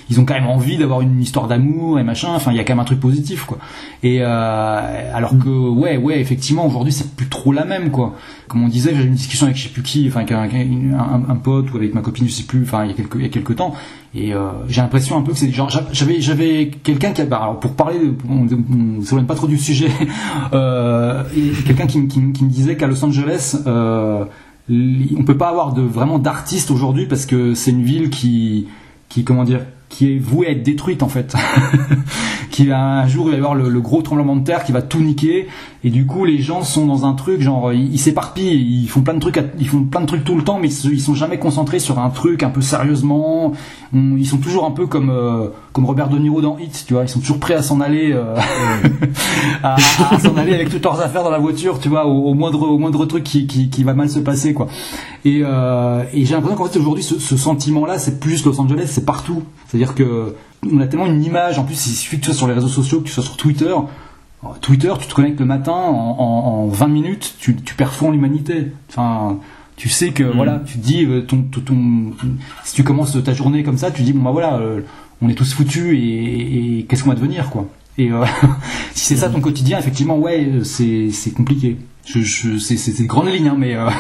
ils 0.09 0.21
ont 0.21 0.25
quand 0.25 0.35
même 0.35 0.47
envie 0.47 0.77
d'avoir 0.77 1.01
une 1.01 1.21
histoire 1.21 1.49
d'amour 1.49 1.99
et 1.99 2.05
machin. 2.05 2.29
Enfin, 2.33 2.53
il 2.53 2.59
y 2.59 2.61
a 2.61 2.65
quand 2.65 2.75
même 2.75 2.81
un 2.81 2.85
truc 2.85 3.01
positif, 3.01 3.45
quoi. 3.45 3.59
Et 4.05 4.19
euh, 4.21 5.11
alors 5.13 5.37
que, 5.37 5.49
ouais, 5.49 5.97
ouais, 5.97 6.21
effectivement, 6.21 6.65
aujourd'hui, 6.65 6.93
c'est 6.93 7.11
plus 7.17 7.29
trop 7.29 7.53
la 7.53 7.65
même, 7.65 7.91
quoi. 7.91 8.15
Comme 8.51 8.65
on 8.65 8.69
disait, 8.69 8.93
j'ai 8.97 9.05
eu 9.05 9.07
une 9.07 9.15
discussion 9.15 9.47
avec 9.47 9.57
je 9.57 9.63
sais 9.63 9.69
plus 9.69 9.85
qui, 9.85 10.09
enfin, 10.09 10.23
avec 10.23 10.33
un, 10.35 11.37
pote 11.37 11.73
ou 11.73 11.77
avec 11.77 11.95
ma 11.95 12.01
copine, 12.01 12.27
je 12.27 12.33
sais 12.33 12.43
plus, 12.43 12.65
enfin, 12.65 12.85
il 12.85 12.91
y 12.91 12.93
a 12.93 12.97
quelques, 12.97 13.15
il 13.15 13.23
y 13.23 13.27
a 13.27 13.29
quelques 13.29 13.55
temps. 13.55 13.77
Et 14.13 14.35
euh, 14.35 14.49
j'ai 14.67 14.81
l'impression 14.81 15.17
un 15.17 15.23
peu 15.23 15.31
que 15.31 15.39
c'est 15.39 15.53
genre 15.53 15.71
j'avais 15.93 16.21
j'avais 16.21 16.69
quelqu'un 16.83 17.13
qui 17.13 17.21
a, 17.21 17.27
bah, 17.27 17.39
alors 17.43 17.61
pour 17.61 17.75
parler 17.77 17.97
on 18.29 18.45
ne 18.45 19.05
s'éloigne 19.05 19.27
pas 19.27 19.37
trop 19.37 19.47
du 19.47 19.57
sujet 19.57 19.87
euh, 20.53 21.23
quelqu'un 21.65 21.87
qui, 21.87 22.01
me- 22.01 22.49
disait 22.49 22.77
qu'à 22.77 22.89
Los 22.89 23.05
Angeles 23.05 23.57
euh, 23.69 24.25
on 24.69 25.23
peut 25.23 25.37
pas 25.37 25.49
avoir 25.51 25.75
de 25.75 25.83
vraiment 25.83 26.19
d'artistes 26.19 26.73
aujourd'hui 26.73 27.07
parce 27.07 27.25
que 27.25 27.55
c'est 27.55 27.71
une 27.71 27.85
ville 27.85 28.11
qui 28.11 28.67
qui 29.09 29.23
comment 29.23 29.45
dire 29.45 29.61
qui 29.91 30.15
est 30.15 30.19
vouée 30.19 30.47
à 30.47 30.51
être 30.53 30.63
détruite 30.63 31.03
en 31.03 31.09
fait. 31.09 31.35
Qui 32.51 32.67
va 32.67 33.01
un 33.03 33.07
jour 33.07 33.27
il 33.27 33.31
va 33.31 33.37
y 33.37 33.39
avoir 33.39 33.55
le, 33.55 33.81
gros 33.81 34.03
tremblement 34.03 34.35
de 34.35 34.43
terre 34.45 34.65
qui 34.65 34.73
va 34.73 34.83
tout 34.83 35.01
niquer. 35.01 35.47
Et 35.85 35.91
du 35.91 36.05
coup 36.07 36.25
les 36.25 36.39
gens 36.39 36.63
sont 36.63 36.87
dans 36.87 37.05
un 37.05 37.13
truc 37.13 37.41
genre 37.41 37.73
ils 37.73 37.99
s'éparpillent. 37.99 38.83
Ils 38.83 38.89
font 38.89 39.03
plein 39.03 39.15
de 39.15 39.21
trucs 39.21 39.37
à- 39.39 39.45
ils 39.59 39.69
font 39.69 39.85
plein 39.85 40.01
de 40.01 40.07
trucs 40.07 40.25
tout 40.25 40.37
le 40.37 40.43
temps 40.43 40.59
mais 40.59 40.69
ils 40.69 41.01
sont 41.01 41.15
jamais 41.15 41.39
concentrés 41.39 41.79
sur 41.79 41.99
un 41.99 42.11
truc 42.11 42.43
un 42.43 42.51
peu 42.51 42.61
sérieusement. 42.61 43.53
Ils 43.93 44.27
sont 44.27 44.39
toujours 44.39 44.65
un 44.65 44.71
peu 44.71 44.87
comme 44.87 45.11
euh, 45.11 45.49
comme 45.73 45.85
Robert 45.87 46.09
De 46.09 46.19
Niro 46.19 46.41
dans 46.41 46.59
Hit 46.59 46.85
tu 46.87 46.95
vois 46.95 47.05
ils 47.05 47.09
sont 47.09 47.21
toujours 47.21 47.39
prêts 47.39 47.55
à 47.55 47.63
s'en 47.63 47.81
aller 47.81 48.13
euh, 48.13 48.35
à, 49.63 49.75
à- 49.75 50.15
à 50.15 50.19
s'en 50.19 50.37
aller 50.37 50.55
avec 50.55 50.71
toutes 50.71 50.83
leurs 50.85 51.01
affaires 51.01 51.23
dans 51.23 51.31
la 51.31 51.39
voiture 51.39 51.79
tu 51.79 51.89
vois 51.89 52.07
au, 52.07 52.29
au 52.31 52.35
moindre 52.35 52.63
au 52.69 52.79
moindre 52.79 53.05
truc 53.07 53.25
qui, 53.25 53.47
qui, 53.47 53.71
qui 53.71 53.85
va 53.85 53.95
mal 53.95 54.09
se 54.11 54.19
passer 54.19 54.53
quoi. 54.55 54.67
Et, 55.25 55.43
euh, 55.45 56.03
et 56.13 56.25
j'ai 56.25 56.35
l'impression 56.35 56.57
qu'en 56.57 56.67
fait 56.67 56.79
aujourd'hui 56.79 57.03
ce, 57.05 57.19
ce 57.19 57.37
sentiment 57.37 57.87
là 57.87 57.99
c'est 57.99 58.19
plus 58.21 58.45
Los 58.45 58.61
Angeles 58.61 58.87
c'est 58.89 59.05
partout. 59.05 59.43
C'est 59.69 59.77
à 59.77 59.79
dire 59.79 59.95
que 59.95 60.35
on 60.73 60.81
a 60.81 60.87
tellement 60.87 61.07
une 61.07 61.23
image 61.23 61.59
en 61.59 61.65
plus 61.65 61.87
il 61.87 61.91
suffit 61.95 62.17
que 62.17 62.23
tu 62.23 62.31
sois 62.31 62.35
sur 62.37 62.49
les 62.49 62.55
réseaux 62.55 62.69
sociaux 62.69 63.01
que 63.01 63.07
tu 63.07 63.13
sois 63.13 63.23
sur 63.25 63.37
Twitter. 63.37 63.75
Alors, 64.43 64.59
Twitter, 64.59 64.91
tu 64.99 65.07
te 65.07 65.13
connectes 65.13 65.39
le 65.39 65.45
matin, 65.45 65.73
en, 65.73 66.17
en, 66.19 66.65
en 66.65 66.67
20 66.69 66.89
minutes, 66.89 67.35
tu, 67.39 67.55
tu 67.57 67.75
perfonds 67.75 68.11
l'humanité. 68.11 68.69
Enfin, 68.89 69.37
tu 69.77 69.91
sais 69.91 70.13
que, 70.13 70.23
voilà, 70.25 70.63
tu 70.65 70.79
te 70.79 70.83
dis, 70.83 71.05
euh, 71.05 71.21
ton, 71.21 71.43
ton, 71.43 71.61
ton- 71.61 72.13
si 72.65 72.75
tu 72.75 72.83
commences 72.83 73.23
ta 73.23 73.35
journée 73.35 73.63
comme 73.63 73.77
ça, 73.77 73.91
tu 73.91 74.01
dis, 74.01 74.15
bon 74.15 74.23
bah 74.23 74.31
voilà, 74.31 74.55
euh, 74.55 74.81
on 75.23 75.29
est 75.29 75.35
tous 75.35 75.53
foutus 75.53 75.97
et, 75.97 76.87
qu'est-ce 76.89 77.05
qu'on 77.05 77.11
va 77.11 77.17
devenir, 77.17 77.51
quoi. 77.51 77.69
Et 77.99 78.11
euh, 78.11 78.25
si 78.95 79.07
c'est 79.07 79.17
ça 79.17 79.29
ton 79.29 79.41
quotidien, 79.41 79.79
effectivement, 79.79 80.19
ouais, 80.19 80.49
c'est 80.63 81.35
compliqué. 81.35 81.77
Je, 82.07 82.21
je, 82.21 82.57
c'est 82.59 83.07
grandes 83.07 83.29
lignes, 83.29 83.49
hein, 83.49 83.57
mais, 83.59 83.77
euh, 83.77 83.91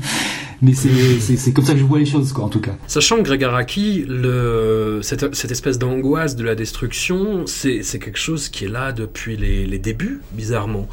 mais 0.62 0.72
c'est 0.72 1.52
comme 1.52 1.64
ça 1.64 1.72
que 1.72 1.78
je 1.80 1.84
vois 1.84 1.98
les 1.98 2.06
choses, 2.06 2.32
quoi, 2.32 2.44
en 2.44 2.48
tout 2.48 2.60
cas. 2.60 2.76
Sachant 2.86 3.16
que 3.16 3.22
Greg 3.22 3.42
Araki, 3.42 4.04
le, 4.06 5.00
cette, 5.02 5.34
cette 5.34 5.50
espèce 5.50 5.78
d'angoisse 5.78 6.36
de 6.36 6.44
la 6.44 6.54
destruction, 6.54 7.44
c'est 7.46 7.82
quelque 7.98 8.18
chose 8.18 8.48
qui 8.48 8.66
est 8.66 8.68
là 8.68 8.92
depuis 8.92 9.36
les, 9.36 9.66
les 9.66 9.78
débuts, 9.78 10.20
bizarrement. 10.32 10.86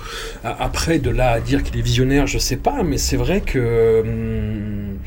Après, 0.44 0.98
de 0.98 1.12
là 1.12 1.32
à 1.32 1.40
dire 1.40 1.64
qu'il 1.64 1.78
est 1.78 1.84
visionnaire, 1.84 2.26
je 2.26 2.40
sais 2.40 2.58
pas, 2.58 2.82
mais 2.84 2.98
c'est 2.98 3.18
vrai 3.18 3.42
que. 3.42 4.02
hum, 4.02 4.98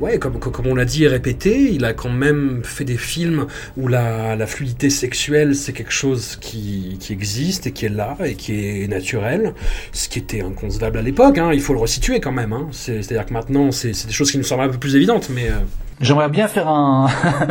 ouais, 0.00 0.18
comme, 0.18 0.38
comme 0.38 0.66
on 0.66 0.74
l'a 0.74 0.84
dit 0.84 1.04
et 1.04 1.08
répété, 1.08 1.70
il 1.72 1.84
a 1.84 1.92
quand 1.92 2.10
même 2.10 2.60
fait 2.64 2.84
des 2.84 2.96
films 2.96 3.46
où 3.76 3.88
la, 3.88 4.36
la 4.36 4.46
fluidité 4.46 4.90
sexuelle, 4.90 5.54
c'est 5.54 5.72
quelque 5.72 5.92
chose 5.92 6.36
qui, 6.40 6.96
qui 7.00 7.12
existe 7.12 7.66
et 7.66 7.72
qui 7.72 7.86
est 7.86 7.90
là 7.90 8.16
et 8.24 8.34
qui 8.34 8.54
est 8.82 8.88
naturel, 8.88 9.54
ce 9.92 10.08
qui 10.08 10.18
était 10.18 10.40
inconcevable 10.42 10.98
à 10.98 11.02
l'époque, 11.02 11.38
hein, 11.38 11.50
il 11.52 11.60
faut 11.60 11.72
le 11.74 11.80
resituer 11.80 12.20
quand 12.20 12.32
même. 12.32 12.52
Hein. 12.52 12.68
C'est- 12.72 13.02
C'est-à-dire 13.02 13.26
que 13.26 13.32
maintenant, 13.32 13.70
c'est 13.72 13.92
c'est 13.92 14.06
des 14.06 14.12
choses 14.12 14.30
qui 14.30 14.38
nous 14.38 14.44
semblent 14.44 14.62
un 14.62 14.68
peu 14.68 14.78
plus 14.78 14.94
évidentes, 14.96 15.28
mais. 15.34 15.48
euh, 15.48 15.58
J'aimerais 16.00 16.28
bien 16.28 16.46
faire 16.46 16.68
un, 16.68 17.08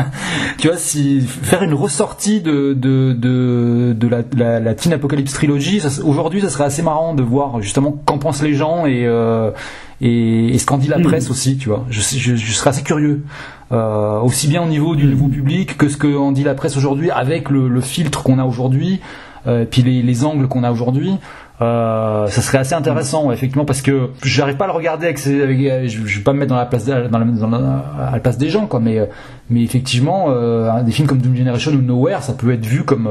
tu 0.57 0.67
vois, 0.69 0.77
si 0.77 1.21
faire 1.21 1.63
une 1.63 1.73
ressortie 1.73 2.39
de 2.41 2.73
de 2.73 3.13
de, 3.13 3.93
de 3.97 4.07
la, 4.07 4.19
la, 4.37 4.59
la 4.59 4.73
Teen 4.73 4.93
Apocalypse 4.93 5.33
trilogie. 5.33 5.79
ça- 5.81 6.03
Aujourd'hui, 6.03 6.41
ça 6.41 6.49
serait 6.49 6.63
assez 6.63 6.81
marrant 6.81 7.13
de 7.13 7.23
voir 7.23 7.61
justement 7.61 7.91
qu'en 8.05 8.17
pensent 8.17 8.41
les 8.41 8.53
gens 8.53 8.85
et 8.85 9.05
euh, 9.05 9.51
et, 9.99 10.53
et 10.53 10.57
ce 10.59 10.65
qu'en 10.65 10.77
dit 10.77 10.87
la 10.87 10.97
presse 10.99 11.29
aussi, 11.29 11.57
tu 11.57 11.69
vois. 11.69 11.85
Je, 11.89 11.99
je, 12.01 12.35
je 12.35 12.51
serais 12.53 12.69
assez 12.69 12.83
curieux, 12.83 13.23
euh, 13.71 14.19
aussi 14.21 14.47
bien 14.47 14.61
au 14.63 14.67
niveau 14.67 14.95
du 14.95 15.05
nouveau 15.05 15.27
public 15.27 15.77
que 15.77 15.89
ce 15.89 15.97
qu'en 15.97 16.31
dit 16.31 16.43
la 16.43 16.53
presse 16.53 16.77
aujourd'hui 16.77 17.11
avec 17.11 17.49
le, 17.49 17.67
le 17.67 17.81
filtre 17.81 18.23
qu'on 18.23 18.39
a 18.39 18.45
aujourd'hui, 18.45 19.01
euh, 19.47 19.65
puis 19.69 19.81
les, 19.81 20.01
les 20.01 20.23
angles 20.23 20.47
qu'on 20.47 20.63
a 20.63 20.71
aujourd'hui. 20.71 21.15
Euh, 21.59 22.27
ça 22.27 22.41
serait 22.41 22.59
assez 22.59 22.75
intéressant, 22.75 23.31
effectivement, 23.31 23.65
parce 23.65 23.81
que 23.81 24.09
j'arrive 24.23 24.57
pas 24.57 24.65
à 24.65 24.67
le 24.67 24.73
regarder 24.73 25.07
avec, 25.07 25.25
avec 25.25 25.59
euh, 25.59 25.87
je, 25.87 26.17
vais 26.17 26.23
pas 26.23 26.33
me 26.33 26.39
mettre 26.39 26.51
dans 26.51 26.57
la 26.57 26.67
place, 26.67 26.87
à 26.87 28.11
la 28.11 28.19
place 28.19 28.37
des 28.37 28.49
gens, 28.49 28.67
quoi. 28.67 28.79
Mais, 28.79 28.99
euh, 28.99 29.05
mais 29.49 29.63
effectivement, 29.63 30.29
des 30.83 30.91
films 30.91 31.07
comme 31.07 31.19
Doom 31.19 31.35
Generation 31.35 31.71
ou 31.71 31.81
Nowhere, 31.81 32.21
ça 32.21 32.33
peut 32.33 32.51
être 32.51 32.65
vu 32.65 32.83
comme 32.83 33.09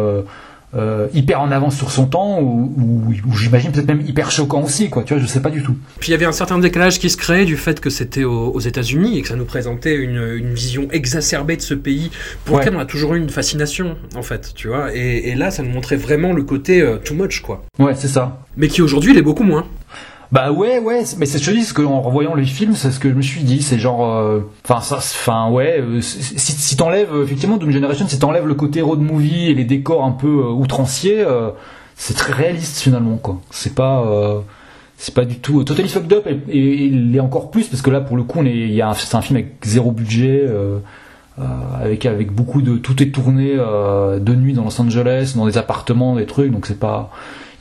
euh, 0.77 1.09
hyper 1.15 1.41
en 1.41 1.51
avance 1.51 1.77
sur 1.77 1.91
son 1.91 2.07
temps, 2.07 2.41
ou, 2.41 2.73
ou, 2.77 3.13
ou 3.31 3.37
j'imagine 3.37 3.73
peut-être 3.73 3.89
même 3.89 4.03
hyper 4.07 4.31
choquant 4.31 4.63
aussi, 4.63 4.91
quoi. 4.91 5.03
Tu 5.05 5.15
vois, 5.15 5.23
je 5.23 5.27
sais 5.27 5.41
pas 5.41 5.51
du 5.51 5.63
tout. 5.63 5.75
Puis 6.01 6.09
il 6.09 6.13
y 6.13 6.15
avait 6.15 6.27
un 6.27 6.33
certain 6.33 6.59
décalage 6.59 6.99
qui 6.99 7.09
se 7.11 7.17
créait 7.17 7.45
du 7.47 7.57
fait 7.57 7.81
que 7.81 7.89
c'était 7.91 8.25
aux, 8.25 8.49
aux 8.51 8.61
États-Unis 8.61 9.19
et 9.19 9.23
que 9.23 9.29
ça 9.29 9.37
nous 9.37 9.45
présentait 9.47 9.95
une, 9.95 10.23
une 10.37 10.53
vision 10.55 10.89
exacerbée 10.91 11.57
de 11.57 11.63
ce 11.63 11.75
pays 11.75 12.11
pour 12.45 12.57
Ouais. 12.57 12.61
lequel 12.63 12.77
on 12.77 12.81
a 12.81 12.85
toujours 12.87 13.15
eu 13.15 13.19
une 13.19 13.31
fascination, 13.31 13.97
en 14.15 14.23
fait, 14.23 14.53
tu 14.55 14.69
vois. 14.69 14.95
Et, 14.95 15.29
et 15.31 15.35
là, 15.35 15.51
ça 15.51 15.63
nous 15.63 15.71
montrait 15.71 15.97
vraiment 15.97 16.33
le 16.33 16.43
côté 16.43 16.81
euh, 16.83 16.97
too 16.97 17.15
much, 17.15 17.41
quoi. 17.41 17.65
Ouais, 17.79 17.95
c'est 17.95 18.09
ça. 18.09 18.45
Mais 18.57 18.69
qui 18.69 18.83
aujourd'hui 18.83 19.15
l'est 19.15 19.23
beaucoup 19.23 19.45
moins. 19.45 19.67
Bah 20.33 20.51
ouais, 20.51 20.81
ouais, 20.81 21.05
mais 21.19 21.27
c'est 21.27 21.39
ce 21.39 21.45
que 21.45 21.53
je 21.53 21.57
dis, 21.57 21.59
parce 21.59 21.73
qu'en 21.73 22.01
revoyant 22.01 22.35
les 22.35 22.45
films, 22.45 22.75
c'est 22.75 22.91
ce 22.91 22.99
que 22.99 23.09
je 23.09 23.15
me 23.15 23.23
suis 23.23 23.43
dit, 23.43 23.63
c'est 23.63 23.79
genre, 23.79 24.17
euh, 24.17 24.41
enfin, 24.65 24.81
ça, 24.81 24.97
enfin, 24.97 25.51
ouais, 25.51 25.79
euh, 25.81 26.01
si, 26.01 26.35
si 26.37 26.77
t'enlèves, 26.77 27.15
euh, 27.15 27.23
effectivement, 27.23 27.59
Doom 27.59 27.71
Generation, 27.71 28.09
si 28.09 28.19
t'enlèves 28.19 28.47
le 28.47 28.55
côté 28.55 28.83
road 28.83 29.01
movie 29.01 29.51
et 29.51 29.55
les 29.55 29.65
décors 29.65 30.05
un 30.05 30.11
peu 30.11 30.27
euh, 30.27 30.51
outranciers, 30.51 31.25
c'est 31.95 32.15
très 32.15 32.33
réaliste 32.33 32.81
finalement, 32.81 33.17
quoi. 33.17 33.41
C'est 33.51 33.75
pas, 33.75 34.05
c'est 34.97 35.15
pas 35.15 35.25
du 35.25 35.39
tout. 35.39 35.63
Totally 35.63 35.89
Fucked 35.89 36.13
Up, 36.13 36.27
et, 36.27 36.41
et 36.59 36.85
il 36.87 37.15
est 37.15 37.21
encore 37.21 37.51
plus, 37.51 37.69
parce 37.69 37.83
que 37.83 37.91
là, 37.91 38.01
pour 38.01 38.17
le 38.17 38.25
coup, 38.25 38.43
il 38.43 38.73
y 38.73 38.83
a 38.83 38.95
c'est 38.95 39.17
un 39.17 39.23
film 39.23 39.37
avec 39.37 39.55
zéro 39.65 39.93
budget. 39.93 40.45
avec 41.81 42.05
avec 42.05 42.33
beaucoup 42.33 42.63
de 42.63 42.77
tout 42.79 43.01
est 43.03 43.11
tourné 43.11 43.55
de 43.55 44.35
nuit 44.35 44.55
dans 44.55 44.65
Los 44.65 44.81
Angeles 44.81 45.35
dans 45.37 45.47
des 45.47 45.59
appartements 45.59 46.17
des 46.17 46.25
trucs 46.25 46.51
donc 46.51 46.65
c'est 46.65 46.81
pas 46.81 47.11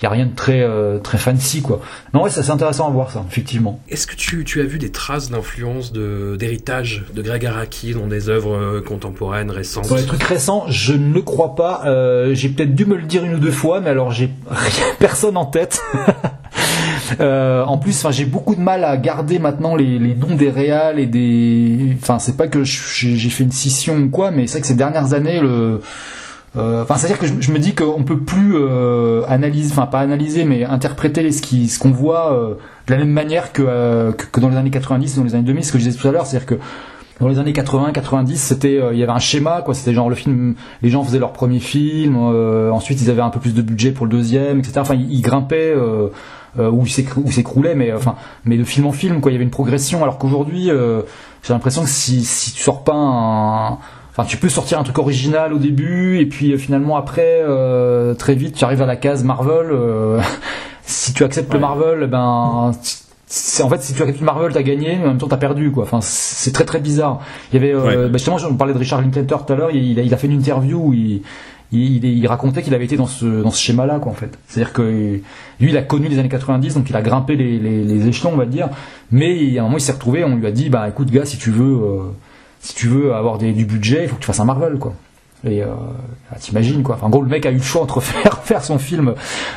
il 0.01 0.03
y 0.03 0.05
a 0.07 0.09
rien 0.09 0.25
de 0.25 0.35
très 0.35 0.61
euh, 0.61 0.99
très 0.99 1.17
fancy 1.17 1.61
quoi 1.61 1.79
non 2.13 2.23
ouais 2.23 2.29
ça 2.29 2.43
c'est 2.43 2.51
intéressant 2.51 2.87
à 2.87 2.91
voir 2.91 3.11
ça 3.11 3.23
effectivement 3.29 3.79
Est-ce 3.89 4.07
que 4.07 4.15
tu, 4.15 4.43
tu 4.43 4.59
as 4.61 4.65
vu 4.65 4.77
des 4.77 4.91
traces 4.91 5.29
d'influence, 5.31 5.93
de- 5.93 6.35
d'héritage 6.37 7.03
de, 7.13 7.21
Greg 7.21 7.45
Araki 7.45 7.93
dans 7.93 8.07
des 8.07 8.29
œuvres 8.29 8.55
euh, 8.55 8.81
contemporaines, 8.81 9.51
récentes? 9.51 9.85
Sur 9.85 9.95
les 9.97 10.05
trucs 10.05 10.23
récents, 10.23 10.65
je 10.67 10.93
ne 10.93 11.13
le 11.13 11.21
crois 11.21 11.55
pas. 11.55 11.83
Euh, 11.85 12.33
j'ai 12.35 12.49
peut-être 12.49 12.75
dû 12.75 12.85
me 12.85 12.95
le 12.95 13.03
dire 13.03 13.23
une 13.23 13.35
ou 13.35 13.39
deux 13.39 13.51
fois, 13.51 13.79
mais 13.81 13.89
alors 13.89 14.11
j'ai 14.11 14.29
rien- 14.49 14.85
personne 14.99 15.37
en 15.37 15.45
tête. 15.45 15.81
Euh, 17.19 17.63
en 17.63 17.77
plus, 17.77 17.95
enfin, 17.97 18.11
j'ai 18.11 18.25
beaucoup 18.25 18.55
de 18.55 18.61
mal 18.61 18.83
à 18.83 18.97
garder 18.97 19.37
maintenant 19.37 19.75
les, 19.75 19.99
les 19.99 20.15
noms 20.15 20.35
des 20.35 20.49
réals 20.49 20.99
et 20.99 21.05
des. 21.05 21.95
Enfin, 22.01 22.17
c'est 22.19 22.35
pas 22.35 22.47
que 22.47 22.63
j'ai 22.63 23.29
fait 23.29 23.43
une 23.43 23.51
scission 23.51 23.95
ou 23.97 24.09
quoi, 24.09 24.31
mais 24.31 24.47
c'est 24.47 24.53
vrai 24.53 24.61
que 24.61 24.67
ces 24.67 24.75
dernières 24.75 25.13
années, 25.13 25.39
le. 25.39 25.81
Euh, 26.57 26.83
Enfin, 26.83 26.95
c'est-à-dire 26.95 27.19
que 27.19 27.27
je, 27.27 27.51
me 27.51 27.59
dis 27.59 27.75
qu'on 27.75 28.03
peut 28.03 28.19
plus 28.19 28.53
euh, 28.55 29.23
analyser, 29.27 29.71
enfin 29.71 29.87
pas 29.87 29.99
analyser, 29.99 30.45
mais 30.45 30.63
interpréter 30.63 31.31
ce 31.31 31.79
qu'on 31.79 31.91
voit 31.91 32.33
euh, 32.33 32.55
de 32.87 32.93
la 32.93 32.97
même 32.97 33.11
manière 33.11 33.51
que, 33.51 34.11
que 34.11 34.39
dans 34.39 34.49
les 34.49 34.57
années 34.57 34.71
90, 34.71 35.17
dans 35.17 35.23
les 35.23 35.35
années 35.35 35.43
2000, 35.43 35.65
ce 35.65 35.71
que 35.71 35.79
je 35.79 35.83
disais 35.83 35.97
tout 35.97 36.07
à 36.07 36.11
l'heure, 36.11 36.25
c'est-à-dire 36.25 36.47
que 36.47 36.55
dans 37.19 37.29
les 37.29 37.39
années 37.39 37.53
80, 37.53 37.91
90, 37.93 38.37
c'était, 38.37 38.81
il 38.91 38.97
y 38.97 39.03
avait 39.03 39.11
un 39.11 39.19
schéma, 39.19 39.61
quoi. 39.63 39.73
C'était 39.73 39.93
genre 39.93 40.09
le 40.09 40.15
film, 40.15 40.55
les 40.81 40.89
gens 40.89 41.03
faisaient 41.03 41.19
leur 41.19 41.31
premier 41.31 41.59
film, 41.59 42.17
ensuite 42.17 43.01
ils 43.01 43.09
avaient 43.09 43.21
un 43.21 43.29
peu 43.29 43.39
plus 43.39 43.53
de 43.53 43.61
budget 43.61 43.91
pour 43.91 44.05
le 44.05 44.11
deuxième, 44.11 44.59
etc. 44.59 44.79
Enfin, 44.79 44.95
ils, 44.95 45.21
grimpaient 45.21 45.73
ou 46.57 46.85
s'écroulaient, 46.85 47.75
mais 47.75 47.93
enfin, 47.93 48.15
mais 48.43 48.57
de 48.57 48.65
film 48.65 48.85
en 48.87 48.91
film, 48.91 49.21
quoi. 49.21 49.31
Il 49.31 49.35
y 49.35 49.37
avait 49.37 49.45
une 49.45 49.51
progression. 49.51 50.03
Alors 50.03 50.17
qu'aujourd'hui, 50.17 50.69
j'ai 51.43 51.53
l'impression 51.53 51.83
que 51.83 51.89
si 51.89 52.25
si 52.25 52.53
tu 52.53 52.61
sors 52.61 52.83
pas 52.83 52.95
un 52.95 53.77
Enfin, 54.17 54.25
tu 54.27 54.37
peux 54.37 54.47
sortir 54.49 54.79
un 54.79 54.83
truc 54.83 54.97
original 54.97 55.51
au 55.53 55.57
début, 55.57 56.19
et 56.19 56.25
puis 56.25 56.53
euh, 56.53 56.57
finalement 56.57 56.95
après, 56.95 57.41
euh, 57.41 58.13
très 58.13 58.33
vite, 58.35 58.55
tu 58.55 58.63
arrives 58.63 58.81
à 58.81 58.85
la 58.85 58.95
case 58.95 59.23
Marvel. 59.25 59.67
euh, 59.71 60.21
si 60.83 61.13
tu 61.13 61.23
acceptes 61.23 61.53
le 61.53 61.59
Marvel, 61.59 61.99
eh 62.03 62.07
ben, 62.07 62.71
c'est 63.27 63.63
en 63.63 63.69
fait 63.69 63.81
si 63.81 63.93
tu 63.93 64.01
acceptes 64.01 64.19
le 64.21 64.25
Marvel, 64.25 64.53
t'as 64.53 64.61
gagné, 64.63 64.95
mais 64.97 65.03
en 65.05 65.07
même 65.09 65.17
temps 65.17 65.27
t'as 65.27 65.35
perdu, 65.37 65.71
quoi. 65.71 65.83
Enfin, 65.83 65.99
c'est 66.01 66.53
très 66.53 66.63
très 66.63 66.79
bizarre. 66.79 67.19
Il 67.51 67.55
y 67.55 67.57
avait, 67.57 67.73
euh, 67.73 68.03
Ouais. 68.05 68.09
bah, 68.09 68.17
justement, 68.17 68.37
on 68.49 68.53
parlait 68.55 68.73
de 68.73 68.77
Richard 68.79 69.01
Linklater 69.01 69.35
tout 69.45 69.51
à 69.53 69.55
l'heure. 69.57 69.71
Il, 69.71 69.99
a- 69.99 70.03
il 70.03 70.13
a 70.13 70.17
fait 70.17 70.27
une 70.27 70.37
interview 70.39 70.79
où 70.79 70.93
il 70.93 71.21
il, 71.71 72.05
il- 72.05 72.19
il 72.19 72.27
racontait 72.27 72.61
qu'il 72.61 72.73
avait 72.75 72.85
été 72.85 72.95
dans 72.95 73.07
ce, 73.07 73.25
dans 73.41 73.49
ce 73.51 73.59
schéma-là, 73.59 73.97
quoi, 73.99 74.11
en 74.11 74.15
fait. 74.15 74.37
C'est-à-dire 74.47 74.71
que 74.71 74.81
lui, 74.83 75.23
il 75.59 75.75
a 75.75 75.81
connu 75.81 76.07
les 76.07 76.19
années 76.19 76.29
90, 76.29 76.75
donc 76.75 76.89
il 76.89 76.95
a 76.95 77.01
grimpé 77.01 77.35
les, 77.35 77.57
les, 77.59 77.83
les 77.83 78.07
échelons, 78.07 78.31
on 78.33 78.37
va 78.37 78.45
dire. 78.45 78.69
Mais 79.11 79.57
à 79.57 79.61
un 79.61 79.63
moment, 79.65 79.77
il 79.77 79.81
s'est 79.81 79.91
retrouvé, 79.91 80.23
on 80.23 80.35
lui 80.35 80.45
a 80.45 80.51
dit, 80.51 80.69
bah, 80.69 80.87
écoute, 80.87 81.09
gars, 81.09 81.25
si 81.25 81.37
tu 81.37 81.49
veux, 81.49 81.73
euh, 81.73 81.97
si 82.65 82.73
tu 82.75 82.87
veux 82.87 83.13
avoir 83.13 83.37
des, 83.37 83.51
du 83.53 83.65
budget, 83.65 84.03
il 84.03 84.09
faut 84.09 84.15
que 84.15 84.21
tu 84.21 84.25
fasses 84.27 84.39
un 84.39 84.45
Marvel, 84.45 84.77
quoi. 84.79 84.93
Et 85.47 85.61
euh, 85.61 85.67
ah, 86.31 86.37
t'imagines 86.39 86.81
quoi. 86.81 86.95
Enfin, 86.95 87.05
en 87.05 87.09
gros, 87.11 87.21
le 87.21 87.27
mec 87.29 87.45
a 87.45 87.51
eu 87.51 87.57
le 87.57 87.61
choix 87.61 87.83
entre 87.83 87.99
faire 88.01 88.39
faire 88.39 88.63
son 88.63 88.79
film. 88.79 89.13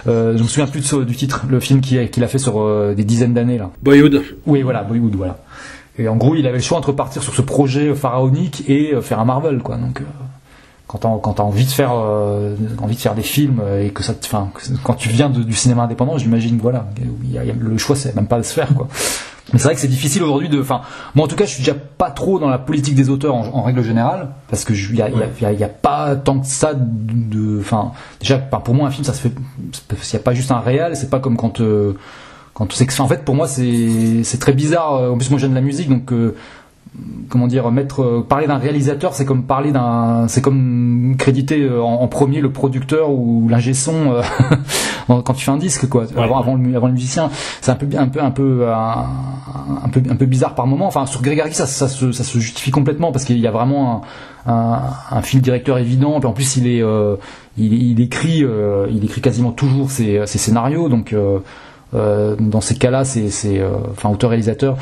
Euh, 0.06 0.36
je 0.36 0.42
me 0.42 0.48
souviens 0.48 0.66
plus 0.66 0.80
de 0.80 0.84
ce- 0.84 0.96
du 1.04 1.16
titre, 1.16 1.44
le 1.48 1.60
film 1.60 1.80
qu'il 1.80 1.98
a, 1.98 2.24
a 2.24 2.28
fait 2.28 2.38
sur 2.38 2.60
euh, 2.60 2.94
des 2.94 3.04
dizaines 3.04 3.32
d'années 3.32 3.56
là. 3.56 3.70
Boyhood. 3.82 4.22
Oui, 4.46 4.60
voilà, 4.62 4.82
Bollywood, 4.82 5.14
voilà. 5.16 5.38
Et 5.98 6.06
en 6.06 6.16
gros, 6.16 6.34
il 6.34 6.46
avait 6.46 6.58
le 6.58 6.62
choix 6.62 6.76
entre 6.78 6.92
partir 6.92 7.22
sur 7.22 7.34
ce 7.34 7.40
projet 7.42 7.94
pharaonique 7.94 8.64
et 8.68 8.92
euh, 8.94 9.00
faire 9.00 9.18
un 9.18 9.24
Marvel, 9.24 9.60
quoi. 9.60 9.76
Donc, 9.76 10.00
euh, 10.02 10.04
quand 10.88 10.98
t'as 10.98 11.10
quand 11.22 11.34
t'as 11.34 11.42
envie 11.44 11.64
de 11.66 11.70
faire 11.70 11.92
euh, 11.94 12.56
envie 12.82 12.96
de 12.96 13.00
faire 13.00 13.14
des 13.14 13.22
films 13.22 13.60
et 13.80 13.90
que 13.90 14.02
ça, 14.02 14.14
te- 14.14 14.26
enfin, 14.26 14.48
quand 14.82 14.94
tu 14.94 15.08
viens 15.10 15.28
de- 15.30 15.42
du 15.44 15.52
cinéma 15.54 15.84
indépendant, 15.84 16.18
j'imagine, 16.18 16.58
voilà, 16.60 16.86
il 17.24 17.30
y 17.32 17.38
a- 17.38 17.44
il 17.44 17.48
y 17.48 17.50
a- 17.52 17.54
le 17.56 17.78
choix, 17.78 17.94
c'est 17.94 18.16
même 18.16 18.26
pas 18.26 18.38
de 18.38 18.42
se 18.42 18.52
faire, 18.54 18.74
quoi. 18.74 18.88
Mais 19.52 19.58
c'est 19.58 19.64
vrai 19.64 19.74
que 19.74 19.80
c'est 19.80 19.88
difficile 19.88 20.22
aujourd'hui 20.22 20.48
de. 20.50 20.60
Enfin, 20.60 20.82
moi 21.14 21.24
en 21.24 21.28
tout 21.28 21.36
cas, 21.36 21.44
je 21.46 21.50
suis 21.50 21.60
déjà 21.62 21.74
pas 21.74 22.10
trop 22.10 22.38
dans 22.38 22.50
la 22.50 22.58
politique 22.58 22.94
des 22.94 23.08
auteurs 23.08 23.34
en, 23.34 23.46
en 23.46 23.62
règle 23.62 23.82
générale, 23.82 24.28
parce 24.50 24.64
que 24.64 24.74
il 24.74 24.96
y 24.96 25.00
a, 25.00 25.08
y 25.08 25.12
a- 25.22 25.26
y 25.40 25.44
a- 25.46 25.52
y 25.52 25.64
a 25.64 25.68
pas 25.68 26.16
tant 26.16 26.40
que 26.40 26.46
ça 26.46 26.72
de. 26.74 27.58
Enfin, 27.60 27.92
déjà, 28.20 28.36
pour 28.38 28.74
moi, 28.74 28.88
un 28.88 28.90
film, 28.90 29.04
ça 29.04 29.14
se 29.14 29.20
fait. 29.20 29.32
S'il 30.02 30.18
n'y 30.18 30.22
a 30.22 30.24
pas 30.24 30.34
juste 30.34 30.50
un 30.52 30.60
réel, 30.60 30.96
c'est 30.96 31.08
pas 31.10 31.20
comme 31.20 31.36
quand. 31.36 31.60
euh, 31.60 31.94
quand 32.54 32.72
c'est 32.72 32.86
que 32.86 33.00
en 33.00 33.06
fait 33.06 33.24
pour 33.24 33.36
moi 33.36 33.46
c'est 33.46 34.24
c'est 34.24 34.38
très 34.38 34.52
bizarre 34.52 35.12
en 35.12 35.16
plus 35.16 35.30
moi 35.30 35.38
j'aime 35.38 35.54
la 35.54 35.60
musique 35.60 35.88
donc 35.88 36.12
euh, 36.12 36.34
comment 37.28 37.46
dire 37.46 37.70
mettre 37.70 38.02
euh, 38.02 38.26
parler 38.26 38.46
d'un 38.46 38.56
réalisateur 38.58 39.14
c'est 39.14 39.24
comme 39.24 39.44
parler 39.44 39.70
d'un 39.72 40.26
c'est 40.28 40.40
comme 40.40 41.14
créditer 41.18 41.60
euh, 41.62 41.82
en, 41.82 42.00
en 42.02 42.08
premier 42.08 42.40
le 42.40 42.50
producteur 42.52 43.10
ou 43.10 43.48
l'ingé 43.48 43.74
son 43.74 44.12
euh, 44.12 44.22
quand 45.22 45.34
tu 45.34 45.44
fais 45.44 45.50
un 45.50 45.56
disque 45.58 45.88
quoi. 45.88 46.04
Avant, 46.16 46.38
avant 46.38 46.54
le 46.54 46.60
mu- 46.60 46.76
avant 46.76 46.86
le 46.86 46.92
musicien. 46.94 47.30
C'est 47.60 47.70
un 47.70 47.76
peu 47.76 47.86
un 47.96 48.08
peu 48.08 48.20
un 48.22 48.30
peu 48.30 48.68
un, 48.68 49.06
un 49.84 49.88
peu 49.90 50.02
un 50.10 50.16
peu 50.16 50.26
bizarre 50.26 50.54
par 50.54 50.66
moment. 50.66 50.86
Enfin 50.86 51.06
sur 51.06 51.22
Grégory 51.22 51.52
ça, 51.52 51.66
ça 51.66 51.88
se 51.88 52.12
ça 52.12 52.24
se 52.24 52.38
justifie 52.38 52.70
complètement 52.70 53.12
parce 53.12 53.24
qu'il 53.24 53.38
y 53.38 53.46
a 53.46 53.50
vraiment 53.50 54.02
un, 54.46 54.52
un, 54.52 54.80
un 55.10 55.22
fil 55.22 55.40
directeur 55.40 55.78
évident. 55.78 56.18
Puis 56.20 56.28
en 56.28 56.32
plus 56.32 56.56
il 56.56 56.66
est 56.66 56.82
euh, 56.82 57.16
il, 57.56 57.72
il 57.74 58.00
écrit 58.00 58.42
euh, 58.44 58.86
il 58.90 59.04
écrit 59.04 59.20
quasiment 59.20 59.52
toujours 59.52 59.90
ses, 59.90 60.22
ses 60.26 60.38
scénarios. 60.38 60.88
Donc 60.88 61.14
euh, 61.94 62.36
dans 62.38 62.60
ces 62.60 62.74
cas-là, 62.74 63.04
c'est, 63.04 63.30
c'est, 63.30 63.58
euh, 63.58 63.70
enfin, 63.92 64.10
auteur-réalisateur. 64.10 64.76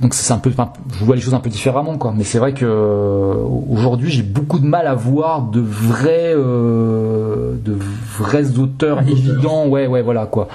Donc 0.00 0.14
c'est 0.14 0.32
un 0.32 0.38
peu, 0.38 0.50
enfin, 0.50 0.72
je 0.98 1.04
vois 1.04 1.14
les 1.14 1.22
choses 1.22 1.34
un 1.34 1.40
peu 1.40 1.50
différemment, 1.50 1.98
quoi. 1.98 2.12
Mais 2.16 2.24
c'est 2.24 2.38
vrai 2.38 2.52
que 2.52 2.64
euh, 2.64 3.34
aujourd'hui, 3.70 4.10
j'ai 4.10 4.22
beaucoup 4.22 4.58
de 4.58 4.66
mal 4.66 4.86
à 4.86 4.94
voir 4.94 5.42
de 5.42 5.60
vrais, 5.60 6.34
de 6.34 7.78
vrais 8.18 8.58
auteurs 8.58 9.00
évidents. 9.02 9.66
Ouais, 9.68 9.86
ouais, 9.86 10.02
voilà, 10.02 10.26
quoi. 10.26 10.48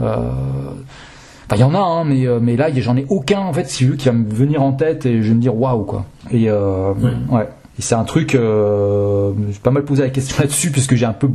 Enfin, 0.00 1.56
il 1.56 1.60
y 1.60 1.64
en 1.64 1.74
a, 1.74 1.78
hein, 1.78 2.04
mais, 2.04 2.26
mais 2.40 2.56
là, 2.56 2.68
j'en 2.76 2.96
ai 2.96 3.06
aucun, 3.08 3.40
en 3.40 3.52
fait, 3.52 3.68
si 3.68 3.84
je 3.84 3.90
veux, 3.90 3.96
qui 3.96 4.06
va 4.06 4.12
me 4.12 4.28
venir 4.28 4.62
en 4.62 4.72
tête 4.72 5.06
et 5.06 5.22
je 5.22 5.28
vais 5.28 5.34
me 5.34 5.40
dire 5.40 5.56
waouh, 5.56 5.84
quoi. 5.84 6.04
Et, 6.30 6.50
ouais. 6.50 7.48
Et 7.78 7.82
c'est 7.82 7.96
un 7.96 8.04
truc, 8.04 8.36
euh, 8.36 9.32
j'ai 9.50 9.58
pas 9.58 9.72
mal 9.72 9.84
posé 9.84 10.02
la 10.02 10.10
question 10.10 10.36
là-dessus, 10.40 10.70
puisque 10.70 10.94
j'ai 10.94 11.06
un 11.06 11.12
peu, 11.12 11.28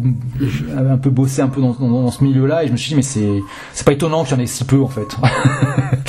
un 0.77 0.97
peu 0.97 1.09
bossé 1.09 1.41
un 1.41 1.49
peu 1.49 1.61
dans, 1.61 2.11
ce 2.11 2.23
milieu-là, 2.23 2.63
et 2.63 2.67
je 2.67 2.71
me 2.71 2.77
suis 2.77 2.89
dit, 2.89 2.95
mais 2.95 3.01
c'est, 3.01 3.41
c'est 3.73 3.85
pas 3.85 3.93
étonnant 3.93 4.23
qu'il 4.23 4.37
y 4.37 4.39
en 4.39 4.43
ait 4.43 4.47
si 4.47 4.63
peu, 4.63 4.81
en 4.81 4.87
fait. 4.87 5.17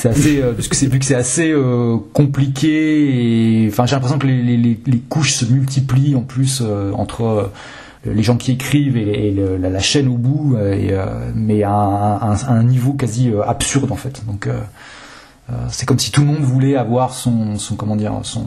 c'est 0.00 0.08
assez, 0.08 0.40
euh, 0.40 0.52
parce 0.54 0.66
que 0.66 0.74
c'est 0.74 0.86
vu 0.86 0.98
que 0.98 1.04
c'est 1.04 1.14
assez 1.14 1.50
euh, 1.52 1.98
compliqué, 2.12 3.64
et, 3.64 3.68
enfin, 3.68 3.86
j'ai 3.86 3.94
l'impression 3.94 4.18
que 4.18 4.26
les, 4.26 4.42
les, 4.42 4.80
les, 4.84 4.98
couches 4.98 5.34
se 5.34 5.44
multiplient 5.44 6.16
en 6.16 6.22
plus 6.22 6.62
euh, 6.62 6.92
entre 6.92 7.22
euh, 7.22 7.52
les 8.04 8.22
gens 8.22 8.36
qui 8.36 8.52
écrivent 8.52 8.96
et, 8.96 9.34
la, 9.60 9.78
chaîne 9.78 10.08
au 10.08 10.16
bout, 10.16 10.56
euh, 10.56 10.72
et, 10.72 10.96
mais 11.34 11.62
à 11.62 11.70
un, 11.70 12.34
à 12.34 12.52
un 12.52 12.62
niveau 12.64 12.94
quasi 12.94 13.30
absurde 13.46 13.92
en 13.92 13.96
fait. 13.96 14.22
Donc 14.26 14.48
c'est 15.68 15.84
comme 15.84 15.98
si 15.98 16.10
tout 16.10 16.22
le 16.22 16.28
monde 16.28 16.42
voulait 16.42 16.76
avoir 16.76 17.12
son, 17.12 17.58
son 17.58 17.74
comment 17.76 17.96
dire, 17.96 18.12
son 18.22 18.46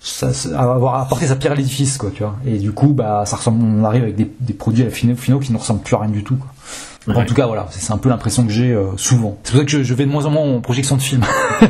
ça- 0.00 0.32
ça- 0.32 0.58
avoir 0.58 0.94
apporté 0.96 1.26
sa 1.26 1.36
pierre 1.36 1.52
à 1.52 1.56
l'édifice 1.56 1.98
quoi, 1.98 2.10
tu 2.14 2.22
vois. 2.22 2.36
Et 2.46 2.58
du 2.58 2.72
coup, 2.72 2.88
bah 2.94 3.24
ça 3.26 3.36
ressemble, 3.36 3.62
on 3.62 3.84
arrive 3.84 4.02
avec 4.02 4.16
des, 4.16 4.30
des 4.40 4.54
produits 4.54 4.82
à 4.82 4.86
la 4.86 4.90
finaux, 4.90 5.14
finaux 5.16 5.38
qui 5.38 5.52
ne 5.52 5.58
ressemblent 5.58 5.82
plus 5.82 5.94
à 5.94 5.98
rien 6.00 6.10
du 6.10 6.24
tout. 6.24 6.36
Quoi. 6.36 7.14
En 7.16 7.24
tout 7.24 7.34
cas, 7.34 7.46
voilà, 7.46 7.66
c'est 7.70 7.92
un 7.92 7.98
peu 7.98 8.08
l'impression 8.08 8.44
que 8.46 8.52
j'ai 8.52 8.72
euh, 8.72 8.96
souvent. 8.96 9.38
C'est 9.42 9.52
pour 9.52 9.60
ça 9.60 9.64
que 9.64 9.70
je, 9.70 9.82
je 9.82 9.94
vais 9.94 10.04
de 10.04 10.10
moins 10.10 10.26
en 10.26 10.30
moins 10.30 10.42
en 10.44 10.60
projection 10.60 10.96
de 10.96 11.02
films. 11.02 11.24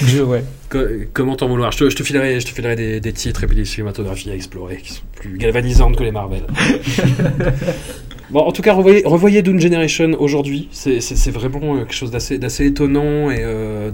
je, 0.00 0.22
ouais. 0.22 0.44
Co- 0.68 0.78
comment 1.12 1.36
t'en 1.36 1.48
vouloir? 1.48 1.72
Je 1.72 1.78
te, 1.78 1.90
je 1.90 1.96
te 1.96 2.02
filerai, 2.02 2.40
je 2.40 2.46
te 2.46 2.52
filerai 2.52 2.76
des, 2.76 3.00
des 3.00 3.12
titres 3.12 3.44
et 3.44 3.46
puis 3.46 3.56
des 3.56 3.64
cinématographies 3.64 4.30
à 4.30 4.34
explorer 4.34 4.78
qui 4.78 4.94
sont 4.94 5.02
plus 5.16 5.36
galvanisantes 5.36 5.96
que 5.96 6.02
les 6.02 6.12
Marvel. 6.12 6.42
bon, 8.30 8.40
en 8.40 8.52
tout 8.52 8.62
cas, 8.62 8.74
revoyez, 8.74 9.02
revoyez 9.04 9.42
Dune 9.42 9.60
Generation 9.60 10.12
aujourd'hui. 10.18 10.68
C'est, 10.72 11.00
c'est- 11.00 11.16
c'est 11.16 11.30
vraiment 11.30 11.74
euh, 11.74 11.78
quelque 11.80 11.94
chose 11.94 12.10
d'assez, 12.10 12.38
d'assez 12.38 12.66
étonnant 12.66 13.30
et 13.30 13.40
euh, 13.42 13.90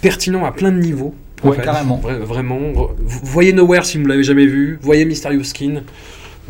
pertinent 0.00 0.44
à 0.44 0.52
plein 0.52 0.72
de 0.72 0.78
niveaux. 0.78 1.14
Ouais, 1.44 1.56
carrément. 1.58 2.00
Vra- 2.02 2.18
vraiment. 2.18 2.58
Voyez 2.98 3.52
Nowhere 3.52 3.84
si 3.84 3.98
vous 3.98 4.04
ne 4.04 4.08
l'avez 4.08 4.24
jamais 4.24 4.46
vu. 4.46 4.78
Voyez 4.82 5.04
Mysterious 5.04 5.44
Skin. 5.44 5.82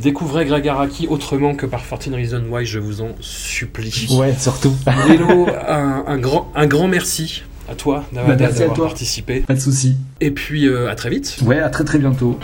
Découvrez 0.01 0.44
Greg 0.44 0.68
Araki 0.68 1.06
autrement 1.09 1.55
que 1.55 1.64
par 1.66 1.82
14 1.89 2.14
Reasons 2.14 2.44
Why, 2.51 2.66
je 2.66 2.78
vous 2.78 3.01
en 3.01 3.09
supplie. 3.20 4.06
Ouais, 4.18 4.35
surtout. 4.39 4.74
Lélo, 5.09 5.48
un, 5.68 6.05
un 6.06 6.18
grand, 6.18 6.52
un 6.55 6.66
grand 6.66 6.86
merci 6.86 7.43
à 7.68 7.74
toi 7.74 8.05
d'avoir, 8.12 8.36
Bah, 8.36 8.74
participé. 8.77 9.40
Pas 9.40 9.55
de 9.55 9.60
souci. 9.60 9.97
Et 10.20 10.31
puis 10.31 10.66
euh, 10.68 10.90
à 10.90 10.94
très 10.94 11.09
vite. 11.10 11.39
Ouais, 11.44 11.59
à 11.60 11.70
très 11.70 11.85
très 11.85 11.98
bientôt. 11.98 12.39